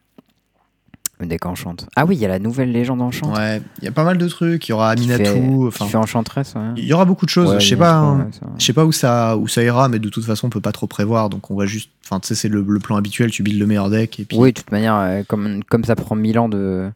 Le 1.21 1.27
deck 1.27 1.47
enchante. 1.47 1.89
Ah 1.97 2.05
oui, 2.07 2.15
il 2.15 2.21
y 2.21 2.25
a 2.25 2.29
la 2.29 2.39
nouvelle 2.39 2.71
légende 2.71 3.03
enchante. 3.03 3.37
Ouais, 3.37 3.61
il 3.79 3.85
y 3.85 3.89
a 3.89 3.91
pas 3.93 4.05
mal 4.05 4.19
de 4.19 4.29
trucs. 4.29 4.69
Il 4.69 4.71
y 4.71 4.73
aura 4.73 4.91
Aminatou. 4.91 5.67
Enfin, 5.67 5.87
fait 5.87 5.97
enchantress, 5.97 6.55
ouais. 6.55 6.61
il 6.77 6.85
y 6.85 6.93
aura 6.93 7.05
beaucoup 7.05 7.25
de 7.27 7.31
choses. 7.31 7.51
Ouais, 7.55 7.61
je 7.61 7.69
sais 7.69 7.77
pas. 7.77 7.97
Hein. 7.97 8.31
Je 8.59 8.65
sais 8.65 8.73
pas 8.73 8.85
où 8.85 8.93
ça, 8.93 9.37
où 9.37 9.49
ça 9.49 9.63
ira, 9.65 9.89
mais 9.89 9.99
de 9.99 10.09
toute 10.09 10.25
façon, 10.25 10.47
on 10.47 10.51
peut 10.51 10.61
pas 10.61 10.71
trop 10.73 10.87
prévoir. 10.87 11.29
Donc, 11.29 11.51
on 11.51 11.57
va 11.57 11.67
juste. 11.67 11.91
Enfin, 12.05 12.21
tu 12.21 12.29
sais, 12.29 12.35
c'est 12.37 12.49
le, 12.49 12.63
le 12.63 12.79
plan 12.79 12.95
habituel. 12.97 13.31
Tu 13.33 13.43
builds 13.43 13.59
le 13.59 13.67
meilleur 13.67 13.91
deck. 13.91 14.21
Et 14.21 14.25
puis, 14.27 14.37
Oui, 14.39 14.53
de 14.53 14.59
toute 14.61 14.71
manière, 14.71 14.95
euh, 14.95 15.23
comme, 15.27 15.65
comme 15.65 15.83
ça 15.83 15.97
prend 15.97 16.15
1000 16.15 16.39
ans 16.39 16.49
de, 16.49 16.89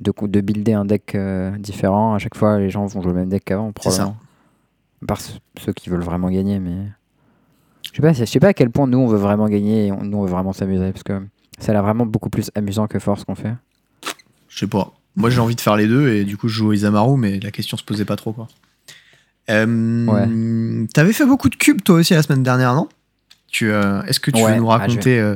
de, 0.00 0.12
de 0.26 0.40
builder 0.42 0.74
un 0.74 0.84
deck 0.84 1.14
euh, 1.14 1.50
différent, 1.58 2.12
à 2.14 2.18
chaque 2.18 2.36
fois 2.36 2.58
les 2.58 2.68
gens 2.68 2.84
vont 2.84 3.00
jouer 3.00 3.12
le 3.12 3.18
même 3.20 3.28
deck 3.30 3.44
qu'avant, 3.46 3.72
C'est 3.82 3.90
ça. 3.92 4.14
ceux- 5.18 5.38
ceux 5.58 5.72
qui 5.72 5.88
veulent 5.88 6.02
vraiment 6.02 6.28
gagner, 6.30 6.58
mais. 6.58 6.76
Je 7.92 7.96
sais 7.96 8.02
pas, 8.02 8.12
je 8.12 8.24
sais 8.26 8.40
pas 8.40 8.48
à 8.48 8.52
quel 8.54 8.70
point 8.70 8.86
nous 8.86 8.98
on 8.98 9.06
veut 9.06 9.18
vraiment 9.18 9.48
gagner 9.48 9.86
et 9.86 9.92
on- 9.92 10.04
nous 10.04 10.18
on 10.18 10.22
veut 10.24 10.30
vraiment 10.30 10.52
s'amuser, 10.52 10.92
parce 10.92 11.02
que 11.02 11.20
ça 11.58 11.72
a 11.72 11.74
l'air 11.74 11.82
vraiment 11.82 12.06
beaucoup 12.06 12.30
plus 12.30 12.50
amusant 12.54 12.86
que 12.86 12.98
fort 12.98 13.18
ce 13.18 13.24
qu'on 13.24 13.34
fait. 13.34 13.54
Je 14.60 14.66
sais 14.66 14.70
pas. 14.70 14.92
Moi, 15.16 15.30
j'ai 15.30 15.40
envie 15.40 15.56
de 15.56 15.60
faire 15.60 15.76
les 15.76 15.86
deux. 15.86 16.12
Et 16.12 16.24
du 16.24 16.36
coup, 16.36 16.48
je 16.48 16.54
joue 16.54 16.72
Isamaru, 16.74 17.16
mais 17.18 17.40
la 17.40 17.50
question 17.50 17.76
se 17.78 17.82
posait 17.84 18.04
pas 18.04 18.16
trop, 18.16 18.32
quoi. 18.32 18.46
Euh, 19.48 20.86
T'avais 20.94 21.12
fait 21.12 21.24
beaucoup 21.26 21.48
de 21.48 21.56
cubes, 21.56 21.82
toi 21.82 21.96
aussi, 21.96 22.14
la 22.14 22.22
semaine 22.22 22.42
dernière, 22.42 22.74
non? 22.74 22.88
Tu, 23.48 23.70
euh, 23.70 24.02
Est-ce 24.02 24.20
que 24.20 24.30
tu 24.30 24.42
Ouais, 24.42 24.52
veux 24.52 24.58
nous 24.60 24.70
ah, 24.70 24.78
raconter, 24.78 25.18
euh, 25.18 25.34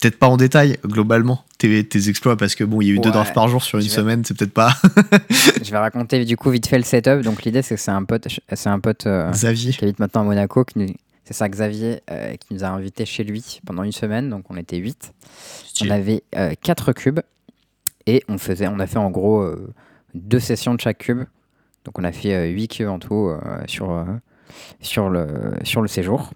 peut-être 0.00 0.18
pas 0.18 0.26
en 0.26 0.36
détail, 0.36 0.76
globalement, 0.84 1.44
tes, 1.58 1.84
tes 1.84 2.08
exploits 2.08 2.36
Parce 2.36 2.54
que 2.54 2.64
bon, 2.64 2.80
il 2.82 2.88
y 2.88 2.90
a 2.90 2.94
eu 2.94 2.98
deux 2.98 3.10
drafts 3.10 3.32
par 3.34 3.48
jour 3.48 3.62
sur 3.62 3.78
une 3.78 3.84
vais- 3.84 3.90
semaine, 3.90 4.24
c'est 4.24 4.36
peut-être 4.36 4.52
pas 4.52 4.74
je 5.62 5.70
vais 5.70 5.78
raconter 5.78 6.24
du 6.24 6.36
coup 6.36 6.50
vite 6.50 6.66
fait 6.66 6.76
le 6.76 6.84
setup. 6.84 7.22
Donc 7.22 7.44
l'idée 7.44 7.62
c'est 7.62 7.76
que 7.76 7.80
c'est 7.80 7.90
un 7.90 8.04
pote, 8.04 8.28
c'est 8.52 8.68
un 8.68 8.80
pote 8.80 9.06
euh, 9.06 9.30
Xavier. 9.30 9.72
qui 9.72 9.82
habite 9.84 9.98
maintenant 9.98 10.20
à 10.22 10.24
Monaco, 10.24 10.64
qui 10.64 10.78
nous- 10.80 10.94
c'est 11.24 11.32
ça 11.32 11.48
Xavier, 11.48 12.00
qui 12.38 12.52
nous 12.52 12.64
a 12.64 12.68
invités 12.68 13.06
chez 13.06 13.24
lui 13.24 13.60
pendant 13.64 13.82
une 13.82 13.92
semaine, 13.92 14.28
donc 14.28 14.44
on 14.50 14.58
était 14.58 14.76
8. 14.76 15.14
On 15.86 15.88
avait 15.90 16.22
4 16.60 16.92
cubes 16.92 17.20
et 18.06 18.22
on, 18.28 18.38
faisait, 18.38 18.68
on 18.68 18.78
a 18.78 18.86
fait 18.86 18.98
en 18.98 19.10
gros 19.10 19.40
euh, 19.40 19.72
deux 20.14 20.40
sessions 20.40 20.74
de 20.74 20.80
chaque 20.80 20.98
cube. 20.98 21.24
Donc 21.84 21.98
on 21.98 22.04
a 22.04 22.12
fait 22.12 22.48
8 22.50 22.68
cubes 22.68 22.88
en 22.88 22.98
tout 22.98 23.28
euh, 23.28 23.38
sur, 23.66 23.90
euh, 23.90 24.04
sur, 24.80 25.10
le, 25.10 25.54
sur 25.64 25.82
le 25.82 25.88
séjour. 25.88 26.30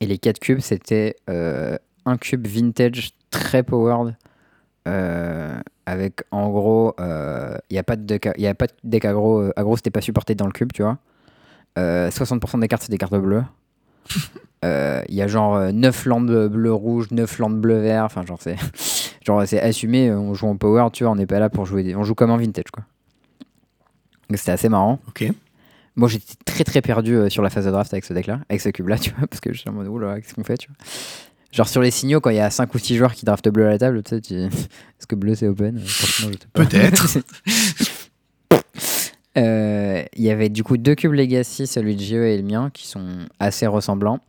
Et 0.00 0.06
les 0.06 0.18
4 0.18 0.38
cubes, 0.40 0.60
c'était 0.60 1.16
euh, 1.30 1.76
un 2.04 2.16
cube 2.16 2.46
vintage 2.46 3.12
très 3.30 3.62
powered. 3.62 4.16
euh, 4.88 5.58
avec 5.86 6.22
en 6.30 6.48
gros, 6.50 6.94
il 6.98 7.72
n'y 7.72 7.78
a 7.78 7.82
pas 7.82 7.96
de 7.96 8.02
deck, 8.04 8.28
y 8.36 8.46
a 8.46 8.54
pas 8.54 8.66
de 8.66 8.72
deck 8.84 9.04
aggro. 9.04 9.40
euh, 9.40 9.52
aggro, 9.56 9.76
c'était 9.76 9.90
pas 9.90 10.00
supporté 10.00 10.34
dans 10.34 10.46
le 10.46 10.52
cube, 10.52 10.72
tu 10.72 10.82
vois. 10.82 10.98
Euh, 11.78 12.10
60% 12.10 12.60
des 12.60 12.68
cartes, 12.68 12.82
c'est 12.82 12.90
des 12.90 12.98
cartes 12.98 13.14
bleues. 13.16 13.44
Euh, 14.64 15.02
Il 15.08 15.16
y 15.16 15.22
a 15.22 15.26
genre 15.26 15.72
9 15.72 16.04
landes 16.06 16.46
bleu-rouge, 16.48 17.08
9 17.10 17.38
landes 17.40 17.60
bleu-vert. 17.60 18.04
Enfin, 18.04 18.24
genre, 18.24 18.38
c'est 18.40 18.54
genre 19.24 19.42
c'est 19.46 19.60
assumé. 19.60 20.08
euh, 20.08 20.18
On 20.18 20.34
joue 20.34 20.46
en 20.48 20.56
power, 20.56 20.88
tu 20.92 21.04
vois. 21.04 21.12
On 21.12 21.16
n'est 21.16 21.26
pas 21.26 21.38
là 21.38 21.48
pour 21.50 21.66
jouer. 21.66 21.82
Des... 21.82 21.94
On 21.96 22.04
joue 22.04 22.14
comme 22.14 22.30
en 22.30 22.36
vintage, 22.36 22.70
quoi. 22.72 22.84
Donc, 24.28 24.38
c'était 24.38 24.52
assez 24.52 24.68
marrant. 24.68 24.98
Ok. 25.08 25.24
Moi, 25.94 26.08
j'étais 26.08 26.34
très 26.44 26.64
très 26.64 26.80
perdu 26.80 27.14
euh, 27.14 27.28
sur 27.28 27.42
la 27.42 27.50
phase 27.50 27.66
de 27.66 27.70
draft 27.70 27.92
avec 27.92 28.04
ce 28.04 28.14
deck-là, 28.14 28.40
avec 28.48 28.60
ce 28.62 28.70
cube-là, 28.70 28.98
tu 29.00 29.10
vois. 29.10 29.26
Parce 29.26 29.40
que 29.40 29.52
j'étais 29.52 29.68
en 29.68 29.74
mode, 29.74 29.88
oula, 29.88 30.20
qu'est-ce 30.20 30.34
qu'on 30.34 30.44
fait, 30.44 30.56
tu 30.56 30.68
vois. 30.68 30.76
Genre, 31.52 31.68
sur 31.68 31.82
les 31.82 31.90
signaux, 31.90 32.20
quand 32.20 32.30
il 32.30 32.36
y 32.36 32.40
a 32.40 32.48
5 32.48 32.74
ou 32.74 32.78
6 32.78 32.96
joueurs 32.96 33.12
qui 33.12 33.26
draftent 33.26 33.50
bleu 33.50 33.66
à 33.66 33.70
la 33.70 33.78
table, 33.78 34.02
tu 34.02 34.08
sais, 34.14 34.20
tu... 34.22 34.34
est-ce 34.36 35.06
que 35.06 35.14
bleu 35.14 35.34
c'est 35.34 35.48
open? 35.48 35.76
Euh, 35.76 35.82
je. 35.84 36.28
Peut-être. 36.54 37.06
Euh, 39.38 40.02
Il 40.14 40.22
y 40.22 40.30
avait 40.30 40.50
du 40.50 40.62
coup 40.62 40.76
deux 40.76 40.94
cubes 40.94 41.12
Legacy, 41.14 41.66
celui 41.66 41.96
de 41.96 42.02
GE 42.02 42.12
et 42.12 42.36
le 42.36 42.42
mien, 42.42 42.70
qui 42.72 42.86
sont 42.86 43.06
assez 43.40 43.66
ressemblants. 43.66 44.20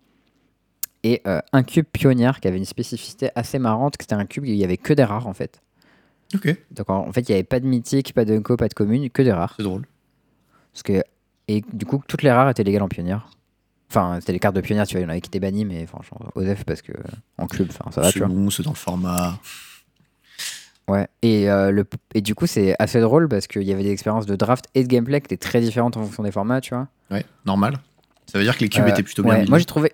Et 1.03 1.21
euh, 1.27 1.39
un 1.51 1.63
cube 1.63 1.85
pionnière 1.91 2.39
qui 2.39 2.47
avait 2.47 2.57
une 2.57 2.65
spécificité 2.65 3.29
assez 3.35 3.59
marrante, 3.59 3.97
que 3.97 4.03
c'était 4.03 4.15
un 4.15 4.25
cube 4.25 4.43
où 4.43 4.47
il 4.47 4.55
y 4.55 4.63
avait 4.63 4.77
que 4.77 4.93
des 4.93 5.03
rares 5.03 5.27
en 5.27 5.33
fait. 5.33 5.61
Ok, 6.33 6.55
Donc 6.71 6.89
en, 6.89 7.07
en 7.07 7.11
fait, 7.11 7.21
il 7.27 7.31
n'y 7.31 7.35
avait 7.35 7.43
pas 7.43 7.59
de 7.59 7.67
mythique, 7.67 8.13
pas 8.13 8.25
de 8.25 8.39
co, 8.39 8.55
pas 8.57 8.67
de 8.69 8.73
commune, 8.73 9.09
que 9.09 9.21
des 9.21 9.31
rares. 9.33 9.53
c'est 9.57 9.63
drôle. 9.63 9.83
Parce 10.71 10.81
que, 10.83 11.03
et 11.47 11.63
du 11.73 11.85
coup, 11.85 12.01
toutes 12.07 12.23
les 12.23 12.31
rares 12.31 12.49
étaient 12.49 12.63
légales 12.63 12.81
en 12.83 12.87
pionnière. 12.87 13.27
Enfin, 13.91 14.17
c'était 14.19 14.31
les 14.33 14.39
cartes 14.39 14.55
de 14.55 14.61
pionnière, 14.61 14.87
tu 14.87 14.93
vois, 14.95 15.01
il 15.01 15.03
y 15.03 15.05
en 15.05 15.09
avait 15.09 15.21
qui 15.21 15.27
étaient 15.27 15.39
bannies, 15.39 15.65
mais 15.65 15.85
franchement, 15.85 16.19
Osef 16.33 16.63
parce 16.63 16.81
que 16.81 16.93
en 17.37 17.45
cube, 17.45 17.67
enfin, 17.69 17.91
ça 17.91 18.01
va, 18.01 18.07
tu 18.07 18.13
C'est 18.13 18.25
vois. 18.25 18.33
bon, 18.33 18.49
c'est 18.49 18.63
dans 18.63 18.71
le 18.71 18.75
format. 18.75 19.37
Ouais. 20.87 21.07
Et, 21.21 21.49
euh, 21.49 21.71
le, 21.71 21.85
et 22.13 22.21
du 22.21 22.33
coup, 22.35 22.47
c'est 22.47 22.75
assez 22.79 22.99
drôle 22.99 23.29
parce 23.29 23.47
qu'il 23.47 23.61
y 23.63 23.71
avait 23.71 23.83
des 23.83 23.91
expériences 23.91 24.25
de 24.25 24.35
draft 24.35 24.65
et 24.73 24.83
de 24.83 24.87
gameplay 24.87 25.21
qui 25.21 25.25
étaient 25.25 25.37
très 25.37 25.61
différentes 25.61 25.95
en 25.97 26.03
fonction 26.03 26.23
des 26.23 26.31
formats, 26.31 26.59
tu 26.61 26.73
vois. 26.73 26.87
Ouais, 27.11 27.23
normal. 27.45 27.77
Ça 28.25 28.37
veut 28.39 28.43
dire 28.43 28.55
que 28.57 28.61
les 28.61 28.69
cubes 28.69 28.83
Euh, 28.85 28.87
étaient 28.89 29.03
plutôt 29.03 29.23
bien 29.23 29.33
ouais. 29.33 29.45
Moi, 29.45 29.59
j'ai 29.59 29.65
trouvé. 29.65 29.93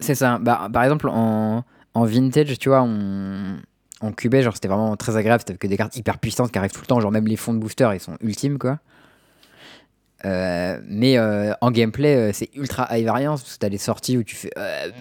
C'est 0.00 0.14
ça. 0.14 0.38
Bah, 0.38 0.68
par 0.72 0.84
exemple, 0.84 1.08
en, 1.08 1.64
en 1.94 2.04
vintage, 2.04 2.58
tu 2.58 2.68
vois, 2.68 2.82
on, 2.82 3.56
en 4.00 4.12
cubé, 4.12 4.42
genre, 4.42 4.54
c'était 4.54 4.68
vraiment 4.68 4.96
très 4.96 5.16
agréable. 5.16 5.42
C'était 5.46 5.58
que 5.58 5.66
des 5.66 5.76
cartes 5.76 5.96
hyper 5.96 6.18
puissantes 6.18 6.52
qui 6.52 6.58
arrivent 6.58 6.72
tout 6.72 6.80
le 6.80 6.86
temps. 6.86 7.00
Genre, 7.00 7.10
même 7.10 7.26
les 7.26 7.36
fonds 7.36 7.54
de 7.54 7.58
booster, 7.58 7.90
ils 7.94 8.00
sont 8.00 8.16
ultimes, 8.20 8.58
quoi. 8.58 8.78
Euh, 10.24 10.80
mais 10.88 11.16
euh, 11.16 11.52
en 11.60 11.70
gameplay, 11.70 12.16
euh, 12.16 12.30
c'est 12.32 12.50
ultra 12.56 12.88
high 12.90 13.04
variance 13.04 13.42
parce 13.42 13.54
que 13.54 13.58
t'as 13.60 13.68
des 13.68 13.78
sorties 13.78 14.18
où 14.18 14.24
tu 14.24 14.34
fais 14.34 14.50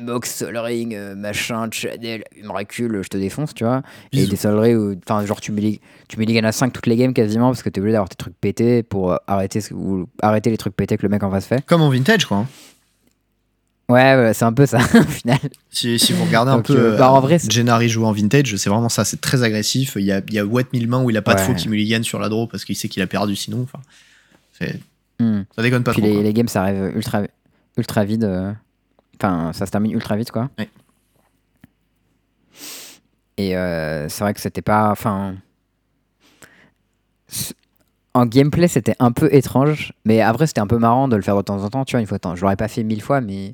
Mox, 0.01 0.31
Sol 0.31 0.55
Ring, 0.57 0.95
machin, 1.15 1.67
Channel, 1.71 2.23
Umracule, 2.39 3.01
je 3.01 3.09
te 3.09 3.17
défonce, 3.17 3.53
tu 3.53 3.63
vois. 3.63 3.81
Et 4.13 4.27
des 4.27 4.35
Sol 4.35 4.59
Ring 4.59 4.77
où, 4.77 4.95
enfin, 5.07 5.25
genre, 5.25 5.41
tu 5.41 5.51
mets, 5.51 5.61
les, 5.61 5.81
tu 6.07 6.19
mets 6.19 6.25
les 6.25 6.33
gains 6.33 6.43
à 6.43 6.51
5 6.51 6.71
toutes 6.71 6.85
les 6.85 6.95
games 6.95 7.13
quasiment 7.13 7.47
parce 7.47 7.63
que 7.63 7.69
t'es 7.69 7.79
obligé 7.79 7.93
d'avoir 7.93 8.09
tes 8.09 8.15
trucs 8.15 8.39
pétés 8.39 8.83
pour 8.83 9.19
arrêter, 9.25 9.59
ou 9.71 10.07
arrêter 10.21 10.51
les 10.51 10.57
trucs 10.57 10.75
pétés 10.75 10.97
que 10.97 11.03
le 11.03 11.09
mec 11.09 11.23
en 11.23 11.31
face 11.31 11.45
fait. 11.47 11.65
Comme 11.65 11.81
en 11.81 11.89
vintage, 11.89 12.25
quoi. 12.25 12.45
Ouais, 13.89 14.31
c'est 14.33 14.43
un 14.43 14.51
peu 14.51 14.65
ça 14.65 14.79
au 14.95 15.03
final. 15.03 15.39
Si, 15.69 15.97
si 15.97 16.11
vous 16.11 16.25
regardez 16.25 16.51
un 16.51 16.57
Donc, 16.57 16.65
peu 16.67 16.77
euh, 16.77 16.97
bah, 16.97 17.09
en 17.11 17.21
vrai, 17.21 17.39
c'est- 17.39 17.49
Gennari 17.49 17.87
jouer 17.87 18.05
en 18.05 18.11
vintage, 18.11 18.55
c'est 18.57 18.69
vraiment 18.69 18.89
ça, 18.89 19.05
c'est 19.05 19.21
très 19.21 19.43
agressif. 19.43 19.93
Il 19.97 20.03
y 20.05 20.11
a, 20.11 20.21
il 20.27 20.33
y 20.33 20.39
a 20.39 20.45
Watt 20.45 20.73
mille 20.73 20.87
mains 20.89 21.01
où 21.01 21.09
il 21.09 21.15
a 21.17 21.21
pas 21.21 21.35
de 21.35 21.39
faux 21.39 21.53
qui 21.53 21.69
mulligan 21.69 22.03
sur 22.03 22.19
la 22.19 22.27
draw 22.27 22.47
parce 22.47 22.65
qu'il 22.65 22.75
sait 22.75 22.89
qu'il 22.89 23.01
a 23.01 23.07
perdu 23.07 23.35
sinon. 23.35 23.61
Enfin, 23.63 23.79
Hmm. 25.19 25.41
ça 25.55 25.61
déconne 25.63 25.83
pas 25.83 25.93
Puis 25.93 26.01
trop. 26.01 26.11
les, 26.11 26.21
les 26.21 26.33
games, 26.33 26.47
ça 26.47 26.61
arrive 26.63 26.91
ultra, 26.95 27.21
ultra 27.77 28.03
vide. 28.05 28.23
euh. 28.25 28.51
Enfin, 29.19 29.51
ça 29.53 29.65
se 29.65 29.71
termine 29.71 29.91
ultra 29.91 30.15
vite, 30.15 30.29
quoi. 30.31 30.49
Ouais. 30.59 30.69
Et 33.37 33.55
euh, 33.57 34.09
c'est 34.09 34.23
vrai 34.23 34.33
que 34.33 34.39
c'était 34.41 34.61
pas. 34.61 34.91
Enfin. 34.91 35.35
En 38.13 38.25
gameplay, 38.25 38.67
c'était 38.67 38.95
un 38.99 39.11
peu 39.11 39.29
étrange, 39.33 39.93
mais 40.05 40.21
après, 40.21 40.47
c'était 40.47 40.61
un 40.61 40.67
peu 40.67 40.77
marrant 40.79 41.07
de 41.07 41.15
le 41.15 41.21
faire 41.21 41.35
de 41.37 41.41
temps 41.43 41.63
en 41.63 41.69
temps. 41.69 41.85
Tu 41.85 41.91
vois, 41.93 42.01
une 42.01 42.07
fois, 42.07 42.17
je 42.35 42.41
l'aurais 42.41 42.55
pas 42.55 42.67
fait 42.67 42.83
mille 42.83 43.01
fois, 43.01 43.21
mais 43.21 43.53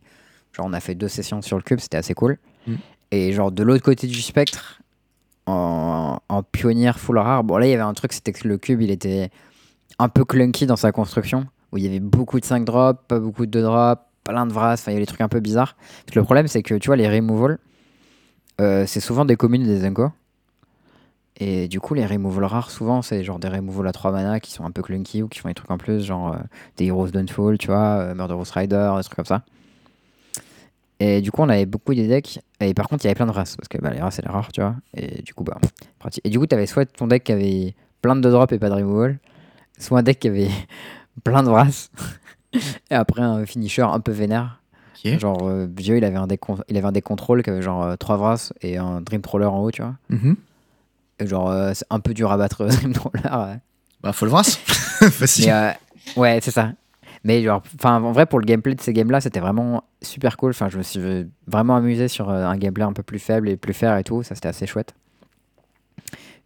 genre, 0.53 0.65
on 0.65 0.73
a 0.73 0.79
fait 0.79 0.95
deux 0.95 1.07
sessions 1.07 1.41
sur 1.41 1.57
le 1.57 1.63
cube, 1.63 1.79
c'était 1.79 1.97
assez 1.97 2.13
cool. 2.13 2.37
Mm. 2.67 2.75
Et 3.11 3.33
genre, 3.33 3.51
de 3.51 3.63
l'autre 3.63 3.83
côté 3.83 4.07
du 4.07 4.21
spectre, 4.21 4.81
en, 5.45 6.19
en 6.29 6.43
pionnière 6.43 6.99
full 6.99 7.17
rare, 7.17 7.43
bon, 7.43 7.57
là, 7.57 7.67
il 7.67 7.71
y 7.71 7.73
avait 7.73 7.81
un 7.81 7.93
truc, 7.93 8.13
c'était 8.13 8.31
que 8.31 8.47
le 8.47 8.57
cube, 8.57 8.81
il 8.81 8.91
était 8.91 9.29
un 9.99 10.09
peu 10.09 10.25
clunky 10.25 10.65
dans 10.65 10.75
sa 10.75 10.91
construction, 10.91 11.45
où 11.71 11.77
il 11.77 11.83
y 11.83 11.87
avait 11.87 11.99
beaucoup 11.99 12.39
de 12.39 12.45
5 12.45 12.65
drops, 12.65 12.99
pas 13.07 13.19
beaucoup 13.19 13.45
de 13.45 13.51
2 13.51 13.61
drops, 13.61 14.01
plein 14.23 14.45
de 14.45 14.53
vras, 14.53 14.73
enfin, 14.73 14.91
il 14.91 14.95
y 14.95 14.97
avait 14.97 15.03
des 15.03 15.07
trucs 15.07 15.21
un 15.21 15.29
peu 15.29 15.39
bizarres. 15.39 15.75
Parce 16.05 16.13
que 16.13 16.19
le 16.19 16.25
problème, 16.25 16.47
c'est 16.47 16.63
que 16.63 16.75
tu 16.75 16.87
vois, 16.87 16.95
les 16.95 17.09
removals, 17.09 17.59
euh, 18.61 18.85
c'est 18.87 18.99
souvent 18.99 19.25
des 19.25 19.35
communes 19.35 19.63
des 19.63 19.79
Zenko. 19.79 20.11
Et 21.37 21.67
du 21.67 21.79
coup, 21.79 21.95
les 21.95 22.05
removals 22.05 22.45
rares, 22.45 22.69
souvent, 22.69 23.01
c'est 23.01 23.23
genre 23.23 23.39
des 23.39 23.47
removals 23.47 23.87
à 23.87 23.91
3 23.91 24.11
mana 24.11 24.39
qui 24.39 24.51
sont 24.51 24.65
un 24.65 24.71
peu 24.71 24.83
clunky 24.83 25.23
ou 25.23 25.27
qui 25.27 25.39
font 25.39 25.49
des 25.49 25.55
trucs 25.55 25.71
en 25.71 25.77
plus, 25.77 26.05
genre 26.05 26.33
euh, 26.33 26.37
des 26.77 26.85
Heroes 26.85 27.09
Don't 27.09 27.27
Fall, 27.27 27.57
tu 27.57 27.67
vois, 27.67 27.99
euh, 27.99 28.15
Murderous 28.15 28.51
Rider, 28.53 28.93
des 28.97 29.03
trucs 29.03 29.15
comme 29.15 29.25
ça. 29.25 29.43
Et 30.99 31.21
du 31.21 31.31
coup, 31.31 31.41
on 31.41 31.49
avait 31.49 31.65
beaucoup 31.65 31.93
des 31.93 32.07
decks. 32.07 32.39
Et 32.59 32.73
par 32.73 32.87
contre, 32.87 33.03
il 33.03 33.07
y 33.07 33.09
avait 33.09 33.15
plein 33.15 33.25
de 33.25 33.31
races. 33.31 33.55
Parce 33.55 33.67
que 33.67 33.77
bah, 33.77 33.91
les 33.91 33.99
races, 33.99 34.15
c'est 34.15 34.21
les 34.25 34.31
rares, 34.31 34.51
tu 34.51 34.61
vois. 34.61 34.75
Et 34.95 35.21
du 35.21 35.33
coup, 35.33 35.43
bah, 35.43 35.57
pratique. 35.99 36.25
Et 36.25 36.29
du 36.29 36.39
coup, 36.39 36.47
tu 36.47 36.55
avais 36.55 36.65
soit 36.65 36.85
ton 36.85 37.07
deck 37.07 37.23
qui 37.23 37.31
avait 37.31 37.75
plein 38.01 38.15
de 38.15 38.29
drops 38.29 38.53
et 38.53 38.59
pas 38.59 38.69
de 38.69 38.75
removal, 38.75 39.19
soit 39.77 39.99
un 39.99 40.03
deck 40.03 40.19
qui 40.19 40.27
avait 40.27 40.49
plein 41.23 41.43
de 41.43 41.49
races. 41.49 41.91
et 42.91 42.95
après, 42.95 43.21
un 43.21 43.45
finisher 43.45 43.83
un 43.83 43.99
peu 43.99 44.11
vénère. 44.11 44.59
Genre, 45.03 45.39
euh, 45.43 45.67
Vieux, 45.75 45.97
il 45.97 46.05
avait 46.05 46.15
un 46.15 46.27
deck, 46.27 46.39
il 46.69 46.77
avait 46.77 46.87
un 46.87 46.93
deck 46.93 47.03
contrôle 47.03 47.43
qui 47.43 47.49
avait 47.49 47.61
genre 47.61 47.97
3 47.97 48.15
Vras 48.15 48.53
et 48.61 48.77
un 48.77 49.01
Dream 49.01 49.21
Troller 49.21 49.47
en 49.47 49.59
haut, 49.59 49.69
tu 49.69 49.81
vois. 49.81 49.95
Mhm. 50.07 50.37
Et 51.19 51.27
genre, 51.27 51.49
euh, 51.51 51.71
c'est 51.73 51.85
un 51.89 51.99
peu 51.99 52.13
dur 52.13 52.31
à 52.31 52.37
battre 52.37 52.65
Dream 52.67 52.93
Troller. 52.93 53.21
ouais. 53.23 53.59
Bah, 54.01 54.13
faut 54.13 54.25
le 54.25 54.31
voir. 54.31 54.45
Facile. 54.45 55.49
Euh, 55.49 55.71
ouais, 56.15 56.39
c'est 56.41 56.51
ça. 56.51 56.71
Mais 57.25 57.47
enfin, 57.49 58.01
en 58.01 58.11
vrai, 58.11 58.25
pour 58.25 58.39
le 58.39 58.45
gameplay 58.45 58.75
de 58.75 58.81
ces 58.81 58.91
games-là, 58.91 59.21
c'était 59.21 59.39
vraiment 59.39 59.85
super 60.01 60.35
cool. 60.35 60.49
Enfin, 60.51 60.67
je 60.69 60.77
me 60.77 60.83
suis 60.83 60.99
vraiment 61.47 61.75
amusé 61.77 62.07
sur 62.09 62.29
euh, 62.29 62.45
un 62.45 62.57
gameplay 62.57 62.83
un 62.83 62.91
peu 62.93 63.03
plus 63.03 63.19
faible 63.19 63.47
et 63.47 63.55
plus 63.55 63.73
fair 63.73 63.97
et 63.97 64.03
tout. 64.03 64.23
Ça, 64.23 64.35
c'était 64.35 64.49
assez 64.49 64.67
chouette. 64.67 64.93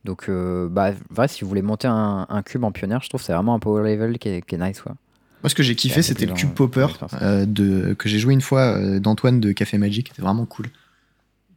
Donc, 0.04 0.30
euh, 0.30 0.70
bah, 0.70 0.92
vrai, 1.10 1.28
si 1.28 1.42
vous 1.44 1.48
voulez 1.50 1.64
monter 1.64 1.88
un, 1.88 2.28
un 2.30 2.42
cube 2.44 2.64
en 2.64 2.72
pionnière, 2.72 3.02
je 3.02 3.10
trouve 3.10 3.20
que 3.22 3.26
c'est 3.26 3.34
vraiment 3.34 3.56
un 3.56 3.60
power 3.60 3.84
level 3.92 4.20
qui 4.20 4.30
est, 4.30 4.42
qui 4.46 4.56
est 4.56 4.58
nice, 4.60 4.80
quoi. 4.82 4.96
Moi, 5.44 5.50
ce 5.50 5.56
que 5.56 5.64
j'ai 5.64 5.76
kiffé, 5.76 6.02
c'était 6.02 6.26
le 6.26 6.34
cube 6.34 6.52
plaisant, 6.54 6.88
popper 6.88 6.88
euh, 7.22 7.46
de, 7.46 7.94
que 7.94 8.08
j'ai 8.10 8.18
joué 8.20 8.34
une 8.34 8.42
fois 8.42 8.76
euh, 8.78 9.00
d'Antoine 9.00 9.40
de 9.40 9.52
Café 9.52 9.78
Magic. 9.78 10.08
C'était 10.10 10.22
vraiment 10.22 10.46
cool. 10.46 10.68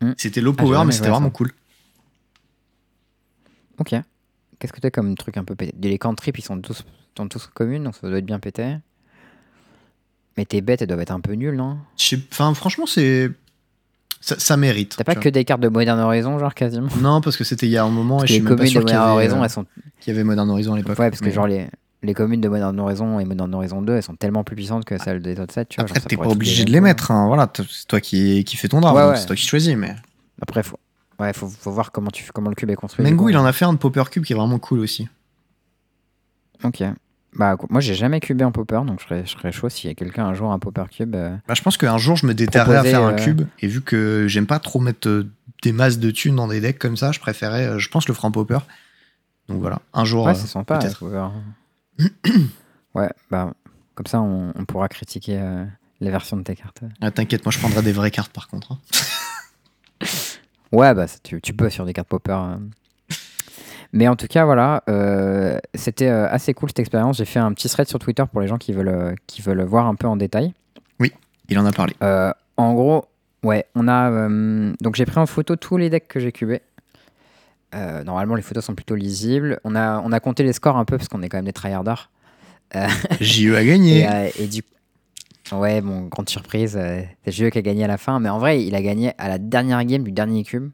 Hmm. 0.01 0.13
C'était 0.17 0.41
low 0.41 0.55
Ah, 0.59 0.63
power, 0.63 0.85
mais 0.87 0.93
c'était 0.93 1.09
vraiment 1.11 1.27
ça. 1.29 1.33
cool. 1.33 1.53
Ok. 3.79 3.95
Qu'est-ce 4.59 4.73
que 4.73 4.81
t'as 4.81 4.91
comme 4.91 5.15
truc 5.17 5.37
un 5.37 5.45
peu 5.45 5.55
pété? 5.55 5.75
Les 5.81 5.99
cantrips, 5.99 6.39
ils 6.39 6.43
sont 6.43 6.61
tous, 6.61 6.85
sont 7.17 7.29
tous 7.29 7.47
communes, 7.47 7.85
donc 7.85 7.95
ça 7.97 8.09
doit 8.09 8.19
être 8.19 8.27
bien 8.27 8.39
pété. 8.39 8.77
Mais 10.41 10.47
tes 10.47 10.63
bêtes, 10.63 10.81
elles 10.81 10.89
doivent 10.89 11.03
être 11.03 11.11
un 11.13 11.21
peu 11.21 11.35
nulles, 11.35 11.55
non? 11.55 11.77
Je 11.99 12.17
Enfin, 12.33 12.55
franchement, 12.55 12.87
c'est. 12.87 13.31
Ça, 14.23 14.39
ça 14.39 14.57
mérite. 14.57 14.95
T'as 14.97 15.05
pas 15.05 15.15
que 15.15 15.29
des 15.29 15.45
cartes 15.45 15.61
de 15.61 15.69
Modern 15.69 16.01
Horizon, 16.01 16.39
genre 16.39 16.55
quasiment? 16.55 16.89
Non, 17.03 17.21
parce 17.21 17.37
que 17.37 17.45
c'était 17.45 17.67
il 17.67 17.73
y 17.73 17.77
a 17.77 17.85
un 17.85 17.91
moment 17.91 18.17
et 18.19 18.21
Parce 18.21 18.33
je 18.33 18.39
que 18.39 18.41
suis 18.41 18.43
même 18.43 18.49
pas 18.57 18.57
communes 18.57 18.67
de 18.69 18.71
sûr 18.73 18.81
qu'il 18.87 18.95
y, 18.95 18.97
Modern 18.97 19.11
avait, 19.11 19.17
Horizon, 19.19 19.37
euh, 19.41 19.45
elles 19.45 19.51
sont 19.51 19.67
qu'il 20.01 20.15
y 20.15 20.17
avait 20.17 20.25
Modern 20.25 20.49
Horizon 20.51 20.73
à 20.73 20.77
l'époque. 20.79 20.99
Ouais, 20.99 21.11
parce 21.11 21.21
que 21.21 21.27
Mais 21.27 21.33
genre 21.33 21.47
les, 21.47 21.67
les 22.03 22.15
communes 22.15 22.41
de 22.41 22.49
Modern 22.49 22.81
Horizon 22.81 23.21
et 23.21 23.27
Modern 23.27 23.55
Horizon 23.55 23.83
2, 23.83 23.97
elles 23.97 24.03
sont 24.03 24.17
tellement 24.17 24.43
plus 24.43 24.57
puissantes 24.57 24.87
que 24.87 24.97
celles 24.97 25.21
des 25.21 25.39
autres 25.41 25.53
sets. 25.53 25.67
Tu 25.67 25.77
vois, 25.77 25.85
Après, 25.85 26.01
t'es 26.01 26.17
pas 26.17 26.27
obligé 26.29 26.65
de 26.65 26.71
les 26.73 26.81
mettre. 26.81 27.11
hein, 27.11 27.27
Voilà, 27.27 27.53
c'est 27.69 27.87
toi 27.87 28.01
qui, 28.01 28.45
qui 28.45 28.57
fais 28.57 28.69
ton 28.69 28.81
drame. 28.81 28.95
Ouais, 28.97 29.03
donc 29.03 29.11
ouais. 29.13 29.17
C'est 29.19 29.27
toi 29.27 29.37
qui 29.37 29.47
choisis. 29.47 29.75
Mais 29.77 29.95
Après, 30.41 30.63
faut, 30.63 30.79
ouais, 31.19 31.35
faut, 31.35 31.49
faut 31.49 31.71
voir 31.71 31.93
comment, 31.93 32.11
tu, 32.11 32.25
comment 32.33 32.49
le 32.49 32.55
cube 32.55 32.71
est 32.71 32.77
construit. 32.77 33.05
Mengu, 33.11 33.31
il 33.31 33.37
en 33.37 33.45
a 33.45 33.53
fait 33.53 33.67
un 33.67 33.75
de 33.75 33.79
Popper 33.79 34.05
Cube 34.11 34.25
qui 34.25 34.33
est 34.33 34.37
vraiment 34.37 34.59
cool 34.59 34.81
aussi. 34.81 35.07
Ok. 36.65 36.83
Bah, 37.37 37.57
moi, 37.69 37.81
j'ai 37.81 37.95
jamais 37.95 38.19
cubé 38.21 38.45
en 38.45 38.51
popper, 38.53 38.83
donc 38.85 39.01
je 39.01 39.05
serais, 39.07 39.25
je 39.25 39.31
serais 39.31 39.53
chaud 39.53 39.69
s'il 39.69 39.89
y 39.89 39.93
a 39.93 39.95
quelqu'un 39.95 40.27
un 40.27 40.35
jour 40.35 40.51
un 40.53 40.59
popper 40.59 40.85
cube. 40.91 41.15
euh, 41.15 41.37
Bah, 41.47 41.55
je 41.55 41.63
pense 41.63 41.77
qu'un 41.77 41.97
jour, 41.99 42.17
je 42.17 42.27
me 42.27 42.35
déterrerai 42.35 42.77
à 42.77 42.83
faire 42.83 43.03
un 43.05 43.13
euh, 43.13 43.17
cube. 43.25 43.43
Et 43.61 43.69
vu 43.69 43.81
que 43.83 44.27
j'aime 44.29 44.47
pas 44.47 44.59
trop 44.59 44.81
mettre 44.81 45.09
euh, 45.09 45.31
des 45.63 45.73
masses 45.73 45.99
de 45.99 46.11
thunes 46.11 46.37
dans 46.37 46.49
des 46.49 46.61
decks 46.61 46.79
comme 46.79 46.97
ça, 46.97 47.13
je 47.13 47.21
préférais, 47.21 47.79
je 47.79 47.89
pense, 47.89 48.09
le 48.09 48.15
franc 48.15 48.31
popper. 48.33 48.59
Donc 49.49 49.61
voilà, 49.61 49.81
un 49.95 50.05
jour. 50.05 50.27
Ouais, 50.27 50.35
c'est 50.35 50.47
sympa. 50.49 50.79
peut-être. 50.79 51.05
ouais, 52.95 53.11
bah, 53.31 53.53
comme 53.95 54.07
ça, 54.07 54.21
on, 54.21 54.53
on 54.57 54.65
pourra 54.65 54.89
critiquer 54.89 55.39
euh, 55.41 55.65
les 56.01 56.11
versions 56.11 56.37
de 56.37 56.43
tes 56.43 56.57
cartes. 56.57 56.81
Ah, 57.01 57.11
T'inquiète, 57.11 57.45
moi 57.45 57.53
je 57.53 57.59
prendrai 57.59 57.83
des 57.83 57.93
vraies 57.93 58.11
cartes 58.11 58.33
par 58.33 58.49
contre. 58.49 58.73
hein. 58.73 58.79
Ouais, 60.73 60.95
bah, 60.95 61.07
tu, 61.25 61.41
tu 61.41 61.53
peux 61.53 61.69
sur 61.69 61.85
des 61.85 61.93
cartes 61.93 62.09
popper. 62.09 62.39
Mais 63.93 64.07
en 64.07 64.15
tout 64.17 64.29
cas, 64.29 64.45
voilà, 64.45 64.83
euh, 64.89 65.59
c'était 65.75 66.09
euh, 66.09 66.29
assez 66.31 66.55
cool 66.55 66.69
cette 66.69 66.79
expérience. 66.79 67.17
J'ai 67.17 67.25
fait 67.25 67.41
un 67.41 67.53
petit 67.53 67.69
thread 67.69 67.89
sur 67.89 67.99
Twitter 67.99 68.23
pour 68.31 68.41
les 68.41 68.47
gens 68.47 68.59
qui 68.59 68.73
veulent, 68.73 68.89
euh, 68.89 69.15
qui 69.27 69.43
veulent 69.43 69.63
voir 69.63 69.87
un 69.87 69.95
peu 69.95 70.07
en 70.07 70.17
détail. 70.17 70.55
Il 71.53 71.59
en 71.59 71.67
a 71.67 71.73
parlé. 71.73 71.95
Euh, 72.05 72.33
en 72.57 72.75
gros, 72.75 73.07
ouais, 73.43 73.67
on 73.75 73.89
a. 73.89 74.09
euh, 74.09 74.73
donc 74.81 74.95
j'ai 74.95 75.05
pris 75.05 75.19
en 75.19 75.27
photo 75.27 75.57
tous 75.57 75.77
les 75.77 75.91
decks 75.91 76.07
que 76.07 76.21
j'ai 76.21 76.31
cubés. 76.31 76.61
Normalement, 77.73 78.37
les 78.37 78.43
photos 78.43 78.65
sont 78.65 78.77
plutôt 78.77 78.95
lisibles. 78.95 79.59
On 79.65 79.75
a, 79.75 80.01
on 80.05 80.13
a 80.13 80.21
compté 80.21 80.45
les 80.45 80.53
scores 80.53 80.77
un 80.77 80.85
peu 80.85 80.97
parce 80.97 81.09
qu'on 81.09 81.23
est 81.23 81.29
quand 81.29 81.39
même 81.39 81.45
des 81.47 81.53
tryharders. 81.53 82.11
JE 83.21 83.55
a 83.57 83.65
gagné. 83.65 84.03
Et, 84.39 84.45
et 84.45 84.47
du 84.47 84.63
Ouais, 85.51 85.81
bon, 85.81 86.03
grande 86.03 86.29
surprise, 86.29 86.79
c'est 87.25 87.33
JE 87.33 87.49
qui 87.51 87.59
a 87.59 87.63
gagné 87.63 87.83
à 87.83 87.89
la 87.89 87.99
fin. 87.99 88.21
Mais 88.21 88.29
en 88.29 88.39
vrai, 88.39 88.63
il 88.65 88.77
a 88.77 88.83
gagné 88.83 89.13
à 89.19 89.29
la 89.29 89.39
dernière 89.39 89.85
game 89.85 90.05
du 90.05 90.13
dernier 90.13 90.45
cube. 90.45 90.71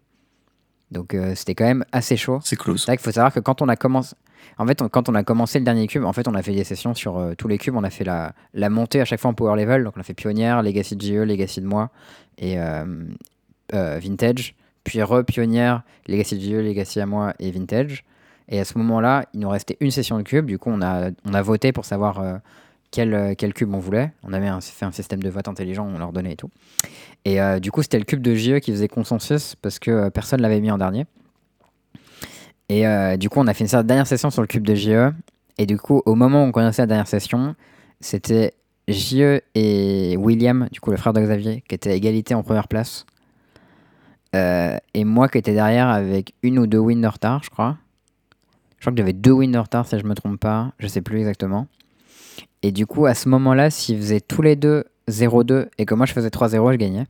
Donc 0.92 1.14
euh, 1.14 1.34
c'était 1.34 1.54
quand 1.54 1.64
même 1.64 1.84
assez 1.92 2.16
chaud. 2.16 2.38
C'est 2.44 2.56
close. 2.56 2.80
C'est 2.80 2.86
vrai 2.86 2.96
qu'il 2.96 3.04
faut 3.04 3.12
savoir 3.12 3.32
que 3.32 3.40
quand 3.40 3.60
on 3.62 3.68
a 3.68 3.76
commencé, 3.76 4.14
en 4.58 4.66
fait, 4.66 4.80
on- 4.82 4.88
quand 4.88 5.08
on 5.08 5.14
a 5.14 5.24
commencé 5.24 5.58
le 5.58 5.64
dernier 5.64 5.86
cube, 5.88 6.04
en 6.04 6.12
fait, 6.12 6.28
on 6.28 6.34
a 6.34 6.42
fait 6.42 6.52
des 6.54 6.64
sessions 6.64 6.94
sur 6.94 7.18
euh, 7.18 7.34
tous 7.34 7.48
les 7.48 7.58
cubes. 7.58 7.74
On 7.76 7.82
a 7.84 7.90
fait 7.90 8.04
la, 8.04 8.32
la 8.54 8.68
montée 8.70 9.00
à 9.00 9.04
chaque 9.04 9.20
fois 9.20 9.30
en 9.30 9.34
power 9.34 9.60
level. 9.60 9.82
Donc, 9.84 9.94
on 9.96 10.00
a 10.00 10.04
fait 10.04 10.14
pionnière, 10.14 10.62
legacy 10.62 10.94
de 10.96 11.02
JE, 11.02 11.24
legacy 11.24 11.60
de 11.60 11.66
moi 11.66 11.90
et 12.38 12.54
euh, 12.58 12.84
vintage. 13.72 14.54
Puis 14.84 15.02
re-pionnière, 15.02 15.82
legacy 16.06 16.36
de 16.36 16.40
JE, 16.42 16.62
legacy 16.62 17.00
à 17.00 17.06
moi 17.06 17.34
et 17.40 17.50
vintage. 17.50 18.04
Et 18.48 18.60
à 18.60 18.64
ce 18.64 18.78
moment-là, 18.78 19.24
il 19.34 19.40
nous 19.40 19.48
restait 19.48 19.76
une 19.80 19.90
session 19.90 20.16
de 20.18 20.22
cube. 20.22 20.46
Du 20.46 20.58
coup, 20.58 20.70
on 20.70 20.80
a, 20.80 21.10
on 21.24 21.34
a 21.34 21.42
voté 21.42 21.72
pour 21.72 21.84
savoir 21.84 22.20
quel, 22.96 23.12
euh, 23.12 23.34
quel 23.36 23.52
cube 23.52 23.74
on 23.74 23.78
voulait. 23.78 24.10
On 24.22 24.32
avait 24.32 24.48
fait 24.62 24.86
un 24.86 24.90
système 24.90 25.22
de 25.22 25.28
vote 25.28 25.48
intelligent, 25.48 25.86
on 25.86 25.98
leur 25.98 26.12
donnait 26.12 26.32
et 26.32 26.36
tout. 26.36 26.48
Et 27.26 27.42
euh, 27.42 27.60
du 27.60 27.70
coup, 27.70 27.82
c'était 27.82 27.98
le 27.98 28.06
cube 28.06 28.22
de 28.22 28.34
JE 28.34 28.58
qui 28.58 28.70
faisait 28.70 28.88
consensus 28.88 29.54
parce 29.60 29.78
que 29.78 29.90
euh, 29.90 30.10
personne 30.10 30.40
l'avait 30.40 30.60
mis 30.60 30.70
en 30.70 30.78
dernier. 30.78 31.04
Et 32.70 32.86
euh, 32.86 33.18
du 33.18 33.28
coup, 33.28 33.38
on 33.38 33.46
a 33.46 33.52
fait 33.52 33.70
une 33.70 33.82
dernière 33.82 34.06
session 34.06 34.30
sur 34.30 34.40
le 34.40 34.48
cube 34.48 34.66
de 34.66 34.74
JE. 34.74 35.12
Et 35.58 35.66
du 35.66 35.76
coup, 35.76 36.00
au 36.06 36.14
moment 36.14 36.42
où 36.42 36.46
on 36.46 36.52
commençait 36.52 36.82
la 36.82 36.86
dernière 36.86 37.06
session, 37.06 37.54
c'était 38.00 38.54
JE 38.88 39.42
et 39.54 40.16
William, 40.16 40.68
du 40.72 40.80
coup 40.80 40.90
le 40.90 40.96
frère 40.96 41.12
de 41.12 41.20
Xavier, 41.20 41.62
qui 41.68 41.74
étaient 41.74 41.90
à 41.90 41.94
égalité 41.94 42.34
en 42.34 42.42
première 42.42 42.68
place. 42.68 43.04
Et 44.34 45.04
moi 45.04 45.28
qui 45.28 45.38
étais 45.38 45.54
derrière 45.54 45.88
avec 45.88 46.34
une 46.42 46.58
ou 46.58 46.66
deux 46.66 46.78
wins 46.78 47.00
de 47.00 47.06
retard, 47.06 47.42
je 47.42 47.48
crois. 47.48 47.78
Je 48.76 48.82
crois 48.82 48.92
que 48.92 48.98
j'avais 48.98 49.14
deux 49.14 49.32
wins 49.32 49.50
de 49.50 49.58
retard, 49.58 49.88
si 49.88 49.98
je 49.98 50.04
me 50.04 50.14
trompe 50.14 50.38
pas. 50.38 50.72
Je 50.78 50.88
sais 50.88 51.00
plus 51.00 51.20
exactement. 51.20 51.68
Et 52.62 52.72
du 52.72 52.86
coup, 52.86 53.06
à 53.06 53.14
ce 53.14 53.28
moment-là, 53.28 53.70
s'ils 53.70 53.98
faisaient 53.98 54.20
tous 54.20 54.42
les 54.42 54.56
deux 54.56 54.84
0-2 55.08 55.68
et 55.78 55.86
que 55.86 55.94
moi 55.94 56.06
je 56.06 56.12
faisais 56.12 56.28
3-0, 56.28 56.72
je 56.72 56.76
gagnais. 56.76 57.04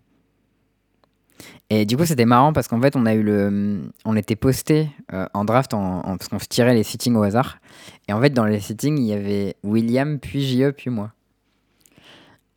Et 1.69 1.85
du 1.85 1.97
coup, 1.97 2.05
c'était 2.05 2.27
marrant 2.27 2.53
parce 2.53 2.69
qu'en 2.69 2.81
fait, 2.81 2.95
on 2.95 3.07
a 3.07 3.15
eu 3.15 3.23
le, 3.23 3.91
on 4.05 4.17
était 4.17 4.37
posté 4.37 4.89
euh, 5.13 5.27
en 5.35 5.45
draft 5.45 5.75
en, 5.75 6.03
parce 6.03 6.29
qu'on 6.29 6.39
se 6.39 6.47
tirait 6.47 6.75
les 6.75 6.85
sittings 6.85 7.17
au 7.17 7.23
hasard. 7.23 7.59
Et 8.07 8.13
en 8.13 8.21
fait, 8.21 8.31
dans 8.31 8.45
les 8.45 8.61
sittings, 8.61 8.99
il 8.99 9.07
y 9.07 9.13
avait 9.13 9.57
William, 9.65 10.21
puis 10.21 10.43
JE, 10.43 10.71
puis 10.71 10.91
moi. 10.91 11.13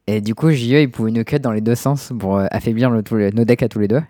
Et 0.06 0.22
du 0.22 0.36
coup, 0.36 0.52
JE, 0.52 0.82
il 0.82 0.92
pouvait 0.92 1.12
nous 1.12 1.24
cut 1.24 1.40
dans 1.40 1.52
les 1.52 1.62
deux 1.62 1.76
sens 1.76 2.14
pour 2.20 2.38
euh, 2.38 2.46
affaiblir 2.52 2.92
nos 2.92 3.46
decks 3.46 3.64
à 3.64 3.70
tous 3.70 3.80
les 3.80 3.88
deux. 3.88 4.02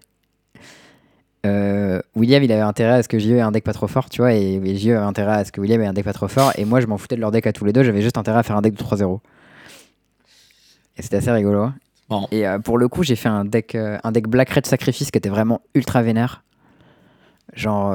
Euh, 1.46 2.02
William, 2.16 2.44
il 2.44 2.52
avait 2.52 2.62
intérêt 2.62 2.96
à 2.96 3.04
ce 3.04 3.08
que 3.08 3.18
JE 3.18 3.32
ait 3.32 3.42
un 3.42 3.52
deck 3.52 3.64
pas 3.64 3.74
trop 3.74 3.88
fort, 3.88 4.10
tu 4.10 4.22
vois, 4.22 4.34
et, 4.34 4.56
et 4.56 4.76
JE 4.76 4.90
avait 4.90 4.98
intérêt 5.06 5.34
à 5.40 5.46
ce 5.46 5.52
que 5.52 5.62
William 5.62 5.82
ait 5.82 5.88
un 5.88 5.94
deck 5.94 6.04
pas 6.06 6.14
trop 6.14 6.28
fort, 6.28 6.52
et 6.58 6.66
moi, 6.66 6.82
je 6.82 6.88
m'en 6.88 6.98
foutais 6.98 7.16
de 7.16 7.22
leur 7.22 7.32
deck 7.32 7.48
à 7.48 7.54
tous 7.54 7.64
les 7.66 7.72
deux, 7.74 7.84
j'avais 7.84 8.02
juste 8.02 8.18
intérêt 8.18 8.40
à 8.40 8.44
faire 8.44 8.58
un 8.58 8.62
deck 8.62 8.74
de 8.74 8.84
3-0. 8.84 9.20
Et 10.98 11.02
c'était 11.02 11.18
assez 11.18 11.32
rigolo. 11.32 11.62
hein. 11.64 11.76
Bon. 12.10 12.28
Et 12.32 12.48
euh, 12.48 12.60
pour 12.60 12.78
le 12.78 12.88
coup, 12.90 13.04
j'ai 13.04 13.16
fait 13.16 13.30
un 13.30 13.46
deck, 13.46 13.76
euh, 13.76 13.98
un 14.04 14.12
deck 14.12 14.28
Black 14.28 14.50
Red 14.50 14.66
Sacrifice 14.66 15.12
qui 15.12 15.18
était 15.18 15.30
vraiment 15.30 15.62
ultra 15.76 16.02
vénère. 16.02 16.44
Genre, 17.54 17.92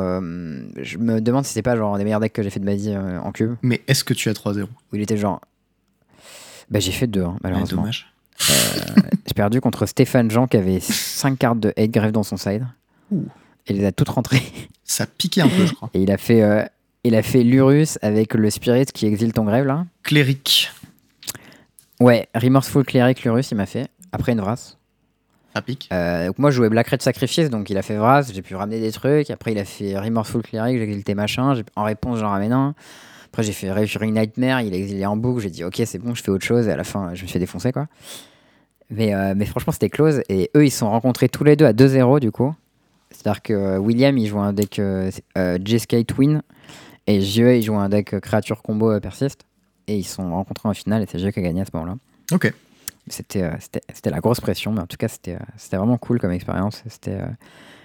je 0.83 0.99
me 0.99 1.21
demande 1.21 1.45
si 1.45 1.53
c'est 1.53 1.63
pas 1.63 1.77
genre 1.77 1.95
un 1.95 1.99
des 1.99 2.03
meilleurs 2.05 2.19
decks 2.19 2.33
que 2.33 2.43
j'ai 2.43 2.51
fait 2.51 2.59
de 2.59 2.65
ma 2.65 2.75
vie 2.75 2.93
en 2.97 3.31
cube. 3.31 3.55
Mais 3.63 3.83
est-ce 3.87 4.03
que 4.03 4.13
tu 4.13 4.29
as 4.29 4.33
3-0 4.33 4.63
Où 4.65 4.69
il 4.95 5.01
était 5.03 5.17
genre. 5.17 5.41
Bah, 6.71 6.81
j'ai 6.81 6.91
fait 6.91 7.07
deux, 7.07 7.23
hein, 7.23 7.35
Ouais, 7.35 7.39
malheureusement. 7.51 7.83
Dommage. 7.83 8.13
j'ai 9.27 9.35
perdu 9.35 9.61
contre 9.61 9.87
Stéphane 9.87 10.29
Jean 10.29 10.49
qui 10.49 10.57
avait 10.57 10.81
5 10.81 11.39
cartes 11.39 11.61
de 11.61 11.73
hate 11.77 11.93
grave 11.93 12.11
dans 12.11 12.25
son 12.25 12.37
side. 12.37 12.67
Ouh. 13.11 13.25
Et 13.67 13.73
il 13.73 13.79
les 13.79 13.85
a 13.85 13.93
toutes 13.93 14.09
rentrées. 14.09 14.43
Ça 14.85 15.07
piquait 15.07 15.41
un 15.41 15.49
peu, 15.49 15.67
je 15.67 15.73
crois. 15.73 15.91
Et 15.95 16.03
il 16.03 16.11
a 16.11 16.19
fait, 16.19 16.43
euh, 16.43 16.65
il 17.05 17.15
a 17.15 17.23
fait 17.23 17.43
l'Urus 17.43 17.99
avec 18.03 18.35
le 18.35 18.51
Spirit 18.51 18.87
qui 18.87 19.07
exile 19.07 19.33
ton 19.33 19.45
grève 19.45 19.67
là. 19.67 19.87
Cléric. 20.03 20.71
Ouais, 22.01 22.29
Remorseful 22.35 22.85
Cleric 22.85 23.23
l'Urus, 23.23 23.51
il 23.51 23.57
m'a 23.57 23.67
fait. 23.67 23.89
Après 24.13 24.33
une 24.33 24.41
Vras. 24.41 24.77
Ça 25.55 25.63
pique. 25.63 25.89
Euh, 25.93 26.27
donc 26.27 26.39
moi, 26.39 26.51
je 26.51 26.57
jouais 26.57 26.69
Black 26.69 26.89
Red 26.89 27.01
Sacrifice, 27.01 27.49
donc 27.49 27.71
il 27.71 27.79
a 27.79 27.83
fait 27.83 27.97
Vraz, 27.97 28.33
j'ai 28.33 28.43
pu 28.43 28.57
ramener 28.57 28.81
des 28.81 28.91
trucs. 28.91 29.31
Après, 29.31 29.53
il 29.53 29.59
a 29.59 29.65
fait 29.65 29.97
Remorseful 29.97 30.43
Cleric, 30.43 30.77
j'ai 30.77 30.83
exilé 30.83 31.15
machin. 31.15 31.55
En 31.77 31.85
réponse, 31.85 32.19
j'en 32.19 32.31
ramène 32.31 32.53
un. 32.53 32.75
Après, 33.27 33.43
j'ai 33.43 33.53
fait 33.53 33.73
Refuring 33.73 34.15
Nightmare, 34.15 34.63
il 34.63 34.75
a 34.75 34.77
exilé 34.77 35.07
en 35.07 35.17
boucle. 35.17 35.43
J'ai 35.43 35.51
dit, 35.51 35.65
ok, 35.65 35.83
c'est 35.87 35.99
bon, 35.99 36.15
je 36.15 36.23
fais 36.23 36.31
autre 36.31 36.45
chose. 36.45 36.69
Et 36.69 36.73
à 36.73 36.77
la 36.77 36.85
fin, 36.85 37.15
je 37.15 37.23
me 37.23 37.27
suis 37.27 37.29
fait 37.29 37.39
défoncer, 37.39 37.73
quoi. 37.73 37.87
Mais, 38.91 39.15
euh, 39.15 39.35
mais 39.37 39.45
franchement, 39.45 39.73
c'était 39.73 39.91
close. 39.91 40.23
Et 40.29 40.51
eux, 40.57 40.67
ils 40.67 40.71
se 40.71 40.79
sont 40.79 40.91
rencontrés 40.91 41.29
tous 41.29 41.45
les 41.45 41.57
deux 41.57 41.65
à 41.65 41.73
2-0, 41.73 42.21
du 42.21 42.31
coup. 42.31 42.55
C'est-à-dire 43.15 43.43
que 43.43 43.53
euh, 43.53 43.79
William, 43.79 44.17
il 44.19 44.27
joue 44.27 44.41
un 44.41 44.53
deck 44.53 44.79
euh, 44.79 45.11
euh, 45.39 45.59
J-Skate 45.65 46.17
Win. 46.19 46.43
Et 47.07 47.21
JE, 47.21 47.57
il 47.57 47.63
joue 47.63 47.77
un 47.77 47.89
deck 47.89 48.19
créature 48.21 48.63
combo 48.63 48.99
persiste. 49.01 49.43
Et 49.87 49.97
ils 49.97 50.05
sont 50.05 50.31
rencontrés 50.31 50.69
en 50.69 50.75
finale, 50.75 51.03
et 51.03 51.07
c'est 51.09 51.19
JE 51.19 51.29
qui 51.29 51.39
a 51.39 51.43
gagné 51.43 51.61
à 51.61 51.65
ce 51.65 51.71
moment-là. 51.75 51.97
Ok. 52.33 52.53
C'était 53.07 53.51
la 54.07 54.21
grosse 54.21 54.41
pression, 54.41 54.73
mais 54.73 54.81
en 54.81 54.87
tout 54.87 54.97
cas, 54.97 55.09
c'était 55.09 55.37
vraiment 55.73 55.99
cool 55.99 56.19
comme 56.19 56.33
expérience. 56.33 56.83
C'était 56.89 57.19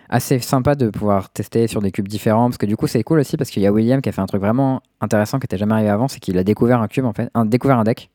assez 0.08 0.40
sympa 0.40 0.76
de 0.76 0.90
pouvoir 0.90 1.30
tester 1.30 1.68
sur 1.68 1.82
des 1.82 1.92
cubes 1.92 2.08
différents, 2.08 2.50
parce 2.50 2.58
que 2.58 2.66
du 2.66 2.78
coup, 2.78 2.88
c'est 2.88 3.04
cool 3.04 3.20
aussi, 3.20 3.36
parce 3.36 3.50
qu'il 3.50 3.62
y 3.62 3.68
a 3.68 3.72
William 3.74 4.02
qui 4.02 4.08
a 4.08 4.14
fait 4.14 4.22
un 4.22 4.28
truc 4.28 4.40
vraiment 4.40 4.82
intéressant 5.02 5.40
qui 5.40 5.44
n'était 5.44 5.58
jamais 5.58 5.74
arrivé 5.74 5.90
avant, 5.90 6.08
c'est 6.08 6.22
qu'il 6.22 6.38
a 6.38 6.46
découvert 6.46 6.82
un 6.82 6.88
cube, 6.88 7.04
en 7.04 7.12
fait, 7.12 7.30
un, 7.34 7.46
découvert 7.46 7.80
un 7.80 7.84
deck. 7.84 8.10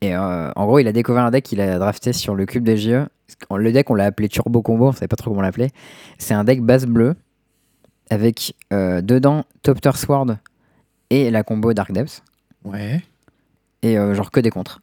Et 0.00 0.16
euh, 0.16 0.50
en 0.56 0.66
gros, 0.66 0.80
il 0.80 0.88
a 0.88 0.92
découvert 0.92 1.24
un 1.24 1.30
deck 1.30 1.44
qu'il 1.44 1.60
a 1.60 1.78
drafté 1.78 2.12
sur 2.12 2.34
le 2.34 2.44
cube 2.44 2.64
de 2.64 2.74
JE. 2.74 3.06
Le 3.54 3.72
deck, 3.72 3.90
on 3.90 3.94
l'a 3.94 4.04
appelé 4.04 4.28
Turbo 4.28 4.62
Combo, 4.62 4.88
on 4.88 4.92
savait 4.92 5.08
pas 5.08 5.16
trop 5.16 5.30
comment 5.30 5.42
l'appeler. 5.42 5.70
C'est 6.18 6.34
un 6.34 6.44
deck 6.44 6.62
base 6.62 6.86
bleu, 6.86 7.14
avec 8.10 8.54
euh, 8.72 9.00
dedans 9.00 9.44
Topter 9.62 9.90
Sword 9.94 10.36
et 11.10 11.30
la 11.30 11.42
combo 11.42 11.72
Dark 11.74 11.92
Depths, 11.92 12.22
Ouais. 12.64 13.02
et 13.82 13.98
euh, 13.98 14.14
genre 14.14 14.30
que 14.30 14.40
des 14.40 14.50
contres. 14.50 14.80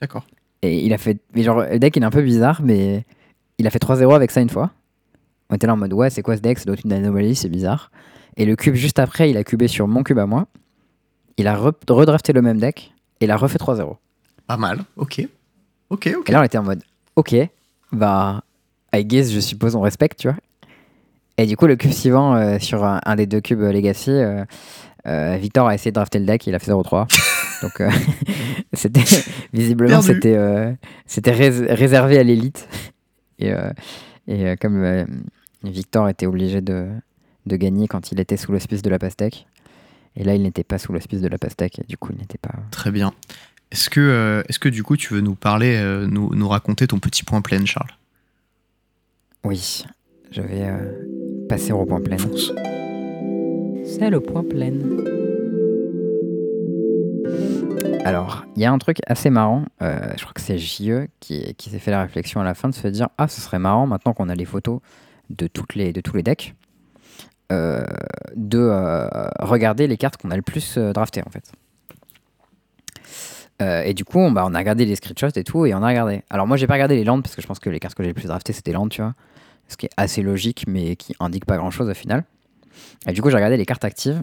D'accord. 0.00 0.26
Et 0.62 0.84
il 0.84 0.92
a 0.92 0.98
fait. 0.98 1.18
Mais 1.34 1.42
genre, 1.42 1.60
le 1.60 1.78
deck 1.78 1.96
il 1.96 2.02
est 2.02 2.06
un 2.06 2.10
peu 2.10 2.22
bizarre, 2.22 2.60
mais 2.62 3.04
il 3.58 3.66
a 3.66 3.70
fait 3.70 3.78
3-0 3.82 4.14
avec 4.14 4.30
ça 4.30 4.40
une 4.40 4.50
fois. 4.50 4.70
On 5.48 5.54
était 5.54 5.66
là 5.66 5.74
en 5.74 5.76
mode 5.76 5.92
ouais, 5.92 6.10
c'est 6.10 6.22
quoi 6.22 6.36
ce 6.36 6.42
deck? 6.42 6.58
Ça 6.58 6.64
doit 6.64 6.74
être 6.74 6.84
une 6.84 6.92
anomalie, 6.92 7.34
c'est 7.34 7.48
bizarre. 7.48 7.90
Et 8.36 8.44
le 8.44 8.56
cube 8.56 8.74
juste 8.74 8.98
après, 8.98 9.30
il 9.30 9.36
a 9.36 9.44
cubé 9.44 9.68
sur 9.68 9.86
mon 9.88 10.02
cube 10.02 10.18
à 10.18 10.26
moi. 10.26 10.46
Il 11.38 11.46
a 11.46 11.56
re- 11.56 11.72
redrafté 11.88 12.32
le 12.32 12.42
même 12.42 12.58
deck 12.58 12.92
et 13.20 13.24
il 13.26 13.30
a 13.30 13.36
refait 13.36 13.58
3-0. 13.58 13.96
Pas 14.46 14.56
mal. 14.56 14.80
Ok. 14.96 15.26
Ok, 15.90 16.10
ok. 16.18 16.28
Et 16.28 16.32
là, 16.32 16.40
on 16.40 16.44
était 16.44 16.58
en 16.58 16.62
mode 16.62 16.82
ok, 17.16 17.34
bah, 17.92 18.42
I 18.94 19.04
guess, 19.04 19.30
je 19.32 19.40
suppose, 19.40 19.74
on 19.74 19.80
respecte, 19.80 20.18
tu 20.20 20.28
vois. 20.28 20.36
Et 21.38 21.46
du 21.46 21.56
coup, 21.56 21.66
le 21.66 21.76
cube 21.76 21.90
suivant, 21.92 22.34
euh, 22.34 22.58
sur 22.58 22.84
un, 22.84 23.00
un 23.04 23.16
des 23.16 23.26
deux 23.26 23.40
cubes 23.40 23.60
euh, 23.60 23.72
Legacy, 23.72 24.10
euh, 24.10 24.44
euh, 25.06 25.36
Victor 25.36 25.68
a 25.68 25.74
essayé 25.74 25.90
de 25.90 25.94
drafter 25.96 26.18
le 26.18 26.24
deck, 26.26 26.46
il 26.46 26.54
a 26.54 26.58
fait 26.58 26.70
0-3. 26.72 27.06
Donc, 27.62 27.82
c'était 28.72 29.00
visiblement, 29.52 30.00
c'était 30.02 30.76
c'était 31.06 31.32
rés- 31.32 31.72
réservé 31.74 32.18
à 32.18 32.22
l'élite. 32.22 32.68
Et, 33.38 33.52
et 34.28 34.56
comme 34.56 35.06
Victor 35.62 36.08
était 36.08 36.26
obligé 36.26 36.60
de, 36.60 36.88
de 37.46 37.56
gagner 37.56 37.86
quand 37.88 38.12
il 38.12 38.20
était 38.20 38.36
sous 38.36 38.52
l'hospice 38.52 38.82
de 38.82 38.90
la 38.90 38.98
pastèque, 38.98 39.46
et 40.16 40.24
là, 40.24 40.34
il 40.34 40.42
n'était 40.42 40.64
pas 40.64 40.78
sous 40.78 40.92
l'hospice 40.92 41.20
de 41.20 41.28
la 41.28 41.38
pastèque, 41.38 41.78
et 41.78 41.84
du 41.86 41.96
coup, 41.98 42.10
il 42.12 42.18
n'était 42.18 42.38
pas. 42.38 42.54
Très 42.70 42.90
bien. 42.90 43.12
Est-ce 43.72 43.90
que, 43.90 44.00
euh, 44.00 44.42
est-ce 44.48 44.58
que 44.58 44.68
du 44.68 44.82
coup, 44.82 44.96
tu 44.96 45.14
veux 45.14 45.20
nous 45.20 45.34
parler, 45.34 45.76
euh, 45.76 46.06
nous, 46.06 46.34
nous 46.34 46.48
raconter 46.48 46.86
ton 46.86 46.98
petit 46.98 47.24
point 47.24 47.40
plein, 47.40 47.64
Charles? 47.64 47.90
Oui, 49.44 49.84
je 50.30 50.40
vais 50.40 50.64
euh, 50.64 51.46
passer 51.48 51.72
au 51.72 51.84
point 51.84 52.00
plein. 52.00 52.16
C'est 53.84 54.10
le 54.10 54.20
point 54.20 54.44
plein. 54.44 54.72
Alors, 58.04 58.44
il 58.54 58.62
y 58.62 58.64
a 58.64 58.72
un 58.72 58.78
truc 58.78 58.98
assez 59.08 59.30
marrant, 59.30 59.64
euh, 59.82 59.98
je 60.16 60.22
crois 60.22 60.32
que 60.32 60.40
c'est 60.40 60.58
JE 60.58 61.08
qui, 61.18 61.54
qui 61.54 61.70
s'est 61.70 61.80
fait 61.80 61.90
la 61.90 62.02
réflexion 62.02 62.40
à 62.40 62.44
la 62.44 62.54
fin 62.54 62.68
de 62.68 62.74
se 62.74 62.86
dire 62.86 63.08
Ah, 63.18 63.26
ce 63.26 63.40
serait 63.40 63.58
marrant 63.58 63.88
maintenant 63.88 64.12
qu'on 64.12 64.28
a 64.28 64.34
les 64.36 64.44
photos 64.44 64.78
de, 65.30 65.48
toutes 65.48 65.74
les, 65.74 65.92
de 65.92 66.00
tous 66.00 66.14
les 66.14 66.22
decks, 66.22 66.54
euh, 67.52 67.84
de 68.34 68.58
euh, 68.58 69.08
regarder 69.40 69.86
les 69.86 69.96
cartes 69.96 70.16
qu'on 70.16 70.30
a 70.30 70.36
le 70.36 70.42
plus 70.42 70.78
euh, 70.78 70.92
draftées 70.92 71.22
en 71.26 71.30
fait. 71.30 71.50
Euh, 73.62 73.82
et 73.82 73.94
du 73.94 74.04
coup, 74.04 74.18
on, 74.18 74.30
bah, 74.30 74.44
on 74.46 74.54
a 74.54 74.58
regardé 74.58 74.84
les 74.84 74.96
screenshots 74.96 75.36
et 75.36 75.44
tout, 75.44 75.64
et 75.66 75.74
on 75.74 75.82
a 75.82 75.88
regardé. 75.88 76.22
Alors, 76.30 76.46
moi, 76.46 76.56
j'ai 76.56 76.66
pas 76.66 76.74
regardé 76.74 76.96
les 76.96 77.04
landes 77.04 77.22
parce 77.22 77.34
que 77.34 77.40
je 77.42 77.46
pense 77.46 77.58
que 77.58 77.70
les 77.70 77.80
cartes 77.80 77.94
que 77.94 78.02
j'ai 78.02 78.08
le 78.10 78.14
plus 78.14 78.26
draftées 78.26 78.52
c'était 78.52 78.72
landes, 78.72 78.90
tu 78.90 79.00
vois. 79.00 79.14
Ce 79.68 79.76
qui 79.76 79.86
est 79.86 79.90
assez 79.96 80.22
logique, 80.22 80.64
mais 80.68 80.94
qui 80.96 81.14
indique 81.20 81.44
pas 81.46 81.56
grand 81.56 81.70
chose 81.70 81.88
au 81.88 81.94
final. 81.94 82.24
Et 83.08 83.12
du 83.12 83.22
coup, 83.22 83.30
j'ai 83.30 83.36
regardé 83.36 83.56
les 83.56 83.64
cartes 83.66 83.84
actives. 83.84 84.22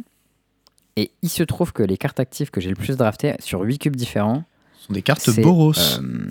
Et 0.95 1.11
il 1.23 1.29
se 1.29 1.41
trouve 1.43 1.73
que 1.73 1.81
les 1.81 1.97
cartes 1.97 2.19
actives 2.19 2.51
que 2.51 2.61
j'ai 2.61 2.69
le 2.69 2.75
plus 2.75 2.95
draftées 2.97 3.33
sur 3.39 3.61
8 3.61 3.79
cubes 3.79 3.95
différents, 3.95 4.43
Ce 4.79 4.85
sont 4.87 4.93
des 4.93 5.01
cartes 5.01 5.21
Boros. 5.41 5.73
euh, 5.75 6.29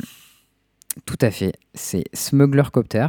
tout 1.04 1.18
à 1.20 1.32
fait. 1.32 1.54
C'est 1.74 2.04
Smuggler 2.12 2.62
Copter, 2.72 3.08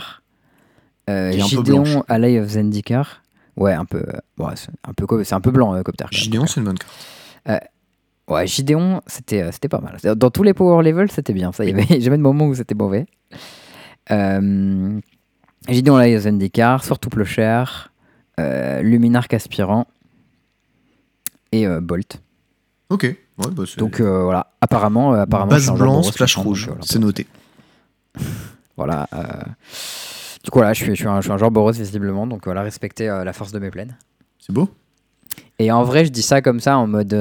euh, 1.10 1.32
Gideon. 1.34 2.04
Ally 2.08 2.40
of 2.40 2.50
Zendikar. 2.50 3.22
Ouais, 3.56 3.74
un 3.74 3.86
peu. 3.86 4.00
euh, 4.00 4.50
c'est 4.56 4.70
un 4.84 4.94
peu, 4.94 5.24
c'est 5.24 5.36
un 5.36 5.42
peu 5.42 5.52
blanc, 5.52 5.80
Copter. 5.84 6.06
Gideon, 6.10 6.48
c'est 6.48 6.60
une 6.60 6.66
bonne 6.66 6.80
carte. 6.80 7.64
Ouais, 8.30 8.48
Gideon, 8.48 9.02
c'était, 9.06 9.42
euh, 9.44 9.52
c'était 9.52 9.68
pas 9.68 9.82
mal. 9.82 9.98
Dans 10.16 10.30
tous 10.32 10.44
les 10.44 10.54
power 10.54 10.82
levels, 10.84 11.12
c'était 11.12 11.34
bien. 11.34 11.52
Ça, 11.52 11.66
il 11.66 11.72
y 11.78 11.82
avait 11.82 12.00
jamais 12.02 12.18
de 12.18 12.22
moment 12.22 12.46
où 12.48 12.56
c'était 12.56 12.76
mauvais. 12.76 13.06
Euh, 14.12 15.00
Gideon 15.68 15.98
of 15.98 16.22
Zendikar, 16.22 16.84
surtout 16.84 17.10
Plocher, 17.10 17.64
euh, 18.40 18.82
Luminarque 18.82 19.34
Aspirant 19.34 19.88
et 21.52 21.68
euh, 21.68 21.82
Bolt. 21.82 22.22
Ok. 22.90 23.04
Ouais, 23.04 23.18
bah, 23.52 23.64
c'est- 23.68 23.80
Donc 23.80 24.00
euh, 24.00 24.24
voilà, 24.24 24.48
apparemment, 24.62 25.14
apparemment 25.14 25.52
base 25.52 25.64
un 25.64 25.76
joueur 25.76 25.78
blanc, 25.78 25.94
Boros 26.00 26.12
splash 26.12 26.38
maintenant, 26.38 26.52
donc, 26.52 26.58
rouge. 26.58 26.72
C'est 26.82 27.00
noté. 27.00 27.28
Voilà. 28.76 29.08
Du 30.44 30.50
coup, 30.50 30.58
voilà, 30.58 30.74
je 30.74 30.82
suis, 30.84 30.92
je 30.96 31.00
suis, 31.02 31.08
un, 31.08 31.18
je 31.18 31.26
suis 31.26 31.32
un 31.32 31.38
joueur 31.38 31.52
Boros 31.52 31.72
visiblement, 31.72 32.26
donc 32.26 32.46
voilà, 32.46 32.64
respecter 32.64 33.06
la 33.06 33.32
force 33.32 33.52
de 33.52 33.60
mes 33.60 33.70
plaines. 33.70 33.96
C'est 34.40 34.52
beau. 34.52 34.68
Et 35.60 35.72
en 35.72 35.84
vrai, 35.84 36.06
je 36.06 36.10
dis 36.12 36.24
ça 36.24 36.42
comme 36.42 36.60
ça 36.60 36.78
en 36.78 36.88
mode, 36.88 37.14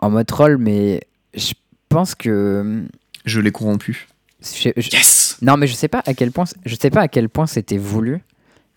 en 0.00 0.10
mode 0.10 0.26
troll, 0.26 0.58
mais 0.58 1.00
je 1.34 1.52
pense 1.88 2.14
que. 2.14 2.84
Je 3.24 3.40
l'ai 3.40 3.50
corrompu. 3.52 4.06
je- 4.42 4.70
je- 4.76 4.90
Yes 4.90 5.38
non, 5.42 5.56
mais 5.56 5.66
je 5.66 5.74
sais 5.74 5.88
pas 5.88 6.02
à 6.06 6.14
quel 6.14 6.30
point, 6.32 6.44
je 6.64 6.74
sais 6.74 6.90
pas 6.90 7.02
à 7.02 7.08
quel 7.08 7.28
point 7.28 7.46
c'était 7.46 7.76
voulu, 7.78 8.20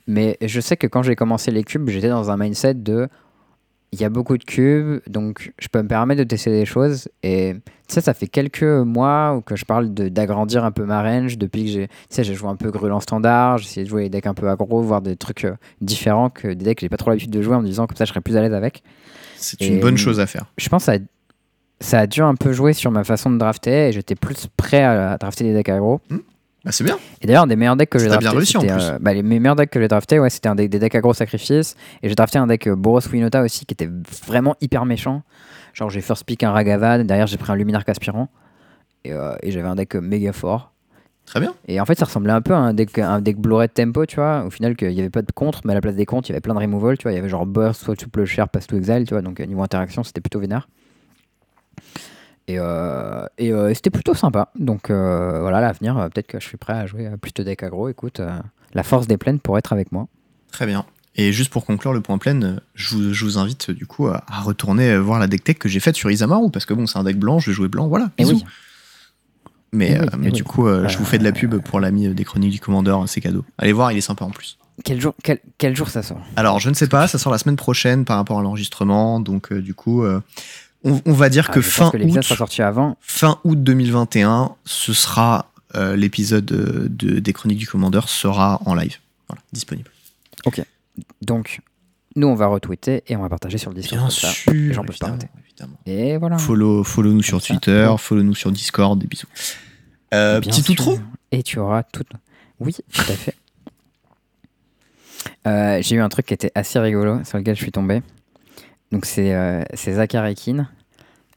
mais 0.08 0.38
je 0.42 0.60
sais 0.60 0.78
que 0.78 0.88
quand 0.88 1.04
j'ai 1.04 1.16
commencé 1.16 1.52
les 1.52 1.64
cubes, 1.64 1.90
j'étais 1.90 2.10
dans 2.10 2.30
un 2.32 2.38
mindset 2.38 2.74
de, 2.76 3.08
il 3.94 4.00
y 4.02 4.04
a 4.06 4.10
beaucoup 4.10 4.38
de 4.38 4.44
cubes, 4.44 5.00
donc 5.08 5.54
je 5.60 5.68
peux 5.68 5.82
me 5.82 5.88
permettre 5.88 6.20
de 6.20 6.24
tester 6.28 6.50
des 6.52 6.66
choses. 6.66 7.10
Et 7.24 7.56
tu 7.88 7.94
sais, 7.96 8.02
ça 8.02 8.14
fait 8.14 8.28
quelques 8.28 8.64
mois 8.64 9.36
où 9.36 9.42
que 9.42 9.56
je 9.56 9.66
parle 9.66 9.90
d'agrandir 9.94 10.64
un 10.64 10.72
peu 10.72 10.86
ma 10.86 11.02
range 11.04 11.38
depuis 11.38 11.66
que 11.66 11.70
j'ai, 11.72 11.88
tu 11.88 11.94
sais, 12.10 12.24
j'ai 12.24 12.34
joué 12.36 12.50
un 12.50 12.56
peu 12.56 12.72
Grulant 12.72 13.00
standard, 13.00 13.58
j'ai 13.58 13.66
essayé 13.66 13.84
de 13.84 13.90
jouer 13.90 14.04
des 14.04 14.10
decks 14.10 14.28
un 14.28 14.34
peu 14.34 14.50
aggro, 14.50 14.82
voir 14.82 15.02
des 15.02 15.16
trucs 15.18 15.46
euh, 15.46 15.56
différents 15.82 16.30
que 16.30 16.48
des 16.50 16.64
decks 16.66 16.78
que 16.78 16.82
j'ai 16.86 16.90
pas 16.90 16.98
trop 16.98 17.10
l'habitude 17.10 17.32
de 17.32 17.42
jouer 17.42 17.56
en 17.56 17.62
me 17.62 17.66
disant 17.68 17.86
comme 17.88 17.98
ça 17.98 18.06
je 18.06 18.10
serais 18.10 18.22
plus 18.22 18.38
à 18.38 18.42
l'aise 18.42 18.54
avec. 18.54 18.84
C'est 19.42 19.68
une 19.68 19.80
bonne 19.80 19.98
chose 19.98 20.20
à 20.20 20.28
faire. 20.28 20.46
Je 20.58 20.70
pense 20.70 20.86
que 20.86 20.92
ça 21.80 22.00
a, 22.00 22.08
dû 22.08 22.22
un 22.22 22.36
peu 22.36 22.54
jouer 22.54 22.74
sur 22.74 22.92
ma 22.92 23.04
façon 23.04 23.30
de 23.32 23.38
drafter 23.38 23.90
et 23.90 23.92
j'étais 23.92 24.16
plus 24.16 24.48
prêt 24.56 24.84
à, 24.84 25.18
drafter 25.18 25.44
des 25.44 25.54
decks 25.54 25.70
aggro. 25.70 26.00
Bah, 26.64 26.72
c'est 26.72 26.84
bien. 26.84 27.00
Et 27.22 27.28
d'ailleurs, 27.28 27.48
des 27.48 27.56
meilleurs 27.56 27.76
decks 27.76 27.90
que 27.90 27.98
j'ai 27.98 28.08
drafté, 28.08 28.26
bien 28.26 28.32
réussi, 28.32 28.58
en 28.58 28.62
plus. 28.62 28.70
euh, 28.70 29.00
bah, 29.02 29.14
les 29.14 29.24
meilleurs 29.24 29.56
decks 29.56 29.72
que 29.72 29.82
j'ai 29.82 29.88
drafté, 29.88 30.20
ouais, 30.20 30.30
c'était 30.30 30.48
un 30.48 30.54
des, 30.54 30.68
des 30.68 30.78
decks 30.78 30.96
gros 30.98 31.14
sacrifice. 31.14 31.76
Et 32.04 32.10
j'ai 32.10 32.14
drafté 32.14 32.38
un 32.38 32.46
deck 32.46 32.68
euh, 32.68 32.76
Boros 32.76 33.02
Winota 33.12 33.42
aussi 33.42 33.66
qui 33.66 33.74
était 33.74 33.90
vraiment 34.28 34.56
hyper 34.62 34.86
méchant. 34.86 35.24
Genre, 35.74 35.90
j'ai 35.90 36.02
first 36.02 36.24
pick 36.24 36.44
un 36.44 36.52
Ragavan, 36.52 37.04
derrière 37.04 37.26
j'ai 37.26 37.38
pris 37.38 37.52
un 37.52 37.56
Luminarque 37.56 37.90
Aspirant. 37.90 38.30
Et, 39.04 39.12
euh, 39.12 39.34
et 39.42 39.52
j'avais 39.52 39.68
un 39.68 39.76
deck 39.76 39.96
méga 39.96 40.34
fort. 40.34 40.71
Très 41.32 41.40
bien. 41.40 41.54
Et 41.70 41.80
en 41.80 41.86
fait, 41.86 41.98
ça 41.98 42.04
ressemblait 42.04 42.34
un 42.34 42.42
peu 42.42 42.54
à 42.54 42.58
un 42.58 42.74
deck, 42.74 43.00
un 43.00 43.22
deck 43.22 43.38
Red 43.42 43.74
Tempo, 43.74 44.06
tu 44.06 44.18
vois. 44.18 44.44
Au 44.46 44.50
final, 44.50 44.76
qu'il 44.76 44.90
n'y 44.90 45.00
avait 45.00 45.10
pas 45.10 45.22
de 45.22 45.32
contre, 45.32 45.62
mais 45.64 45.72
à 45.72 45.76
la 45.76 45.80
place 45.80 45.96
des 45.96 46.06
contres, 46.06 46.30
il 46.30 46.34
y 46.34 46.36
avait 46.36 46.42
plein 46.42 46.54
de 46.54 46.60
removal, 46.60 46.98
tu 46.98 47.04
vois. 47.04 47.14
Il 47.14 47.16
y 47.16 47.18
avait 47.18 47.30
genre 47.30 47.46
Burst, 47.46 47.84
soit 47.84 47.96
Triple 47.96 48.26
Share, 48.26 48.50
Pass 48.50 48.68
to 48.68 48.76
Exile, 48.76 49.06
tu 49.08 49.14
vois. 49.14 49.22
Donc, 49.22 49.40
euh, 49.40 49.46
niveau 49.46 49.64
interaction, 49.64 50.04
c'était 50.04 50.20
plutôt 50.20 50.42
vénère. 50.42 50.68
Et, 52.50 52.56
euh, 52.60 53.26
et 53.38 53.54
euh, 53.54 53.74
c'était 53.74 53.92
plutôt 53.92 54.14
sympa. 54.14 54.50
Donc, 54.60 54.90
euh, 54.90 55.40
voilà, 55.40 55.60
à 55.60 55.62
l'avenir, 55.62 55.96
peut-être 56.14 56.28
que 56.28 56.38
je 56.38 56.46
suis 56.46 56.58
prêt 56.58 56.74
à 56.74 56.86
jouer 56.86 57.08
à 57.08 57.16
plus 57.16 57.34
de 57.34 57.44
decks 57.44 57.64
aggro. 57.64 57.88
Écoute, 57.88 58.22
la 58.74 58.84
force 58.84 59.08
des 59.08 59.16
plaines 59.16 59.40
pour 59.40 59.58
être 59.58 59.72
avec 59.72 59.94
moi. 59.94 60.08
Très 60.52 60.66
bien. 60.66 60.84
Et 61.16 61.32
juste 61.32 61.50
pour 61.50 61.66
conclure 61.66 61.94
le 61.94 62.02
point 62.02 62.18
plein, 62.18 62.58
je 62.76 62.94
vous, 62.94 63.14
je 63.14 63.24
vous 63.24 63.38
invite 63.38 63.72
du 63.72 63.86
coup 63.86 64.08
à, 64.08 64.26
à 64.28 64.42
retourner 64.42 64.98
voir 64.98 65.18
la 65.18 65.28
deck 65.28 65.46
tech 65.46 65.60
que 65.60 65.70
j'ai 65.70 65.80
faite 65.80 65.96
sur 65.96 66.12
Isamaru 66.12 66.52
parce 66.52 66.66
que 66.66 66.74
bon, 66.74 66.88
c'est 66.88 67.00
un 67.00 67.06
deck 67.06 67.18
blanc, 67.18 67.40
je 67.40 67.52
vais 67.52 67.56
jouer 67.56 67.70
blanc, 67.70 67.88
voilà. 67.88 68.12
Et 68.18 68.26
oui. 68.26 68.44
Mais, 69.74 69.98
oui, 70.00 70.06
euh, 70.06 70.18
mais 70.18 70.28
oui. 70.28 70.34
du 70.34 70.44
coup, 70.44 70.68
euh, 70.68 70.88
je 70.88 70.98
vous 70.98 71.06
fais 71.06 71.18
de 71.18 71.24
la 71.24 71.32
pub 71.32 71.56
pour 71.62 71.80
l'ami 71.80 72.08
euh, 72.08 72.14
des 72.14 72.26
chroniques 72.26 72.52
du 72.52 72.60
commandeur, 72.60 73.08
c'est 73.08 73.22
cadeau. 73.22 73.46
Allez 73.58 73.72
voir, 73.74 73.92
il 73.92 73.98
est 73.98 74.02
sympa 74.02 74.26
en 74.26 74.30
plus. 74.30 74.58
Quel 74.84 75.00
jour, 75.00 75.14
quel, 75.24 75.40
quel 75.58 75.76
jour 75.76 75.90
ça 75.90 76.02
sort? 76.04 76.20
Alors, 76.36 76.60
je 76.60 76.70
ne 76.70 76.74
sais 76.74 76.88
pas, 76.88 77.08
ça 77.08 77.18
sort 77.18 77.32
la 77.32 77.38
semaine 77.38 77.56
prochaine 77.56 78.04
par 78.06 78.18
rapport 78.18 78.40
à 78.40 78.42
l'enregistrement, 78.42 79.20
donc 79.20 79.52
euh, 79.52 79.62
du 79.62 79.74
coup, 79.74 80.04
euh, 80.04 80.22
on, 80.84 81.00
on 81.06 81.14
va 81.14 81.30
dire 81.30 81.48
Ah, 81.50 81.54
que 81.54 81.62
fin 81.62 81.92
que 81.92 81.98
août, 81.98 82.24
sera 82.24 82.36
sorti 82.38 82.62
avant. 82.62 82.98
fin 83.02 83.40
août 83.44 83.62
2021, 83.62 84.56
ce 84.66 84.94
sera 84.94 85.52
euh, 85.76 85.96
l'épisode 85.96 86.52
euh, 86.52 86.88
de, 86.90 87.20
des 87.20 87.34
chroniques 87.34 87.60
du 87.60 87.68
commandeur 87.68 88.10
sera 88.10 88.60
en 88.66 88.76
live, 88.76 88.98
voilà, 89.30 89.42
disponible. 89.54 89.90
Donc, 91.22 91.62
nous, 92.16 92.28
on 92.28 92.36
va 92.36 92.48
retweeter 92.48 93.04
et 93.08 93.16
on 93.16 93.22
va 93.22 93.30
partager 93.30 93.58
sur 93.58 93.72
le 93.72 93.76
Discord. 93.78 94.02
Bien 94.02 94.10
ça, 94.10 94.28
sûr, 94.28 94.52
les 94.54 94.74
gens 94.74 94.84
peuvent 94.84 94.98
pas 94.98 95.08
rater. 95.12 95.28
Et 95.86 96.18
voilà. 96.18 96.38
Follow, 96.38 96.84
follow 96.84 97.12
nous 97.14 97.22
sur 97.24 97.42
ça. 97.42 97.48
Twitter, 97.54 97.94
follow 97.98 98.24
nous 98.24 98.36
sur 98.36 98.52
Discord, 98.52 98.98
des 99.00 99.08
bisous. 99.08 99.28
Euh, 100.14 100.42
petit 100.42 100.62
sûr. 100.62 100.72
outro 100.72 101.00
Et 101.32 101.44
tu 101.44 101.60
auras 101.60 101.84
tout. 101.84 102.04
Oui, 102.60 102.76
tout 102.92 103.02
à 103.02 103.14
fait. 103.14 103.36
Euh, 105.48 105.80
J'ai 105.82 105.96
eu 105.96 106.02
un 106.02 106.10
truc 106.10 106.26
qui 106.28 106.34
était 106.34 106.52
assez 106.56 106.80
rigolo 106.80 107.24
sur 107.24 107.38
lequel 107.38 107.56
je 107.56 107.62
suis 107.62 107.72
tombé. 107.72 108.02
Donc 108.92 109.06
c'est 109.06 109.34
euh, 109.34 109.64
c'est 109.74 109.94
Zachar 109.94 110.26
Ekin, 110.28 110.68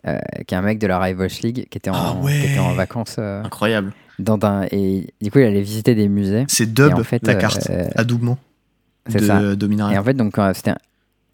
euh, 0.06 0.18
qui 0.46 0.54
est 0.54 0.58
un 0.58 0.62
mec 0.62 0.78
de 0.78 0.86
la 0.86 0.98
Rivals 0.98 1.30
League, 1.42 1.66
qui 1.70 1.78
était 1.78 1.90
en, 1.90 1.94
Ah 1.94 2.14
ouais. 2.20 2.32
qui 2.40 2.46
était 2.46 2.58
en 2.58 2.74
vacances 2.74 3.16
euh, 3.18 3.42
Incroyable. 3.44 3.92
dans 4.18 4.38
un 4.44 4.66
et 4.72 5.12
du 5.22 5.30
coup 5.30 5.38
il 5.38 5.44
allait 5.44 5.62
visiter 5.62 5.94
des 5.94 6.08
musées. 6.08 6.44
C'est 6.48 6.72
Dub, 6.74 6.94
en 6.94 7.04
fait, 7.04 7.24
la 7.26 7.34
euh, 7.34 7.40
carte, 7.40 7.70
adoubement 7.94 8.36
c'est 8.36 8.53
de 9.12 9.18
ça. 9.18 9.56
Dominaria. 9.56 9.96
Et 9.96 9.98
en 9.98 10.04
fait 10.04 10.14
donc 10.14 10.38
euh, 10.38 10.52
c'était, 10.54 10.70
un- 10.70 10.78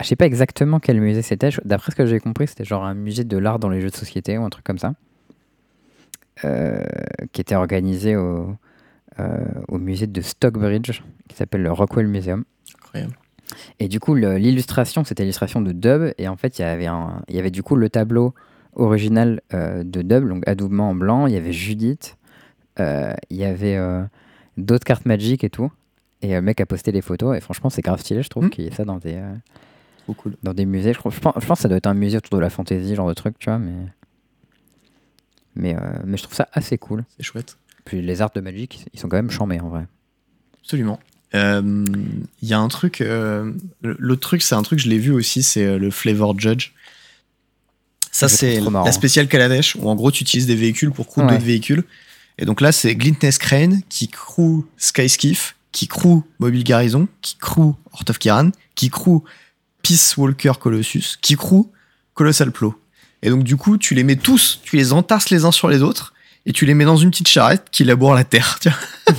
je 0.00 0.06
sais 0.06 0.16
pas 0.16 0.26
exactement 0.26 0.80
quel 0.80 1.00
musée 1.00 1.22
c'était. 1.22 1.50
D'après 1.64 1.92
ce 1.92 1.96
que 1.96 2.06
j'ai 2.06 2.20
compris, 2.20 2.46
c'était 2.48 2.64
genre 2.64 2.84
un 2.84 2.94
musée 2.94 3.24
de 3.24 3.36
l'art 3.38 3.58
dans 3.58 3.68
les 3.68 3.80
jeux 3.80 3.90
de 3.90 3.96
société 3.96 4.38
ou 4.38 4.44
un 4.44 4.50
truc 4.50 4.64
comme 4.64 4.78
ça, 4.78 4.94
euh, 6.44 6.82
qui 7.32 7.40
était 7.40 7.54
organisé 7.54 8.16
au 8.16 8.56
euh, 9.18 9.38
au 9.68 9.78
musée 9.78 10.06
de 10.06 10.20
Stockbridge, 10.20 11.02
qui 11.28 11.36
s'appelle 11.36 11.62
le 11.62 11.72
Rockwell 11.72 12.06
Museum. 12.06 12.44
Incroyable. 12.78 13.12
Et 13.80 13.88
du 13.88 13.98
coup, 14.00 14.14
l'illustration, 14.14 15.04
c'était 15.04 15.24
l'illustration 15.24 15.60
de 15.60 15.72
Dub. 15.72 16.12
Et 16.16 16.28
en 16.28 16.36
fait, 16.36 16.58
il 16.58 16.62
y 16.62 16.64
avait, 16.64 16.86
un, 16.86 17.20
il 17.28 17.34
y 17.34 17.38
avait 17.40 17.50
du 17.50 17.62
coup 17.64 17.74
le 17.76 17.90
tableau 17.90 18.32
original 18.74 19.40
euh, 19.52 19.82
de 19.82 20.02
Dub, 20.02 20.28
donc 20.28 20.48
adoubement 20.48 20.90
en 20.90 20.94
blanc. 20.94 21.26
Il 21.26 21.34
y 21.34 21.36
avait 21.36 21.52
Judith. 21.52 22.16
il 22.78 23.36
y 23.36 23.44
avait 23.44 23.78
d'autres 24.56 24.84
cartes 24.84 25.04
Magic 25.04 25.44
et 25.44 25.50
tout. 25.50 25.70
Et 26.22 26.32
euh, 26.34 26.36
le 26.36 26.42
mec 26.42 26.60
a 26.60 26.66
posté 26.66 26.92
les 26.92 27.00
photos. 27.02 27.36
Et 27.36 27.40
franchement, 27.40 27.70
c'est 27.70 27.82
grave 27.82 28.00
stylé, 28.00 28.22
je 28.22 28.28
trouve, 28.28 28.44
Mm. 28.46 28.50
qu'il 28.50 28.64
y 28.64 28.66
ait 28.68 28.74
ça 28.74 28.84
dans 28.84 28.98
des, 28.98 29.14
euh, 29.14 29.34
cool. 30.16 30.34
dans 30.42 30.52
des 30.54 30.66
musées. 30.66 30.92
Je, 30.92 30.98
crois- 30.98 31.12
je 31.14 31.20
pense, 31.20 31.34
je 31.40 31.46
pense 31.46 31.58
que 31.58 31.62
ça 31.62 31.68
doit 31.68 31.78
être 31.78 31.86
un 31.86 31.94
musée 31.94 32.16
autour 32.18 32.36
de 32.38 32.42
la 32.42 32.50
fantasy, 32.50 32.94
genre 32.94 33.08
de 33.08 33.14
truc, 33.14 33.38
tu 33.38 33.48
vois. 33.48 33.58
Mais, 33.58 33.72
mais, 35.56 35.74
euh, 35.76 35.80
mais 36.04 36.16
je 36.16 36.22
trouve 36.22 36.34
ça 36.34 36.48
assez 36.52 36.78
cool. 36.78 37.04
C'est 37.16 37.22
chouette. 37.24 37.56
Puis 37.84 38.02
les 38.02 38.20
arts 38.20 38.30
de 38.34 38.40
Magic, 38.40 38.84
ils 38.92 39.00
sont 39.00 39.08
quand 39.08 39.16
même 39.16 39.30
chambés 39.30 39.60
en 39.60 39.68
vrai. 39.68 39.86
Absolument. 40.62 41.00
Euh, 41.34 41.84
Il 42.42 42.48
y 42.48 42.54
a 42.54 42.58
un 42.58 42.68
truc. 42.68 43.00
euh, 43.00 43.52
L'autre 43.82 44.20
truc, 44.20 44.42
c'est 44.42 44.54
un 44.54 44.62
truc, 44.62 44.78
je 44.78 44.88
l'ai 44.88 44.98
vu 44.98 45.12
aussi, 45.12 45.42
c'est 45.42 45.64
euh, 45.64 45.78
le 45.78 45.90
Flavor 45.90 46.38
Judge. 46.38 46.72
Ça, 48.12 48.28
c'est 48.28 48.60
la 48.60 48.92
spéciale 48.92 49.28
Kaladesh, 49.28 49.76
où 49.76 49.88
en 49.88 49.94
gros, 49.94 50.10
tu 50.10 50.22
utilises 50.24 50.46
des 50.46 50.56
véhicules 50.56 50.90
pour 50.90 51.06
crew 51.06 51.18
Ouais. 51.20 51.28
d'autres 51.28 51.44
véhicules. 51.44 51.84
Et 52.38 52.44
donc 52.44 52.60
là, 52.60 52.72
c'est 52.72 52.94
Glintness 52.96 53.38
Crane 53.38 53.82
qui 53.88 54.08
crew 54.08 54.64
Skyskiff, 54.76 55.56
qui 55.72 55.86
crew 55.88 56.22
Mobile 56.38 56.64
Garrison, 56.64 57.08
qui 57.22 57.36
crew 57.36 57.74
Hort 57.92 58.04
of 58.08 58.18
Kiran, 58.18 58.50
qui 58.74 58.90
crew 58.90 59.22
Peace 59.82 60.14
Walker 60.16 60.52
Colossus, 60.60 61.16
qui 61.20 61.36
crew 61.36 61.66
Colossal 62.14 62.52
Plow. 62.52 62.74
Et 63.22 63.30
donc, 63.30 63.44
du 63.44 63.56
coup, 63.56 63.76
tu 63.78 63.94
les 63.94 64.02
mets 64.04 64.16
tous, 64.16 64.60
tu 64.62 64.76
les 64.76 64.92
entasses 64.92 65.30
les 65.30 65.44
uns 65.44 65.52
sur 65.52 65.68
les 65.68 65.82
autres, 65.82 66.12
et 66.46 66.52
tu 66.52 66.64
les 66.66 66.74
mets 66.74 66.84
dans 66.86 66.96
une 66.96 67.10
petite 67.10 67.28
charrette 67.28 67.66
qui 67.70 67.84
laboure 67.84 68.14
la 68.14 68.24
terre. 68.24 68.58
tu 68.60 68.68
vois. 68.70 69.16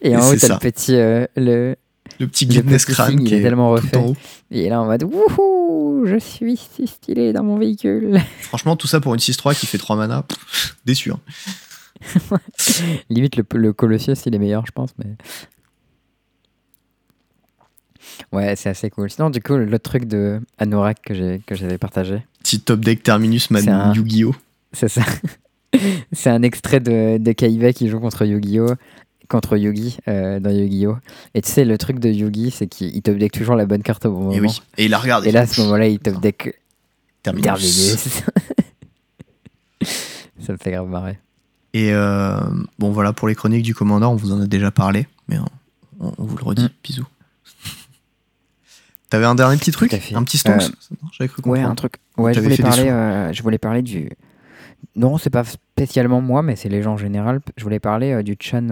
Et 0.00 0.10
Et 0.10 0.16
en 0.16 0.20
haut, 0.28 0.32
t'as 0.32 0.38
ça. 0.46 0.52
le 0.54 0.58
petit, 0.58 0.94
euh, 0.96 1.26
le, 1.36 1.76
Le 2.18 2.26
petit 2.28 2.44
Le 2.46 2.62
petit 2.62 2.86
Crane 2.92 3.22
qui 3.24 3.34
est 3.34 3.38
est 3.38 3.42
tellement 3.42 3.70
refait. 3.70 3.96
en 3.96 4.06
haut. 4.06 4.16
Est 4.50 4.68
là 4.68 4.80
en 4.80 4.86
mode 4.86 5.04
Wouhou, 5.04 6.04
je 6.06 6.18
suis 6.18 6.56
si 6.56 6.86
stylé 6.86 7.32
dans 7.32 7.42
mon 7.44 7.56
véhicule. 7.58 8.20
Franchement, 8.40 8.76
tout 8.76 8.86
ça 8.86 9.00
pour 9.00 9.14
une 9.14 9.20
6-3 9.20 9.54
qui 9.56 9.66
fait 9.66 9.78
3 9.78 9.96
mana, 9.96 10.22
pff, 10.22 10.76
déçu. 10.84 11.10
hein. 11.12 11.20
Limite, 13.10 13.36
le, 13.36 13.44
le 13.54 13.72
Colossus, 13.72 14.14
il 14.26 14.34
est 14.34 14.38
meilleur, 14.38 14.64
je 14.66 14.72
pense. 14.72 14.90
Mais... 14.98 15.16
Ouais, 18.32 18.56
c'est 18.56 18.68
assez 18.68 18.90
cool. 18.90 19.10
Sinon, 19.10 19.30
du 19.30 19.40
coup, 19.42 19.56
l'autre 19.56 19.78
truc 19.90 20.04
de 20.06 20.40
Anorak 20.58 21.00
que 21.02 21.14
j'ai- 21.14 21.40
que 21.46 21.54
j'avais 21.54 21.78
partagé, 21.78 22.22
Petit 22.42 22.60
top 22.60 22.80
deck 22.80 23.02
Terminus 23.02 23.50
Man 23.50 23.68
un- 23.68 23.94
Yu-Gi-Oh! 23.94 24.34
c'est 24.72 24.88
ça. 24.88 25.02
c'est 26.12 26.30
un 26.30 26.42
extrait 26.42 26.80
de, 26.80 27.18
de 27.18 27.32
Kaiba 27.32 27.72
qui 27.72 27.88
joue 27.88 28.00
contre 28.00 28.24
Yu-Gi-Oh! 28.26 28.74
Contre 29.28 29.56
Yugi 29.56 29.96
euh, 30.08 30.40
dans 30.40 30.50
Yu-Gi-Oh! 30.50 30.96
Et 31.34 31.40
tu 31.42 31.50
sais, 31.50 31.64
le 31.64 31.78
truc 31.78 31.98
de 32.00 32.10
Yugi, 32.10 32.50
c'est 32.50 32.66
qu'il 32.66 32.94
il 32.94 33.00
top 33.02 33.16
deck 33.16 33.32
toujours 33.32 33.54
la 33.54 33.64
bonne 33.64 33.82
carte 33.82 34.04
au 34.04 34.12
bon 34.12 34.30
Et 34.32 34.36
moment. 34.40 34.50
oui. 34.50 34.60
Et 34.76 34.84
il 34.86 34.92
a 34.94 34.98
regardé. 34.98 35.28
Et 35.28 35.32
là, 35.32 35.40
à 35.42 35.46
ce 35.46 35.60
moment-là, 35.62 35.86
il 35.86 35.98
top 36.00 36.20
deck 36.20 36.60
Terminus. 37.22 37.44
Terminus. 37.44 38.22
Ça 40.40 40.52
me 40.52 40.58
fait 40.58 40.72
grave 40.72 40.88
marrer. 40.88 41.18
Et 41.74 41.92
euh, 41.92 42.38
bon, 42.78 42.90
voilà, 42.92 43.12
pour 43.12 43.28
les 43.28 43.34
chroniques 43.34 43.62
du 43.62 43.74
commandeur, 43.74 44.10
on 44.10 44.16
vous 44.16 44.32
en 44.32 44.40
a 44.42 44.46
déjà 44.46 44.70
parlé, 44.70 45.06
mais 45.28 45.38
on, 45.38 46.12
on 46.18 46.24
vous 46.24 46.36
le 46.36 46.44
redit. 46.44 46.64
Mm. 46.64 46.70
Bisous. 46.84 47.06
T'avais 49.10 49.26
un 49.26 49.34
dernier 49.34 49.56
petit 49.58 49.72
truc. 49.72 49.92
Un 50.14 50.22
petit 50.24 50.38
stonks 50.38 50.62
Euh, 50.62 50.96
J'avais 51.12 51.28
cru 51.28 51.42
Ouais, 51.42 51.58
comprendre. 51.58 51.70
un 51.70 51.74
truc. 51.74 51.94
Ouais, 52.16 52.32
je 52.34 52.40
voulais, 52.40 52.56
parler, 52.56 52.88
euh, 52.88 53.32
je 53.32 53.42
voulais 53.42 53.58
parler 53.58 53.82
du. 53.82 54.10
Non, 54.96 55.18
c'est 55.18 55.30
pas 55.30 55.44
spécialement 55.44 56.20
moi, 56.20 56.42
mais 56.42 56.56
c'est 56.56 56.68
les 56.70 56.82
gens 56.82 56.94
en 56.94 56.96
général. 56.96 57.40
Je 57.56 57.62
voulais 57.62 57.78
parler 57.80 58.12
euh, 58.12 58.22
du 58.22 58.36
Chan 58.40 58.66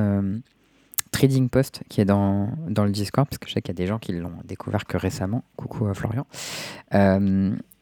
Trading 1.10 1.48
Post 1.50 1.82
qui 1.88 2.00
est 2.00 2.04
dans, 2.06 2.50
dans 2.68 2.84
le 2.84 2.90
Discord, 2.90 3.28
parce 3.28 3.38
que 3.38 3.48
je 3.48 3.54
sais 3.54 3.60
qu'il 3.62 3.70
y 3.74 3.76
a 3.76 3.80
des 3.82 3.86
gens 3.86 3.98
qui 3.98 4.12
l'ont 4.12 4.32
découvert 4.44 4.86
que 4.86 4.96
récemment. 4.96 5.44
Coucou 5.56 5.86
euh, 5.86 5.94
Florian. 5.94 6.26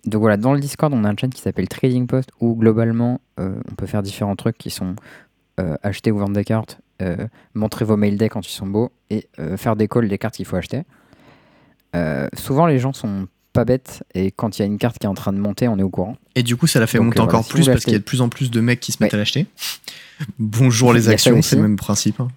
Donc 0.09 0.21
voilà, 0.21 0.37
dans 0.37 0.55
le 0.55 0.61
Discord, 0.61 0.93
on 0.95 1.05
a 1.05 1.09
un 1.11 1.17
chan 1.17 1.29
qui 1.29 1.41
s'appelle 1.43 1.69
Trading 1.69 2.07
Post 2.07 2.31
où 2.41 2.55
globalement, 2.55 3.21
euh, 3.39 3.55
on 3.71 3.75
peut 3.75 3.87
faire 3.87 4.03
différents 4.03 4.37
trucs 4.37 4.57
qui 4.57 4.71
sont 4.71 4.97
euh, 5.61 5.77
acheter 5.83 6.11
ou 6.11 6.19
vendre 6.19 6.33
des 6.35 6.45
cartes, 6.45 6.81
euh, 7.03 7.17
montrer 7.55 7.85
vos 7.85 7.97
mail 7.97 8.17
decks 8.17 8.33
quand 8.33 8.47
ils 8.47 8.53
sont 8.53 8.67
beaux 8.67 8.91
et 9.11 9.29
faire 9.57 9.77
des 9.77 9.87
calls 9.89 10.09
des 10.09 10.19
cartes 10.19 10.37
qu'il 10.37 10.47
faut 10.47 10.57
acheter. 10.57 10.83
Souvent, 12.35 12.67
les 12.67 12.79
gens 12.79 12.93
sont 12.93 13.27
pas 13.53 13.65
bêtes 13.65 14.05
et 14.15 14.31
quand 14.31 14.59
il 14.59 14.63
y 14.63 14.65
a 14.65 14.67
une 14.67 14.79
carte 14.79 14.99
qui 14.99 15.07
est 15.07 15.09
en 15.09 15.15
train 15.15 15.33
de 15.33 15.39
monter, 15.39 15.67
on 15.69 15.79
est 15.79 15.83
au 15.83 15.91
courant. 15.91 16.17
Et 16.35 16.43
du 16.43 16.57
coup, 16.57 16.67
ça 16.67 16.79
l'a 16.81 16.87
fait 16.87 16.99
Donc, 16.99 17.07
monter 17.09 17.21
encore 17.21 17.45
si 17.45 17.51
plus 17.51 17.67
parce 17.67 17.85
qu'il 17.85 17.93
y 17.93 17.97
a 17.97 17.99
de 17.99 18.05
plus 18.05 18.21
en 18.21 18.29
plus 18.29 18.51
de 18.51 18.61
mecs 18.61 18.81
qui 18.81 18.93
se 18.93 19.03
mettent 19.03 19.13
Ouais. 19.13 19.17
à 19.17 19.19
l'acheter. 19.19 19.47
Bonjour 20.39 20.93
les 20.93 21.09
actions, 21.09 21.41
c'est 21.43 21.57
le 21.57 21.63
même 21.63 21.77
principe. 21.77 22.21
hein. 22.21 22.29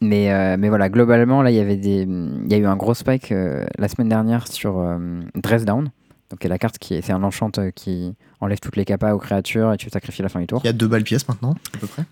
Mais, 0.00 0.30
euh, 0.32 0.56
mais 0.58 0.68
voilà, 0.68 0.88
globalement, 0.90 1.42
là, 1.42 1.50
il 1.50 1.56
y 1.56 1.60
avait 1.60 1.76
des, 1.76 2.02
il 2.02 2.46
y 2.50 2.54
a 2.54 2.58
eu 2.58 2.66
un 2.66 2.76
gros 2.76 2.92
spike 2.94 3.32
euh, 3.32 3.64
la 3.78 3.88
semaine 3.88 4.08
dernière 4.08 4.46
sur 4.48 4.78
euh, 4.78 4.98
Dress 5.34 5.64
Down. 5.64 5.90
Donc, 6.34 6.40
c'est 6.42 6.48
la 6.48 6.58
carte 6.58 6.78
qui 6.78 6.94
est, 6.94 7.00
c'est 7.00 7.12
un 7.12 7.22
enchant 7.22 7.48
euh, 7.58 7.70
qui 7.70 8.16
enlève 8.40 8.58
toutes 8.58 8.74
les 8.74 8.84
capas 8.84 9.14
aux 9.14 9.20
créatures 9.20 9.72
et 9.72 9.76
tu 9.76 9.88
sacrifies 9.88 10.22
à 10.22 10.24
la 10.24 10.28
fin 10.28 10.40
du 10.40 10.48
tour. 10.48 10.60
Il 10.64 10.66
y 10.66 10.70
a 10.70 10.72
deux 10.72 10.88
balles 10.88 11.04
pièces 11.04 11.28
maintenant, 11.28 11.54
à 11.74 11.78
peu 11.78 11.86
près? 11.86 12.02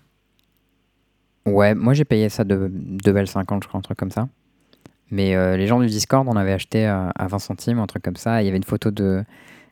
Ouais, 1.45 1.75
moi 1.75 1.93
j'ai 1.93 2.05
payé 2.05 2.29
ça 2.29 2.45
de 2.45 2.71
2 2.71 3.11
balles 3.11 3.27
50, 3.27 3.63
je 3.63 3.67
crois, 3.67 3.77
un 3.77 3.81
truc 3.81 3.97
comme 3.97 4.11
ça. 4.11 4.29
Mais 5.11 5.35
euh, 5.35 5.57
les 5.57 5.67
gens 5.67 5.81
du 5.81 5.87
Discord, 5.87 6.25
on 6.29 6.37
avait 6.37 6.53
acheté 6.53 6.87
euh, 6.87 7.09
à 7.13 7.27
20 7.27 7.39
centimes, 7.39 7.79
un 7.79 7.85
truc 7.85 8.01
comme 8.01 8.15
ça. 8.15 8.41
Il 8.41 8.45
y 8.45 8.47
avait 8.47 8.55
une 8.55 8.63
photo 8.63 8.91
de, 8.91 9.25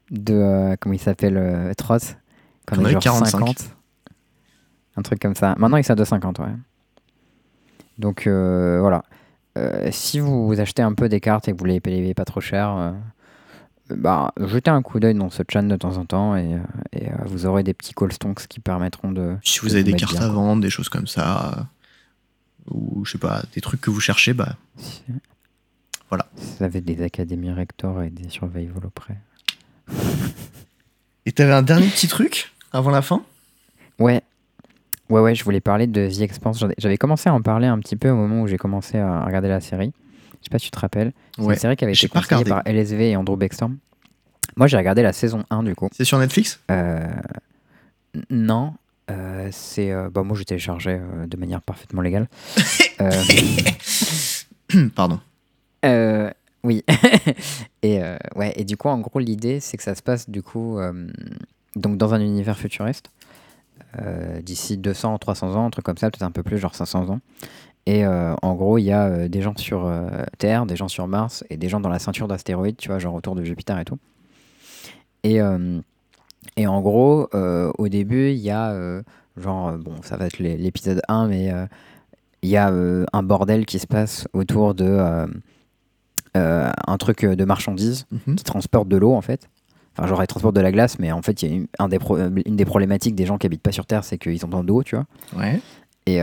de 0.10 0.34
euh, 0.34 0.76
comment 0.78 0.92
il 0.92 1.00
s'appelle, 1.00 1.38
euh, 1.38 1.74
Tross, 1.74 2.18
qu'on 2.68 2.76
Qu'on 2.76 2.82
a 2.82 2.86
avait 2.88 2.94
genre 2.96 3.04
45. 3.04 3.40
50. 3.40 3.56
Un 4.98 5.02
truc 5.02 5.22
comme 5.22 5.36
ça. 5.36 5.56
Maintenant, 5.58 5.78
il 5.78 5.80
est 5.80 5.92
à 5.92 5.96
2,50, 5.96 6.42
ouais. 6.42 6.50
Donc 8.00 8.28
voilà. 8.28 9.04
Si 9.92 10.20
vous 10.20 10.60
achetez 10.60 10.82
un 10.82 10.94
peu 10.94 11.08
des 11.08 11.22
cartes 11.22 11.48
et 11.48 11.54
que 11.54 11.58
vous 11.58 11.64
les 11.64 11.80
payez 11.80 12.14
pas 12.14 12.26
trop 12.26 12.42
cher, 12.42 12.94
bah, 13.96 14.34
jetez 14.38 14.70
un 14.72 14.82
coup 14.82 15.00
d'œil 15.00 15.14
dans 15.16 15.30
ce 15.30 15.44
chan 15.52 15.64
de 15.64 15.76
temps 15.76 15.98
en 15.98 16.06
temps 16.06 16.36
et, 16.36 16.56
euh, 16.56 16.60
et, 16.94 17.10
euh, 17.12 17.16
vous 17.26 17.46
aurez 17.46 17.64
des 17.64 17.74
petits 17.74 17.94
call 17.94 18.12
stonks 18.12 18.48
qui 18.48 18.60
permettront 18.60 19.12
de. 19.12 19.36
Si 19.44 19.60
de 19.60 19.66
vous 19.66 19.74
avez 19.76 19.84
des 19.84 19.94
cartes 19.94 20.14
bien, 20.14 20.22
à 20.22 20.26
quoi. 20.26 20.34
vendre, 20.36 20.62
des 20.62 20.70
choses 20.70 20.90
comme 20.90 21.08
ça, 21.08 21.58
euh, 21.58 22.72
ou 22.74 23.06
je 23.06 23.12
sais 23.14 23.18
pas, 23.18 23.44
des 23.54 23.62
trucs 23.62 23.82
que 23.82 23.90
vous 23.90 24.00
cherchez, 24.00 24.34
bah 24.34 24.56
Si- 24.78 25.04
Voilà. 26.10 26.26
Si 26.36 26.58
vous 26.60 26.64
avez 26.66 26.82
des 26.82 27.02
académies 27.04 27.52
rector 27.52 28.04
et 28.04 28.10
des 28.10 28.30
survival 28.30 28.86
auprès. 28.86 29.18
Et 31.26 31.32
t'avais 31.32 31.54
un 31.54 31.62
dernier 31.64 31.88
petit 31.88 32.08
truc 32.08 32.52
avant 32.72 32.90
la 32.92 33.02
fin? 33.02 33.22
Ouais. 34.00 34.22
Ouais, 35.10 35.20
ouais, 35.22 35.36
je 35.36 35.44
voulais 35.44 35.60
parler 35.60 35.88
de 35.88 36.10
The 36.10 36.22
Expanse. 36.22 36.64
J'avais 36.78 36.98
commencé 36.98 37.30
à 37.30 37.34
en 37.34 37.42
parler 37.42 37.68
un 37.68 37.78
petit 37.80 37.96
peu 37.96 38.10
au 38.10 38.16
moment 38.16 38.42
où 38.42 38.48
j'ai 38.48 38.58
commencé 38.58 38.98
à 38.98 39.26
regarder 39.26 39.50
la 39.50 39.60
série. 39.60 39.92
Je 40.42 40.46
sais 40.46 40.50
pas 40.50 40.60
si 40.60 40.66
tu 40.66 40.72
te 40.72 40.80
rappelles. 40.80 41.14
C'est 41.36 41.42
Ouais. 41.44 41.54
une 41.54 41.60
série 41.60 41.76
qui 41.76 41.84
avait 41.84 41.94
été 41.94 42.08
conseillée 42.08 42.44
par 42.46 42.62
LSV 42.66 43.12
et 43.12 43.16
Andrew 43.16 43.38
Beckstorm. 43.38 43.78
Moi, 44.58 44.68
j'ai 44.68 44.78
regardé 44.78 45.02
la 45.02 45.14
saison 45.14 45.44
1 45.50 45.64
du 45.64 45.76
coup. 45.76 45.88
C'est 45.94 46.04
sur 46.06 46.18
Netflix? 46.20 46.60
Euh, 46.70 47.00
non. 48.30 48.74
euh, 49.10 49.50
c'est 49.52 49.92
euh, 49.92 50.10
bah 50.10 50.24
moi 50.24 50.36
je 50.38 50.44
téléchargeais 50.44 51.00
euh, 51.02 51.26
de 51.28 51.38
manière 51.38 51.62
parfaitement 51.62 52.02
légale. 52.02 52.28
Euh, 53.02 53.10
Pardon. 54.96 55.20
Oui. 56.64 56.84
et 57.82 58.00
ouais. 58.36 58.54
Et 58.56 58.64
du 58.64 58.78
coup, 58.78 58.90
en 58.90 59.00
gros, 59.00 59.18
l'idée, 59.20 59.60
c'est 59.60 59.76
que 59.78 59.82
ça 59.84 59.96
se 59.96 60.04
passe 60.04 60.30
du 60.30 60.44
coup 60.44 60.78
donc 61.76 61.98
dans 61.98 62.14
un 62.14 62.20
univers 62.22 62.58
futuriste 62.58 63.10
euh, 64.00 64.40
d'ici 64.42 64.78
200 64.78 65.18
300 65.18 65.56
ans, 65.56 65.66
un 65.66 65.70
truc 65.72 65.84
comme 65.86 65.98
ça, 65.98 66.12
peut-être 66.12 66.22
un 66.24 66.30
peu 66.32 66.44
plus, 66.44 66.58
genre 66.60 66.76
500 66.76 67.10
ans. 67.10 67.20
Et 67.88 68.06
euh, 68.06 68.36
en 68.42 68.54
gros, 68.54 68.78
il 68.78 68.84
y 68.84 68.92
a 68.92 69.06
euh, 69.08 69.28
des 69.28 69.42
gens 69.42 69.56
sur 69.58 69.86
euh, 69.86 70.08
Terre, 70.38 70.66
des 70.66 70.76
gens 70.76 70.88
sur 70.88 71.08
Mars 71.08 71.44
et 71.50 71.58
des 71.58 71.68
gens 71.70 71.80
dans 71.80 71.90
la 71.90 72.00
ceinture 72.00 72.28
d'astéroïdes, 72.28 72.78
tu 72.78 72.90
vois, 72.90 73.00
genre 73.00 73.16
autour 73.16 73.36
de 73.36 73.44
Jupiter 73.44 73.80
et 73.80 73.86
tout. 73.86 73.98
Et, 75.24 75.40
et 76.58 76.68
en 76.68 76.82
gros, 76.82 77.28
au 77.34 77.88
début, 77.88 78.32
il 78.32 78.38
y 78.40 78.50
a 78.50 78.76
genre, 79.38 79.74
bon, 79.74 79.94
ça 80.04 80.18
va 80.18 80.26
être 80.26 80.40
l'é- 80.40 80.58
l'épisode 80.58 81.02
1, 81.08 81.28
mais 81.28 81.52
il 82.42 82.50
y 82.50 82.58
a 82.58 82.72
un 83.14 83.24
bordel 83.24 83.66
qui 83.68 83.78
se 83.78 83.86
passe 83.86 84.28
autour 84.34 84.74
de 84.74 85.28
un 86.34 86.98
truc 86.98 87.26
de 87.26 87.46
marchandises 87.46 88.06
Mhm. 88.12 88.36
qui 88.36 88.44
transporte 88.44 88.88
de 88.88 88.98
l'eau 88.98 89.14
en 89.14 89.22
fait. 89.22 89.50
Enfin, 89.98 90.08
genre, 90.08 90.24
ils 90.24 90.28
transportent 90.28 90.56
de 90.56 90.62
la 90.62 90.72
glace, 90.72 90.98
mais 91.00 91.12
en 91.12 91.22
fait, 91.22 91.44
il 91.44 91.50
y 91.50 91.52
a 91.52 91.56
une, 91.58 91.68
un 91.78 91.90
des 91.90 92.00
pro- 92.00 92.18
une 92.18 92.56
des 92.56 92.66
problématiques 92.66 93.14
des 93.14 93.26
gens 93.26 93.38
qui 93.38 93.46
habitent 93.46 93.62
pas 93.62 93.74
sur 93.74 93.86
Terre, 93.86 94.04
c'est 94.06 94.18
qu'ils 94.18 94.44
ont 94.46 94.48
besoin 94.48 94.64
d'eau, 94.64 94.84
tu 94.84 94.96
vois. 94.96 95.06
Ouais. 95.38 95.60
Et, 96.06 96.22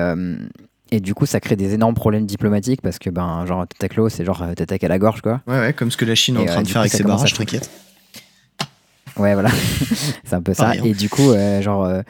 et 0.91 1.01
du 1.01 1.15
coup, 1.15 1.27
ça 1.27 1.41
crée 1.41 1.57
des 1.57 1.75
énormes 1.75 1.95
problèmes 1.95 2.27
diplomatiques 2.27 2.81
parce 2.83 2.99
que, 2.99 3.11
ben, 3.11 3.45
genre, 3.47 3.67
t'attaques 3.67 3.97
l'eau, 3.97 4.09
c'est 4.09 4.25
genre, 4.25 4.43
euh, 4.43 4.55
t'attaques 4.55 4.85
à 4.85 4.89
la 4.89 4.99
gorge, 4.99 5.21
quoi. 5.21 5.43
Ouais, 5.47 5.59
ouais, 5.59 5.73
comme 5.73 5.91
ce 5.91 5.97
que 5.97 6.05
la 6.05 6.15
Chine 6.15 6.37
est 6.37 6.41
en 6.41 6.45
train 6.47 6.61
euh, 6.61 6.63
de 6.63 6.67
faire 6.67 6.75
coup, 6.75 6.79
avec 6.81 6.93
ses 6.93 7.03
barrages, 7.03 7.35
t'inquiète. 7.35 7.71
Ouais, 9.17 9.35
voilà. 9.35 9.51
c'est 10.25 10.35
un 10.35 10.43
peu 10.43 10.55
ça. 10.55 10.65
Pareil, 10.65 10.81
hein. 10.81 10.85
Et 10.85 10.95
du 10.95 11.11
coup, 11.11 11.31
euh, 11.31 11.61
genre, 11.61 11.85
euh, 11.85 12.03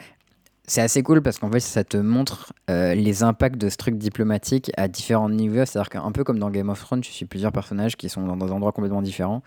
c'est 0.65 0.81
assez 0.81 1.03
cool 1.03 1.21
parce 1.21 1.39
qu'en 1.39 1.51
fait, 1.51 1.59
ça 1.59 1.83
te 1.83 1.97
montre 1.97 2.53
les 2.67 3.23
impacts 3.23 3.57
de 3.57 3.69
ce 3.69 3.77
truc 3.77 3.97
diplomatique 3.97 4.71
à 4.77 4.87
différents 4.87 5.29
niveaux. 5.29 5.65
C'est-à-dire 5.65 5.89
qu'un 5.89 6.11
peu 6.11 6.23
comme 6.23 6.37
dans 6.37 6.51
Game 6.51 6.69
of 6.69 6.79
Thrones, 6.79 7.01
tu 7.01 7.11
suis 7.11 7.25
plusieurs 7.25 7.51
personnages 7.51 7.97
qui 7.97 8.07
sont 8.07 8.21
dans 8.21 8.37
des 8.37 8.51
endroits 8.51 8.71
complètement 8.71 9.01
différents. 9.01 9.41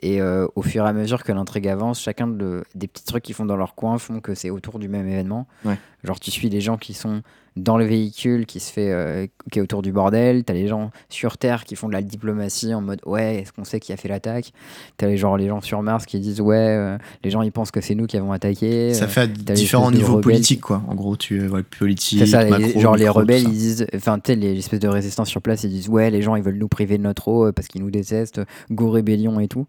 Et 0.00 0.20
euh, 0.20 0.46
au 0.56 0.62
fur 0.62 0.84
et 0.84 0.88
à 0.88 0.92
mesure 0.92 1.22
que 1.24 1.32
l'intrigue 1.32 1.68
avance, 1.68 2.00
chacun 2.00 2.26
de- 2.26 2.64
des 2.74 2.86
petits 2.86 3.04
trucs 3.04 3.22
qu'ils 3.24 3.34
font 3.34 3.46
dans 3.46 3.56
leur 3.56 3.74
coin 3.74 3.98
font 3.98 4.20
que 4.20 4.34
c'est 4.34 4.50
autour 4.50 4.78
du 4.78 4.88
même 4.88 5.08
événement. 5.08 5.46
Ouais. 5.64 5.78
Genre, 6.04 6.20
tu 6.20 6.30
suis 6.30 6.48
les 6.50 6.60
gens 6.60 6.76
qui 6.76 6.92
sont 6.94 7.22
dans 7.56 7.78
le 7.78 7.86
véhicule 7.86 8.44
qui 8.44 8.60
se 8.60 8.70
fait 8.70 8.92
euh, 8.92 9.26
qui 9.50 9.58
est 9.58 9.62
autour 9.62 9.80
du 9.80 9.90
bordel. 9.90 10.44
T'as 10.44 10.52
les 10.52 10.68
gens 10.68 10.90
sur 11.08 11.38
Terre 11.38 11.64
qui 11.64 11.74
font 11.74 11.88
de 11.88 11.94
la 11.94 12.02
diplomatie 12.02 12.74
en 12.74 12.82
mode 12.82 13.00
ouais, 13.06 13.36
est-ce 13.36 13.50
qu'on 13.54 13.64
sait 13.64 13.80
qui 13.80 13.94
a 13.94 13.96
fait 13.96 14.08
l'attaque? 14.08 14.52
T'as 14.98 15.06
les, 15.06 15.16
genre, 15.16 15.38
les 15.38 15.48
gens 15.48 15.62
sur 15.62 15.82
Mars 15.82 16.04
qui 16.04 16.20
disent 16.20 16.42
ouais, 16.42 16.54
euh, 16.58 16.98
les 17.24 17.30
gens 17.30 17.40
ils 17.40 17.50
pensent 17.52 17.70
que 17.70 17.80
c'est 17.80 17.94
nous 17.94 18.06
qui 18.06 18.18
avons 18.18 18.32
attaqué. 18.32 18.92
Ça 18.92 19.08
fait 19.08 19.22
à 19.22 19.26
différents 19.54 19.90
niveaux 19.90 20.20
politiques, 20.20 20.60
quoi. 20.60 20.82
En 20.86 20.94
gros, 20.94 21.16
tu 21.16 21.46
vois, 21.46 21.62
politique, 21.62 22.18
c'est 22.18 22.26
ça, 22.26 22.44
les- 22.44 22.78
genre 22.78 22.96
les 22.96 23.08
rebelles 23.08 23.42
ils 23.44 23.50
disent, 23.50 23.86
enfin 23.96 24.18
tu 24.18 24.32
sais, 24.32 24.36
les 24.36 24.58
espèces 24.58 24.80
de 24.80 24.88
résistance 24.88 25.30
sur 25.30 25.40
place 25.40 25.64
ils 25.64 25.70
disent 25.70 25.88
ouais, 25.88 26.10
les 26.10 26.20
gens 26.20 26.36
ils 26.36 26.42
veulent 26.42 26.58
nous 26.58 26.68
priver 26.68 26.98
de 26.98 27.02
notre 27.04 27.28
eau 27.28 27.50
parce 27.52 27.68
qu'ils 27.68 27.80
nous 27.82 27.90
détestent, 27.90 28.42
go 28.70 28.90
rébellion 28.90 29.40
et 29.40 29.48
tout. 29.48 29.66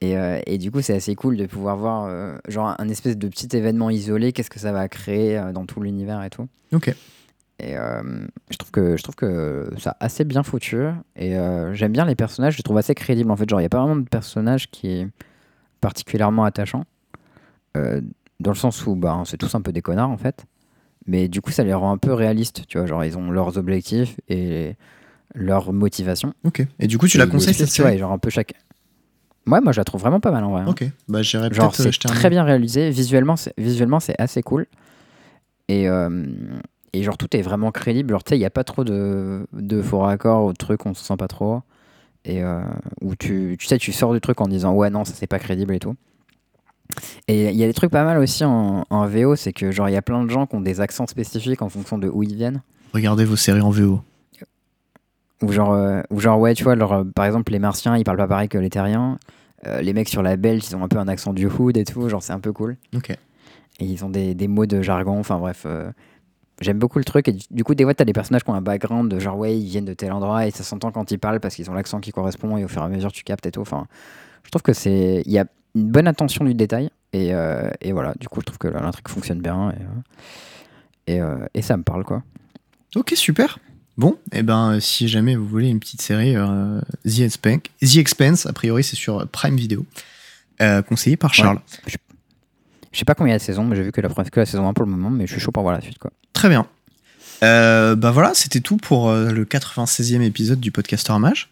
Et, 0.00 0.16
euh, 0.16 0.40
et 0.46 0.58
du 0.58 0.70
coup 0.70 0.80
c'est 0.80 0.94
assez 0.94 1.14
cool 1.16 1.36
de 1.36 1.46
pouvoir 1.46 1.76
voir 1.76 2.04
euh, 2.04 2.36
genre 2.48 2.74
un 2.78 2.88
espèce 2.88 3.16
de 3.18 3.26
petit 3.28 3.48
événement 3.56 3.90
isolé, 3.90 4.32
qu'est-ce 4.32 4.50
que 4.50 4.60
ça 4.60 4.70
va 4.70 4.88
créer 4.88 5.36
euh, 5.36 5.52
dans 5.52 5.66
tout 5.66 5.80
l'univers 5.80 6.22
et 6.22 6.30
tout. 6.30 6.46
Ok. 6.72 6.94
Et 7.60 7.74
je 7.74 8.56
trouve 8.56 8.70
que 8.70 8.96
je 8.96 9.02
trouve 9.02 9.16
que 9.16 9.68
ça 9.78 9.90
a 9.98 10.04
assez 10.04 10.22
bien 10.22 10.44
foutu 10.44 10.84
et 11.16 11.32
j'aime 11.72 11.90
bien 11.90 12.04
les 12.04 12.14
personnages, 12.14 12.52
je 12.52 12.58
les 12.58 12.62
trouve 12.62 12.78
assez 12.78 12.94
crédibles 12.94 13.32
en 13.32 13.36
fait. 13.36 13.48
Genre 13.50 13.60
il 13.60 13.64
y 13.64 13.66
a 13.66 13.68
pas 13.68 13.80
vraiment 13.80 13.96
de 13.96 14.08
personnage 14.08 14.70
qui 14.70 14.86
est 14.88 15.08
particulièrement 15.80 16.44
attachant 16.44 16.84
dans 17.74 18.50
le 18.52 18.56
sens 18.56 18.86
où 18.86 18.94
bah, 18.94 19.22
c'est 19.24 19.38
tous 19.38 19.56
un 19.56 19.60
peu 19.60 19.72
des 19.72 19.82
connards 19.82 20.10
en 20.10 20.16
fait. 20.16 20.44
Mais 21.08 21.26
du 21.26 21.40
coup 21.40 21.50
ça 21.50 21.64
les 21.64 21.74
rend 21.74 21.90
un 21.90 21.98
peu 21.98 22.12
réalistes, 22.12 22.62
tu 22.68 22.78
vois. 22.78 22.86
Genre 22.86 23.04
ils 23.04 23.18
ont 23.18 23.32
leurs 23.32 23.58
objectifs 23.58 24.20
et 24.28 24.76
leurs 25.34 25.72
motivations. 25.72 26.34
Ok. 26.44 26.64
Et 26.78 26.86
du 26.86 26.96
coup, 26.98 27.08
tu 27.08 27.16
Et 27.16 27.18
la 27.18 27.24
les 27.24 27.30
conseilles 27.32 27.54
cette 27.54 27.68
série? 27.70 27.94
et 27.94 27.98
genre 27.98 28.12
un 28.12 28.18
peu 28.18 28.30
chaque. 28.30 28.54
Ouais, 29.48 29.60
moi 29.60 29.72
je 29.72 29.80
la 29.80 29.84
trouve 29.84 30.00
vraiment 30.00 30.20
pas 30.20 30.30
mal 30.30 30.44
en 30.44 30.50
vrai. 30.52 30.62
hein. 30.62 30.66
Ok. 30.68 30.84
Bah, 31.08 31.22
j'irai 31.22 31.48
Genre 31.52 31.74
c'est 31.74 31.90
très 31.90 32.30
bien 32.30 32.44
réalisé, 32.44 32.90
visuellement 32.90 33.36
c'est, 33.36 33.52
visuellement 33.58 34.00
c'est 34.00 34.14
assez 34.20 34.42
cool. 34.42 34.66
Et, 35.68 35.88
euh, 35.88 36.26
et 36.92 37.02
genre 37.02 37.16
tout 37.18 37.34
est 37.36 37.42
vraiment 37.42 37.70
crédible, 37.70 38.10
genre 38.10 38.24
tu 38.24 38.30
sais, 38.30 38.36
il 38.36 38.40
n'y 38.40 38.46
a 38.46 38.50
pas 38.50 38.64
trop 38.64 38.84
de, 38.84 39.46
de 39.52 39.82
faux 39.82 39.98
raccords 40.00 40.44
ou 40.46 40.52
de 40.52 40.56
trucs, 40.56 40.84
on 40.86 40.94
se 40.94 41.04
sent 41.04 41.16
pas 41.16 41.28
trop. 41.28 41.60
Et 42.24 42.42
euh, 42.42 42.60
où 43.02 43.14
tu, 43.16 43.56
tu 43.58 43.66
sais, 43.66 43.78
tu 43.78 43.92
sors 43.92 44.12
du 44.12 44.20
truc 44.20 44.40
en 44.40 44.48
disant 44.48 44.72
ouais 44.74 44.90
non, 44.90 45.04
ça 45.04 45.12
c'est 45.14 45.26
pas 45.26 45.38
crédible 45.38 45.74
et 45.74 45.78
tout. 45.78 45.94
Et 47.28 47.50
il 47.50 47.56
y 47.56 47.62
a 47.64 47.66
des 47.66 47.74
trucs 47.74 47.90
pas 47.90 48.04
mal 48.04 48.18
aussi 48.18 48.44
en, 48.44 48.84
en 48.88 49.06
VO, 49.06 49.36
c'est 49.36 49.52
que 49.52 49.70
genre 49.70 49.88
il 49.88 49.92
y 49.92 49.96
a 49.96 50.02
plein 50.02 50.24
de 50.24 50.30
gens 50.30 50.46
qui 50.46 50.56
ont 50.56 50.60
des 50.60 50.80
accents 50.80 51.06
spécifiques 51.06 51.62
en 51.62 51.68
fonction 51.68 51.98
de 51.98 52.08
où 52.08 52.22
ils 52.22 52.34
viennent. 52.34 52.62
Regardez 52.94 53.24
vos 53.24 53.36
séries 53.36 53.60
en 53.60 53.70
VO. 53.70 54.00
Ou 55.42 55.52
genre, 55.52 55.72
euh, 55.72 56.00
ou 56.10 56.18
genre 56.18 56.40
ouais, 56.40 56.54
tu 56.54 56.64
vois, 56.64 56.74
euh, 56.76 57.04
par 57.14 57.24
exemple, 57.24 57.52
les 57.52 57.60
martiens, 57.60 57.96
ils 57.96 58.02
parlent 58.02 58.16
pas 58.16 58.26
pareil 58.26 58.48
que 58.48 58.58
les 58.58 58.70
terriens. 58.70 59.18
Euh, 59.66 59.80
les 59.80 59.92
mecs 59.92 60.08
sur 60.08 60.22
la 60.22 60.36
belge, 60.36 60.64
ils 60.68 60.76
ont 60.76 60.84
un 60.84 60.88
peu 60.88 60.98
un 60.98 61.08
accent 61.08 61.32
du 61.32 61.46
hood 61.46 61.76
et 61.76 61.84
tout, 61.84 62.08
genre 62.08 62.22
c'est 62.22 62.32
un 62.32 62.40
peu 62.40 62.52
cool. 62.52 62.76
Ok. 62.94 63.10
Et 63.10 63.84
ils 63.84 64.04
ont 64.04 64.10
des, 64.10 64.34
des 64.34 64.48
mots 64.48 64.66
de 64.66 64.82
jargon, 64.82 65.18
enfin 65.18 65.38
bref. 65.38 65.64
euh, 65.66 65.90
J'aime 66.60 66.78
beaucoup 66.78 66.98
le 66.98 67.04
truc. 67.04 67.28
Et 67.28 67.32
du, 67.32 67.44
du 67.50 67.62
coup, 67.64 67.74
des 67.76 67.84
fois, 67.84 67.94
t'as 67.94 68.04
des 68.04 68.12
personnages 68.12 68.42
qui 68.42 68.50
ont 68.50 68.54
un 68.54 68.60
background 68.60 69.08
de 69.10 69.18
genre, 69.20 69.36
ouais, 69.38 69.56
ils 69.56 69.64
viennent 69.68 69.84
de 69.84 69.94
tel 69.94 70.10
endroit 70.12 70.46
et 70.46 70.50
ça 70.50 70.64
s'entend 70.64 70.90
quand 70.90 71.10
ils 71.12 71.18
parlent 71.18 71.38
parce 71.40 71.54
qu'ils 71.54 71.70
ont 71.70 71.74
l'accent 71.74 72.00
qui 72.00 72.10
correspond 72.10 72.56
et 72.56 72.64
au 72.64 72.68
fur 72.68 72.82
et 72.82 72.84
à 72.84 72.88
mesure, 72.88 73.12
tu 73.12 73.22
captes 73.22 73.46
et 73.46 73.52
tout. 73.52 73.60
Enfin, 73.60 73.86
je 74.44 74.50
trouve 74.50 74.62
que 74.62 74.72
c'est. 74.72 75.22
Il 75.24 75.30
y 75.32 75.38
a 75.38 75.44
une 75.76 75.88
bonne 75.90 76.08
attention 76.08 76.44
du 76.44 76.54
détail. 76.54 76.90
Et, 77.12 77.32
euh, 77.32 77.70
et 77.80 77.92
voilà, 77.92 78.14
du 78.18 78.28
coup, 78.28 78.40
je 78.40 78.46
trouve 78.46 78.58
que 78.58 78.68
l'intrigue 78.68 79.08
fonctionne 79.08 79.40
bien. 79.40 79.72
Et, 81.06 81.14
et, 81.16 81.20
et 81.54 81.62
ça 81.62 81.76
me 81.76 81.82
parle, 81.84 82.04
quoi. 82.04 82.22
Ok, 82.96 83.12
super. 83.14 83.58
Bon, 83.98 84.16
et 84.32 84.42
ben 84.42 84.74
euh, 84.74 84.80
si 84.80 85.08
jamais 85.08 85.36
vous 85.36 85.46
voulez 85.46 85.68
une 85.68 85.80
petite 85.80 86.00
série, 86.00 86.36
euh, 86.36 86.80
The, 87.04 87.20
Expense, 87.20 87.62
The 87.82 87.96
Expense, 87.96 88.46
a 88.46 88.52
priori 88.52 88.84
c'est 88.84 88.96
sur 88.96 89.26
Prime 89.28 89.56
Video, 89.56 89.84
euh, 90.62 90.82
conseillé 90.82 91.16
par 91.16 91.34
Charles. 91.34 91.58
Je 91.86 92.98
sais 92.98 93.04
pas 93.04 93.14
combien 93.14 93.32
il 93.32 93.34
y 93.34 93.36
a 93.36 93.38
de 93.38 93.44
saisons, 93.44 93.64
mais 93.64 93.76
j'ai 93.76 93.82
vu 93.82 93.92
que 93.92 94.00
la, 94.00 94.08
que 94.08 94.40
la 94.40 94.46
saison 94.46 94.68
1 94.68 94.72
pour 94.72 94.84
le 94.84 94.90
moment, 94.90 95.10
mais 95.10 95.26
je 95.26 95.32
suis 95.32 95.40
chaud 95.40 95.52
pour 95.52 95.62
voir 95.62 95.74
la 95.74 95.80
suite, 95.80 95.98
quoi. 95.98 96.10
Très 96.32 96.48
bien. 96.48 96.66
Euh, 97.42 97.94
bah 97.94 98.10
voilà, 98.10 98.32
c'était 98.34 98.60
tout 98.60 98.76
pour 98.76 99.10
euh, 99.10 99.30
le 99.30 99.44
96e 99.44 100.22
épisode 100.22 100.60
du 100.60 100.72
Podcaster 100.72 101.18
Mage. 101.18 101.50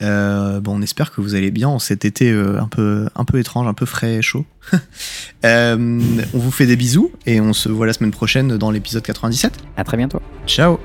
Euh, 0.00 0.60
bon, 0.60 0.78
on 0.78 0.82
espère 0.82 1.10
que 1.10 1.20
vous 1.20 1.34
allez 1.34 1.50
bien 1.50 1.68
en 1.68 1.78
cet 1.78 2.04
été 2.04 2.30
euh, 2.30 2.60
un, 2.60 2.68
peu, 2.68 3.08
un 3.14 3.24
peu 3.24 3.38
étrange, 3.38 3.66
un 3.66 3.74
peu 3.74 3.86
frais 3.86 4.16
et 4.16 4.22
chaud. 4.22 4.44
Euh, 5.44 6.00
on 6.34 6.38
vous 6.38 6.50
fait 6.50 6.66
des 6.66 6.74
bisous 6.74 7.12
et 7.24 7.40
on 7.40 7.52
se 7.52 7.68
voit 7.68 7.86
la 7.86 7.92
semaine 7.92 8.10
prochaine 8.10 8.58
dans 8.58 8.72
l'épisode 8.72 9.04
97. 9.04 9.52
À 9.76 9.84
très 9.84 9.96
bientôt. 9.96 10.20
Ciao 10.48 10.80